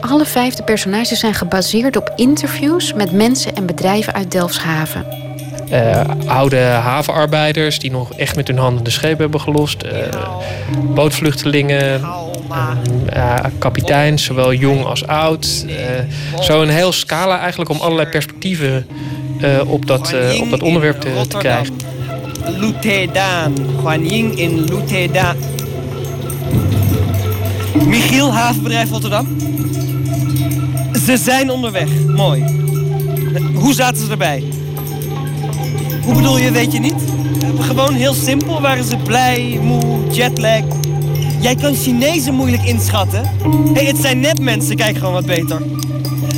Alle 0.00 0.24
vijfde 0.24 0.62
personages 0.62 1.18
zijn 1.18 1.34
gebaseerd 1.34 1.96
op 1.96 2.12
interviews 2.16 2.92
met 2.92 3.12
mensen 3.12 3.54
en 3.54 3.66
bedrijven 3.66 4.14
uit 4.14 4.30
Delfshaven. 4.30 5.21
Uh, 5.72 6.00
oude 6.26 6.58
havenarbeiders 6.60 7.78
die 7.78 7.90
nog 7.90 8.12
echt 8.12 8.36
met 8.36 8.48
hun 8.48 8.58
handen 8.58 8.84
de 8.84 8.90
scheep 8.90 9.18
hebben 9.18 9.40
gelost. 9.40 9.84
Uh, 9.84 9.90
bootvluchtelingen, 10.94 12.00
uh, 13.16 13.38
kapiteins, 13.58 14.24
zowel 14.24 14.52
jong 14.52 14.84
als 14.84 15.06
oud. 15.06 15.66
zo 16.40 16.62
een 16.62 16.68
heel 16.68 16.92
scala 16.92 17.38
eigenlijk 17.38 17.70
om 17.70 17.80
allerlei 17.80 18.08
perspectieven 18.08 18.86
op, 19.66 19.86
dat, 19.86 20.14
op 20.40 20.50
dat 20.50 20.62
onderwerp 20.62 21.00
te, 21.00 21.24
te 21.28 21.36
krijgen. 21.36 21.74
Lutedan, 22.58 23.54
Juan 23.82 24.06
Ying 24.06 24.38
in 24.38 24.64
Lutedan. 24.64 25.36
Michiel, 27.86 28.32
havenbedrijf 28.32 28.90
Rotterdam. 28.90 29.36
Ze 31.06 31.16
zijn 31.16 31.50
onderweg. 31.50 31.88
Mooi. 32.06 32.44
Hoe 33.54 33.74
zaten 33.74 34.04
ze 34.04 34.10
erbij? 34.10 34.44
Hoe 36.04 36.14
bedoel 36.14 36.38
je, 36.38 36.50
weet 36.50 36.72
je 36.72 36.78
niet? 36.78 37.02
Gewoon 37.60 37.94
heel 37.94 38.14
simpel. 38.14 38.60
Waren 38.60 38.84
ze 38.84 38.96
blij, 38.96 39.58
moe, 39.62 40.06
jetlag? 40.10 40.62
Jij 41.40 41.56
kan 41.56 41.74
Chinezen 41.74 42.34
moeilijk 42.34 42.62
inschatten. 42.62 43.30
hey, 43.74 43.84
het 43.84 43.96
zijn 43.96 44.20
net 44.20 44.40
mensen. 44.40 44.76
Kijk 44.76 44.96
gewoon 44.96 45.12
wat 45.12 45.26
beter. 45.26 45.62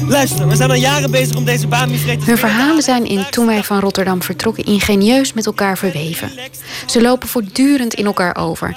Luister, 0.09 0.49
we 0.49 0.57
zijn 0.57 0.71
al 0.71 0.77
jaren 0.77 1.11
bezig 1.11 1.37
om 1.37 1.45
deze 1.45 1.67
baan 1.67 1.89
te 1.89 2.17
Hun 2.25 2.39
verhalen 2.39 2.83
zijn 2.83 3.07
in 3.07 3.25
Toen 3.31 3.47
wij 3.47 3.65
van 3.65 3.81
Rotterdam 3.81 4.23
vertrokken 4.23 4.65
ingenieus 4.65 5.33
met 5.33 5.47
elkaar 5.47 5.79
verweven. 5.79 6.31
Ze 6.87 7.03
lopen 7.03 7.29
voortdurend 7.29 7.95
in 7.95 8.07
elkaar 8.07 8.37
over. 8.37 8.77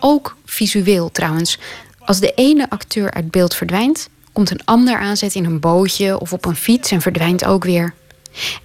Ook 0.00 0.36
visueel 0.44 1.10
trouwens. 1.10 1.58
Als 1.98 2.20
de 2.20 2.32
ene 2.34 2.70
acteur 2.70 3.10
uit 3.10 3.30
beeld 3.30 3.54
verdwijnt, 3.54 4.08
komt 4.32 4.50
een 4.50 4.64
ander 4.64 4.98
aanzet 4.98 5.34
in 5.34 5.44
een 5.44 5.60
bootje 5.60 6.20
of 6.20 6.32
op 6.32 6.44
een 6.44 6.56
fiets 6.56 6.90
en 6.90 7.00
verdwijnt 7.00 7.44
ook 7.44 7.64
weer. 7.64 7.94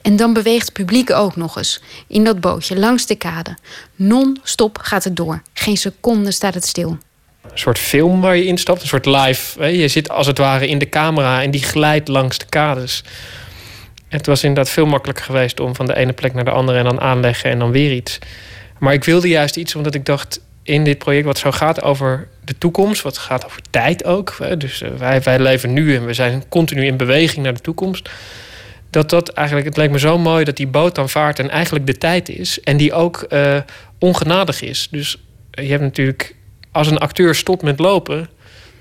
En 0.01 0.15
dan 0.15 0.33
beweegt 0.33 0.65
het 0.65 0.73
publiek 0.73 1.11
ook 1.11 1.35
nog 1.35 1.57
eens 1.57 1.81
in 2.07 2.23
dat 2.23 2.39
bootje 2.39 2.79
langs 2.79 3.05
de 3.05 3.15
kade. 3.15 3.57
Non-stop 3.95 4.77
gaat 4.77 5.03
het 5.03 5.15
door. 5.15 5.41
Geen 5.53 5.77
seconde 5.77 6.31
staat 6.31 6.53
het 6.53 6.65
stil. 6.65 6.97
Een 7.41 7.57
soort 7.57 7.79
film 7.79 8.21
waar 8.21 8.35
je 8.35 8.45
instapt, 8.45 8.81
een 8.81 8.87
soort 8.87 9.05
live. 9.05 9.71
Je 9.77 9.87
zit 9.87 10.09
als 10.09 10.27
het 10.27 10.37
ware 10.37 10.67
in 10.67 10.77
de 10.77 10.89
camera 10.89 11.41
en 11.41 11.51
die 11.51 11.63
glijdt 11.63 12.07
langs 12.07 12.37
de 12.37 12.45
kades. 12.45 13.03
Het 14.07 14.25
was 14.25 14.43
inderdaad 14.43 14.73
veel 14.73 14.85
makkelijker 14.85 15.25
geweest 15.25 15.59
om 15.59 15.75
van 15.75 15.85
de 15.85 15.95
ene 15.95 16.13
plek 16.13 16.33
naar 16.33 16.45
de 16.45 16.51
andere 16.51 16.77
en 16.77 16.83
dan 16.83 17.01
aanleggen 17.01 17.51
en 17.51 17.59
dan 17.59 17.71
weer 17.71 17.91
iets. 17.91 18.19
Maar 18.79 18.93
ik 18.93 19.03
wilde 19.03 19.27
juist 19.27 19.55
iets 19.55 19.75
omdat 19.75 19.95
ik 19.95 20.05
dacht 20.05 20.41
in 20.63 20.83
dit 20.83 20.97
project 20.97 21.25
wat 21.25 21.37
zo 21.37 21.51
gaat 21.51 21.81
over 21.81 22.27
de 22.43 22.57
toekomst, 22.57 23.01
wat 23.01 23.17
gaat 23.17 23.45
over 23.45 23.61
tijd 23.69 24.05
ook. 24.05 24.37
Dus 24.57 24.81
eh, 24.81 24.89
wij, 24.97 25.21
wij 25.21 25.39
leven 25.39 25.73
nu 25.73 25.95
en 25.95 26.05
we 26.05 26.13
zijn 26.13 26.43
continu 26.49 26.85
in 26.85 26.97
beweging 26.97 27.43
naar 27.43 27.53
de 27.53 27.61
toekomst. 27.61 28.09
Dat 28.89 29.09
dat 29.09 29.29
eigenlijk, 29.29 29.67
het 29.67 29.77
lijkt 29.77 29.91
me 29.91 29.99
zo 29.99 30.17
mooi 30.17 30.43
dat 30.43 30.57
die 30.57 30.67
boot 30.67 30.95
dan 30.95 31.09
vaart 31.09 31.39
en 31.39 31.49
eigenlijk 31.49 31.85
de 31.85 31.97
tijd 31.97 32.29
is. 32.29 32.59
En 32.59 32.77
die 32.77 32.93
ook 32.93 33.25
uh, 33.29 33.57
ongenadig 33.99 34.61
is. 34.61 34.87
Dus 34.91 35.17
je 35.51 35.69
hebt 35.69 35.81
natuurlijk, 35.81 36.35
als 36.71 36.87
een 36.87 36.97
acteur 36.97 37.35
stopt 37.35 37.61
met 37.61 37.79
lopen, 37.79 38.29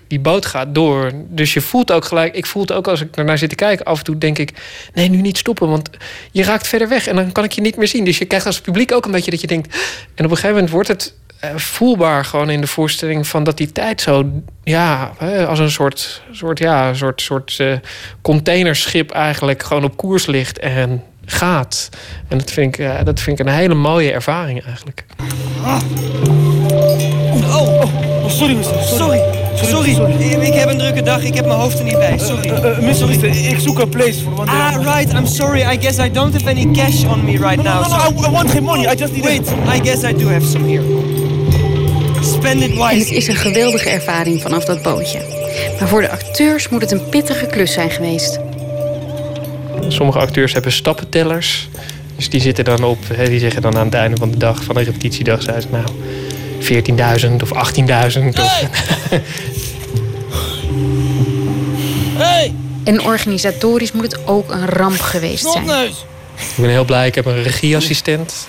die 0.08 0.20
boot 0.20 0.46
gaat 0.46 0.74
door. 0.74 1.12
Dus 1.28 1.52
je 1.52 1.60
voelt 1.60 1.92
ook 1.92 2.04
gelijk, 2.04 2.34
ik 2.34 2.46
voel 2.46 2.62
het 2.62 2.72
ook 2.72 2.88
als 2.88 3.00
ik 3.00 3.16
ernaar 3.16 3.38
zit 3.38 3.48
te 3.48 3.54
kijken. 3.54 3.84
Af 3.84 3.98
en 3.98 4.04
toe 4.04 4.18
denk 4.18 4.38
ik, 4.38 4.52
nee, 4.94 5.08
nu 5.08 5.20
niet 5.20 5.38
stoppen, 5.38 5.68
want 5.68 5.90
je 6.30 6.42
raakt 6.42 6.68
verder 6.68 6.88
weg 6.88 7.06
en 7.06 7.16
dan 7.16 7.32
kan 7.32 7.44
ik 7.44 7.52
je 7.52 7.60
niet 7.60 7.76
meer 7.76 7.88
zien. 7.88 8.04
Dus 8.04 8.18
je 8.18 8.24
krijgt 8.24 8.46
als 8.46 8.60
publiek 8.60 8.92
ook 8.92 9.04
een 9.04 9.10
beetje 9.10 9.30
dat 9.30 9.40
je 9.40 9.46
denkt. 9.46 9.76
En 10.14 10.24
op 10.24 10.30
een 10.30 10.36
gegeven 10.36 10.50
moment 10.50 10.70
wordt 10.70 10.88
het 10.88 11.14
eh, 11.26 11.27
voelbaar 11.54 12.24
gewoon 12.24 12.50
in 12.50 12.60
de 12.60 12.66
voorstelling 12.66 13.26
van 13.26 13.44
dat 13.44 13.56
die 13.56 13.72
tijd 13.72 14.00
zo, 14.00 14.30
ja, 14.64 15.12
als 15.48 15.58
een 15.58 15.70
soort, 15.70 16.22
soort, 16.30 16.58
ja, 16.58 16.94
soort, 16.94 17.22
soort 17.22 17.58
uh, 17.60 17.76
containerschip 18.22 19.10
eigenlijk 19.10 19.62
gewoon 19.62 19.84
op 19.84 19.96
koers 19.96 20.26
ligt 20.26 20.58
en 20.58 21.02
gaat. 21.30 21.88
En 22.28 22.38
dat 22.38 22.50
vind 22.50 22.74
ik, 22.74 22.86
uh, 22.86 23.04
dat 23.04 23.20
vind 23.20 23.40
ik 23.40 23.46
een 23.46 23.52
hele 23.52 23.74
mooie 23.74 24.12
ervaring 24.12 24.64
eigenlijk. 24.64 25.04
Ah. 25.62 25.80
Oh, 27.52 27.82
oh, 27.82 28.28
sorry, 28.28 28.56
mister. 28.56 28.82
Sorry. 28.82 29.22
Sorry. 29.62 29.94
sorry. 29.94 30.12
Ik, 30.14 30.54
heb 30.54 30.68
een 30.68 30.78
drukke 30.78 31.02
dag. 31.02 31.22
Ik 31.22 31.34
heb 31.34 31.46
mijn 31.46 31.58
hoofd 31.58 31.78
er 31.78 31.84
niet 31.84 31.98
bij. 31.98 32.18
Sorry. 32.18 32.48
Uh, 32.48 32.64
uh, 32.64 32.78
mister, 32.78 33.24
ik 33.50 33.58
zoek 33.58 33.78
een 33.78 33.88
place 33.88 34.22
voor. 34.22 34.34
Want, 34.34 34.48
ah, 34.48 34.74
right. 34.82 35.12
I'm 35.12 35.26
sorry. 35.26 35.60
I 35.60 35.78
guess 35.80 35.98
I 35.98 36.10
don't 36.10 36.32
have 36.32 36.48
any 36.48 36.70
cash 36.72 37.04
on 37.04 37.24
me 37.24 37.30
right 37.32 37.56
no, 37.56 37.62
now. 37.62 37.82
No, 37.82 37.88
no, 37.88 38.10
no, 38.10 38.22
I, 38.22 38.26
I 38.26 38.30
want 38.30 38.60
money. 38.60 38.86
I 38.86 38.96
just 38.96 39.12
need 39.12 39.24
Wait, 39.24 39.48
I 39.76 39.80
guess 39.80 40.04
I 40.04 40.12
do 40.12 40.28
have 40.28 40.44
some 40.44 40.64
here. 40.64 41.27
Spend 42.38 42.62
it 42.62 42.70
wisely. 42.70 42.90
En 42.90 42.98
het 42.98 43.08
is 43.10 43.26
een 43.26 43.36
geweldige 43.36 43.90
ervaring 43.90 44.42
vanaf 44.42 44.64
dat 44.64 44.82
bootje. 44.82 45.20
Maar 45.78 45.88
voor 45.88 46.00
de 46.00 46.10
acteurs 46.10 46.68
moet 46.68 46.80
het 46.80 46.90
een 46.90 47.08
pittige 47.08 47.46
klus 47.46 47.72
zijn 47.72 47.90
geweest. 47.90 48.38
Sommige 49.88 50.18
acteurs 50.18 50.52
hebben 50.52 50.72
stappentellers. 50.72 51.68
Dus 52.16 52.28
die 52.28 52.40
zitten 52.40 52.64
dan 52.64 52.84
op, 52.84 52.98
die 53.26 53.38
zeggen 53.38 53.62
dan 53.62 53.76
aan 53.76 53.84
het 53.84 53.94
einde 53.94 54.16
van 54.16 54.30
de 54.30 54.36
dag, 54.36 54.64
van 54.64 54.74
de 54.74 54.82
repetitiedag, 54.82 55.42
zei 55.42 55.60
ze 55.60 55.66
nou 55.70 55.84
14.000 57.20 57.34
of 57.42 57.72
18.000. 58.16 58.28
Of... 58.28 58.62
Hey! 62.18 62.54
En 62.84 63.02
organisatorisch 63.02 63.92
moet 63.92 64.12
het 64.12 64.26
ook 64.26 64.50
een 64.50 64.66
ramp 64.66 65.00
geweest 65.00 65.50
zijn. 65.50 65.64
Ik 66.36 66.54
ben 66.56 66.70
heel 66.70 66.84
blij, 66.84 67.06
ik 67.06 67.14
heb 67.14 67.26
een 67.26 67.42
regieassistent. 67.42 68.48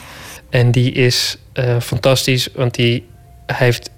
En 0.50 0.72
die 0.72 0.92
is 0.92 1.38
uh, 1.54 1.76
fantastisch, 1.80 2.48
want 2.54 2.76
die 2.76 3.09
heeft 3.54 3.90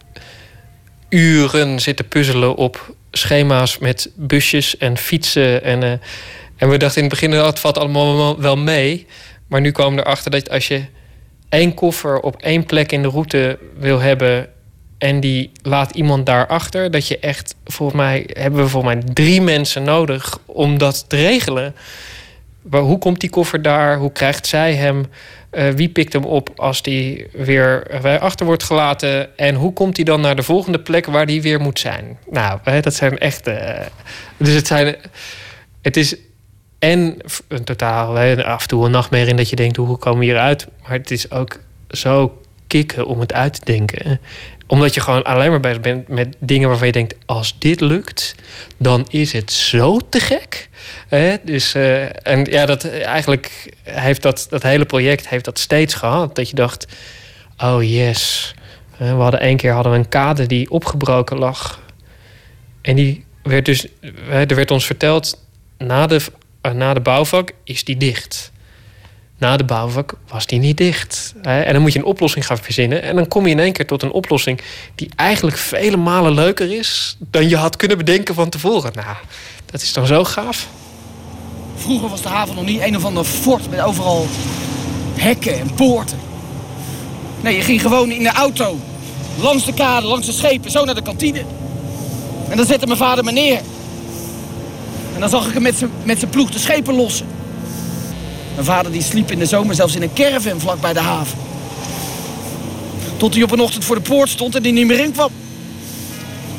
uren 1.10 1.80
zitten 1.80 2.08
puzzelen 2.08 2.56
op 2.56 2.96
schema's 3.12 3.78
met 3.78 4.10
busjes 4.16 4.78
en 4.78 4.98
fietsen. 4.98 5.64
En, 5.64 5.82
uh, 5.82 5.92
en 6.56 6.70
we 6.70 6.78
dachten 6.78 7.02
in 7.02 7.10
het 7.10 7.20
begin, 7.20 7.32
dat 7.32 7.46
het 7.46 7.60
valt 7.60 7.78
allemaal 7.78 8.40
wel 8.42 8.58
mee. 8.58 9.08
Maar 9.48 9.62
nu 9.62 9.72
komen 9.72 9.96
we 9.96 10.06
erachter 10.06 10.32
dat 10.32 10.50
als 10.50 10.68
je 10.68 10.86
één 11.50 11.74
koffer 11.74 12.20
op 12.20 12.42
één 12.42 12.66
plek 12.66 12.92
in 12.92 13.02
de 13.02 13.08
route 13.08 13.60
wil 13.78 14.00
hebben 14.00 14.50
en 14.98 15.20
die 15.20 15.52
laat 15.62 15.96
iemand 15.96 16.26
daarachter, 16.26 16.92
dat 16.92 17.08
je 17.08 17.20
echt, 17.20 17.56
volgens 17.66 17.98
mij 17.98 18.30
hebben 18.34 18.64
we 18.64 18.68
volgens 18.68 18.94
mij 18.94 19.14
drie 19.14 19.42
mensen 19.42 19.84
nodig 19.84 20.40
om 20.46 20.78
dat 20.78 21.10
te 21.10 21.16
regelen. 21.16 21.76
Maar 22.62 22.82
hoe 22.82 22.98
komt 22.98 23.20
die 23.20 23.30
koffer 23.30 23.62
daar? 23.62 23.98
Hoe 23.98 24.12
krijgt 24.12 24.48
zij 24.48 24.74
hem? 24.74 25.06
Uh, 25.52 25.70
wie 25.70 25.90
pikt 25.90 26.14
hem 26.14 26.24
op 26.24 26.50
als 26.56 26.82
die 26.82 27.28
weer 27.32 28.02
achter 28.20 28.46
wordt 28.46 28.64
gelaten? 28.64 29.38
En 29.38 29.56
hoe 29.56 29.74
komt 29.74 29.96
hij 29.96 30.06
dan 30.06 30.22
naar 30.22 30.36
de 30.36 30.44
volgende 30.44 30.80
plek 30.80 31.06
waar 31.06 31.26
die 31.26 31.42
weer 31.42 31.60
moet 31.60 31.80
zijn? 31.80 32.18
Nou, 32.30 32.60
dat 32.82 32.94
zijn 32.94 33.18
echt. 33.18 33.48
Uh, 33.48 33.80
dus 34.38 34.54
het 34.54 34.68
zijn. 34.68 34.96
Het 35.82 35.98
is 35.98 36.16
en 36.82 37.18
een 37.48 37.64
totaal, 37.64 38.18
af 38.44 38.62
en 38.62 38.68
toe 38.68 38.86
een 38.86 38.92
nachtmerrie 38.92 39.34
dat 39.34 39.50
je 39.50 39.56
denkt, 39.56 39.78
hoe 39.78 39.98
komen 39.98 40.20
we 40.20 40.26
hieruit? 40.26 40.68
Maar 40.82 40.92
het 40.92 41.12
is 41.12 41.32
ook 41.32 41.60
zo 41.90 42.41
om 43.06 43.20
het 43.20 43.34
uit 43.34 43.54
te 43.54 43.66
denken. 43.66 44.20
Omdat 44.68 44.94
je 44.94 45.02
gewoon 45.02 45.24
alleen 45.24 45.50
maar 45.50 45.60
bezig 45.60 45.80
bent 45.80 46.08
met 46.08 46.36
dingen 46.40 46.68
waarvan 46.70 46.88
je 46.88 46.94
denkt, 46.94 47.16
als 47.26 47.56
dit 47.60 47.82
lukt, 47.82 48.36
dan 48.78 49.06
is 49.10 49.34
het 49.34 49.52
zo 49.52 50.00
te 50.10 50.20
gek. 50.20 50.70
Dus, 51.44 51.76
uh, 51.76 52.28
en 52.28 52.46
ja, 52.46 52.66
dat, 52.66 52.90
eigenlijk 52.90 53.74
heeft 53.84 54.22
dat, 54.22 54.48
dat 54.50 54.64
hele 54.64 54.86
project 54.86 55.30
heeft 55.30 55.46
dat 55.46 55.60
steeds 55.60 55.94
gehad. 55.94 56.36
Dat 56.36 56.50
je 56.50 56.56
dacht, 56.56 56.88
oh 57.58 57.84
yes. 57.84 58.54
We 58.98 59.06
hadden 59.06 59.40
één 59.40 59.58
keer 59.58 59.72
hadden 59.72 59.92
we 59.92 59.98
een 59.98 60.10
kade 60.10 60.46
die 60.46 60.70
opgebroken 60.70 61.38
lag. 61.38 61.80
En 62.82 62.96
die 62.96 63.26
werd 63.44 63.66
dus, 63.66 63.88
er 64.30 64.56
werd 64.56 64.72
ons 64.72 64.86
verteld, 64.86 65.46
na 65.78 66.08
de 66.08 66.22
uh, 66.66 66.72
na 66.72 66.94
de 66.94 67.00
bouwvak 67.00 67.52
is 67.64 67.84
die 67.84 67.98
dicht. 67.98 68.52
Na 69.42 69.58
de 69.58 69.64
bouwvak 69.64 70.14
was 70.28 70.46
die 70.46 70.60
niet 70.60 70.78
dicht. 70.78 71.34
En 71.42 71.74
dan 71.74 71.82
moet 71.82 71.94
je 71.94 72.00
een 72.00 72.06
oplossing 72.06 72.46
gaan 72.46 72.58
verzinnen. 72.58 73.02
En 73.02 73.16
dan 73.16 73.28
kom 73.28 73.46
je 73.46 73.52
in 73.52 73.60
één 73.60 73.74
keer 73.74 73.88
tot 73.88 74.04
een 74.04 74.12
oplossing 74.12 74.62
die 74.96 75.10
eigenlijk 75.16 75.58
vele 75.58 75.98
malen 75.98 76.34
leuker 76.34 76.78
is 76.78 77.18
dan 77.20 77.50
je 77.50 77.56
had 77.56 77.76
kunnen 77.76 77.98
bedenken 77.98 78.36
van 78.36 78.50
tevoren. 78.50 78.92
Nou, 78.96 79.16
dat 79.66 79.82
is 79.82 79.94
dan 79.94 80.06
zo 80.06 80.24
gaaf. 80.24 80.68
Vroeger 81.76 82.10
was 82.10 82.22
de 82.22 82.28
haven 82.28 82.56
nog 82.56 82.66
niet 82.66 82.82
een 82.82 82.96
of 82.96 83.06
ander 83.06 83.24
fort 83.24 83.70
met 83.70 83.82
overal 83.82 84.28
hekken 85.16 85.60
en 85.60 85.74
poorten. 85.74 86.20
Nee, 87.42 87.56
je 87.56 87.62
ging 87.62 87.82
gewoon 87.82 88.12
in 88.12 88.24
de 88.24 88.32
auto, 88.32 88.80
langs 89.40 89.66
de 89.66 89.74
kade, 89.74 90.08
langs 90.08 90.26
de 90.26 90.34
schepen, 90.34 90.72
zo 90.72 90.86
naar 90.86 90.96
de 90.96 91.02
kantine. 91.02 91.44
En 92.50 92.58
dan 92.58 92.66
zette 92.66 92.86
mijn 92.86 92.98
vader 92.98 93.24
me 93.24 93.32
neer. 93.32 93.62
En 95.14 95.20
dan 95.20 95.30
zag 95.30 95.48
ik 95.48 95.54
hem 95.54 95.64
met 96.04 96.20
zijn 96.20 96.32
ploeg 96.32 96.52
de 96.52 96.60
schepen 96.60 96.96
lossen. 96.96 97.41
Mijn 98.54 98.66
vader 98.66 98.92
die 98.92 99.04
sliep 99.04 99.32
in 99.32 99.40
de 99.40 99.46
zomer 99.46 99.76
zelfs 99.76 99.96
in 99.96 100.02
een 100.02 100.14
caravan 100.14 100.60
vlak 100.60 100.82
bij 100.82 100.94
de 100.94 101.00
haven. 101.00 101.38
Tot 103.18 103.34
hij 103.34 103.44
op 103.44 103.52
een 103.52 103.60
ochtend 103.60 103.86
voor 103.86 103.96
de 103.96 104.02
poort 104.02 104.30
stond 104.30 104.56
en 104.56 104.64
die 104.64 104.72
niet 104.72 104.88
meer 104.88 105.00
in 105.00 105.12
kwam. 105.12 105.32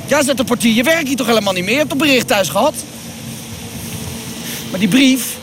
Ja, 0.07 0.23
zet 0.23 0.37
de 0.37 0.45
portier, 0.45 0.75
je 0.75 0.83
werkt 0.83 1.09
hier 1.09 1.17
toch 1.17 1.27
helemaal 1.27 1.53
niet 1.53 1.65
meer? 1.65 1.73
Je 1.73 1.79
hebt 1.79 1.93
een 1.93 1.99
bericht 1.99 2.27
thuis 2.27 2.49
gehad. 2.49 2.75
Maar 4.71 4.81
die 4.81 4.89
brief, 4.89 5.37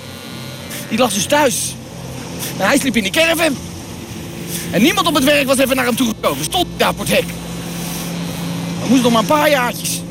die 0.89 0.97
lag 0.97 1.13
dus 1.13 1.25
thuis. 1.25 1.75
En 2.57 2.67
hij 2.67 2.77
sliep 2.77 2.95
in 2.95 3.03
die 3.03 3.11
caravan. 3.11 3.57
En 4.71 4.81
niemand 4.81 5.07
op 5.07 5.15
het 5.15 5.23
werk 5.23 5.47
was 5.47 5.57
even 5.57 5.75
naar 5.75 5.85
hem 5.85 5.95
toegekomen. 5.95 6.43
Stond 6.43 6.65
daar 6.77 6.93
voor 6.93 7.05
het 7.05 7.13
hek. 7.13 7.25
Dat 8.79 8.89
moest 8.89 9.01
nog 9.01 9.11
maar 9.11 9.21
een 9.21 9.27
paar 9.27 9.49
jaartjes. 9.49 10.01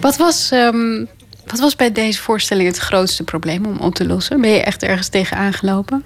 Wat 0.00 0.16
was, 0.16 0.50
um, 0.52 1.08
wat 1.46 1.58
was 1.58 1.76
bij 1.76 1.92
deze 1.92 2.20
voorstelling 2.20 2.68
het 2.68 2.78
grootste 2.78 3.24
probleem 3.24 3.66
om 3.66 3.78
op 3.78 3.94
te 3.94 4.06
lossen? 4.06 4.40
Ben 4.40 4.50
je 4.50 4.62
echt 4.62 4.82
ergens 4.82 5.08
tegen 5.08 5.36
aangelopen? 5.36 6.04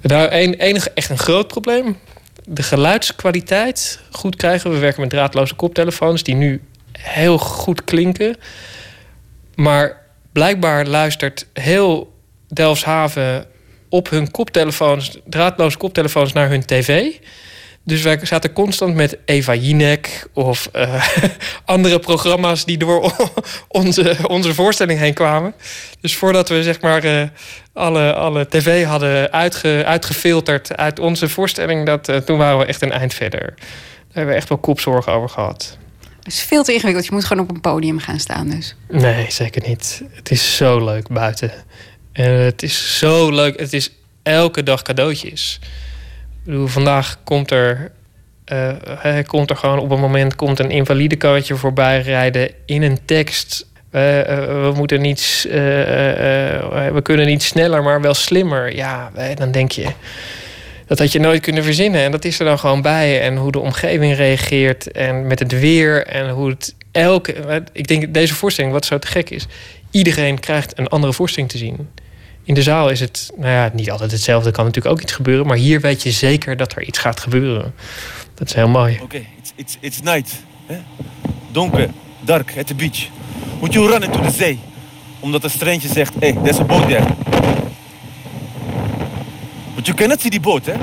Nou, 0.00 0.28
een, 0.30 0.54
enig, 0.54 0.88
echt 0.88 1.10
een 1.10 1.18
groot 1.18 1.48
probleem. 1.48 1.96
De 2.44 2.62
geluidskwaliteit 2.62 4.00
goed 4.10 4.36
krijgen. 4.36 4.70
We 4.70 4.78
werken 4.78 5.00
met 5.00 5.10
draadloze 5.10 5.54
koptelefoons 5.54 6.22
die 6.22 6.34
nu 6.34 6.62
heel 6.92 7.38
goed 7.38 7.84
klinken. 7.84 8.36
Maar 9.54 10.00
blijkbaar 10.32 10.86
luistert 10.86 11.46
heel 11.52 12.12
Delfshaven 12.48 13.46
op 13.88 14.10
hun 14.10 14.30
koptelefoons, 14.30 15.18
draadloze 15.26 15.76
koptelefoons 15.76 16.32
naar 16.32 16.48
hun 16.48 16.64
tv. 16.64 17.12
Dus 17.86 18.02
wij 18.02 18.18
zaten 18.22 18.52
constant 18.52 18.94
met 18.94 19.18
Eva 19.24 19.54
Jinek 19.54 20.26
of 20.32 20.68
uh, 20.76 21.04
andere 21.64 21.98
programma's 21.98 22.64
die 22.64 22.78
door 22.78 23.12
onze, 23.68 24.16
onze 24.26 24.54
voorstelling 24.54 24.98
heen 24.98 25.14
kwamen. 25.14 25.54
Dus 26.00 26.16
voordat 26.16 26.48
we 26.48 26.62
zeg 26.62 26.80
maar 26.80 27.04
uh, 27.04 27.22
alle, 27.72 28.14
alle 28.14 28.48
tv 28.48 28.84
hadden 28.84 29.32
uitge, 29.32 29.82
uitgefilterd 29.86 30.76
uit 30.76 30.98
onze 30.98 31.28
voorstelling, 31.28 31.86
dat, 31.86 32.08
uh, 32.08 32.16
toen 32.16 32.38
waren 32.38 32.58
we 32.58 32.64
echt 32.64 32.82
een 32.82 32.92
eind 32.92 33.14
verder. 33.14 33.40
Daar 33.40 34.12
hebben 34.12 34.34
we 34.34 34.40
echt 34.40 34.48
wel 34.48 34.58
kopzorgen 34.58 35.12
over 35.12 35.28
gehad. 35.28 35.78
Het 36.22 36.32
is 36.32 36.42
veel 36.42 36.64
te 36.64 36.72
ingewikkeld. 36.72 37.06
Je 37.06 37.12
moet 37.12 37.24
gewoon 37.24 37.42
op 37.42 37.50
een 37.50 37.60
podium 37.60 37.98
gaan 37.98 38.20
staan 38.20 38.48
dus. 38.48 38.76
Nee, 38.88 39.30
zeker 39.30 39.68
niet. 39.68 40.02
Het 40.10 40.30
is 40.30 40.56
zo 40.56 40.84
leuk 40.84 41.08
buiten. 41.08 41.52
En 42.12 42.30
het 42.30 42.62
is 42.62 42.98
zo 42.98 43.30
leuk. 43.30 43.58
Het 43.58 43.72
is 43.72 43.90
elke 44.22 44.62
dag 44.62 44.82
cadeautjes. 44.82 45.60
Vandaag 46.46 47.18
komt 47.24 47.50
er, 47.50 47.90
uh, 48.52 49.18
komt 49.26 49.50
er 49.50 49.56
gewoon 49.56 49.78
op 49.78 49.90
een 49.90 50.00
moment 50.00 50.36
komt 50.36 50.58
een 50.58 50.70
invalide 50.70 51.38
voorbij 51.56 52.00
rijden 52.00 52.50
in 52.66 52.82
een 52.82 52.98
tekst. 53.04 53.66
Uh, 53.90 54.00
we 54.00 54.72
moeten 54.76 55.00
niet, 55.00 55.46
we 55.48 57.00
kunnen 57.02 57.26
niet 57.26 57.42
sneller, 57.42 57.82
maar 57.82 58.00
wel 58.00 58.14
slimmer. 58.14 58.76
Ja, 58.76 59.10
dan 59.34 59.50
denk 59.50 59.72
je, 59.72 59.86
dat 60.86 60.98
had 60.98 61.12
je 61.12 61.20
nooit 61.20 61.40
kunnen 61.40 61.64
verzinnen. 61.64 62.00
En 62.00 62.10
dat 62.10 62.24
is 62.24 62.38
er 62.38 62.44
dan 62.44 62.58
gewoon 62.58 62.82
bij. 62.82 63.20
En 63.20 63.36
hoe 63.36 63.52
de 63.52 63.58
omgeving 63.58 64.16
reageert 64.16 64.90
en 64.92 65.26
met 65.26 65.38
het 65.38 65.60
weer 65.60 66.06
en 66.06 66.30
hoe 66.30 66.48
het 66.48 66.74
elke. 66.92 67.62
Ik 67.72 67.88
denk 67.88 68.14
deze 68.14 68.34
voorstelling, 68.34 68.72
wat 68.72 68.84
zo 68.84 68.98
te 68.98 69.06
gek 69.06 69.30
is, 69.30 69.46
iedereen 69.90 70.40
krijgt 70.40 70.78
een 70.78 70.88
andere 70.88 71.12
voorstelling 71.12 71.50
te 71.50 71.58
zien. 71.58 71.88
In 72.44 72.54
de 72.54 72.62
zaal 72.62 72.88
is 72.90 73.00
het, 73.00 73.30
nou 73.36 73.50
ja, 73.50 73.70
niet 73.72 73.90
altijd 73.90 74.10
hetzelfde. 74.10 74.50
kan 74.50 74.64
natuurlijk 74.64 74.94
ook 74.94 75.02
iets 75.02 75.12
gebeuren. 75.12 75.46
Maar 75.46 75.56
hier 75.56 75.80
weet 75.80 76.02
je 76.02 76.10
zeker 76.10 76.56
dat 76.56 76.72
er 76.76 76.82
iets 76.82 76.98
gaat 76.98 77.20
gebeuren. 77.20 77.74
Dat 78.34 78.48
is 78.48 78.54
heel 78.54 78.68
mooi. 78.68 78.98
Oké, 79.02 79.16
it's, 79.16 79.52
it's, 79.54 79.76
it's 79.80 80.00
night. 80.00 80.32
Hè? 80.66 80.76
Donker, 81.52 81.90
dark, 82.20 82.54
at 82.58 82.66
the 82.66 82.74
beach. 82.74 83.08
Moet 83.60 83.72
je 83.72 83.86
run 83.86 84.02
into 84.02 84.20
de 84.20 84.30
zee. 84.30 84.58
Omdat 85.20 85.44
een 85.44 85.50
strandje 85.50 85.88
zegt, 85.88 86.14
hey, 86.18 86.32
there's 86.32 86.58
a 86.58 86.64
boat 86.64 86.88
there. 86.88 87.06
But 89.74 89.86
you 89.86 89.96
cannot 89.96 90.20
see 90.20 90.30
die 90.30 90.40
boot, 90.40 90.66
hè? 90.66 90.74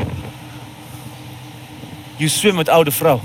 You 2.15 2.29
swim 2.29 2.55
met 2.55 2.69
oude 2.69 2.91
vrouw. 2.91 3.21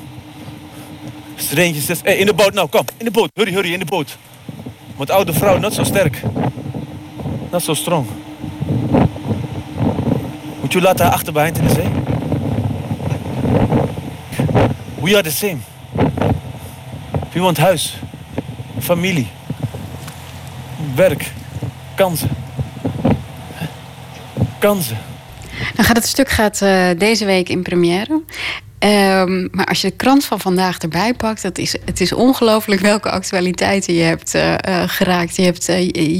Strandje 1.36 1.80
zegt, 1.80 2.02
hey, 2.02 2.16
in 2.16 2.26
de 2.26 2.34
boot 2.34 2.52
nou, 2.52 2.68
kom, 2.68 2.84
in 2.96 3.04
de 3.04 3.10
boot. 3.10 3.30
Hurry, 3.34 3.52
hurry, 3.52 3.72
in 3.72 3.78
de 3.78 3.84
boot. 3.84 4.18
Want 4.96 5.10
oude 5.10 5.32
vrouw, 5.32 5.58
not 5.58 5.74
zo 5.74 5.84
sterk. 5.84 6.22
Not 7.50 7.62
so 7.62 7.74
strong. 7.74 8.06
Je 10.68 10.80
laten 10.80 11.04
haar 11.04 11.14
achter 11.14 11.32
behind 11.32 11.58
in 11.58 11.66
de 11.66 11.72
zee? 11.72 11.88
We 15.00 15.14
are 15.14 15.22
the 15.22 15.30
same. 15.30 15.56
We 17.32 17.40
want 17.40 17.56
huis, 17.56 17.98
familie, 18.80 19.28
werk, 20.94 21.32
kansen. 21.94 22.30
Kansen. 24.58 24.98
Dan 25.74 25.84
gaat 25.84 25.96
het 25.96 26.06
stuk 26.06 26.28
gaat, 26.28 26.60
uh, 26.60 26.90
deze 26.98 27.24
week 27.24 27.48
in 27.48 27.62
première. 27.62 28.22
Um, 28.78 29.48
maar 29.50 29.66
als 29.66 29.80
je 29.80 29.88
de 29.88 29.96
krant 29.96 30.24
van 30.24 30.40
vandaag 30.40 30.78
erbij 30.78 31.14
pakt, 31.14 31.42
dat 31.42 31.58
is, 31.58 31.76
het 31.84 32.00
is 32.00 32.12
ongelooflijk 32.12 32.80
welke 32.80 33.10
actualiteiten 33.10 33.94
je 33.94 34.02
hebt 34.02 34.34
uh, 34.34 34.54
uh, 34.68 34.82
geraakt. 34.86 35.36
Je, 35.36 35.42
hebt, 35.42 35.64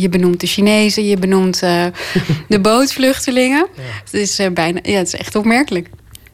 je 0.01 0.09
benoemt 0.11 0.41
de 0.41 0.47
Chinezen, 0.47 1.07
je 1.07 1.17
benoemt 1.17 1.61
de 2.49 2.61
bootvluchtelingen. 2.61 3.67
Ja. 3.77 3.83
Het, 4.05 4.15
is, 4.15 4.41
bijna, 4.53 4.81
ja, 4.83 4.99
het 4.99 5.07
is 5.07 5.15
echt 5.15 5.35
opmerkelijk. 5.35 5.89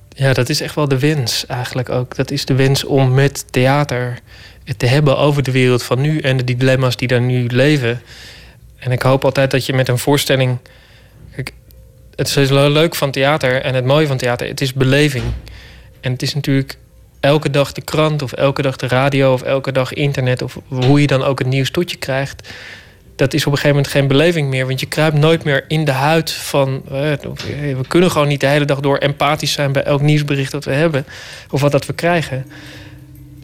Ja, 0.08 0.32
dat 0.32 0.48
is 0.48 0.60
echt 0.60 0.74
wel 0.74 0.88
de 0.88 0.98
wens 0.98 1.46
eigenlijk 1.46 1.88
ook. 1.88 2.16
Dat 2.16 2.30
is 2.30 2.44
de 2.44 2.54
wens 2.54 2.84
om 2.84 3.14
met 3.14 3.52
theater 3.52 4.18
het 4.64 4.78
te 4.78 4.86
hebben 4.86 5.18
over 5.18 5.42
de 5.42 5.50
wereld 5.50 5.82
van 5.82 6.00
nu 6.00 6.18
en 6.18 6.36
de 6.36 6.44
dilemma's 6.44 6.96
die 6.96 7.08
daar 7.08 7.20
nu 7.20 7.46
leven. 7.46 8.02
En 8.78 8.92
ik 8.92 9.02
hoop 9.02 9.24
altijd 9.24 9.50
dat 9.50 9.66
je 9.66 9.72
met 9.72 9.88
een 9.88 9.98
voorstelling. 9.98 10.58
Kijk, 11.34 11.52
het 12.14 12.36
is 12.36 12.50
leuk 12.50 12.94
van 12.94 13.10
theater 13.10 13.62
en 13.62 13.74
het 13.74 13.84
mooie 13.84 14.06
van 14.06 14.16
theater, 14.16 14.46
het 14.46 14.60
is 14.60 14.72
beleving. 14.72 15.24
En 16.02 16.12
het 16.12 16.22
is 16.22 16.34
natuurlijk 16.34 16.78
elke 17.20 17.50
dag 17.50 17.72
de 17.72 17.80
krant 17.80 18.22
of 18.22 18.32
elke 18.32 18.62
dag 18.62 18.76
de 18.76 18.88
radio 18.88 19.32
of 19.32 19.42
elke 19.42 19.72
dag 19.72 19.92
internet 19.92 20.42
of 20.42 20.58
hoe 20.68 21.00
je 21.00 21.06
dan 21.06 21.22
ook 21.22 21.38
het 21.38 21.48
nieuws 21.48 21.70
tot 21.70 21.90
je 21.90 21.96
krijgt. 21.96 22.48
Dat 23.16 23.34
is 23.34 23.46
op 23.46 23.52
een 23.52 23.58
gegeven 23.58 23.76
moment 23.76 23.92
geen 23.92 24.06
beleving 24.06 24.48
meer. 24.48 24.66
Want 24.66 24.80
je 24.80 24.86
kruipt 24.86 25.16
nooit 25.16 25.44
meer 25.44 25.64
in 25.68 25.84
de 25.84 25.90
huid 25.90 26.30
van. 26.30 26.82
we 26.88 27.84
kunnen 27.88 28.10
gewoon 28.10 28.28
niet 28.28 28.40
de 28.40 28.46
hele 28.46 28.64
dag 28.64 28.80
door 28.80 28.96
empathisch 28.96 29.52
zijn 29.52 29.72
bij 29.72 29.82
elk 29.82 30.00
nieuwsbericht 30.00 30.52
dat 30.52 30.64
we 30.64 30.72
hebben. 30.72 31.06
Of 31.50 31.60
wat 31.60 31.72
dat 31.72 31.86
we 31.86 31.92
krijgen. 31.92 32.46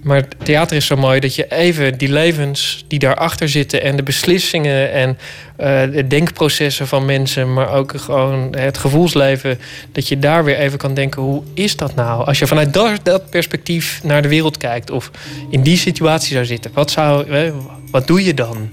Maar 0.03 0.29
theater 0.43 0.77
is 0.77 0.87
zo 0.87 0.97
mooi 0.97 1.21
dat 1.21 1.35
je 1.35 1.47
even 1.49 1.99
die 1.99 2.13
levens 2.13 2.85
die 2.89 2.99
daarachter 2.99 3.49
zitten 3.49 3.83
en 3.83 3.97
de 3.97 4.03
beslissingen 4.03 4.93
en 4.93 5.19
uh, 5.61 5.95
de 5.95 6.07
denkprocessen 6.07 6.87
van 6.87 7.05
mensen, 7.05 7.53
maar 7.53 7.73
ook 7.73 7.93
gewoon 7.97 8.57
het 8.57 8.79
gevoelsleven, 8.79 9.59
dat 9.93 10.09
je 10.09 10.19
daar 10.19 10.45
weer 10.45 10.57
even 10.59 10.79
kan 10.79 10.95
denken: 10.95 11.23
hoe 11.23 11.43
is 11.55 11.77
dat 11.77 11.95
nou? 11.95 12.27
Als 12.27 12.39
je 12.39 12.47
vanuit 12.47 12.75
dat, 13.03 13.31
perspectief 13.31 14.01
naar 14.03 14.23
de 14.23 14.29
wereld 14.29 14.57
kijkt 14.57 14.91
of 14.91 15.11
in 15.51 15.63
die 15.63 15.77
situatie 15.77 16.33
zou 16.33 16.45
zitten, 16.45 16.71
wat, 16.75 16.91
zou, 16.91 17.31
eh, 17.31 17.53
wat 17.91 18.07
doe 18.07 18.25
je 18.25 18.35
dan? 18.35 18.71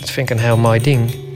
Dat 0.00 0.10
vind 0.10 0.30
ik 0.30 0.36
een 0.36 0.42
heel 0.42 0.56
mooi 0.56 0.80
ding. 0.80 1.28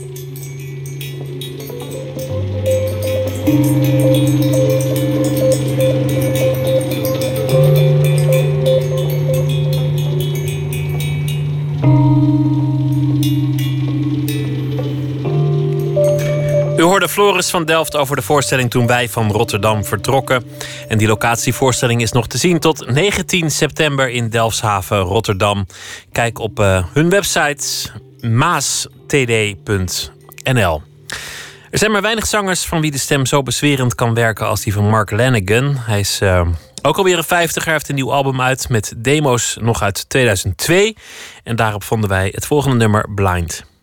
Hoorde 17.04 17.22
Floris 17.22 17.50
van 17.50 17.64
Delft 17.64 17.96
over 17.96 18.16
de 18.16 18.22
voorstelling 18.22 18.70
toen 18.70 18.86
wij 18.86 19.08
van 19.08 19.30
Rotterdam 19.30 19.84
vertrokken. 19.84 20.44
En 20.88 20.98
die 20.98 21.08
locatievoorstelling 21.08 22.02
is 22.02 22.12
nog 22.12 22.26
te 22.26 22.38
zien 22.38 22.58
tot 22.58 22.86
19 22.90 23.50
september 23.50 24.10
in 24.10 24.28
Delfshaven, 24.28 24.98
Rotterdam. 24.98 25.66
Kijk 26.12 26.38
op 26.38 26.60
uh, 26.60 26.84
hun 26.92 27.10
website 27.10 27.90
maastd.nl. 28.20 28.92
Er 31.70 31.78
zijn 31.78 31.90
maar 31.90 32.02
weinig 32.02 32.26
zangers 32.26 32.64
van 32.64 32.80
wie 32.80 32.90
de 32.90 32.98
stem 32.98 33.26
zo 33.26 33.42
bezwerend 33.42 33.94
kan 33.94 34.14
werken 34.14 34.46
als 34.46 34.60
die 34.60 34.72
van 34.72 34.88
Mark 34.88 35.10
Lanigan. 35.10 35.76
Hij 35.76 36.00
is 36.00 36.20
uh, 36.22 36.46
ook 36.82 36.96
alweer 36.96 37.18
een 37.18 37.24
vijftiger, 37.24 37.72
heeft 37.72 37.88
een 37.88 37.94
nieuw 37.94 38.12
album 38.12 38.40
uit 38.40 38.68
met 38.68 38.94
demo's 38.96 39.56
nog 39.60 39.82
uit 39.82 40.08
2002. 40.08 40.96
En 41.42 41.56
daarop 41.56 41.82
vonden 41.82 42.08
wij 42.08 42.30
het 42.34 42.46
volgende 42.46 42.76
nummer 42.76 43.14
Blind. 43.14 43.73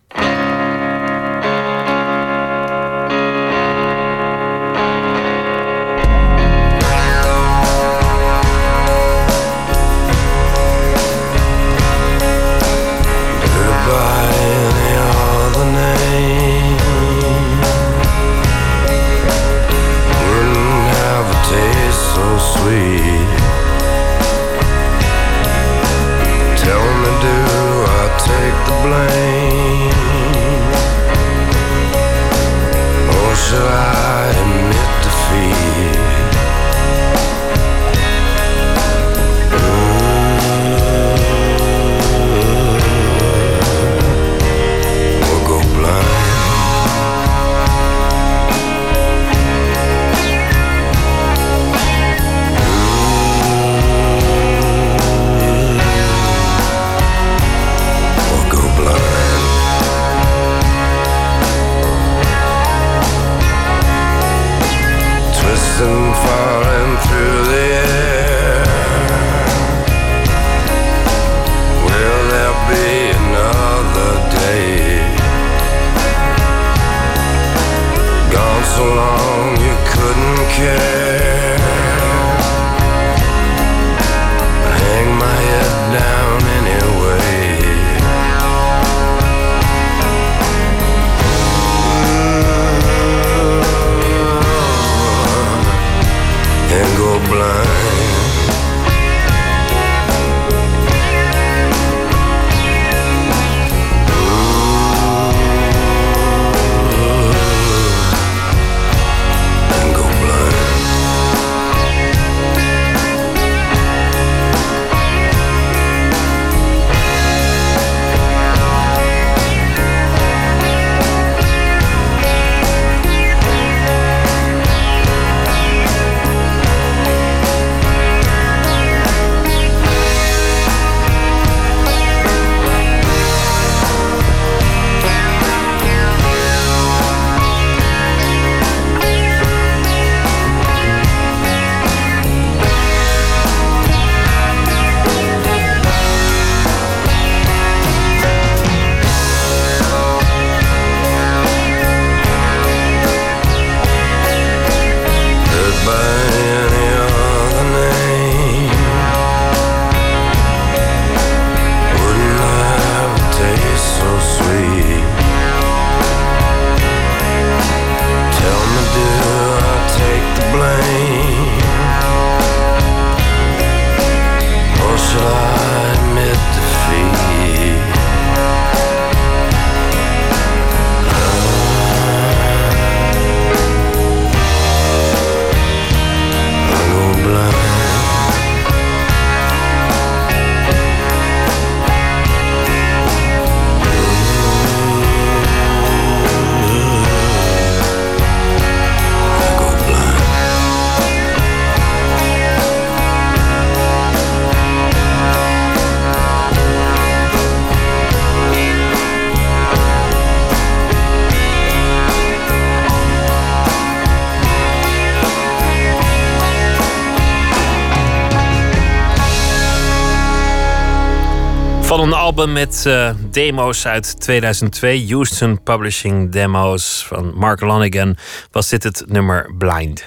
Met 222.36 222.84
uh, 222.86 223.10
demo's 223.30 223.86
uit 223.86 224.20
2002, 224.20 225.06
Houston 225.08 225.62
Publishing 225.62 226.32
Demos 226.32 227.04
van 227.06 227.34
Mark 227.34 227.60
Lonigan, 227.60 228.16
was 228.50 228.68
dit 228.68 228.82
het 228.82 229.04
nummer 229.06 229.54
Blind. 229.58 230.04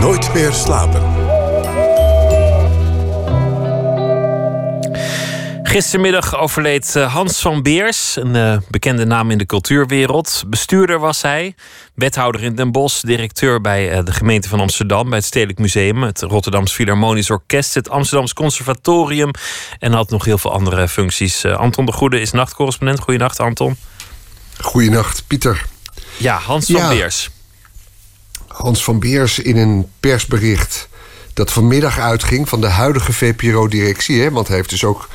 Nooit 0.00 0.34
meer 0.34 0.52
slapen. 0.52 1.11
Gistermiddag 5.72 6.36
overleed 6.36 6.96
eh, 6.96 7.12
Hans 7.12 7.40
van 7.40 7.62
Beers, 7.62 8.16
een 8.16 8.34
uh, 8.34 8.56
bekende 8.68 9.04
naam 9.04 9.30
in 9.30 9.38
de 9.38 9.46
cultuurwereld. 9.46 10.44
Bestuurder 10.46 10.98
was 10.98 11.22
hij, 11.22 11.54
wethouder 11.94 12.42
in 12.42 12.54
Den 12.54 12.72
Bosch, 12.72 13.00
directeur 13.00 13.60
bij 13.60 13.98
uh, 13.98 14.04
de 14.04 14.12
gemeente 14.12 14.48
van 14.48 14.60
Amsterdam, 14.60 15.08
bij 15.08 15.18
het 15.18 15.26
Stedelijk 15.26 15.58
Museum, 15.58 16.02
het 16.02 16.20
Rotterdams 16.20 16.72
Philharmonisch 16.72 17.30
Orkest, 17.30 17.74
het 17.74 17.88
Amsterdams 17.88 18.32
Conservatorium 18.32 19.30
en 19.78 19.92
had 19.92 20.10
nog 20.10 20.24
heel 20.24 20.38
veel 20.38 20.52
andere 20.52 20.88
functies. 20.88 21.44
Anton 21.44 21.86
de 21.86 21.92
Goede 21.92 22.20
is 22.20 22.32
nachtcorrespondent. 22.32 23.00
Goedenacht, 23.00 23.40
Anton. 23.40 23.76
Goedenacht, 24.60 25.24
Pieter. 25.26 25.64
Ja, 26.16 26.38
Hans 26.38 26.66
van 26.66 26.88
Beers. 26.88 27.30
Hans 28.46 28.84
van 28.84 28.98
Beers 28.98 29.38
in 29.38 29.56
een 29.56 29.90
persbericht 30.00 30.88
dat 31.34 31.52
vanmiddag 31.52 31.98
uitging 31.98 32.48
van 32.48 32.60
de 32.60 32.68
huidige 32.68 33.12
VPRO-directie, 33.12 34.30
want 34.30 34.48
hij 34.48 34.56
heeft 34.56 34.70
dus 34.70 34.84
ook 34.84 35.08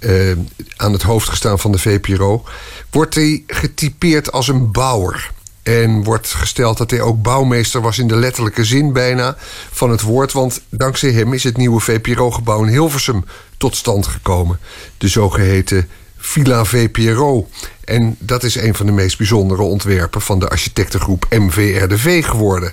uh, 0.00 0.36
aan 0.76 0.92
het 0.92 1.02
hoofd 1.02 1.28
gestaan 1.28 1.58
van 1.58 1.72
de 1.72 1.78
VPRO, 1.78 2.44
wordt 2.90 3.14
hij 3.14 3.42
getypeerd 3.46 4.32
als 4.32 4.48
een 4.48 4.72
bouwer. 4.72 5.30
En 5.62 6.02
wordt 6.02 6.26
gesteld 6.26 6.78
dat 6.78 6.90
hij 6.90 7.00
ook 7.00 7.22
bouwmeester 7.22 7.80
was 7.80 7.98
in 7.98 8.08
de 8.08 8.16
letterlijke 8.16 8.64
zin 8.64 8.92
bijna 8.92 9.36
van 9.70 9.90
het 9.90 10.00
woord. 10.00 10.32
Want 10.32 10.60
dankzij 10.68 11.10
hem 11.10 11.32
is 11.32 11.44
het 11.44 11.56
nieuwe 11.56 11.80
VPRO-gebouw 11.80 12.62
in 12.62 12.68
Hilversum 12.68 13.24
tot 13.56 13.76
stand 13.76 14.06
gekomen. 14.06 14.58
De 14.98 15.08
zogeheten 15.08 15.88
Villa 16.16 16.64
VPRO. 16.64 17.48
En 17.84 18.16
dat 18.18 18.42
is 18.42 18.54
een 18.54 18.74
van 18.74 18.86
de 18.86 18.92
meest 18.92 19.18
bijzondere 19.18 19.62
ontwerpen 19.62 20.20
van 20.20 20.38
de 20.38 20.48
architectengroep 20.48 21.26
MVRDV 21.30 22.24
geworden. 22.24 22.72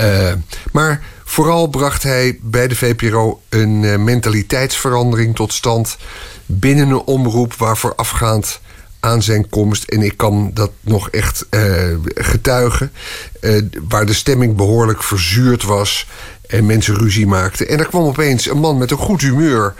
Uh, 0.00 0.32
maar 0.72 1.02
vooral 1.24 1.66
bracht 1.66 2.02
hij 2.02 2.38
bij 2.42 2.68
de 2.68 2.76
VPRO 2.76 3.40
een 3.48 3.82
uh, 3.82 3.96
mentaliteitsverandering 3.96 5.34
tot 5.34 5.52
stand 5.52 5.96
binnen 6.46 6.88
een 6.88 7.02
omroep 7.04 7.54
waarvoor 7.54 7.94
afgaand 7.94 8.60
aan 9.00 9.22
zijn 9.22 9.48
komst. 9.48 9.84
En 9.84 10.02
ik 10.02 10.16
kan 10.16 10.50
dat 10.54 10.70
nog 10.80 11.10
echt 11.10 11.46
uh, 11.50 11.96
getuigen. 12.14 12.92
Uh, 13.40 13.62
waar 13.88 14.06
de 14.06 14.12
stemming 14.12 14.56
behoorlijk 14.56 15.02
verzuurd 15.02 15.62
was. 15.62 16.06
En 16.46 16.66
mensen 16.66 16.94
ruzie 16.94 17.26
maakten. 17.26 17.68
En 17.68 17.78
er 17.78 17.86
kwam 17.86 18.04
opeens 18.04 18.50
een 18.50 18.58
man 18.58 18.78
met 18.78 18.90
een 18.90 18.96
goed 18.96 19.20
humeur. 19.20 19.74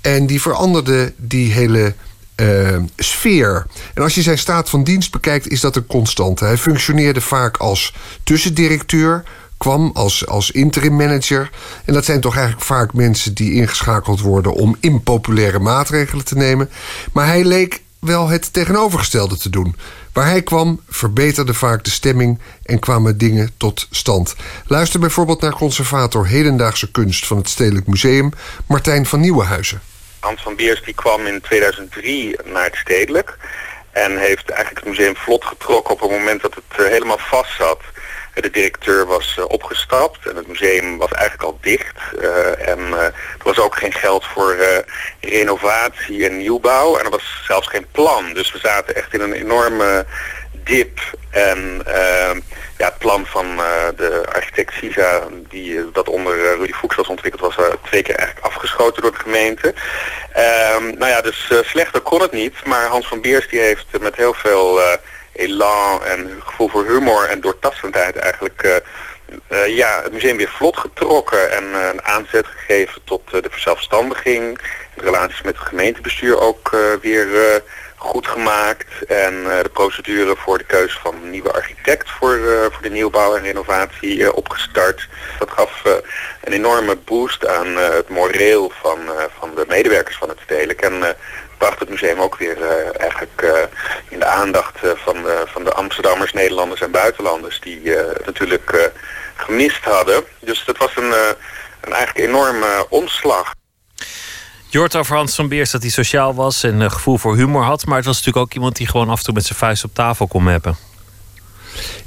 En 0.00 0.26
die 0.26 0.40
veranderde 0.40 1.12
die 1.16 1.52
hele 1.52 1.94
uh, 2.40 2.76
sfeer. 2.96 3.66
En 3.94 4.02
als 4.02 4.14
je 4.14 4.22
zijn 4.22 4.38
staat 4.38 4.70
van 4.70 4.84
dienst 4.84 5.10
bekijkt, 5.12 5.48
is 5.48 5.60
dat 5.60 5.76
een 5.76 5.86
constante. 5.86 6.44
Hij 6.44 6.56
functioneerde 6.56 7.20
vaak 7.20 7.56
als 7.56 7.94
tussendirecteur 8.22 9.24
kwam 9.58 9.90
als, 9.94 10.26
als 10.26 10.50
interim 10.50 10.96
manager. 10.96 11.50
En 11.84 11.94
dat 11.94 12.04
zijn 12.04 12.20
toch 12.20 12.36
eigenlijk 12.36 12.66
vaak 12.66 12.92
mensen 12.92 13.34
die 13.34 13.52
ingeschakeld 13.52 14.20
worden 14.20 14.52
om 14.52 14.76
impopulaire 14.80 15.58
maatregelen 15.58 16.24
te 16.24 16.36
nemen. 16.36 16.70
Maar 17.12 17.26
hij 17.26 17.44
leek 17.44 17.82
wel 18.00 18.28
het 18.28 18.52
tegenovergestelde 18.52 19.36
te 19.36 19.50
doen. 19.50 19.76
Waar 20.12 20.26
hij 20.26 20.42
kwam, 20.42 20.80
verbeterde 20.88 21.54
vaak 21.54 21.84
de 21.84 21.90
stemming 21.90 22.40
en 22.62 22.78
kwamen 22.78 23.18
dingen 23.18 23.50
tot 23.56 23.86
stand. 23.90 24.34
Luister 24.66 25.00
bijvoorbeeld 25.00 25.40
naar 25.40 25.52
conservator 25.52 26.26
hedendaagse 26.26 26.90
kunst 26.90 27.26
van 27.26 27.36
het 27.36 27.48
Stedelijk 27.48 27.86
Museum, 27.86 28.30
Martijn 28.66 29.06
van 29.06 29.20
Nieuwenhuizen. 29.20 29.80
Hans 30.20 30.42
van 30.42 30.56
Beers 30.56 30.82
die 30.82 30.94
kwam 30.94 31.26
in 31.26 31.40
2003 31.40 32.36
naar 32.44 32.64
het 32.64 32.76
Stedelijk 32.76 33.38
en 33.92 34.18
heeft 34.18 34.50
eigenlijk 34.50 34.84
het 34.84 34.96
museum 34.96 35.16
vlot 35.16 35.44
getrokken 35.44 35.94
op 35.94 36.00
het 36.00 36.10
moment 36.10 36.42
dat 36.42 36.54
het 36.54 36.80
eh, 36.80 36.86
helemaal 36.86 37.18
vast 37.18 37.56
zat. 37.56 37.80
De 38.40 38.50
directeur 38.50 39.06
was 39.06 39.36
uh, 39.38 39.44
opgestapt 39.48 40.26
en 40.26 40.36
het 40.36 40.46
museum 40.46 40.98
was 40.98 41.10
eigenlijk 41.10 41.42
al 41.42 41.58
dicht. 41.60 41.96
Uh, 42.18 42.68
en 42.68 42.78
uh, 42.78 43.02
er 43.02 43.42
was 43.42 43.58
ook 43.58 43.76
geen 43.76 43.92
geld 43.92 44.24
voor 44.24 44.56
renovatie 45.20 46.26
en 46.26 46.36
nieuwbouw. 46.36 46.96
En 46.96 47.04
er 47.04 47.10
was 47.10 47.42
zelfs 47.46 47.68
geen 47.68 47.86
plan. 47.92 48.32
Dus 48.32 48.52
we 48.52 48.58
zaten 48.58 48.94
echt 48.94 49.14
in 49.14 49.20
een 49.20 49.32
enorme 49.32 50.06
dip. 50.52 51.00
En 51.30 51.82
ja, 52.78 52.84
het 52.84 52.98
plan 52.98 53.26
van 53.26 53.56
de 53.96 54.22
architect 54.32 54.72
Sisa, 54.72 55.22
die 55.48 55.90
dat 55.92 56.08
onder 56.08 56.56
Rudy 56.56 56.72
Fuchs 56.72 56.96
was 56.96 57.08
ontwikkeld, 57.08 57.56
was 57.56 57.66
twee 57.82 58.02
keer 58.02 58.14
eigenlijk 58.14 58.46
afgeschoten 58.46 59.02
door 59.02 59.12
de 59.12 59.18
gemeente. 59.18 59.74
Ehm, 60.32 60.84
nou 60.84 61.06
ja, 61.10 61.20
dus 61.20 61.50
slechter 61.62 62.00
kon 62.00 62.20
het 62.20 62.32
niet. 62.32 62.64
Maar 62.64 62.86
Hans 62.86 63.06
van 63.08 63.20
Beers 63.20 63.48
die 63.48 63.60
heeft 63.60 63.86
met 64.00 64.16
heel 64.16 64.34
veel 64.34 64.80
elan 65.36 66.04
en 66.04 66.42
gevoel 66.44 66.68
voor 66.68 66.86
humor 66.86 67.28
en 67.28 67.40
doortastendheid 67.40 68.16
eigenlijk 68.16 68.62
uh, 68.62 68.76
uh, 69.50 69.76
ja, 69.76 70.02
het 70.02 70.12
museum 70.12 70.36
weer 70.36 70.48
vlot 70.48 70.76
getrokken 70.76 71.52
en 71.52 71.64
uh, 71.64 71.88
een 71.92 72.02
aanzet 72.02 72.46
gegeven 72.46 73.00
tot 73.04 73.30
de 73.30 73.48
verzelfstandiging. 73.50 74.58
De 74.94 75.02
relaties 75.02 75.42
met 75.42 75.58
het 75.58 75.68
gemeentebestuur 75.68 76.40
ook 76.40 76.76
weer 77.00 77.26
goed 77.96 78.26
gemaakt. 78.26 79.04
En 79.08 79.34
de 79.62 79.70
procedure 79.72 80.36
voor 80.36 80.58
de 80.58 80.64
keuze 80.64 81.00
van 81.00 81.14
een 81.14 81.30
nieuwe 81.30 81.52
architect 81.52 82.10
voor, 82.10 82.38
voor 82.72 82.82
de 82.82 82.90
nieuwbouw 82.90 83.36
en 83.36 83.42
renovatie 83.42 84.32
opgestart. 84.32 85.08
Dat 85.38 85.50
gaf 85.50 85.82
een 86.44 86.52
enorme 86.52 86.96
boost 86.96 87.46
aan 87.46 87.76
het 87.76 88.08
moreel 88.08 88.72
van, 88.80 88.98
van 89.38 89.54
de 89.54 89.64
medewerkers 89.68 90.16
van 90.16 90.28
het 90.28 90.38
stedelijk. 90.44 90.80
En 90.80 91.16
bracht 91.58 91.78
het 91.78 91.88
museum 91.88 92.20
ook 92.20 92.36
weer 92.36 92.58
uh, 92.58 93.00
eigenlijk 93.00 93.42
uh, 93.44 93.50
in 94.08 94.18
de 94.18 94.24
aandacht 94.24 94.84
uh, 94.84 94.90
van, 94.94 95.14
de, 95.14 95.44
van 95.46 95.64
de 95.64 95.72
Amsterdammers, 95.72 96.32
Nederlanders 96.32 96.80
en 96.80 96.90
buitenlanders 96.90 97.60
die 97.60 97.90
het 97.90 98.26
natuurlijk 98.26 98.92
gemist 99.36 99.84
hadden. 99.84 100.24
Dus 100.40 100.64
dat 100.64 100.76
was 100.76 100.96
een, 100.96 101.12
een 101.80 101.92
eigenlijk 101.92 102.28
enorme 102.28 102.86
omslag. 102.88 103.54
Je 104.68 104.78
hoort 104.78 104.96
over 104.96 105.16
Hans 105.16 105.34
van 105.34 105.48
Beers 105.48 105.70
dat 105.70 105.82
hij 105.82 105.90
sociaal 105.90 106.34
was 106.34 106.62
en 106.62 106.80
een 106.80 106.90
gevoel 106.90 107.18
voor 107.18 107.36
humor 107.36 107.62
had. 107.62 107.86
Maar 107.86 107.96
het 107.96 108.06
was 108.06 108.16
natuurlijk 108.16 108.44
ook 108.44 108.54
iemand 108.54 108.76
die 108.76 108.88
gewoon 108.88 109.08
af 109.08 109.18
en 109.18 109.24
toe 109.24 109.34
met 109.34 109.44
zijn 109.44 109.58
vuist 109.58 109.84
op 109.84 109.94
tafel 109.94 110.26
kon 110.26 110.46
hebben. 110.46 110.76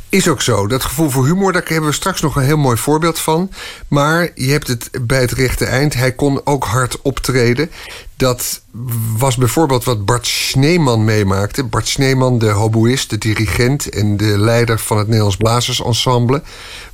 Is 0.09 0.27
ook 0.27 0.41
zo. 0.41 0.67
Dat 0.67 0.83
gevoel 0.83 1.09
voor 1.09 1.25
humor, 1.25 1.53
daar 1.53 1.63
hebben 1.65 1.89
we 1.89 1.95
straks 1.95 2.21
nog 2.21 2.35
een 2.35 2.43
heel 2.43 2.57
mooi 2.57 2.77
voorbeeld 2.77 3.19
van. 3.19 3.51
Maar 3.87 4.29
je 4.35 4.51
hebt 4.51 4.67
het 4.67 4.89
bij 5.01 5.21
het 5.21 5.31
rechte 5.31 5.65
eind. 5.65 5.93
Hij 5.93 6.11
kon 6.11 6.41
ook 6.43 6.63
hard 6.63 7.01
optreden. 7.01 7.71
Dat 8.19 8.61
was 9.17 9.35
bijvoorbeeld 9.35 9.83
wat 9.83 10.05
Bart 10.05 10.27
Sneeman 10.27 11.03
meemaakte. 11.03 11.63
Bart 11.63 11.87
Sneeman, 11.87 12.39
de 12.39 12.49
hoboïst, 12.49 13.09
de 13.09 13.17
dirigent 13.17 13.89
en 13.89 14.17
de 14.17 14.37
leider 14.37 14.79
van 14.79 14.97
het 14.97 15.07
Nederlands 15.07 15.37
Blazersensemble, 15.37 16.41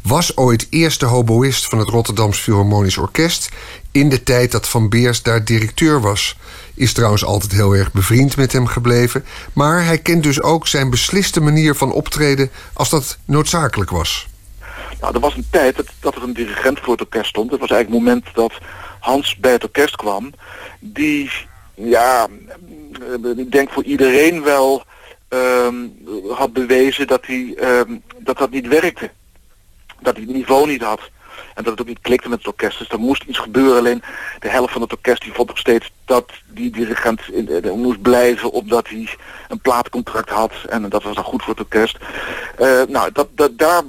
was 0.02 0.38
ooit 0.38 0.68
eerste 0.70 1.06
hoboïst 1.06 1.66
van 1.66 1.80
het 1.80 1.90
Rotterdams 1.90 2.40
Philharmonisch 2.40 2.98
Orkest 2.98 3.50
in 3.92 4.10
de 4.10 4.24
tijd 4.24 4.52
dat 4.52 4.68
Van 4.68 4.90
Beers 4.90 5.22
daar 5.22 5.46
directeur 5.46 6.02
was. 6.02 6.38
Is 6.74 6.94
trouwens 6.94 7.26
altijd 7.26 7.52
heel 7.52 7.76
erg 7.76 7.92
bevriend 7.92 8.38
met 8.38 8.52
hem 8.52 8.68
gebleven. 8.68 9.26
Maar 9.54 9.86
hij 9.86 9.98
kent 9.98 10.24
dus 10.24 10.42
ook 10.42 10.68
zijn 10.68 10.90
besliste 10.90 11.42
manier 11.42 11.76
van 11.76 11.92
optreden 11.92 12.50
als 12.74 12.90
dat 12.90 13.18
noodzakelijk 13.26 13.90
was. 13.90 14.28
Nou, 15.02 15.14
er 15.14 15.20
was 15.20 15.36
een 15.36 15.48
tijd 15.50 15.76
dat, 15.76 15.86
dat 16.00 16.16
er 16.16 16.24
een 16.24 16.34
dirigent 16.34 16.80
voor 16.80 16.92
het 16.92 17.02
orkest 17.02 17.30
stond. 17.30 17.52
Het 17.52 17.60
was 17.60 17.70
eigenlijk 17.70 18.06
het 18.06 18.14
moment 18.14 18.36
dat 18.36 18.54
Hans 19.06 19.36
bij 19.36 19.52
het 19.52 19.64
orkest 19.64 19.96
kwam. 19.96 20.34
Die, 20.80 21.32
ja, 21.74 22.28
ik 23.36 23.52
denk 23.52 23.70
voor 23.70 23.84
iedereen 23.84 24.44
wel 24.44 24.84
um, 25.30 25.98
had 26.30 26.54
bewezen 26.54 27.08
dat, 27.08 27.26
hij, 27.26 27.58
um, 27.62 28.04
dat 28.18 28.38
dat 28.38 28.50
niet 28.50 28.68
werkte. 28.68 29.10
Dat 30.00 30.16
hij 30.16 30.26
het 30.26 30.36
niveau 30.36 30.68
niet 30.68 30.82
had. 30.82 31.00
En 31.56 31.64
dat 31.64 31.72
het 31.72 31.82
ook 31.82 31.88
niet 31.88 32.02
klikte 32.02 32.30
met 32.30 32.38
het 32.38 32.48
orkest. 32.48 32.78
Dus 32.78 32.90
er 32.90 33.00
moest 33.00 33.24
iets 33.24 33.38
gebeuren. 33.38 33.78
Alleen 33.78 34.04
de 34.40 34.50
helft 34.50 34.74
van 34.74 34.82
het 34.82 34.92
orkest 34.92 35.22
die 35.22 35.34
vond 35.34 35.48
nog 35.48 35.58
steeds 35.58 35.92
dat 36.06 36.32
die 36.48 36.72
dirigent 36.72 37.22
in, 37.32 37.66
uh, 37.66 37.72
moest 37.72 38.02
blijven 38.02 38.52
omdat 38.52 38.88
hij 38.88 39.10
een 39.48 39.60
plaatcontract 39.60 40.30
had. 40.30 40.54
En 40.70 40.90
dat 40.90 41.04
was 41.04 41.16
dan 41.16 41.24
goed 41.24 41.44
voor 41.44 41.54
het 41.54 41.64
orkest. 41.64 41.98
Uh, 42.60 42.82
nou, 42.88 43.12
dat, 43.12 43.28
dat, 43.32 43.58
daar, 43.58 43.82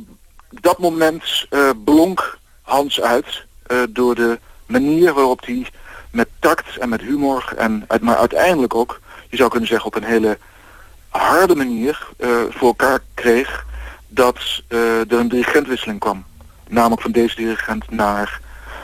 dat 0.50 0.78
moment 0.78 1.46
uh, 1.50 1.70
blonk 1.84 2.38
Hans 2.62 3.00
uit 3.00 3.44
door 3.90 4.14
de 4.14 4.38
manier 4.66 5.12
waarop 5.12 5.44
hij 5.44 5.66
met 6.10 6.28
tact 6.38 6.78
en 6.78 6.88
met 6.88 7.00
humor 7.00 7.52
en 7.56 7.86
maar 8.00 8.16
uiteindelijk 8.16 8.74
ook, 8.74 9.00
je 9.28 9.36
zou 9.36 9.50
kunnen 9.50 9.68
zeggen 9.68 9.86
op 9.86 9.94
een 9.94 10.04
hele 10.04 10.38
harde 11.08 11.54
manier 11.54 12.08
voor 12.50 12.68
elkaar 12.68 13.00
kreeg 13.14 13.64
dat 14.08 14.62
er 14.68 15.12
een 15.12 15.28
dirigentwisseling 15.28 16.00
kwam 16.00 16.24
namelijk 16.68 17.02
van 17.02 17.12
deze 17.12 17.36
dirigent 17.36 17.90
naar 17.90 18.40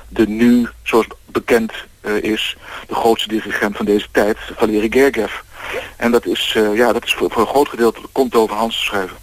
de 0.08 0.28
nu, 0.28 0.68
zoals 0.82 1.06
bekend 1.26 1.72
uh, 2.02 2.22
is, 2.22 2.56
de 2.86 2.94
grootste 2.94 3.28
dirigent 3.28 3.76
van 3.76 3.86
deze 3.86 4.08
tijd, 4.10 4.36
Valery 4.56 4.88
Gergiev. 4.90 5.32
En 5.96 6.10
dat 6.10 6.26
is, 6.26 6.52
ja, 6.74 6.92
dat 6.92 7.04
is 7.04 7.14
voor, 7.14 7.30
voor, 7.30 7.42
een 7.42 7.48
groot 7.48 7.68
gedeelte 7.68 8.00
komt 8.12 8.34
over 8.34 8.56
Hans 8.56 8.76
te 8.76 8.84
schrijven. 8.84 9.16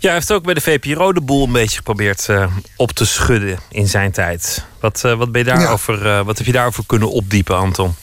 Ja, 0.00 0.06
hij 0.06 0.14
heeft 0.14 0.32
ook 0.32 0.44
bij 0.44 0.54
de 0.54 0.60
VPRO 0.60 1.12
de 1.12 1.20
boel 1.20 1.44
een 1.44 1.52
beetje 1.52 1.76
geprobeerd 1.76 2.26
uh, 2.30 2.46
op 2.76 2.90
te 2.90 3.06
schudden 3.06 3.58
in 3.70 3.88
zijn 3.88 4.10
tijd. 4.10 4.64
Wat, 4.80 5.02
uh, 5.06 5.14
wat, 5.14 5.32
ben 5.32 5.44
je 5.44 5.50
daarover, 5.50 6.06
uh, 6.06 6.24
wat 6.24 6.36
heb 6.38 6.46
je 6.46 6.52
daarover 6.52 6.84
kunnen 6.86 7.10
opdiepen, 7.10 7.56
Anton? 7.56 7.94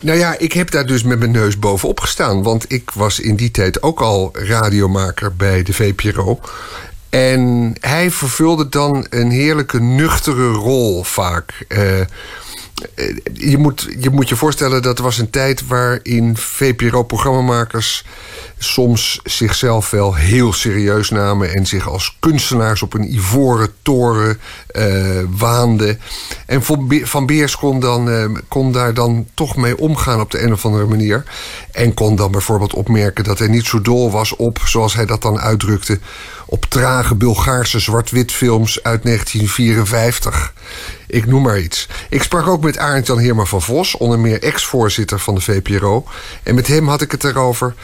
Nou 0.00 0.18
ja, 0.18 0.38
ik 0.38 0.52
heb 0.52 0.70
daar 0.70 0.86
dus 0.86 1.02
met 1.02 1.18
mijn 1.18 1.30
neus 1.30 1.58
bovenop 1.58 2.00
gestaan. 2.00 2.42
Want 2.42 2.72
ik 2.72 2.90
was 2.90 3.20
in 3.20 3.36
die 3.36 3.50
tijd 3.50 3.82
ook 3.82 4.00
al 4.00 4.30
radiomaker 4.32 5.36
bij 5.36 5.62
de 5.62 5.72
VPRO. 5.72 6.40
En 7.10 7.72
hij 7.80 8.10
vervulde 8.10 8.68
dan 8.68 9.06
een 9.10 9.30
heerlijke 9.30 9.80
nuchtere 9.80 10.48
rol 10.48 11.04
vaak. 11.04 11.66
Uh, 12.94 13.16
je, 13.32 13.58
moet, 13.58 13.88
je 13.98 14.10
moet 14.10 14.28
je 14.28 14.36
voorstellen 14.36 14.82
dat 14.82 14.98
was 14.98 15.18
een 15.18 15.30
tijd 15.30 15.66
waarin 15.66 16.36
VPRO-programmamakers 16.36 18.04
soms 18.58 19.20
zichzelf 19.24 19.90
wel 19.90 20.14
heel 20.14 20.52
serieus 20.52 21.10
namen 21.10 21.54
en 21.54 21.66
zich 21.66 21.88
als 21.88 22.16
kunstenaars 22.20 22.82
op 22.82 22.94
een 22.94 23.14
ivoren 23.14 23.68
toren 23.82 24.40
uh, 24.72 25.20
waanden. 25.38 26.00
En 26.46 26.62
Van 27.02 27.26
Beers 27.26 27.56
kon, 27.56 27.80
dan, 27.80 28.08
uh, 28.08 28.24
kon 28.48 28.72
daar 28.72 28.94
dan 28.94 29.26
toch 29.34 29.56
mee 29.56 29.78
omgaan 29.78 30.20
op 30.20 30.30
de 30.30 30.42
een 30.42 30.52
of 30.52 30.64
andere 30.64 30.86
manier. 30.86 31.24
En 31.72 31.94
kon 31.94 32.16
dan 32.16 32.30
bijvoorbeeld 32.30 32.74
opmerken 32.74 33.24
dat 33.24 33.38
hij 33.38 33.48
niet 33.48 33.66
zo 33.66 33.80
dol 33.80 34.10
was 34.10 34.36
op, 34.36 34.58
zoals 34.64 34.94
hij 34.94 35.06
dat 35.06 35.22
dan 35.22 35.38
uitdrukte, 35.38 35.98
op 36.46 36.64
trage 36.64 37.14
Bulgaarse 37.14 37.78
zwart-wit 37.78 38.32
films 38.32 38.82
uit 38.82 39.02
1954. 39.02 40.52
Ik 41.06 41.26
noem 41.26 41.42
maar 41.42 41.60
iets. 41.60 41.88
Ik 42.10 42.22
sprak 42.22 42.46
ook 42.46 42.62
met 42.62 42.78
Arend 42.78 43.06
Jan 43.06 43.18
Heerma 43.18 43.44
van 43.44 43.62
Vos, 43.62 43.96
onder 43.96 44.18
meer 44.18 44.42
ex-voorzitter 44.42 45.18
van 45.18 45.34
de 45.34 45.40
VPRO. 45.40 46.04
En 46.42 46.54
met 46.54 46.66
hem 46.66 46.88
had 46.88 47.00
ik 47.00 47.10
het 47.10 47.24
erover 47.24 47.74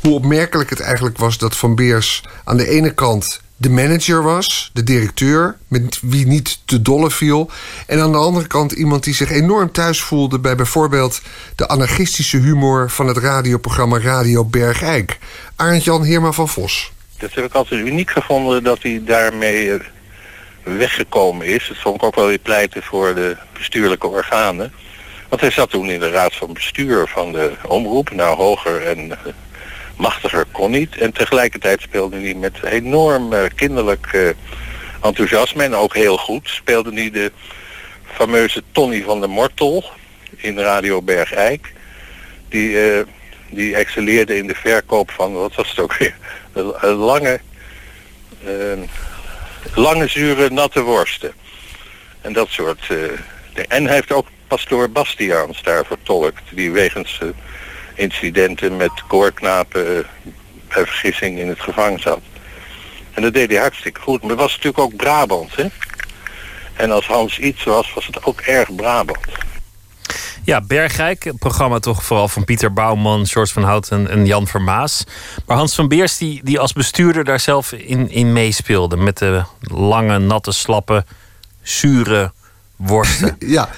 hoe 0.00 0.14
opmerkelijk 0.14 0.70
het 0.70 0.80
eigenlijk 0.80 1.18
was 1.18 1.38
dat 1.38 1.56
Van 1.56 1.74
Beers 1.74 2.24
aan 2.44 2.56
de 2.56 2.68
ene 2.68 2.94
kant 2.94 3.40
de 3.60 3.70
manager 3.70 4.22
was, 4.22 4.70
de 4.72 4.82
directeur, 4.82 5.56
met 5.68 5.98
wie 6.02 6.26
niet 6.26 6.58
te 6.64 6.82
dolle 6.82 7.10
viel. 7.10 7.50
En 7.86 8.00
aan 8.00 8.12
de 8.12 8.18
andere 8.18 8.46
kant 8.46 8.72
iemand 8.72 9.04
die 9.04 9.14
zich 9.14 9.30
enorm 9.30 9.72
thuis 9.72 10.00
voelde 10.00 10.38
bij 10.38 10.56
bijvoorbeeld 10.56 11.20
de 11.54 11.68
anarchistische 11.68 12.36
humor 12.36 12.90
van 12.90 13.06
het 13.06 13.16
radioprogramma 13.16 13.98
Radio 13.98 14.44
Bergijk. 14.44 15.18
Arend 15.56 15.84
Jan 15.84 16.02
Heerma 16.02 16.32
van 16.32 16.48
Vos. 16.48 16.92
Dat 17.20 17.34
heb 17.34 17.44
ik 17.44 17.54
altijd 17.54 17.86
uniek 17.86 18.10
gevonden 18.10 18.62
dat 18.64 18.82
hij 18.82 19.00
daarmee 19.04 19.72
eh, 19.72 19.80
weggekomen 20.62 21.46
is. 21.46 21.68
Dat 21.68 21.76
vond 21.76 21.96
ik 21.96 22.02
ook 22.02 22.14
wel 22.14 22.26
weer 22.26 22.38
pleiten 22.38 22.82
voor 22.82 23.14
de 23.14 23.36
bestuurlijke 23.52 24.06
organen. 24.06 24.72
Want 25.28 25.40
hij 25.40 25.50
zat 25.50 25.70
toen 25.70 25.90
in 25.90 26.00
de 26.00 26.10
raad 26.10 26.34
van 26.34 26.52
bestuur 26.52 27.08
van 27.08 27.32
de 27.32 27.52
omroep. 27.66 28.10
Nou, 28.10 28.36
hoger 28.36 28.86
en 28.86 29.10
eh, 29.10 29.18
machtiger 29.96 30.44
kon 30.52 30.70
niet. 30.70 30.96
En 30.96 31.12
tegelijkertijd 31.12 31.80
speelde 31.80 32.20
hij 32.20 32.34
met 32.34 32.62
enorm 32.62 33.32
uh, 33.32 33.42
kinderlijk 33.54 34.34
enthousiasme 35.02 35.64
en 35.64 35.74
ook 35.74 35.94
heel 35.94 36.16
goed. 36.16 36.48
Speelde 36.48 36.92
hij 36.92 37.10
de 37.10 37.32
fameuze 38.04 38.62
Tony 38.72 39.02
van 39.02 39.20
der 39.20 39.30
Mortel 39.30 39.84
in 40.36 40.58
Radio 40.58 41.02
Bergijk. 41.02 41.72
Die, 42.48 42.76
die 43.50 43.74
excelleerde 43.74 44.36
in 44.36 44.46
de 44.46 44.54
verkoop 44.54 45.10
van, 45.10 45.32
wat 45.32 45.54
was 45.54 45.68
het 45.68 45.78
ook 45.78 45.96
weer, 45.96 46.14
lange, 46.82 47.40
uh, 48.44 48.82
lange 49.74 50.08
zure 50.08 50.50
natte 50.50 50.82
worsten. 50.82 51.32
En 52.20 52.32
dat 52.32 52.48
soort. 52.48 52.88
Uh, 52.90 52.98
en 53.68 53.84
hij 53.84 53.94
heeft 53.94 54.12
ook 54.12 54.26
pastoor 54.46 54.90
Bastiaans 54.90 55.62
daar 55.62 55.86
vertolkt. 55.86 56.42
Die 56.50 56.70
wegens 56.70 57.20
uh, 57.22 57.28
incidenten 57.94 58.76
met 58.76 59.06
koorknapen 59.06 60.06
bij 60.68 60.86
vergissing 60.86 61.38
in 61.38 61.48
het 61.48 61.60
gevangen 61.60 62.00
zat. 62.00 62.20
En 63.12 63.22
dat 63.22 63.34
deed 63.34 63.50
hij 63.50 63.60
hartstikke 63.60 64.00
goed. 64.00 64.20
Maar 64.20 64.30
het 64.30 64.38
was 64.38 64.50
natuurlijk 64.50 64.78
ook 64.78 64.96
Brabant, 64.96 65.56
hè? 65.56 65.66
En 66.74 66.90
als 66.90 67.06
Hans 67.06 67.38
iets 67.38 67.64
was, 67.64 67.92
was 67.94 68.06
het 68.06 68.24
ook 68.24 68.40
erg 68.40 68.74
Brabant. 68.74 69.26
Ja, 70.50 70.60
Bergrijk, 70.60 71.32
programma 71.38 71.78
toch 71.78 72.04
vooral 72.04 72.28
van 72.28 72.44
Pieter 72.44 72.72
Bouwman, 72.72 73.26
George 73.26 73.52
van 73.52 73.62
Houten 73.62 74.10
en 74.10 74.26
Jan 74.26 74.46
Vermaas. 74.46 75.04
Maar 75.46 75.56
Hans 75.56 75.74
van 75.74 75.88
Beers, 75.88 76.18
die, 76.18 76.40
die 76.44 76.58
als 76.58 76.72
bestuurder 76.72 77.24
daar 77.24 77.40
zelf 77.40 77.72
in, 77.72 78.10
in 78.10 78.32
meespeelde. 78.32 78.96
Met 78.96 79.18
de 79.18 79.42
lange, 79.60 80.18
natte, 80.18 80.52
slappe, 80.52 81.04
zure 81.62 82.32
worsten. 82.76 83.36
ja. 83.56 83.70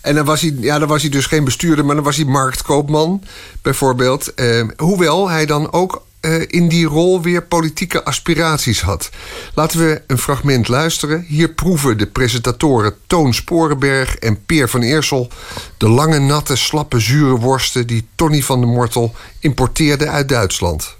En 0.00 0.14
dan 0.14 0.24
was, 0.24 0.40
hij, 0.40 0.54
ja, 0.60 0.78
dan 0.78 0.88
was 0.88 1.02
hij 1.02 1.10
dus 1.10 1.26
geen 1.26 1.44
bestuurder, 1.44 1.84
maar 1.84 1.94
dan 1.94 2.04
was 2.04 2.16
hij 2.16 2.24
marktkoopman, 2.24 3.22
bijvoorbeeld. 3.62 4.34
Eh, 4.34 4.68
hoewel 4.76 5.30
hij 5.30 5.46
dan 5.46 5.72
ook 5.72 6.02
uh, 6.20 6.42
in 6.46 6.68
die 6.68 6.86
rol 6.86 7.22
weer 7.22 7.42
politieke 7.42 8.04
aspiraties 8.04 8.80
had. 8.80 9.10
Laten 9.54 9.78
we 9.78 10.02
een 10.06 10.18
fragment 10.18 10.68
luisteren. 10.68 11.24
Hier 11.28 11.48
proeven 11.48 11.98
de 11.98 12.06
presentatoren 12.06 12.94
Toon 13.06 13.34
Sporenberg 13.34 14.16
en 14.16 14.44
Peer 14.44 14.68
van 14.68 14.82
Eersel... 14.82 15.30
de 15.76 15.88
lange, 15.88 16.18
natte, 16.18 16.56
slappe, 16.56 16.98
zure 16.98 17.36
worsten... 17.36 17.86
die 17.86 18.06
Tony 18.14 18.42
van 18.42 18.60
der 18.60 18.68
Mortel 18.68 19.14
importeerde 19.38 20.08
uit 20.08 20.28
Duitsland. 20.28 20.96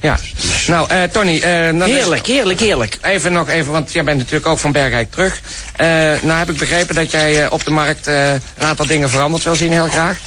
Ja, 0.00 0.18
nou, 0.66 0.92
uh, 0.92 1.02
Tony... 1.02 1.34
Uh, 1.34 1.42
heerlijk, 1.84 2.26
heerlijk, 2.26 2.60
heerlijk. 2.60 2.98
Even 3.02 3.32
nog 3.32 3.48
even, 3.48 3.72
want 3.72 3.92
jij 3.92 4.04
bent 4.04 4.18
natuurlijk 4.18 4.46
ook 4.46 4.58
van 4.58 4.72
Bergrijk 4.72 5.10
terug. 5.10 5.40
Uh, 5.80 5.86
nou 6.22 6.38
heb 6.38 6.50
ik 6.50 6.58
begrepen 6.58 6.94
dat 6.94 7.10
jij 7.10 7.50
op 7.50 7.64
de 7.64 7.70
markt 7.70 8.06
een 8.06 8.40
aantal 8.58 8.86
dingen 8.86 9.10
veranderd 9.10 9.42
wil 9.44 9.54
zien, 9.54 9.72
heel 9.72 9.88
graag. 9.88 10.18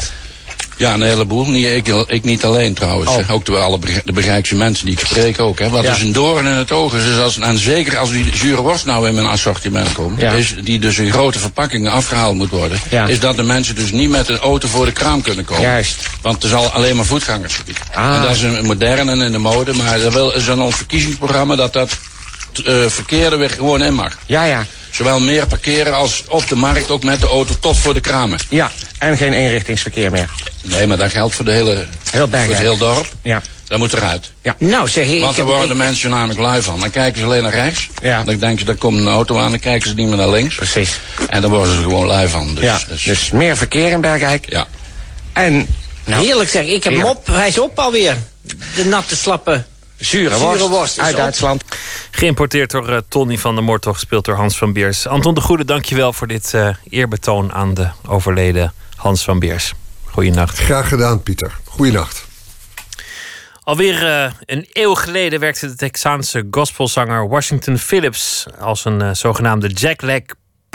Ja, 0.78 0.94
een 0.94 1.02
heleboel. 1.02 1.46
Niet, 1.46 1.66
ik, 1.66 1.88
ik 2.08 2.24
niet 2.24 2.44
alleen 2.44 2.74
trouwens. 2.74 3.10
Oh. 3.10 3.32
Ook 3.32 3.46
de, 3.46 3.58
alle 3.58 3.80
de 4.06 4.12
begrijpse 4.12 4.56
mensen 4.56 4.86
die 4.86 4.94
ik 5.00 5.06
spreek 5.06 5.40
ook. 5.40 5.60
Hè. 5.60 5.70
Wat 5.70 5.84
ja. 5.84 5.92
dus 5.92 6.02
een 6.02 6.12
doorn 6.12 6.46
in 6.46 6.52
het 6.52 6.72
oog 6.72 6.94
is, 6.94 7.06
is 7.06 7.20
als, 7.20 7.40
en 7.40 7.58
zeker 7.58 7.98
als 7.98 8.12
die 8.12 8.36
zure 8.36 8.62
worst 8.62 8.86
nou 8.86 9.08
in 9.08 9.14
mijn 9.16 9.28
assortiment 9.28 9.92
komt... 9.92 10.22
Ja. 10.22 10.32
Is, 10.32 10.56
die 10.62 10.80
dus 10.80 10.98
in 10.98 11.12
grote 11.12 11.40
verpakkingen 11.40 11.92
afgehaald 11.92 12.36
moet 12.36 12.50
worden... 12.50 12.80
Ja. 12.90 13.06
is 13.08 13.20
dat 13.20 13.36
de 13.36 13.44
mensen 13.44 13.76
dus 13.76 13.92
niet 13.92 14.10
met 14.10 14.30
een 14.30 14.38
auto 14.38 14.68
voor 14.68 14.86
de 14.86 14.92
kraam 14.92 15.22
kunnen 15.22 15.46
komen. 15.46 15.64
Juist. 15.64 16.10
Want 16.22 16.36
het 16.36 16.44
is 16.44 16.54
al 16.54 16.70
alleen 16.70 16.96
maar 16.96 17.06
voetgangersgebied. 17.06 17.78
Ah. 17.94 18.16
En 18.16 18.22
dat 18.22 18.32
is 18.32 18.42
een 18.42 18.66
moderne 18.66 19.12
en 19.12 19.22
in 19.22 19.32
de 19.32 19.38
mode. 19.38 19.74
Maar 19.74 20.00
dat 20.00 20.36
is 20.36 20.50
aan 20.50 20.62
ons 20.62 20.76
verkiezingsprogramma 20.76 21.56
dat 21.56 21.74
dat 21.74 21.98
uh, 22.66 22.86
verkeerde 22.88 23.36
weer 23.36 23.50
gewoon 23.50 23.84
in 23.84 23.94
mag. 23.94 24.18
Ja, 24.26 24.44
ja. 24.44 24.66
Zowel 24.96 25.20
meer 25.20 25.48
parkeren 25.48 25.94
als 25.94 26.24
op 26.28 26.48
de 26.48 26.56
markt 26.56 26.90
ook 26.90 27.04
met 27.04 27.20
de 27.20 27.28
auto 27.28 27.54
tot 27.60 27.78
voor 27.78 27.94
de 27.94 28.00
kramen. 28.00 28.40
Ja, 28.50 28.72
en 28.98 29.18
geen 29.18 29.34
eenrichtingsverkeer 29.34 30.12
meer. 30.12 30.30
Nee, 30.62 30.88
maar 30.88 30.98
dat 30.98 31.12
geldt 31.12 31.36
voor 31.36 31.46
de 31.46 31.52
hele, 31.52 31.86
heel 32.12 32.28
voor 32.28 32.40
het 32.40 32.58
hele 32.58 32.78
dorp. 32.78 33.14
Ja. 33.22 33.42
Dat 33.68 33.78
moet 33.80 33.94
eruit. 33.94 34.32
Ja. 34.42 34.56
Nou 34.60 34.88
zeg 34.88 35.08
ik... 35.08 35.22
Want 35.22 35.36
daar 35.36 35.46
worden 35.46 35.68
de 35.68 35.76
mensen 35.76 36.10
namelijk 36.10 36.40
lui 36.40 36.62
van. 36.62 36.80
Dan 36.80 36.90
kijken 36.90 37.20
ze 37.20 37.26
alleen 37.26 37.44
naar 37.44 37.54
rechts. 37.54 37.90
Ja. 38.02 38.24
Dan 38.24 38.38
denken 38.38 38.60
ze, 38.60 38.66
daar 38.66 38.76
komt 38.76 38.98
een 38.98 39.08
auto 39.08 39.38
aan. 39.38 39.50
Dan 39.50 39.60
kijken 39.60 39.90
ze 39.90 39.96
niet 39.96 40.08
meer 40.08 40.18
naar 40.18 40.30
links. 40.30 40.56
Precies. 40.56 41.00
En 41.30 41.42
dan 41.42 41.52
worden 41.52 41.76
ze 41.76 41.82
gewoon 41.82 42.06
lui 42.06 42.28
van. 42.28 42.56
Dus, 42.56 42.64
ja. 42.64 42.80
dus, 42.88 43.04
dus 43.04 43.32
meer 43.32 43.58
verkeer 43.58 43.92
in 43.92 44.02
Bergrijk. 44.02 44.46
Ja. 44.50 44.68
En... 45.34 45.68
Nou, 46.04 46.26
Heerlijk 46.26 46.50
zeg, 46.50 46.66
ik 46.66 46.84
heb 46.84 46.94
hem 46.94 47.04
op. 47.04 47.28
Hij 47.28 47.48
is 47.48 47.60
op 47.60 47.80
alweer. 47.80 48.18
De 48.76 48.86
natte 48.86 49.16
slappe 49.16 49.64
Zure 50.06 50.38
worst, 50.38 50.60
Zure 50.60 50.70
worst 50.70 51.00
uit 51.00 51.16
Duitsland. 51.16 51.64
Geïmporteerd 52.12 52.72
door 52.72 52.90
uh, 52.90 52.98
Tony 53.08 53.38
van 53.38 53.56
der 53.56 53.64
Mortel, 53.64 53.94
gespeeld 53.94 54.26
door 54.26 54.36
Hans 54.36 54.58
van 54.58 54.74
Beers. 54.74 55.08
Anton 55.08 55.34
de 55.34 55.42
Goede, 55.42 55.66
dankjewel 55.66 56.14
voor 56.14 56.28
dit 56.28 56.52
uh, 56.56 56.70
eerbetoon 56.90 57.54
aan 57.54 57.74
de 57.74 57.88
overleden 58.08 58.74
Hans 58.96 59.24
van 59.24 59.40
Beers. 59.40 59.74
Goeienacht. 60.06 60.58
Graag 60.58 60.88
gedaan, 60.88 61.24
Pieter. 61.24 61.52
Goeienacht. 61.66 62.26
Alweer 63.64 64.04
uh, 64.04 64.32
een 64.46 64.68
eeuw 64.74 64.94
geleden 64.94 65.40
werkte 65.40 65.68
de 65.68 65.76
Texaanse 65.76 66.48
gospelzanger 66.52 67.28
Washington 67.28 67.78
Phillips 67.78 68.46
als 68.60 68.86
een 68.86 69.16
zogenaamde 69.16 69.68
jackleg 69.68 70.22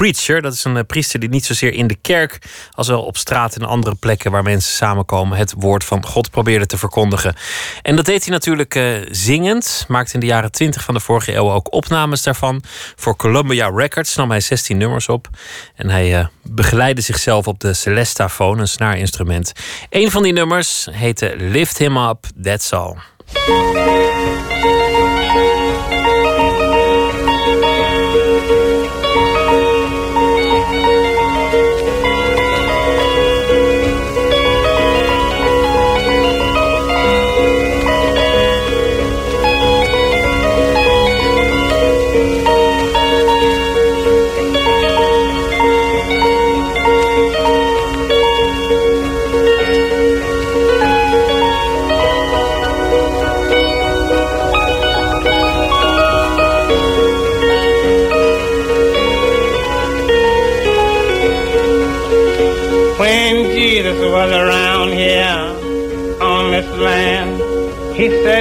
preacher. 0.00 0.42
Dat 0.42 0.52
is 0.52 0.64
een 0.64 0.86
priester 0.86 1.20
die 1.20 1.28
niet 1.28 1.44
zozeer 1.44 1.72
in 1.72 1.86
de 1.86 1.94
kerk 1.94 2.38
als 2.70 2.88
wel 2.88 3.02
op 3.02 3.16
straat 3.16 3.56
en 3.56 3.66
andere 3.66 3.94
plekken 3.94 4.30
waar 4.30 4.42
mensen 4.42 4.72
samenkomen 4.72 5.38
het 5.38 5.54
woord 5.56 5.84
van 5.84 6.06
God 6.06 6.30
probeerde 6.30 6.66
te 6.66 6.78
verkondigen. 6.78 7.34
En 7.82 7.96
dat 7.96 8.04
deed 8.04 8.24
hij 8.24 8.32
natuurlijk 8.32 8.74
uh, 8.74 9.06
zingend. 9.10 9.84
Maakte 9.88 10.14
in 10.14 10.20
de 10.20 10.26
jaren 10.26 10.52
20 10.52 10.84
van 10.84 10.94
de 10.94 11.00
vorige 11.00 11.34
eeuw 11.34 11.50
ook 11.50 11.72
opnames 11.72 12.22
daarvan. 12.22 12.62
Voor 12.96 13.16
Columbia 13.16 13.70
Records 13.74 14.16
nam 14.16 14.30
hij 14.30 14.40
16 14.40 14.76
nummers 14.76 15.08
op. 15.08 15.28
En 15.74 15.90
hij 15.90 16.18
uh, 16.18 16.26
begeleidde 16.42 17.02
zichzelf 17.02 17.46
op 17.46 17.60
de 17.60 17.74
Celestafoon, 17.74 18.58
een 18.58 18.68
snaarinstrument. 18.68 19.52
Een 19.90 20.10
van 20.10 20.22
die 20.22 20.32
nummers 20.32 20.88
heette 20.90 21.34
Lift 21.38 21.78
Him 21.78 21.96
Up, 21.96 22.24
That's 22.42 22.72
All. 22.72 22.96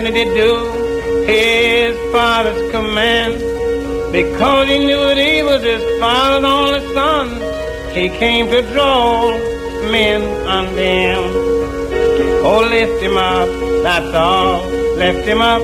To 0.05 0.11
do 0.11 1.25
his 1.25 1.97
Father's 2.11 2.71
command 2.71 3.33
because 4.11 4.67
he 4.67 4.79
knew 4.79 4.97
that 4.97 5.17
he 5.17 5.43
was 5.43 5.61
his 5.61 5.83
Father's 5.99 6.43
only 6.43 6.93
Son. 6.93 7.27
He 7.93 8.09
came 8.09 8.47
to 8.47 8.61
draw 8.73 9.31
men 9.91 10.21
unto 10.47 10.75
him. 10.75 11.19
Oh, 12.45 12.65
lift 12.69 13.01
him 13.03 13.17
up, 13.17 13.49
that's 13.83 14.13
all. 14.15 14.65
Lift 14.97 15.27
him 15.27 15.41
up 15.41 15.61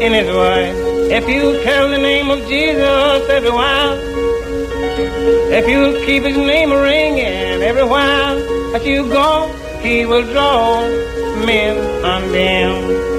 in 0.00 0.12
his 0.12 0.28
way. 0.28 0.70
If 1.10 1.28
you 1.28 1.62
tell 1.62 1.88
the 1.88 1.98
name 1.98 2.30
of 2.30 2.40
Jesus 2.48 3.28
every 3.30 3.50
while, 3.50 3.96
if 5.50 5.66
you 5.66 6.04
keep 6.04 6.24
his 6.24 6.36
name 6.36 6.70
ringing 6.70 7.62
every 7.62 7.84
while 7.84 8.36
that 8.72 8.84
you 8.84 9.08
go, 9.08 9.50
he 9.80 10.04
will 10.04 10.24
draw 10.32 10.82
men 11.46 12.04
unto 12.04 12.34
him. 12.34 13.17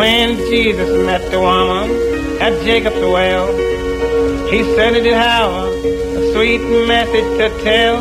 When 0.00 0.38
Jesus 0.48 0.88
met 1.04 1.30
the 1.30 1.38
woman 1.38 1.90
at 2.40 2.58
Jacob's 2.64 2.96
well, 2.96 3.48
he 4.48 4.62
said 4.74 4.94
it 4.94 5.02
did 5.02 5.12
have 5.12 5.52
a 5.52 6.32
sweet 6.32 6.62
message 6.88 7.28
to 7.36 7.62
tell. 7.62 8.00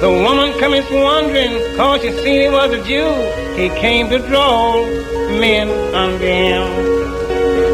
The 0.00 0.10
woman 0.10 0.58
coming 0.58 0.82
wondering, 0.90 1.52
cause 1.76 2.02
she 2.02 2.10
seen 2.10 2.40
he 2.40 2.48
was 2.48 2.72
a 2.72 2.82
Jew. 2.82 3.12
He 3.54 3.68
came 3.80 4.08
to 4.10 4.18
draw 4.26 4.84
men 5.38 5.68
unto 5.94 6.26
him. 6.26 6.66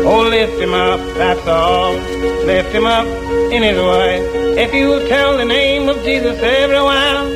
Oh, 0.07 0.29
lift 0.29 0.61
him 0.61 0.75
up, 0.75 1.01
that's 1.17 1.47
all. 1.49 1.95
Lift 2.45 2.75
him 2.75 2.85
up 2.85 3.07
in 3.51 3.63
his 3.63 3.79
way. 3.79 4.21
If 4.63 4.75
you 4.75 4.89
will 4.89 5.09
tell 5.09 5.39
the 5.39 5.47
name 5.47 5.89
of 5.89 5.97
Jesus 6.05 6.39
every 6.43 6.77
while, 6.77 7.27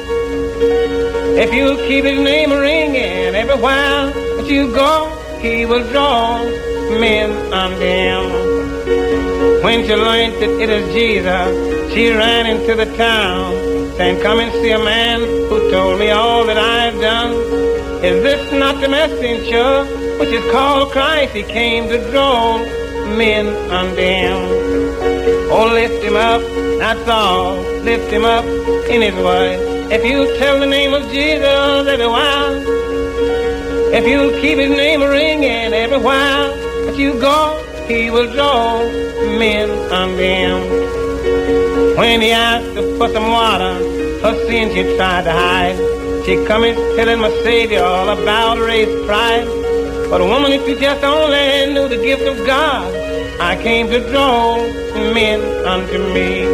if 1.39 1.51
you 1.55 1.65
will 1.65 1.89
keep 1.89 2.05
his 2.05 2.21
name 2.21 2.53
ringing 2.53 3.35
every 3.35 3.57
while 3.57 4.13
that 4.13 4.47
you 4.51 4.71
go, 4.75 5.20
he 5.41 5.67
will 5.67 5.85
draw 5.91 6.43
men 6.99 7.31
unto 7.53 7.81
him. 7.81 8.23
When 9.63 9.85
she 9.85 9.95
learned 9.95 10.35
that 10.41 10.51
it 10.63 10.71
is 10.71 10.93
Jesus, 10.93 11.93
she 11.93 12.11
ran 12.11 12.47
into 12.47 12.75
the 12.75 12.87
town, 12.97 13.53
saying, 13.97 14.23
Come 14.23 14.41
and 14.41 14.53
see 14.53 14.71
a 14.71 14.79
man 14.79 15.21
who 15.21 15.71
told 15.71 15.99
me 15.99 16.11
all 16.11 16.45
that 16.47 16.59
I've 16.59 17.01
done. 17.01 17.33
Is 18.05 18.23
this 18.23 18.53
not 18.53 18.81
the 18.81 18.89
messenger 18.89 20.01
which 20.21 20.29
is 20.29 20.53
called 20.53 20.93
Christ. 20.93 21.35
He 21.35 21.43
came 21.43 21.89
to 21.89 21.99
draw 22.11 22.59
men 23.17 23.47
unto 23.71 24.01
him. 24.01 24.39
Oh, 25.51 25.71
lift 25.73 26.05
him 26.05 26.15
up, 26.15 26.43
that's 26.79 27.09
all. 27.09 27.57
Lift 27.83 28.13
him 28.13 28.25
up 28.25 28.45
in 28.91 29.01
his 29.01 29.15
way. 29.15 29.57
If 29.91 30.05
you 30.05 30.27
tell 30.39 30.61
the 30.61 30.67
name 30.67 30.93
of 30.93 31.11
Jesus 31.11 31.87
every 31.89 32.07
while, 32.07 32.80
if 33.93 34.07
you 34.07 34.31
keep 34.41 34.59
his 34.59 34.71
name 34.71 35.01
ringing 35.03 35.73
every 35.73 35.99
while 35.99 36.55
that 36.87 36.97
you 36.97 37.13
go, 37.21 37.59
he 37.89 38.09
will 38.09 38.33
draw 38.33 38.79
men 39.39 39.69
unto 39.91 40.17
him. 40.17 41.97
When 41.97 42.21
he 42.21 42.31
asked 42.31 42.73
for 42.99 43.09
some 43.09 43.29
water, 43.33 43.75
her 44.23 44.35
sin 44.47 44.73
she 44.73 44.85
tried 44.97 45.25
to 45.25 45.33
hide. 45.33 45.77
She 46.25 46.37
come 46.37 46.63
coming 46.63 46.75
telling 46.95 47.21
my 47.21 47.31
Savior 47.43 47.83
all 47.83 48.09
about 48.11 48.59
race 48.59 48.95
pride. 49.07 49.47
But 50.09 50.21
a 50.21 50.25
woman, 50.25 50.53
if 50.53 50.69
you 50.69 50.79
just 50.79 51.03
only 51.03 51.75
knew 51.75 51.89
the 51.89 51.97
gift 51.97 52.23
of 52.23 52.37
God, 52.47 52.95
I 53.41 53.61
came 53.61 53.89
to 53.89 53.99
draw 54.11 54.57
men 55.15 55.41
unto 55.67 55.99
me. 56.15 56.45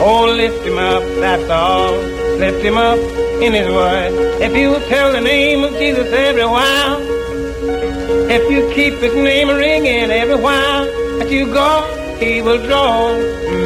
Oh, 0.00 0.24
lift 0.34 0.64
him 0.64 0.78
up, 0.78 1.02
that's 1.20 1.50
all. 1.50 1.92
Lift 2.38 2.64
him 2.64 2.78
up 2.78 3.23
in 3.44 3.52
his 3.52 3.68
word. 3.68 4.12
If 4.40 4.56
you 4.56 4.78
tell 4.88 5.12
the 5.12 5.20
name 5.20 5.64
of 5.64 5.72
Jesus 5.72 6.10
every 6.12 6.46
while, 6.46 6.98
if 8.30 8.50
you 8.50 8.72
keep 8.74 8.94
his 8.94 9.14
name 9.14 9.48
ringing 9.48 10.10
every 10.10 10.36
while 10.36 10.86
that 11.18 11.30
you 11.30 11.44
go, 11.52 12.16
he 12.18 12.40
will 12.40 12.64
draw 12.66 13.12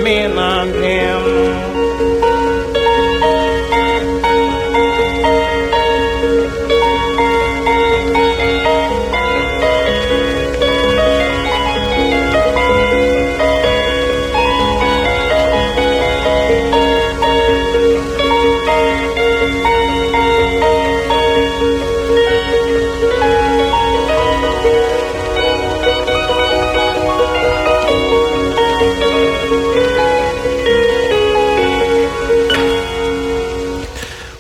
men 0.03 0.37
unto 0.37 0.81
him. 0.81 1.78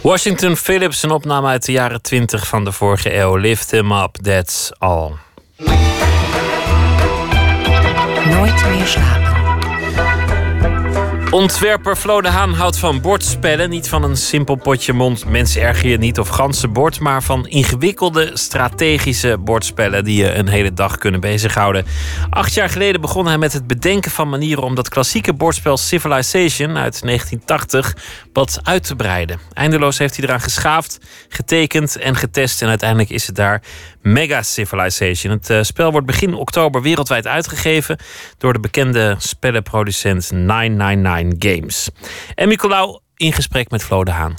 Washington 0.08 0.56
Phillips, 0.56 1.02
een 1.02 1.10
opname 1.10 1.46
uit 1.46 1.64
de 1.64 1.72
jaren 1.72 2.02
20 2.02 2.46
van 2.46 2.64
de 2.64 2.72
vorige 2.72 3.14
eeuw. 3.14 3.36
Lift 3.36 3.70
him 3.70 3.92
up, 3.92 4.16
that's 4.22 4.70
all. 4.78 5.12
Nooit 8.24 8.68
meer 8.68 8.86
slapen. 8.86 9.37
Ontwerper 11.30 11.96
Flo 11.96 12.20
de 12.20 12.28
Haan 12.28 12.52
houdt 12.52 12.78
van 12.78 13.00
bordspellen. 13.00 13.70
Niet 13.70 13.88
van 13.88 14.02
een 14.02 14.16
simpel 14.16 14.54
potje 14.54 14.92
mond, 14.92 15.24
mensen 15.24 15.62
erger 15.62 15.88
je 15.88 15.98
niet 15.98 16.18
of 16.18 16.28
ganzenbord. 16.28 17.00
Maar 17.00 17.22
van 17.22 17.46
ingewikkelde 17.46 18.30
strategische 18.34 19.38
bordspellen 19.38 20.04
die 20.04 20.22
je 20.22 20.34
een 20.34 20.48
hele 20.48 20.72
dag 20.72 20.98
kunnen 20.98 21.20
bezighouden. 21.20 21.86
Acht 22.30 22.54
jaar 22.54 22.68
geleden 22.68 23.00
begon 23.00 23.26
hij 23.26 23.38
met 23.38 23.52
het 23.52 23.66
bedenken 23.66 24.10
van 24.10 24.28
manieren 24.28 24.62
om 24.62 24.74
dat 24.74 24.88
klassieke 24.88 25.32
bordspel 25.34 25.76
Civilization 25.76 26.68
uit 26.68 27.02
1980 27.02 27.96
wat 28.32 28.60
uit 28.62 28.86
te 28.86 28.96
breiden. 28.96 29.38
Eindeloos 29.52 29.98
heeft 29.98 30.16
hij 30.16 30.24
eraan 30.24 30.40
geschaafd, 30.40 30.98
getekend 31.28 31.96
en 31.96 32.16
getest. 32.16 32.62
En 32.62 32.68
uiteindelijk 32.68 33.10
is 33.10 33.26
het 33.26 33.36
daar 33.36 33.62
Mega 34.02 34.42
Civilization. 34.42 35.32
Het 35.32 35.50
uh, 35.50 35.62
spel 35.62 35.90
wordt 35.90 36.06
begin 36.06 36.34
oktober 36.34 36.82
wereldwijd 36.82 37.26
uitgegeven 37.26 37.98
door 38.38 38.52
de 38.52 38.60
bekende 38.60 39.14
spellenproducent 39.18 40.30
999 40.32 41.17
Games. 41.38 41.90
En 42.34 42.48
Nicolaou 42.48 42.98
in 43.16 43.32
gesprek 43.32 43.70
met 43.70 43.82
Flo 43.82 44.04
de 44.04 44.10
Haan. 44.10 44.34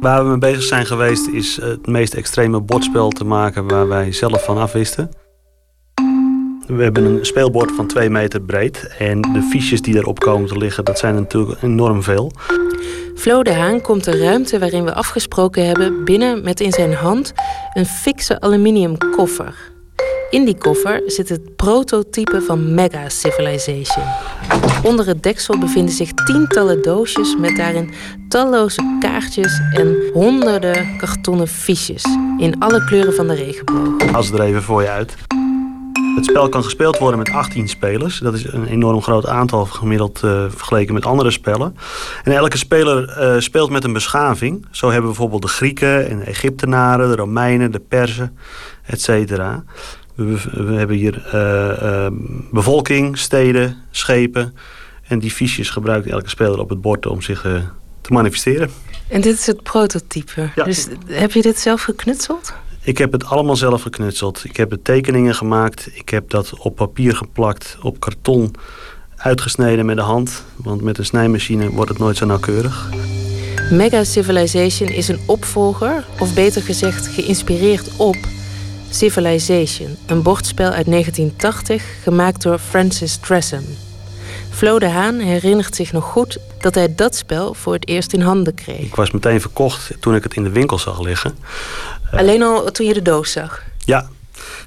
Waar 0.00 0.22
we 0.22 0.28
mee 0.28 0.38
bezig 0.38 0.62
zijn 0.62 0.86
geweest 0.86 1.26
is 1.26 1.56
het 1.60 1.86
meest 1.86 2.14
extreme 2.14 2.60
bordspel 2.60 3.10
te 3.10 3.24
maken 3.24 3.68
waar 3.68 3.88
wij 3.88 4.12
zelf 4.12 4.44
van 4.44 4.58
afwisten. 4.58 5.10
We 6.66 6.82
hebben 6.82 7.04
een 7.04 7.24
speelbord 7.24 7.72
van 7.72 7.86
2 7.86 8.10
meter 8.10 8.40
breed. 8.40 8.94
En 8.98 9.20
de 9.20 9.42
fiches 9.50 9.82
die 9.82 9.96
erop 9.96 10.18
komen 10.18 10.48
te 10.48 10.56
liggen, 10.56 10.84
dat 10.84 10.98
zijn 10.98 11.14
natuurlijk 11.14 11.62
enorm 11.62 12.02
veel. 12.02 12.32
Flo 13.16 13.42
de 13.42 13.52
Haan 13.52 13.80
komt 13.80 14.04
de 14.04 14.18
ruimte 14.18 14.58
waarin 14.58 14.84
we 14.84 14.94
afgesproken 14.94 15.66
hebben 15.66 16.04
binnen 16.04 16.44
met 16.44 16.60
in 16.60 16.72
zijn 16.72 16.94
hand 16.94 17.32
een 17.74 17.86
fikse 17.86 18.40
aluminium 18.40 18.96
koffer. 19.16 19.54
In 20.30 20.44
die 20.44 20.58
koffer 20.58 21.02
zit 21.06 21.28
het 21.28 21.56
prototype 21.56 22.42
van 22.42 22.74
Mega 22.74 23.08
Civilization. 23.08 24.04
Onder 24.82 25.06
het 25.06 25.22
deksel 25.22 25.58
bevinden 25.58 25.94
zich 25.94 26.12
tientallen 26.12 26.82
doosjes 26.82 27.36
met 27.36 27.56
daarin 27.56 27.90
talloze 28.28 28.96
kaartjes 29.00 29.60
en 29.72 29.96
honderden 30.12 30.96
kartonnen 30.96 31.48
fiches 31.48 32.04
in 32.38 32.58
alle 32.58 32.84
kleuren 32.84 33.14
van 33.14 33.28
de 33.28 33.34
regenboog. 33.34 34.14
Als 34.14 34.30
er 34.30 34.40
even 34.40 34.62
voor 34.62 34.82
je 34.82 34.88
uit. 34.88 35.14
Het 36.16 36.24
spel 36.24 36.48
kan 36.48 36.64
gespeeld 36.64 36.98
worden 36.98 37.18
met 37.18 37.30
18 37.30 37.68
spelers. 37.68 38.18
Dat 38.18 38.34
is 38.34 38.52
een 38.52 38.66
enorm 38.66 39.02
groot 39.02 39.26
aantal 39.26 39.64
gemiddeld 39.64 40.22
uh, 40.24 40.44
vergeleken 40.48 40.94
met 40.94 41.06
andere 41.06 41.30
spellen. 41.30 41.76
En 42.24 42.32
elke 42.32 42.56
speler 42.56 43.18
uh, 43.18 43.40
speelt 43.40 43.70
met 43.70 43.84
een 43.84 43.92
beschaving. 43.92 44.66
Zo 44.70 44.90
hebben 44.90 45.06
bijvoorbeeld 45.10 45.42
de 45.42 45.48
Grieken 45.48 46.08
en 46.08 46.18
de 46.18 46.24
Egyptenaren, 46.24 47.08
de 47.08 47.16
Romeinen, 47.16 47.72
de 47.72 47.80
Perzen, 47.80 48.38
et 48.86 49.00
cetera. 49.00 49.64
We, 50.18 50.64
we, 50.64 50.72
hebben 50.72 50.96
hier 50.96 51.30
uh, 51.34 52.06
bevolking, 52.50 53.18
steden, 53.18 53.76
schepen. 53.90 54.54
En 55.02 55.18
die 55.18 55.30
fiches 55.30 55.70
gebruikt 55.70 56.06
elke 56.06 56.28
speler 56.28 56.58
op 56.58 56.68
het 56.68 56.80
bord 56.80 57.06
om 57.06 57.22
zich 57.22 57.40
te 58.00 58.12
manifesteren. 58.12 58.70
En 59.08 59.20
dit 59.20 59.34
is 59.34 59.46
het 59.46 59.62
prototype. 59.62 60.50
Ja. 60.54 60.64
Dus 60.64 60.88
heb 61.06 61.32
je 61.32 61.42
dit 61.42 61.58
zelf 61.58 61.82
geknutseld? 61.82 62.52
Ik 62.82 62.98
heb 62.98 63.12
het 63.12 63.24
allemaal 63.24 63.56
zelf 63.56 63.82
geknutseld. 63.82 64.44
Ik 64.44 64.56
heb 64.56 64.70
de 64.70 64.82
tekeningen 64.82 65.34
gemaakt. 65.34 65.90
Ik 65.92 66.08
heb 66.08 66.30
dat 66.30 66.58
op 66.58 66.76
papier 66.76 67.16
geplakt, 67.16 67.76
op 67.82 68.00
karton 68.00 68.54
uitgesneden 69.16 69.86
met 69.86 69.96
de 69.96 70.02
hand. 70.02 70.44
Want 70.56 70.82
met 70.82 70.98
een 70.98 71.04
snijmachine 71.04 71.70
wordt 71.70 71.90
het 71.90 71.98
nooit 71.98 72.16
zo 72.16 72.26
nauwkeurig. 72.26 72.90
Mega 73.70 74.04
Civilization 74.04 74.88
is 74.88 75.08
een 75.08 75.18
opvolger, 75.26 76.04
of 76.18 76.34
beter 76.34 76.62
gezegd 76.62 77.06
geïnspireerd 77.06 77.96
op 77.96 78.16
Civilization, 78.90 79.96
een 80.06 80.22
bordspel 80.22 80.70
uit 80.70 80.86
1980 80.86 82.02
gemaakt 82.02 82.42
door 82.42 82.58
Francis 82.58 83.16
Tresham. 83.16 83.64
Flo 84.50 84.78
de 84.78 84.88
Haan 84.88 85.18
herinnert 85.18 85.76
zich 85.76 85.92
nog 85.92 86.04
goed 86.04 86.38
dat 86.60 86.74
hij 86.74 86.94
dat 86.94 87.16
spel 87.16 87.54
voor 87.54 87.72
het 87.72 87.88
eerst 87.88 88.12
in 88.12 88.20
handen 88.20 88.54
kreeg. 88.54 88.80
Ik 88.80 88.94
was 88.94 89.10
meteen 89.10 89.40
verkocht 89.40 89.90
toen 90.00 90.14
ik 90.14 90.22
het 90.22 90.34
in 90.34 90.42
de 90.42 90.50
winkel 90.50 90.78
zag 90.78 91.00
liggen. 91.00 91.38
Alleen 92.10 92.42
al 92.42 92.70
toen 92.70 92.86
je 92.86 92.94
de 92.94 93.02
doos 93.02 93.32
zag? 93.32 93.62
Ja, 93.78 94.08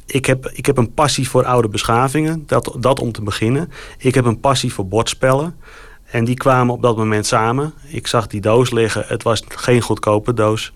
ik 0.05 0.25
heb, 0.25 0.51
ik 0.53 0.65
heb 0.65 0.77
een 0.77 0.93
passie 0.93 1.29
voor 1.29 1.45
oude 1.45 1.67
beschavingen, 1.67 2.43
dat, 2.47 2.75
dat 2.79 2.99
om 2.99 3.11
te 3.11 3.21
beginnen. 3.21 3.71
Ik 3.97 4.15
heb 4.15 4.25
een 4.25 4.39
passie 4.39 4.73
voor 4.73 4.87
bordspellen. 4.87 5.55
En 6.03 6.25
die 6.25 6.35
kwamen 6.35 6.73
op 6.73 6.81
dat 6.81 6.97
moment 6.97 7.25
samen. 7.25 7.73
Ik 7.87 8.07
zag 8.07 8.27
die 8.27 8.41
doos 8.41 8.71
liggen. 8.71 9.03
Het 9.07 9.23
was 9.23 9.43
geen 9.47 9.81
goedkope 9.81 10.33
doos. 10.33 10.73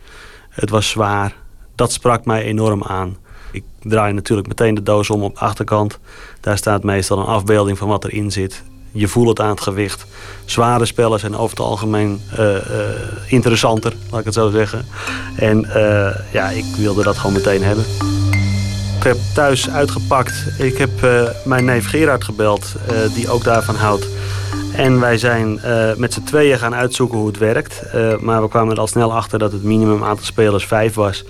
Het 0.49 0.69
was 0.69 0.89
zwaar. 0.89 1.35
Dat 1.75 1.91
sprak 1.91 2.25
mij 2.25 2.43
enorm 2.43 2.83
aan. 2.83 3.17
Ik 3.55 3.63
draai 3.81 4.13
natuurlijk 4.13 4.47
meteen 4.47 4.75
de 4.75 4.83
doos 4.83 5.09
om 5.09 5.23
op 5.23 5.33
de 5.33 5.39
achterkant. 5.39 5.99
Daar 6.41 6.57
staat 6.57 6.83
meestal 6.83 7.19
een 7.19 7.25
afbeelding 7.25 7.77
van 7.77 7.87
wat 7.87 8.03
erin 8.03 8.31
zit. 8.31 8.63
Je 8.91 9.07
voelt 9.07 9.27
het 9.27 9.39
aan 9.39 9.49
het 9.49 9.61
gewicht. 9.61 10.05
Zware 10.45 10.85
spellen 10.85 11.19
zijn 11.19 11.35
over 11.35 11.57
het 11.57 11.65
algemeen 11.65 12.21
uh, 12.39 12.39
uh, 12.39 12.59
interessanter, 13.27 13.93
laat 14.09 14.19
ik 14.19 14.25
het 14.25 14.33
zo 14.33 14.49
zeggen. 14.49 14.85
En 15.35 15.65
uh, 15.65 16.07
ja, 16.31 16.49
ik 16.49 16.65
wilde 16.77 17.03
dat 17.03 17.17
gewoon 17.17 17.35
meteen 17.35 17.63
hebben. 17.63 17.85
Ik 18.97 19.03
heb 19.03 19.17
thuis 19.33 19.69
uitgepakt. 19.69 20.33
Ik 20.57 20.77
heb 20.77 20.91
mijn 21.45 21.65
neef 21.65 21.89
Gerard 21.89 22.23
gebeld, 22.23 22.75
die 23.13 23.29
ook 23.29 23.43
daarvan 23.43 23.75
houdt. 23.75 24.07
En 24.73 24.99
wij 24.99 25.17
zijn 25.17 25.59
met 25.97 26.13
z'n 26.13 26.23
tweeën 26.23 26.59
gaan 26.59 26.75
uitzoeken 26.75 27.17
hoe 27.17 27.27
het 27.27 27.37
werkt. 27.37 27.81
maar 28.19 28.41
we 28.41 28.49
kwamen 28.49 28.73
er 28.73 28.79
al 28.79 28.87
snel 28.87 29.13
achter 29.13 29.39
dat 29.39 29.51
het 29.51 29.63
minimum 29.63 30.03
aantal 30.03 30.25
spelers 30.25 30.65
vijf 30.65 30.93
was. 30.93 31.23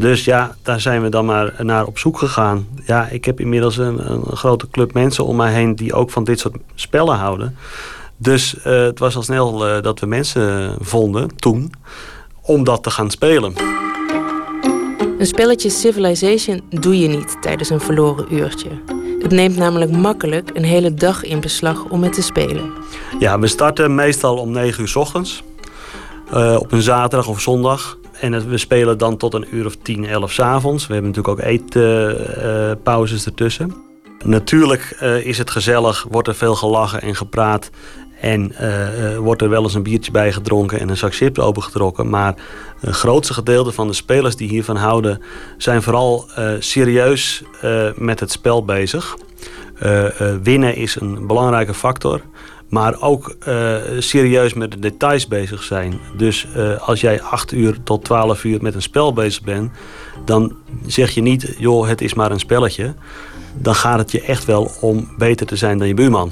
Dus 0.00 0.24
ja, 0.24 0.56
daar 0.62 0.80
zijn 0.80 1.02
we 1.02 1.08
dan 1.08 1.24
maar 1.24 1.54
naar 1.58 1.86
op 1.86 1.98
zoek 1.98 2.18
gegaan. 2.18 2.66
Ja, 2.86 3.06
ik 3.06 3.24
heb 3.24 3.40
inmiddels 3.40 3.76
een, 3.76 4.10
een 4.10 4.36
grote 4.36 4.68
club 4.70 4.92
mensen 4.92 5.24
om 5.24 5.36
mij 5.36 5.52
heen 5.52 5.74
die 5.74 5.94
ook 5.94 6.10
van 6.10 6.24
dit 6.24 6.40
soort 6.40 6.56
spellen 6.74 7.16
houden. 7.16 7.56
Dus 8.16 8.54
uh, 8.54 8.64
het 8.64 8.98
was 8.98 9.16
al 9.16 9.22
snel 9.22 9.68
uh, 9.68 9.82
dat 9.82 10.00
we 10.00 10.06
mensen 10.06 10.74
vonden 10.80 11.36
toen 11.36 11.72
om 12.42 12.64
dat 12.64 12.82
te 12.82 12.90
gaan 12.90 13.10
spelen. 13.10 13.54
Een 15.18 15.26
spelletje 15.26 15.70
Civilization 15.70 16.62
doe 16.70 16.98
je 16.98 17.08
niet 17.08 17.36
tijdens 17.40 17.70
een 17.70 17.80
verloren 17.80 18.34
uurtje. 18.34 18.68
Het 19.22 19.30
neemt 19.30 19.56
namelijk 19.56 19.90
makkelijk 19.90 20.50
een 20.52 20.64
hele 20.64 20.94
dag 20.94 21.24
in 21.24 21.40
beslag 21.40 21.84
om 21.84 22.02
het 22.02 22.12
te 22.12 22.22
spelen. 22.22 22.72
Ja, 23.18 23.38
we 23.38 23.46
starten 23.46 23.94
meestal 23.94 24.36
om 24.36 24.50
9 24.50 24.80
uur 24.80 24.88
s 24.88 24.96
ochtends. 24.96 25.42
Uh, 26.34 26.56
op 26.58 26.72
een 26.72 26.82
zaterdag 26.82 27.28
of 27.28 27.40
zondag. 27.40 27.98
En 28.20 28.48
we 28.48 28.58
spelen 28.58 28.98
dan 28.98 29.16
tot 29.16 29.34
een 29.34 29.46
uur 29.50 29.66
of 29.66 29.76
10, 29.76 30.06
11 30.06 30.32
s 30.32 30.40
avonds. 30.40 30.86
We 30.86 30.92
hebben 30.92 31.12
natuurlijk 31.12 31.40
ook 31.40 31.46
eetpauzes 31.46 33.26
ertussen. 33.26 33.74
Natuurlijk 34.24 34.98
uh, 35.02 35.26
is 35.26 35.38
het 35.38 35.50
gezellig, 35.50 36.06
wordt 36.10 36.28
er 36.28 36.34
veel 36.34 36.54
gelachen 36.54 37.02
en 37.02 37.16
gepraat. 37.16 37.70
En 38.20 38.52
uh, 38.60 39.16
wordt 39.16 39.42
er 39.42 39.48
wel 39.48 39.62
eens 39.62 39.74
een 39.74 39.82
biertje 39.82 40.10
bij 40.12 40.32
gedronken 40.32 40.80
en 40.80 40.88
een 40.88 40.96
zak 40.96 41.14
chips 41.14 41.38
opengetrokken. 41.38 42.08
Maar 42.08 42.34
het 42.80 42.94
grootste 42.94 43.34
gedeelte 43.34 43.72
van 43.72 43.86
de 43.86 43.92
spelers 43.92 44.36
die 44.36 44.48
hiervan 44.48 44.76
houden... 44.76 45.22
zijn 45.56 45.82
vooral 45.82 46.28
serieus 46.58 47.42
met 47.96 48.20
het 48.20 48.30
spel 48.30 48.64
bezig. 48.64 49.16
winnen 50.42 50.74
is 50.74 51.00
een 51.00 51.26
belangrijke 51.26 51.74
factor. 51.74 52.20
Maar 52.70 53.00
ook 53.00 53.36
uh, 53.48 53.76
serieus 53.98 54.54
met 54.54 54.70
de 54.70 54.78
details 54.78 55.28
bezig 55.28 55.62
zijn. 55.62 56.00
Dus 56.16 56.46
uh, 56.56 56.88
als 56.88 57.00
jij 57.00 57.22
8 57.22 57.52
uur 57.52 57.82
tot 57.82 58.04
12 58.04 58.44
uur 58.44 58.62
met 58.62 58.74
een 58.74 58.82
spel 58.82 59.12
bezig 59.12 59.42
bent, 59.42 59.70
dan 60.24 60.56
zeg 60.86 61.10
je 61.10 61.20
niet, 61.20 61.54
joh, 61.58 61.88
het 61.88 62.00
is 62.00 62.14
maar 62.14 62.30
een 62.30 62.38
spelletje. 62.38 62.94
Dan 63.54 63.74
gaat 63.74 63.98
het 63.98 64.12
je 64.12 64.22
echt 64.22 64.44
wel 64.44 64.70
om 64.80 65.08
beter 65.18 65.46
te 65.46 65.56
zijn 65.56 65.78
dan 65.78 65.88
je 65.88 65.94
buurman. 65.94 66.30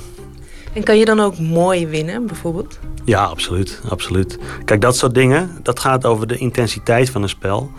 En 0.73 0.83
kan 0.83 0.99
je 0.99 1.05
dan 1.05 1.21
ook 1.21 1.39
mooi 1.39 1.87
winnen, 1.87 2.27
bijvoorbeeld? 2.27 2.79
Ja, 3.05 3.25
absoluut, 3.25 3.81
absoluut. 3.89 4.39
Kijk, 4.65 4.81
dat 4.81 4.97
soort 4.97 5.15
dingen, 5.15 5.51
dat 5.63 5.81
gaat 5.81 6.07
over 6.07 6.27
de 6.27 6.37
intensiteit 6.37 7.11
van 7.11 7.23
een 7.23 7.29
spel 7.29 7.71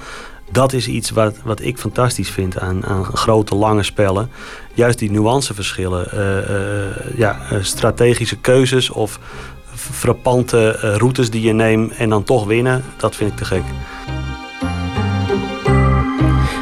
dat 0.52 0.74
is 0.74 0.88
iets 0.88 1.10
wat, 1.10 1.36
wat 1.44 1.62
ik 1.62 1.78
fantastisch 1.78 2.30
vind 2.30 2.60
aan, 2.60 2.86
aan 2.86 3.06
grote, 3.06 3.56
lange 3.56 3.84
spellen. 3.84 4.30
Juist 4.80 5.00
die 5.00 5.12
nuanceverschillen. 5.12 6.08
Uh, 6.14 6.50
uh, 6.50 7.18
ja, 7.18 7.40
strategische 7.62 8.38
keuzes 8.38 8.90
of 8.90 9.20
frappante 9.74 10.72
routes 10.98 11.30
die 11.30 11.42
je 11.42 11.54
neemt 11.54 11.96
en 11.96 12.10
dan 12.10 12.24
toch 12.24 12.46
winnen. 12.46 12.84
Dat 12.98 13.16
vind 13.16 13.32
ik 13.32 13.38
te 13.38 13.46
gek. 13.46 13.64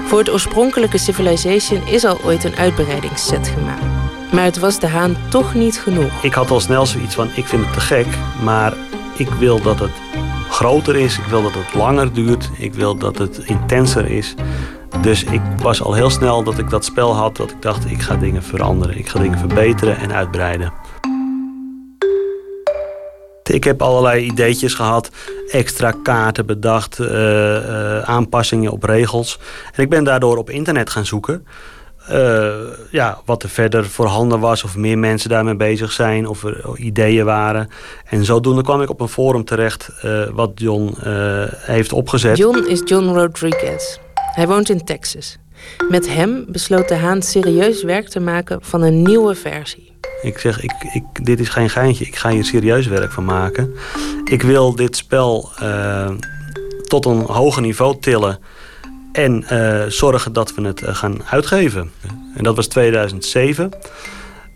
Voor 0.05 0.19
het 0.19 0.29
oorspronkelijke 0.29 0.97
Civilization 0.97 1.87
is 1.87 2.05
al 2.05 2.17
ooit 2.23 2.43
een 2.43 2.55
uitbreidingsset 2.55 3.47
gemaakt. 3.47 3.83
Maar 4.31 4.43
het 4.43 4.59
was 4.59 4.79
de 4.79 4.87
haan 4.87 5.17
toch 5.29 5.53
niet 5.53 5.79
genoeg. 5.79 6.23
Ik 6.23 6.33
had 6.33 6.49
al 6.49 6.59
snel 6.59 6.85
zoiets 6.85 7.15
van, 7.15 7.29
ik 7.35 7.45
vind 7.45 7.65
het 7.65 7.73
te 7.73 7.79
gek, 7.79 8.07
maar 8.43 8.73
ik 9.17 9.29
wil 9.29 9.61
dat 9.61 9.79
het 9.79 9.93
groter 10.49 10.95
is. 10.95 11.17
Ik 11.17 11.25
wil 11.25 11.41
dat 11.41 11.53
het 11.53 11.73
langer 11.73 12.13
duurt. 12.13 12.49
Ik 12.57 12.73
wil 12.73 12.97
dat 12.97 13.17
het 13.17 13.37
intenser 13.37 14.05
is. 14.05 14.35
Dus 15.01 15.23
ik 15.23 15.41
was 15.61 15.81
al 15.81 15.93
heel 15.93 16.09
snel 16.09 16.43
dat 16.43 16.57
ik 16.57 16.69
dat 16.69 16.85
spel 16.85 17.15
had 17.15 17.37
dat 17.37 17.51
ik 17.51 17.61
dacht 17.61 17.89
ik 17.89 18.01
ga 18.01 18.15
dingen 18.15 18.43
veranderen. 18.43 18.97
Ik 18.97 19.09
ga 19.09 19.19
dingen 19.19 19.39
verbeteren 19.39 19.97
en 19.97 20.13
uitbreiden. 20.13 20.73
Ik 23.43 23.63
heb 23.63 23.81
allerlei 23.81 24.23
ideetjes 24.23 24.73
gehad, 24.73 25.11
extra 25.51 25.93
kaarten 26.03 26.45
bedacht, 26.45 26.99
uh, 26.99 27.07
uh, 27.09 27.99
aanpassingen 28.01 28.71
op 28.71 28.83
regels. 28.83 29.39
En 29.73 29.83
ik 29.83 29.89
ben 29.89 30.03
daardoor 30.03 30.37
op 30.37 30.49
internet 30.49 30.89
gaan 30.89 31.05
zoeken. 31.05 31.45
Uh, 32.11 32.47
ja, 32.91 33.21
wat 33.25 33.43
er 33.43 33.49
verder 33.49 33.85
voorhanden 33.85 34.39
was, 34.39 34.63
of 34.63 34.75
meer 34.75 34.97
mensen 34.97 35.29
daarmee 35.29 35.55
bezig 35.55 35.91
zijn, 35.91 36.27
of 36.27 36.43
er 36.43 36.77
ideeën 36.77 37.25
waren. 37.25 37.69
En 38.05 38.25
zodoende 38.25 38.63
kwam 38.63 38.81
ik 38.81 38.89
op 38.89 39.01
een 39.01 39.07
forum 39.07 39.45
terecht 39.45 39.89
wat 40.31 40.51
John 40.55 40.95
heeft 41.59 41.93
opgezet. 41.93 42.37
John 42.37 42.65
is 42.67 42.81
John 42.85 43.07
Rodriguez. 43.07 43.99
Hij 44.37 44.47
woont 44.47 44.69
in 44.69 44.83
Texas. 44.83 45.37
Met 45.89 46.13
hem 46.13 46.45
besloot 46.47 46.87
de 46.87 46.95
Haan 46.95 47.21
serieus 47.21 47.83
werk 47.83 48.07
te 48.07 48.19
maken 48.19 48.59
van 48.61 48.81
een 48.81 49.01
nieuwe 49.01 49.35
versie. 49.35 49.91
Ik 50.21 50.37
zeg, 50.37 50.63
ik, 50.63 50.71
ik, 50.93 51.25
dit 51.25 51.39
is 51.39 51.49
geen 51.49 51.69
geintje, 51.69 52.05
ik 52.05 52.15
ga 52.15 52.29
hier 52.29 52.45
serieus 52.45 52.87
werk 52.87 53.11
van 53.11 53.25
maken. 53.25 53.75
Ik 54.23 54.41
wil 54.41 54.75
dit 54.75 54.95
spel 54.95 55.49
tot 56.83 57.05
een 57.05 57.21
hoger 57.21 57.61
niveau 57.61 57.99
tillen 57.99 58.39
en 59.11 59.45
uh, 59.51 59.83
zorgen 59.87 60.33
dat 60.33 60.55
we 60.55 60.61
het 60.61 60.81
uh, 60.81 60.95
gaan 60.95 61.23
uitgeven. 61.23 61.91
En 62.35 62.43
dat 62.43 62.55
was 62.55 62.67
2007. 62.67 63.71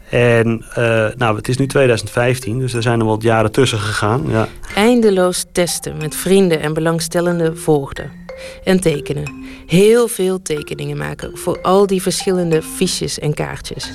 En 0.10 0.66
uh, 0.78 1.08
nou, 1.18 1.36
het 1.36 1.48
is 1.48 1.58
nu 1.58 1.68
2015, 1.68 2.60
dus 2.60 2.74
er 2.74 2.82
zijn 2.82 3.00
er 3.00 3.06
wat 3.06 3.22
jaren 3.22 3.52
tussen 3.52 3.80
gegaan. 3.80 4.24
Ja. 4.28 4.48
Eindeloos 4.76 5.46
testen 5.52 5.98
met 5.98 6.16
vrienden 6.16 6.60
en 6.60 6.74
belangstellenden 6.74 7.58
volgden. 7.58 8.21
En 8.64 8.80
tekenen. 8.80 9.34
Heel 9.68 10.08
veel 10.08 10.42
tekeningen 10.42 10.98
maken 10.98 11.38
voor 11.38 11.62
al 11.62 11.88
die 11.88 12.02
verschillende 12.02 12.62
fiches 12.62 13.20
en 13.20 13.34
kaartjes. 13.34 13.92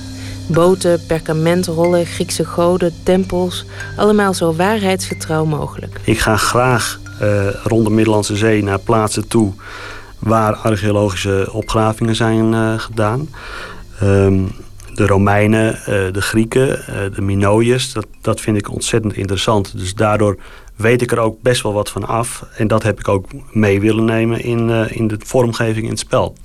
Boten, 0.47 1.05
perkamentrollen, 1.07 2.05
Griekse 2.05 2.45
goden, 2.45 2.93
tempels. 3.03 3.65
Allemaal 3.97 4.33
zo 4.33 4.55
waarheidsgetrouw 4.55 5.45
mogelijk. 5.45 5.99
Ik 6.03 6.19
ga 6.19 6.37
graag 6.37 6.99
rond 7.63 7.85
de 7.85 7.91
Middellandse 7.91 8.35
Zee 8.35 8.63
naar 8.63 8.79
plaatsen 8.79 9.27
toe 9.27 9.53
waar 10.19 10.55
archeologische 10.55 11.49
opgravingen 11.51 12.15
zijn 12.15 12.53
uh, 12.53 12.79
gedaan. 12.79 13.29
Um, 14.03 14.51
de 14.93 15.07
Romeinen, 15.07 15.73
uh, 15.79 15.85
de 15.85 16.21
Grieken, 16.21 16.79
de 17.15 17.21
Minoïërs, 17.21 17.93
dat, 17.93 18.07
dat 18.21 18.41
vind 18.41 18.57
ik 18.57 18.71
ontzettend 18.71 19.13
interessant. 19.13 19.77
Dus 19.77 19.93
daardoor 19.93 20.37
weet 20.77 21.01
ik 21.01 21.11
er 21.11 21.19
ook 21.19 21.41
best 21.41 21.63
wel 21.63 21.73
wat 21.73 21.89
van 21.89 22.07
af. 22.07 22.45
En 22.55 22.67
dat 22.67 22.83
heb 22.83 22.99
ik 22.99 23.07
ook 23.07 23.25
mee 23.51 23.81
willen 23.81 24.05
nemen 24.05 24.41
in, 24.43 24.69
in 24.89 25.07
de 25.07 25.17
vormgeving 25.19 25.83
in 25.85 25.91
het 25.91 25.99
spel. 25.99 26.35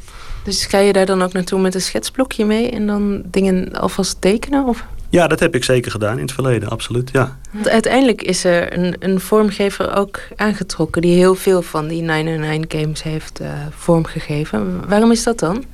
Dus 0.44 0.66
ga 0.66 0.78
je 0.78 0.92
daar 0.92 1.06
dan 1.06 1.22
ook 1.22 1.32
naartoe 1.32 1.60
met 1.60 1.74
een 1.74 1.80
schetsblokje 1.80 2.44
mee 2.44 2.70
en 2.70 2.86
dan 2.86 3.22
dingen 3.26 3.72
alvast 3.72 4.20
tekenen? 4.20 4.66
Of? 4.66 4.84
Ja, 5.12 5.26
dat 5.26 5.40
heb 5.40 5.54
ik 5.54 5.64
zeker 5.64 5.90
gedaan 5.90 6.16
in 6.16 6.22
het 6.22 6.32
verleden, 6.32 6.68
absoluut. 6.68 7.10
Ja. 7.12 7.38
Want 7.50 7.68
uiteindelijk 7.68 8.22
is 8.22 8.44
er 8.44 8.78
een, 8.78 8.96
een 8.98 9.20
vormgever 9.20 9.96
ook 9.96 10.20
aangetrokken 10.36 11.02
die 11.02 11.16
heel 11.16 11.34
veel 11.34 11.62
van 11.62 11.88
die 11.88 12.02
909 12.02 12.64
games 12.68 13.02
heeft 13.02 13.40
uh, 13.40 13.48
vormgegeven. 13.70 14.88
Waarom 14.88 15.10
is 15.10 15.22
dat 15.22 15.38
dan? 15.38 15.64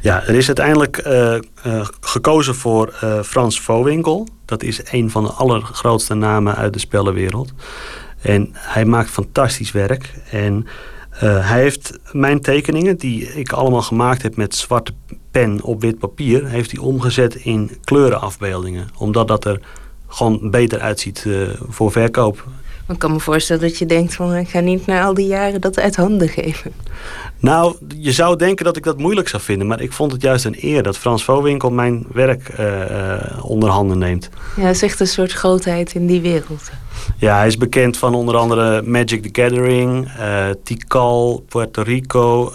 Ja, 0.00 0.22
er 0.26 0.34
is 0.34 0.46
uiteindelijk 0.46 1.06
uh, 1.06 1.34
uh, 1.66 1.86
gekozen 2.00 2.54
voor 2.54 2.92
Frans 3.24 3.60
Vowinkel. 3.60 4.28
Dat 4.44 4.62
is 4.62 4.80
een 4.90 5.10
van 5.10 5.24
de 5.24 5.30
allergrootste 5.30 6.14
namen 6.14 6.56
uit 6.56 6.72
de 6.72 6.78
spellenwereld. 6.78 7.52
En 8.22 8.48
hij 8.52 8.84
maakt 8.84 9.10
fantastisch 9.10 9.72
werk. 9.72 10.14
En 10.30 10.66
hij 11.18 11.60
heeft 11.60 11.98
mijn 12.12 12.40
tekeningen, 12.40 12.96
die 12.96 13.32
ik 13.32 13.52
allemaal 13.52 13.82
gemaakt 13.82 14.22
heb 14.22 14.36
met 14.36 14.54
zwarte 14.54 14.92
pen 15.30 15.62
op 15.62 15.80
wit 15.80 15.98
papier, 15.98 16.46
heeft 16.46 16.70
hij 16.70 16.80
omgezet 16.80 17.34
in 17.34 17.70
kleurenafbeeldingen. 17.84 18.88
Omdat 18.98 19.28
dat 19.28 19.44
er 19.44 19.60
gewoon 20.06 20.50
beter 20.50 20.80
uitziet 20.80 21.26
voor 21.68 21.92
verkoop. 21.92 22.44
Ik 22.88 22.98
kan 22.98 23.12
me 23.12 23.20
voorstellen 23.20 23.62
dat 23.62 23.78
je 23.78 23.86
denkt 23.86 24.14
van 24.14 24.34
ik 24.34 24.48
ga 24.48 24.60
niet 24.60 24.86
na 24.86 25.04
al 25.04 25.14
die 25.14 25.26
jaren 25.26 25.60
dat 25.60 25.78
uit 25.78 25.96
handen 25.96 26.28
geven. 26.28 26.72
Nou, 27.40 27.74
je 27.98 28.12
zou 28.12 28.36
denken 28.36 28.64
dat 28.64 28.76
ik 28.76 28.84
dat 28.84 28.98
moeilijk 28.98 29.28
zou 29.28 29.42
vinden, 29.42 29.66
maar 29.66 29.80
ik 29.80 29.92
vond 29.92 30.12
het 30.12 30.22
juist 30.22 30.44
een 30.44 30.56
eer 30.60 30.82
dat 30.82 30.98
Frans 30.98 31.24
Vowinkel 31.24 31.70
mijn 31.70 32.06
werk 32.12 32.52
uh, 32.60 33.44
onder 33.44 33.68
handen 33.68 33.98
neemt. 33.98 34.28
Ja, 34.56 34.62
dat 34.62 34.74
is 34.74 34.82
echt 34.82 35.00
een 35.00 35.06
soort 35.06 35.32
grootheid 35.32 35.94
in 35.94 36.06
die 36.06 36.20
wereld. 36.20 36.70
Ja, 37.16 37.36
hij 37.36 37.46
is 37.46 37.56
bekend 37.56 37.96
van 37.96 38.14
onder 38.14 38.36
andere 38.36 38.82
Magic 38.82 39.22
the 39.22 39.42
Gathering, 39.42 40.10
uh, 40.18 40.46
Tikal, 40.64 41.44
Puerto 41.48 41.82
Rico. 41.82 42.52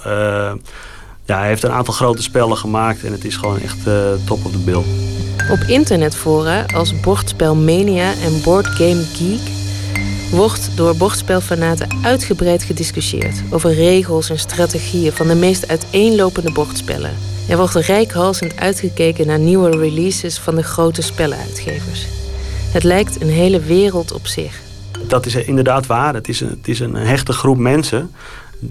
ja, 1.25 1.37
hij 1.37 1.47
heeft 1.47 1.63
een 1.63 1.71
aantal 1.71 1.93
grote 1.93 2.21
spellen 2.21 2.57
gemaakt 2.57 3.03
en 3.03 3.11
het 3.11 3.25
is 3.25 3.35
gewoon 3.35 3.59
echt 3.59 3.77
top 4.25 4.45
of 4.45 4.51
the 4.51 4.63
bill. 4.65 4.83
Op 5.51 5.59
internetfora 5.67 6.65
als 6.73 6.99
Bordspel 6.99 7.55
Mania 7.55 8.11
en 8.23 8.41
Board 8.43 8.67
Game 8.67 9.03
Geek 9.13 9.54
wordt 10.35 10.77
door 10.77 10.95
bordspelfanaten 10.95 11.87
uitgebreid 12.01 12.63
gediscussieerd 12.63 13.43
over 13.49 13.73
regels 13.73 14.29
en 14.29 14.39
strategieën 14.39 15.11
van 15.11 15.27
de 15.27 15.35
meest 15.35 15.67
uiteenlopende 15.67 16.51
bordspellen. 16.51 17.11
Er 17.49 17.57
wordt 17.57 17.73
rijkhalsend 17.73 18.57
uitgekeken 18.57 19.27
naar 19.27 19.39
nieuwe 19.39 19.69
releases 19.69 20.39
van 20.39 20.55
de 20.55 20.63
grote 20.63 21.01
spellenuitgevers. 21.01 22.07
Het 22.71 22.83
lijkt 22.83 23.21
een 23.21 23.29
hele 23.29 23.59
wereld 23.59 24.11
op 24.11 24.27
zich. 24.27 24.61
Dat 25.07 25.25
is 25.25 25.35
inderdaad 25.35 25.85
waar. 25.85 26.13
Het 26.13 26.27
is 26.27 26.41
een, 26.41 26.49
het 26.49 26.67
is 26.67 26.79
een 26.79 26.95
hechte 26.95 27.33
groep 27.33 27.57
mensen. 27.57 28.11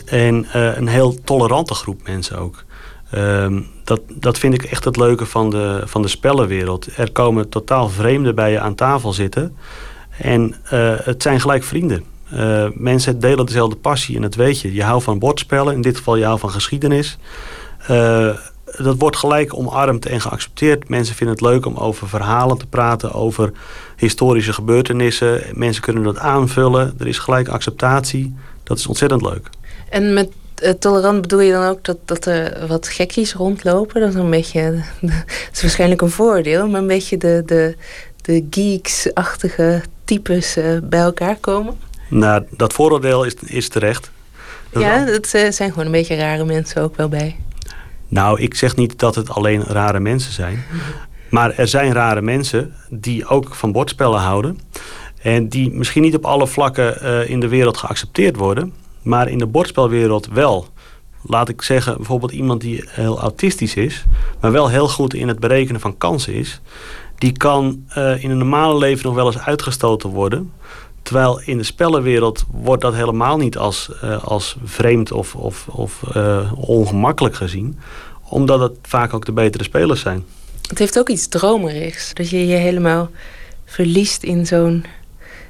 En 0.05 0.47
uh, 0.57 0.77
een 0.77 0.89
heel 0.89 1.17
tolerante 1.25 1.75
groep 1.75 2.01
mensen 2.07 2.39
ook. 2.39 2.65
Ehm, 3.11 3.61
dat, 3.85 4.01
dat 4.09 4.39
vind 4.39 4.55
ik 4.55 4.63
echt 4.63 4.85
het 4.85 4.97
leuke 4.97 5.27
van 5.27 5.51
de, 5.51 5.83
van 5.85 6.03
de 6.03 6.09
spellenwereld. 6.09 6.89
Er 6.97 7.13
komen 7.13 7.49
totaal 7.49 7.89
vreemden 7.89 8.35
bij 8.35 8.51
je 8.51 8.61
aan 8.61 8.75
tafel 8.75 9.13
zitten. 9.13 9.57
En 10.19 10.55
uh, 10.73 10.95
het 11.03 11.23
zijn 11.23 11.41
gelijk 11.41 11.65
vrienden. 11.65 12.05
Uh, 12.35 12.67
mensen 12.75 13.21
delen 13.21 13.47
dezelfde 13.47 13.77
passie 13.77 14.17
en 14.17 14.23
dat 14.23 14.35
weet 14.35 14.61
je. 14.61 14.75
Je 14.75 14.83
houdt 14.83 15.05
van 15.05 15.19
bordspellen, 15.19 15.75
in 15.75 15.83
dit 15.83 15.97
geval 15.97 16.17
je 16.17 16.25
houdt 16.25 16.41
van 16.41 16.51
geschiedenis. 16.51 17.19
Uh, 17.91 18.37
dat 18.77 18.99
wordt 18.99 19.17
gelijk 19.17 19.55
omarmd 19.55 20.07
en 20.07 20.21
geaccepteerd. 20.21 20.89
Mensen 20.89 21.15
vinden 21.15 21.37
het 21.37 21.45
leuk 21.45 21.67
om 21.67 21.77
over 21.77 22.09
verhalen 22.09 22.59
te 22.59 22.67
praten, 22.67 23.13
over 23.13 23.53
historische 23.97 24.53
gebeurtenissen. 24.53 25.43
Mensen 25.53 25.83
kunnen 25.83 26.03
dat 26.03 26.19
aanvullen. 26.19 26.95
Er 26.99 27.07
is 27.07 27.19
gelijk 27.19 27.49
acceptatie. 27.49 28.35
Dat 28.63 28.79
is 28.79 28.87
ontzettend 28.87 29.23
leuk. 29.23 29.49
En 29.89 30.13
met 30.13 30.31
tolerant 30.79 31.21
bedoel 31.21 31.41
je 31.41 31.53
dan 31.53 31.69
ook 31.69 31.85
dat, 31.85 31.99
dat 32.05 32.27
er 32.27 32.67
wat 32.67 32.89
gekkies 32.89 33.35
rondlopen? 33.35 34.01
Dat 34.01 34.09
is 34.09 34.15
een 34.15 34.31
beetje. 34.31 34.83
Dat 35.01 35.53
is 35.53 35.63
waarschijnlijk 35.63 36.01
een 36.01 36.11
voordeel, 36.11 36.69
maar 36.69 36.81
een 36.81 36.87
beetje 36.87 37.17
de, 37.17 37.43
de, 37.47 37.77
de 38.25 38.47
geeks-achtige 38.51 39.83
types 40.05 40.57
uh, 40.57 40.79
bij 40.83 41.01
elkaar 41.01 41.37
komen? 41.37 41.79
Nou, 42.09 42.45
dat 42.51 42.73
vooroordeel 42.73 43.25
is, 43.25 43.35
is 43.35 43.69
terecht. 43.69 44.11
ja, 44.73 45.05
het 45.05 45.35
uh, 45.35 45.51
zijn 45.51 45.71
gewoon 45.71 45.87
een 45.87 45.93
beetje 45.93 46.17
rare 46.17 46.45
mensen 46.45 46.83
ook 46.83 46.97
wel 46.97 47.09
bij. 47.09 47.37
Nou, 48.09 48.41
ik 48.41 48.55
zeg 48.55 48.77
niet 48.77 48.99
dat 48.99 49.15
het 49.15 49.31
alleen 49.31 49.63
rare 49.63 50.01
mensen 50.01 50.33
zijn. 50.33 50.65
Maar 51.29 51.59
er 51.59 51.69
zijn 51.69 51.93
rare 51.93 52.23
mensen 52.23 52.75
die 52.91 53.27
ook 53.27 53.55
van 53.55 53.73
bordspellen 53.73 54.21
houden. 54.21 54.59
En 55.23 55.49
die 55.49 55.71
misschien 55.71 56.03
niet 56.03 56.15
op 56.15 56.25
alle 56.25 56.47
vlakken 56.47 56.99
uh, 57.03 57.31
in 57.31 57.41
de 57.41 57.49
wereld 57.49 57.77
geaccepteerd 57.77 58.37
worden. 58.37 58.75
Maar 59.03 59.29
in 59.29 59.39
de 59.39 59.47
bordspelwereld 59.47 60.29
wel. 60.33 60.67
Laat 61.23 61.49
ik 61.49 61.63
zeggen, 61.63 61.97
bijvoorbeeld 61.97 62.33
iemand 62.33 62.61
die 62.61 62.85
heel 62.87 63.21
autistisch 63.21 63.75
is. 63.75 64.05
Maar 64.41 64.53
wel 64.53 64.69
heel 64.69 64.89
goed 64.89 65.15
in 65.15 65.29
het 65.29 65.39
berekenen 65.39 65.81
van 65.81 65.99
kansen 65.99 66.35
is 66.35 66.61
die 67.25 67.33
kan 67.33 67.85
uh, 67.99 68.23
in 68.23 68.31
een 68.31 68.39
normale 68.39 68.79
leven 68.79 69.07
nog 69.07 69.15
wel 69.15 69.27
eens 69.27 69.39
uitgestoten 69.39 70.11
worden. 70.11 70.53
Terwijl 71.03 71.41
in 71.41 71.59
de 71.59 71.65
spellenwereld 71.65 72.45
wordt 72.51 72.83
dat 72.83 72.95
helemaal 72.95 73.37
niet 73.37 73.57
als, 73.59 73.91
uh, 74.05 74.25
als 74.25 74.57
vreemd 74.65 75.13
of, 75.13 75.35
of, 75.35 75.67
of 75.69 76.03
uh, 76.17 76.53
ongemakkelijk 76.57 77.35
gezien. 77.35 77.79
Omdat 78.29 78.61
het 78.61 78.73
vaak 78.83 79.15
ook 79.15 79.25
de 79.25 79.33
betere 79.33 79.65
spelers 79.65 80.01
zijn. 80.01 80.25
Het 80.69 80.79
heeft 80.79 80.99
ook 80.99 81.09
iets 81.09 81.29
dromerigs. 81.29 82.15
Dat 82.15 82.31
je 82.31 82.47
je 82.47 82.57
helemaal 82.57 83.11
verliest 83.65 84.23
in 84.23 84.47
zo'n 84.47 84.85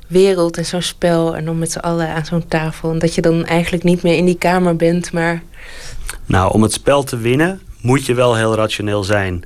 wereld 0.07 0.57
en 0.57 0.67
zo'n 0.67 0.83
spel. 0.83 1.37
En 1.37 1.45
dan 1.45 1.59
met 1.59 1.73
z'n 1.73 1.79
allen 1.79 2.09
aan 2.09 2.25
zo'n 2.25 2.49
tafel. 2.49 2.91
En 2.91 2.99
dat 2.99 3.15
je 3.15 3.21
dan 3.21 3.45
eigenlijk 3.45 3.85
niet 3.85 4.03
meer 4.03 4.17
in 4.17 4.25
die 4.25 4.39
kamer 4.39 4.77
bent, 4.77 5.13
maar... 5.13 5.43
Nou, 6.27 6.53
om 6.53 6.63
het 6.63 6.73
spel 6.73 7.03
te 7.03 7.17
winnen 7.17 7.61
moet 7.81 8.07
je 8.07 8.15
wel 8.15 8.35
heel 8.35 8.55
rationeel 8.55 9.05
zijn 9.05 9.45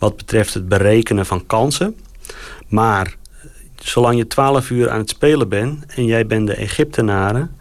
wat 0.00 0.16
betreft 0.16 0.54
het 0.54 0.68
berekenen 0.68 1.26
van 1.26 1.46
kansen. 1.46 1.96
Maar 2.68 3.16
zolang 3.76 4.16
je 4.16 4.26
12 4.26 4.70
uur 4.70 4.90
aan 4.90 4.98
het 4.98 5.08
spelen 5.08 5.48
bent 5.48 5.84
en 5.94 6.04
jij 6.04 6.26
bent 6.26 6.46
de 6.46 6.54
Egyptenaren, 6.54 7.56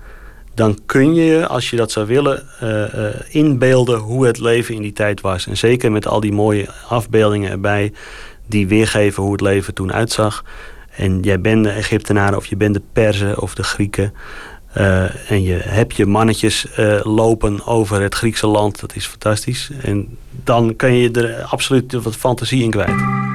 dan 0.54 0.80
kun 0.86 1.14
je, 1.14 1.48
als 1.48 1.70
je 1.70 1.76
dat 1.76 1.92
zou 1.92 2.08
willen, 2.08 2.44
uh, 2.64 2.70
uh, 2.70 3.06
inbeelden 3.30 4.00
hoe 4.00 4.26
het 4.26 4.40
leven 4.40 4.76
in 4.76 4.82
die 4.82 4.94
tijd 4.94 5.22
was. 5.22 5.48
En 5.48 5.58
zeker 5.58 5.92
met 5.92 6.08
al 6.08 6.20
die 6.20 6.32
mooie 6.32 6.70
afbeeldingen 6.88 7.52
erbij, 7.52 7.94
die 8.48 8.68
weergeven 8.68 9.24
hoe 9.24 9.32
het 9.32 9.42
leven 9.42 9.74
toen 9.74 9.94
uitzag. 9.94 10.44
En 10.96 11.20
jij 11.22 11.42
bent 11.42 11.64
de 11.64 11.70
Egyptenaren 11.70 12.38
of 12.38 12.46
je 12.46 12.56
bent 12.56 12.74
de 12.74 12.82
Perzen 12.94 13.42
of 13.42 13.56
de 13.56 13.64
Grieken. 13.64 14.14
Uh, 14.78 15.32
en 15.32 15.44
je 15.44 15.54
hebt 15.54 15.96
je 15.96 16.06
mannetjes 16.06 16.68
lopen 17.04 17.66
over 17.66 18.02
het 18.02 18.16
Griekse 18.16 18.48
land. 18.48 18.80
Dat 18.80 18.96
is 18.96 19.06
fantastisch. 19.06 19.72
En 19.82 20.18
dan 20.44 20.76
kun 20.76 20.94
je 20.94 21.12
er 21.12 21.44
absoluut 21.44 21.94
wat 21.94 22.16
fantasie 22.16 22.64
in 22.64 22.72
kwijt. 22.72 23.28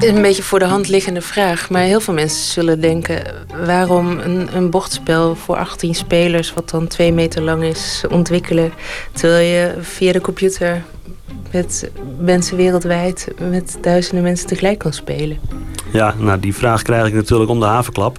Een 0.00 0.22
beetje 0.22 0.42
voor 0.42 0.58
de 0.58 0.64
hand 0.64 0.88
liggende 0.88 1.20
vraag. 1.20 1.70
Maar 1.70 1.82
heel 1.82 2.00
veel 2.00 2.14
mensen 2.14 2.52
zullen 2.52 2.80
denken... 2.80 3.22
waarom 3.66 4.18
een, 4.18 4.56
een 4.56 4.70
bordspel 4.70 5.34
voor 5.34 5.56
18 5.56 5.94
spelers... 5.94 6.54
wat 6.54 6.70
dan 6.70 6.86
twee 6.86 7.12
meter 7.12 7.42
lang 7.42 7.62
is, 7.62 8.04
ontwikkelen... 8.10 8.72
terwijl 9.12 9.46
je 9.46 9.82
via 9.82 10.12
de 10.12 10.20
computer 10.20 10.82
met 11.52 11.90
mensen 12.18 12.56
wereldwijd... 12.56 13.28
met 13.50 13.78
duizenden 13.80 14.22
mensen 14.22 14.46
tegelijk 14.46 14.78
kan 14.78 14.92
spelen. 14.92 15.38
Ja, 15.92 16.14
nou 16.18 16.40
die 16.40 16.54
vraag 16.54 16.82
krijg 16.82 17.06
ik 17.06 17.14
natuurlijk 17.14 17.50
om 17.50 17.60
de 17.60 17.66
havenklap. 17.66 18.18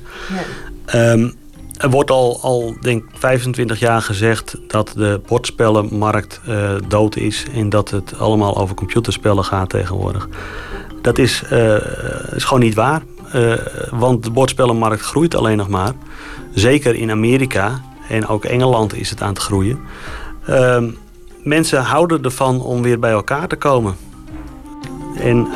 Ja. 0.87 1.11
Um, 1.11 1.33
er 1.77 1.89
wordt 1.89 2.11
al, 2.11 2.39
al 2.41 2.75
denk 2.81 3.03
25 3.13 3.79
jaar 3.79 4.01
gezegd 4.01 4.57
dat 4.67 4.93
de 4.95 5.21
bordspellenmarkt 5.27 6.41
uh, 6.47 6.71
dood 6.87 7.15
is 7.15 7.45
en 7.53 7.69
dat 7.69 7.89
het 7.89 8.19
allemaal 8.19 8.57
over 8.57 8.75
computerspellen 8.75 9.43
gaat 9.43 9.69
tegenwoordig. 9.69 10.27
Dat 11.01 11.17
is, 11.17 11.43
uh, 11.51 11.75
is 12.35 12.43
gewoon 12.43 12.63
niet 12.63 12.73
waar, 12.73 13.01
uh, 13.35 13.53
want 13.91 14.23
de 14.23 14.31
bordspellenmarkt 14.31 15.01
groeit 15.01 15.35
alleen 15.35 15.57
nog 15.57 15.67
maar. 15.67 15.93
Zeker 16.53 16.95
in 16.95 17.11
Amerika 17.11 17.81
en 18.09 18.27
ook 18.27 18.45
Engeland 18.45 18.95
is 18.95 19.09
het 19.09 19.21
aan 19.21 19.29
het 19.33 19.39
groeien. 19.39 19.79
Ehm, 20.45 20.89
mensen 21.43 21.81
houden 21.81 22.23
ervan 22.23 22.61
om 22.61 22.81
weer 22.81 22.99
bij 22.99 23.11
elkaar 23.11 23.47
te 23.47 23.55
komen. 23.55 23.95
En 25.15 25.47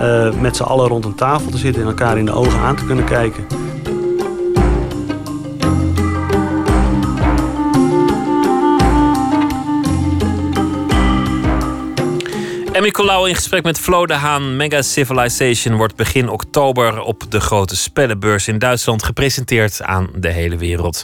met 0.41 0.55
z'n 0.55 0.63
allen 0.63 0.87
rond 0.87 1.05
een 1.05 1.15
tafel 1.15 1.51
te 1.51 1.57
zitten 1.57 1.81
en 1.81 1.87
elkaar 1.87 2.17
in 2.17 2.25
de 2.25 2.31
ogen 2.31 2.59
aan 2.59 2.75
te 2.75 2.85
kunnen 2.85 3.05
kijken. 3.05 3.66
Emmy 12.77 12.91
Colau 12.91 13.27
in 13.27 13.35
gesprek 13.35 13.63
met 13.63 13.79
Flo 13.79 14.05
de 14.05 14.13
Haan. 14.13 14.55
Mega 14.55 14.81
Civilization 14.81 15.75
wordt 15.75 15.95
begin 15.95 16.29
oktober 16.29 17.01
op 17.01 17.31
de 17.31 17.39
grote 17.39 17.75
spellenbeurs 17.75 18.47
in 18.47 18.59
Duitsland 18.59 19.03
gepresenteerd 19.03 19.81
aan 19.81 20.09
de 20.15 20.29
hele 20.29 20.57
wereld. 20.57 21.03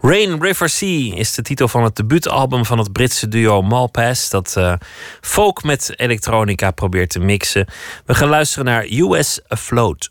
Rain 0.00 0.42
River 0.42 0.68
Sea 0.68 1.14
is 1.16 1.34
de 1.34 1.42
titel 1.42 1.68
van 1.68 1.84
het 1.84 1.96
debuutalbum 1.96 2.64
van 2.64 2.78
het 2.78 2.92
Britse 2.92 3.28
duo 3.28 3.62
Malpass. 3.62 4.30
Dat 4.30 4.54
uh, 4.58 4.74
folk 5.20 5.62
met 5.62 5.92
elektronica 5.96 6.70
probeert 6.70 7.10
te 7.10 7.20
mixen. 7.20 7.66
We 8.06 8.14
gaan 8.14 8.28
luisteren 8.28 8.64
naar 8.64 8.86
US 8.90 9.40
Afloat. 9.48 10.10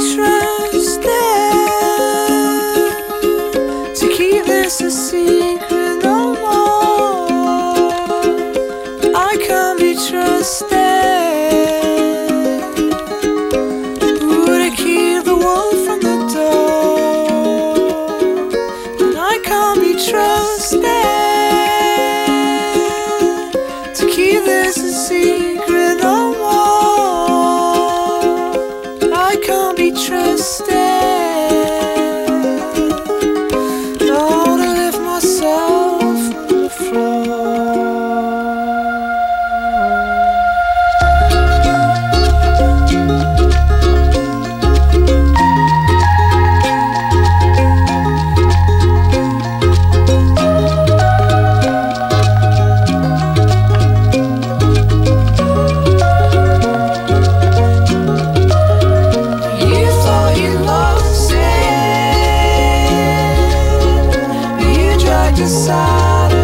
try. 0.00 0.39
just 65.36 65.66
saw 65.66 66.39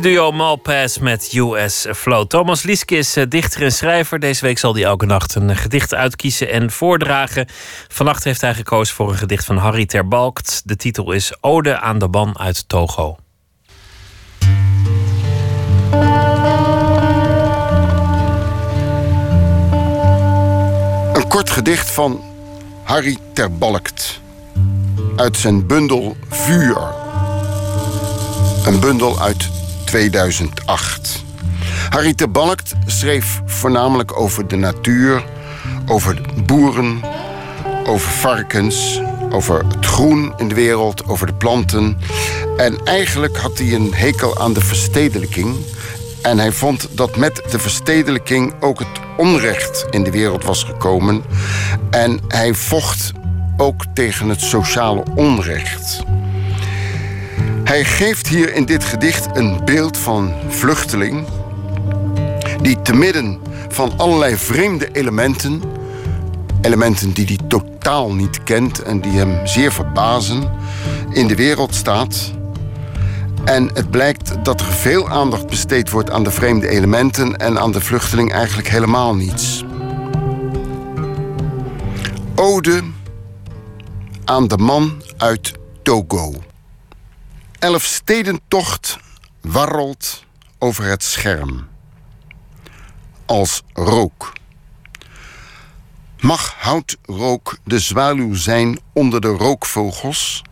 Britse 0.00 0.16
duo 0.16 0.32
Malpass 0.32 0.98
met 0.98 1.32
US 1.34 1.86
Flow. 1.96 2.26
Thomas 2.26 2.62
Lieske 2.62 2.96
is 2.96 3.16
eh, 3.16 3.24
dichter 3.28 3.62
en 3.62 3.72
schrijver. 3.72 4.18
Deze 4.18 4.44
week 4.44 4.58
zal 4.58 4.74
hij 4.74 4.84
elke 4.84 5.06
nacht 5.06 5.34
een 5.34 5.56
gedicht 5.56 5.94
uitkiezen 5.94 6.50
en 6.50 6.70
voordragen. 6.70 7.46
Vannacht 7.88 8.24
heeft 8.24 8.40
hij 8.40 8.54
gekozen 8.54 8.94
voor 8.94 9.08
een 9.08 9.16
gedicht 9.16 9.44
van 9.44 9.56
Harry 9.56 9.86
Terbalkt. 9.86 10.62
De 10.64 10.76
titel 10.76 11.12
is 11.12 11.32
Ode 11.40 11.78
aan 11.80 11.98
de 11.98 12.08
man 12.08 12.38
uit 12.38 12.68
Togo. 12.68 13.16
Een 21.12 21.28
kort 21.28 21.50
gedicht 21.50 21.90
van 21.90 22.22
Harry 22.84 23.16
Terbalkt. 23.32 24.20
Uit 25.16 25.36
zijn 25.36 25.66
bundel 25.66 26.16
Vuur. 26.28 27.06
Een 28.64 28.80
bundel 28.80 29.20
uit 29.20 29.37
2008. 29.88 31.24
Harry 31.88 32.14
Terbalkt 32.14 32.72
schreef 32.86 33.40
voornamelijk 33.46 34.20
over 34.20 34.48
de 34.48 34.56
natuur, 34.56 35.24
over 35.86 36.20
boeren, 36.44 37.00
over 37.86 38.10
varkens, 38.10 39.00
over 39.30 39.64
het 39.64 39.86
groen 39.86 40.32
in 40.36 40.48
de 40.48 40.54
wereld, 40.54 41.06
over 41.06 41.26
de 41.26 41.34
planten. 41.34 41.98
En 42.56 42.84
eigenlijk 42.84 43.36
had 43.36 43.58
hij 43.58 43.72
een 43.72 43.94
hekel 43.94 44.38
aan 44.38 44.52
de 44.52 44.60
verstedelijking. 44.60 45.56
En 46.22 46.38
hij 46.38 46.52
vond 46.52 46.88
dat 46.90 47.16
met 47.16 47.42
de 47.50 47.58
verstedelijking 47.58 48.52
ook 48.60 48.78
het 48.78 49.00
onrecht 49.16 49.86
in 49.90 50.02
de 50.02 50.10
wereld 50.10 50.44
was 50.44 50.64
gekomen. 50.64 51.22
En 51.90 52.20
hij 52.28 52.54
vocht 52.54 53.12
ook 53.56 53.84
tegen 53.94 54.28
het 54.28 54.40
sociale 54.40 55.02
onrecht. 55.14 56.02
Hij 57.68 57.84
geeft 57.84 58.28
hier 58.28 58.54
in 58.54 58.64
dit 58.64 58.84
gedicht 58.84 59.36
een 59.36 59.64
beeld 59.64 59.96
van 59.96 60.32
vluchteling 60.48 61.26
die 62.62 62.82
te 62.82 62.94
midden 62.94 63.38
van 63.68 63.92
allerlei 63.96 64.36
vreemde 64.36 64.88
elementen, 64.92 65.62
elementen 66.60 67.12
die 67.12 67.26
hij 67.26 67.38
totaal 67.48 68.12
niet 68.12 68.42
kent 68.42 68.82
en 68.82 69.00
die 69.00 69.12
hem 69.12 69.46
zeer 69.46 69.72
verbazen, 69.72 70.50
in 71.10 71.26
de 71.26 71.34
wereld 71.34 71.74
staat. 71.74 72.32
En 73.44 73.70
het 73.74 73.90
blijkt 73.90 74.44
dat 74.44 74.60
er 74.60 74.66
veel 74.66 75.08
aandacht 75.08 75.46
besteed 75.46 75.90
wordt 75.90 76.10
aan 76.10 76.24
de 76.24 76.30
vreemde 76.30 76.68
elementen 76.68 77.36
en 77.36 77.58
aan 77.58 77.72
de 77.72 77.80
vluchteling 77.80 78.32
eigenlijk 78.32 78.68
helemaal 78.68 79.14
niets. 79.14 79.64
Ode 82.34 82.82
aan 84.24 84.48
de 84.48 84.58
man 84.58 85.02
uit 85.16 85.52
Togo. 85.82 86.34
Elfstedentocht 87.58 88.98
warrelt 89.40 90.24
over 90.58 90.84
het 90.84 91.02
scherm. 91.02 91.68
Als 93.26 93.62
rook. 93.72 94.32
Mag 96.20 96.54
houtrook 96.58 97.58
de 97.64 97.78
zwaluw 97.78 98.34
zijn 98.34 98.78
onder 98.92 99.20
de 99.20 99.28
rookvogels? 99.28 100.42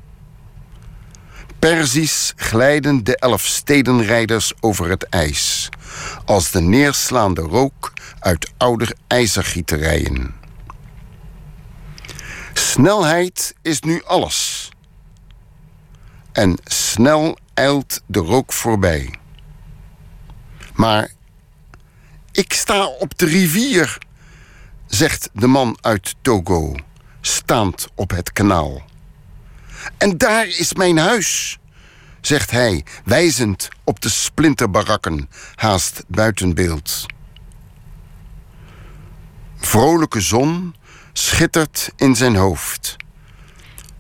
Perzisch 1.59 2.33
glijden 2.37 3.05
de 3.05 3.17
elfstedenrijders 3.17 4.53
over 4.61 4.89
het 4.89 5.03
ijs, 5.03 5.69
als 6.25 6.51
de 6.51 6.61
neerslaande 6.61 7.41
rook 7.41 7.93
uit 8.19 8.53
oude 8.57 8.97
ijzergieterijen. 9.07 10.35
Snelheid 12.53 13.55
is 13.63 13.81
nu 13.81 14.03
alles. 14.05 14.56
En 16.37 16.59
snel 16.65 17.39
eilt 17.55 18.03
de 18.07 18.19
rook 18.19 18.53
voorbij. 18.53 19.15
Maar 20.75 21.11
ik 22.33 22.53
sta 22.53 22.87
op 22.87 23.19
de 23.19 23.27
rivier, 23.27 23.99
zegt 24.87 25.31
de 25.33 25.47
man 25.47 25.79
uit 25.81 26.15
Togo, 26.23 26.75
staand 27.21 27.89
op 27.95 28.11
het 28.11 28.33
kanaal. 28.33 28.83
En 29.99 30.19
daar 30.19 30.47
is 30.47 30.75
mijn 30.75 30.99
huis, 30.99 31.59
zegt 32.21 32.51
hij, 32.51 32.85
wijzend 33.05 33.69
op 33.85 34.01
de 34.01 34.09
splinterbarakken 34.09 35.31
haast 35.55 36.05
buiten 36.09 36.55
beeld. 36.55 37.07
Vrolijke 39.57 40.21
zon 40.21 40.75
schittert 41.13 41.93
in 41.97 42.17
zijn 42.17 42.37
hoofd. 42.37 42.97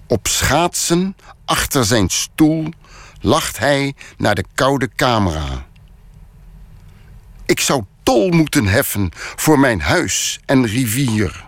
Op 0.06 0.26
schaatsen 0.26 1.16
achter 1.47 1.85
zijn 1.85 2.09
stoel 2.09 2.68
lacht 3.20 3.59
hij 3.59 3.94
naar 4.16 4.35
de 4.35 4.44
koude 4.55 4.90
camera. 4.97 5.66
Ik 7.47 7.60
zou 7.60 7.85
tol 8.02 8.31
moeten 8.31 8.66
heffen 8.66 9.10
voor 9.14 9.59
mijn 9.59 9.81
huis 9.81 10.40
en 10.44 10.66
rivier. 10.66 11.44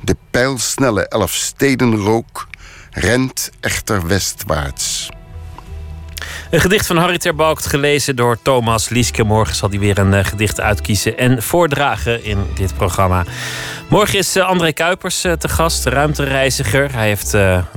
De 0.00 0.16
pijlsnelle 0.30 1.08
Elfstedenrook 1.08 2.48
rent 2.90 3.50
echter 3.60 4.06
westwaarts. 4.06 5.08
Een 6.50 6.60
gedicht 6.60 6.86
van 6.86 6.96
Harry 6.96 7.18
Terbalkt, 7.18 7.66
gelezen 7.66 8.16
door 8.16 8.38
Thomas 8.42 8.88
Lieske. 8.88 9.24
Morgen 9.24 9.54
zal 9.54 9.68
hij 9.68 9.78
weer 9.78 9.98
een 9.98 10.12
uh, 10.12 10.24
gedicht 10.24 10.60
uitkiezen 10.60 11.18
en 11.18 11.42
voordragen 11.42 12.24
in 12.24 12.38
dit 12.54 12.74
programma. 12.76 13.24
Morgen 13.88 14.18
is 14.18 14.36
uh, 14.36 14.48
André 14.48 14.72
Kuipers 14.72 15.24
uh, 15.24 15.32
te 15.32 15.48
gast, 15.48 15.84
ruimtereiziger. 15.84 16.92
Hij 16.92 17.06
heeft 17.06 17.32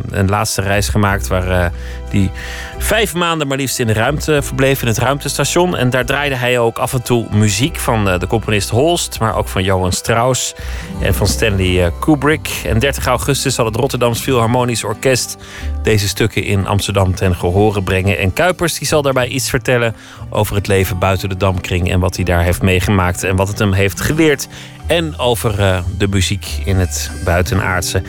een 0.09 0.29
laatste 0.29 0.61
reis 0.61 0.87
gemaakt 0.87 1.27
waar 1.27 1.71
hij 2.09 2.31
vijf 2.77 3.13
maanden 3.13 3.47
maar 3.47 3.57
liefst 3.57 3.79
in 3.79 3.87
de 3.87 3.93
ruimte 3.93 4.41
verbleef, 4.41 4.81
in 4.81 4.87
het 4.87 4.97
ruimtestation. 4.97 5.77
En 5.77 5.89
daar 5.89 6.05
draaide 6.05 6.35
hij 6.35 6.59
ook 6.59 6.77
af 6.77 6.93
en 6.93 7.03
toe 7.03 7.27
muziek 7.31 7.75
van 7.75 8.05
de 8.05 8.27
componist 8.27 8.69
Holst, 8.69 9.19
maar 9.19 9.35
ook 9.35 9.47
van 9.47 9.63
Johan 9.63 9.91
Strauss 9.91 10.53
en 11.01 11.13
van 11.13 11.27
Stanley 11.27 11.91
Kubrick. 11.99 12.61
En 12.65 12.79
30 12.79 13.05
augustus 13.05 13.55
zal 13.55 13.65
het 13.65 13.75
Rotterdams 13.75 14.19
Philharmonisch 14.19 14.83
Orkest 14.83 15.37
deze 15.83 16.07
stukken 16.07 16.43
in 16.43 16.67
Amsterdam 16.67 17.15
ten 17.15 17.35
gehore 17.35 17.83
brengen. 17.83 18.17
En 18.17 18.33
Kuipers 18.33 18.58
die 18.67 18.87
zal 18.87 19.01
daarbij 19.01 19.27
iets 19.27 19.49
vertellen 19.49 19.95
over 20.29 20.55
het 20.55 20.67
leven 20.67 20.99
buiten 20.99 21.29
de 21.29 21.37
Damkring 21.37 21.91
en 21.91 21.99
wat 21.99 22.15
hij 22.15 22.25
daar 22.25 22.43
heeft 22.43 22.61
meegemaakt 22.61 23.23
en 23.23 23.35
wat 23.35 23.47
het 23.47 23.59
hem 23.59 23.73
heeft 23.73 24.01
geleerd. 24.01 24.47
En 24.87 25.17
over 25.17 25.59
uh, 25.59 25.79
de 25.97 26.07
muziek 26.07 26.47
in 26.65 26.75
het 26.75 27.11
buitenaardse. 27.23 28.01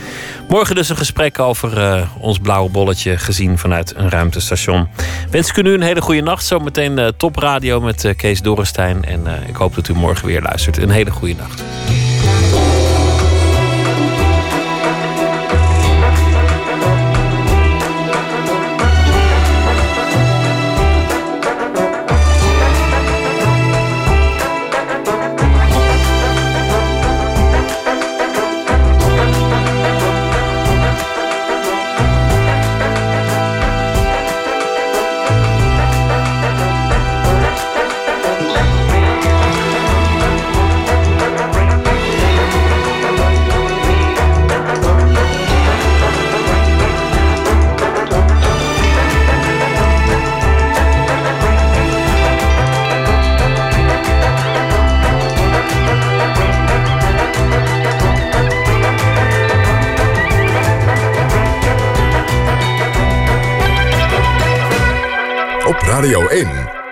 Morgen 0.47 0.75
dus 0.75 0.89
een 0.89 0.97
gesprek 0.97 1.39
over 1.39 1.77
uh, 1.77 2.01
ons 2.19 2.39
blauwe 2.39 2.69
bolletje 2.69 3.17
gezien 3.17 3.57
vanuit 3.57 3.95
een 3.95 4.09
ruimtestation. 4.09 4.87
Wens 5.29 5.49
ik 5.49 5.57
u 5.57 5.61
nu 5.61 5.73
een 5.73 5.81
hele 5.81 6.01
goede 6.01 6.21
nacht. 6.21 6.45
Zometeen 6.45 6.97
uh, 6.97 7.07
topradio 7.07 7.81
met 7.81 8.13
Kees 8.17 8.41
Dorrestein. 8.41 9.03
En 9.03 9.25
ik 9.47 9.55
hoop 9.55 9.75
dat 9.75 9.87
u 9.87 9.93
morgen 9.93 10.27
weer 10.27 10.41
luistert. 10.41 10.77
Een 10.77 10.89
hele 10.89 11.11
goede 11.11 11.35
nacht. 11.35 11.63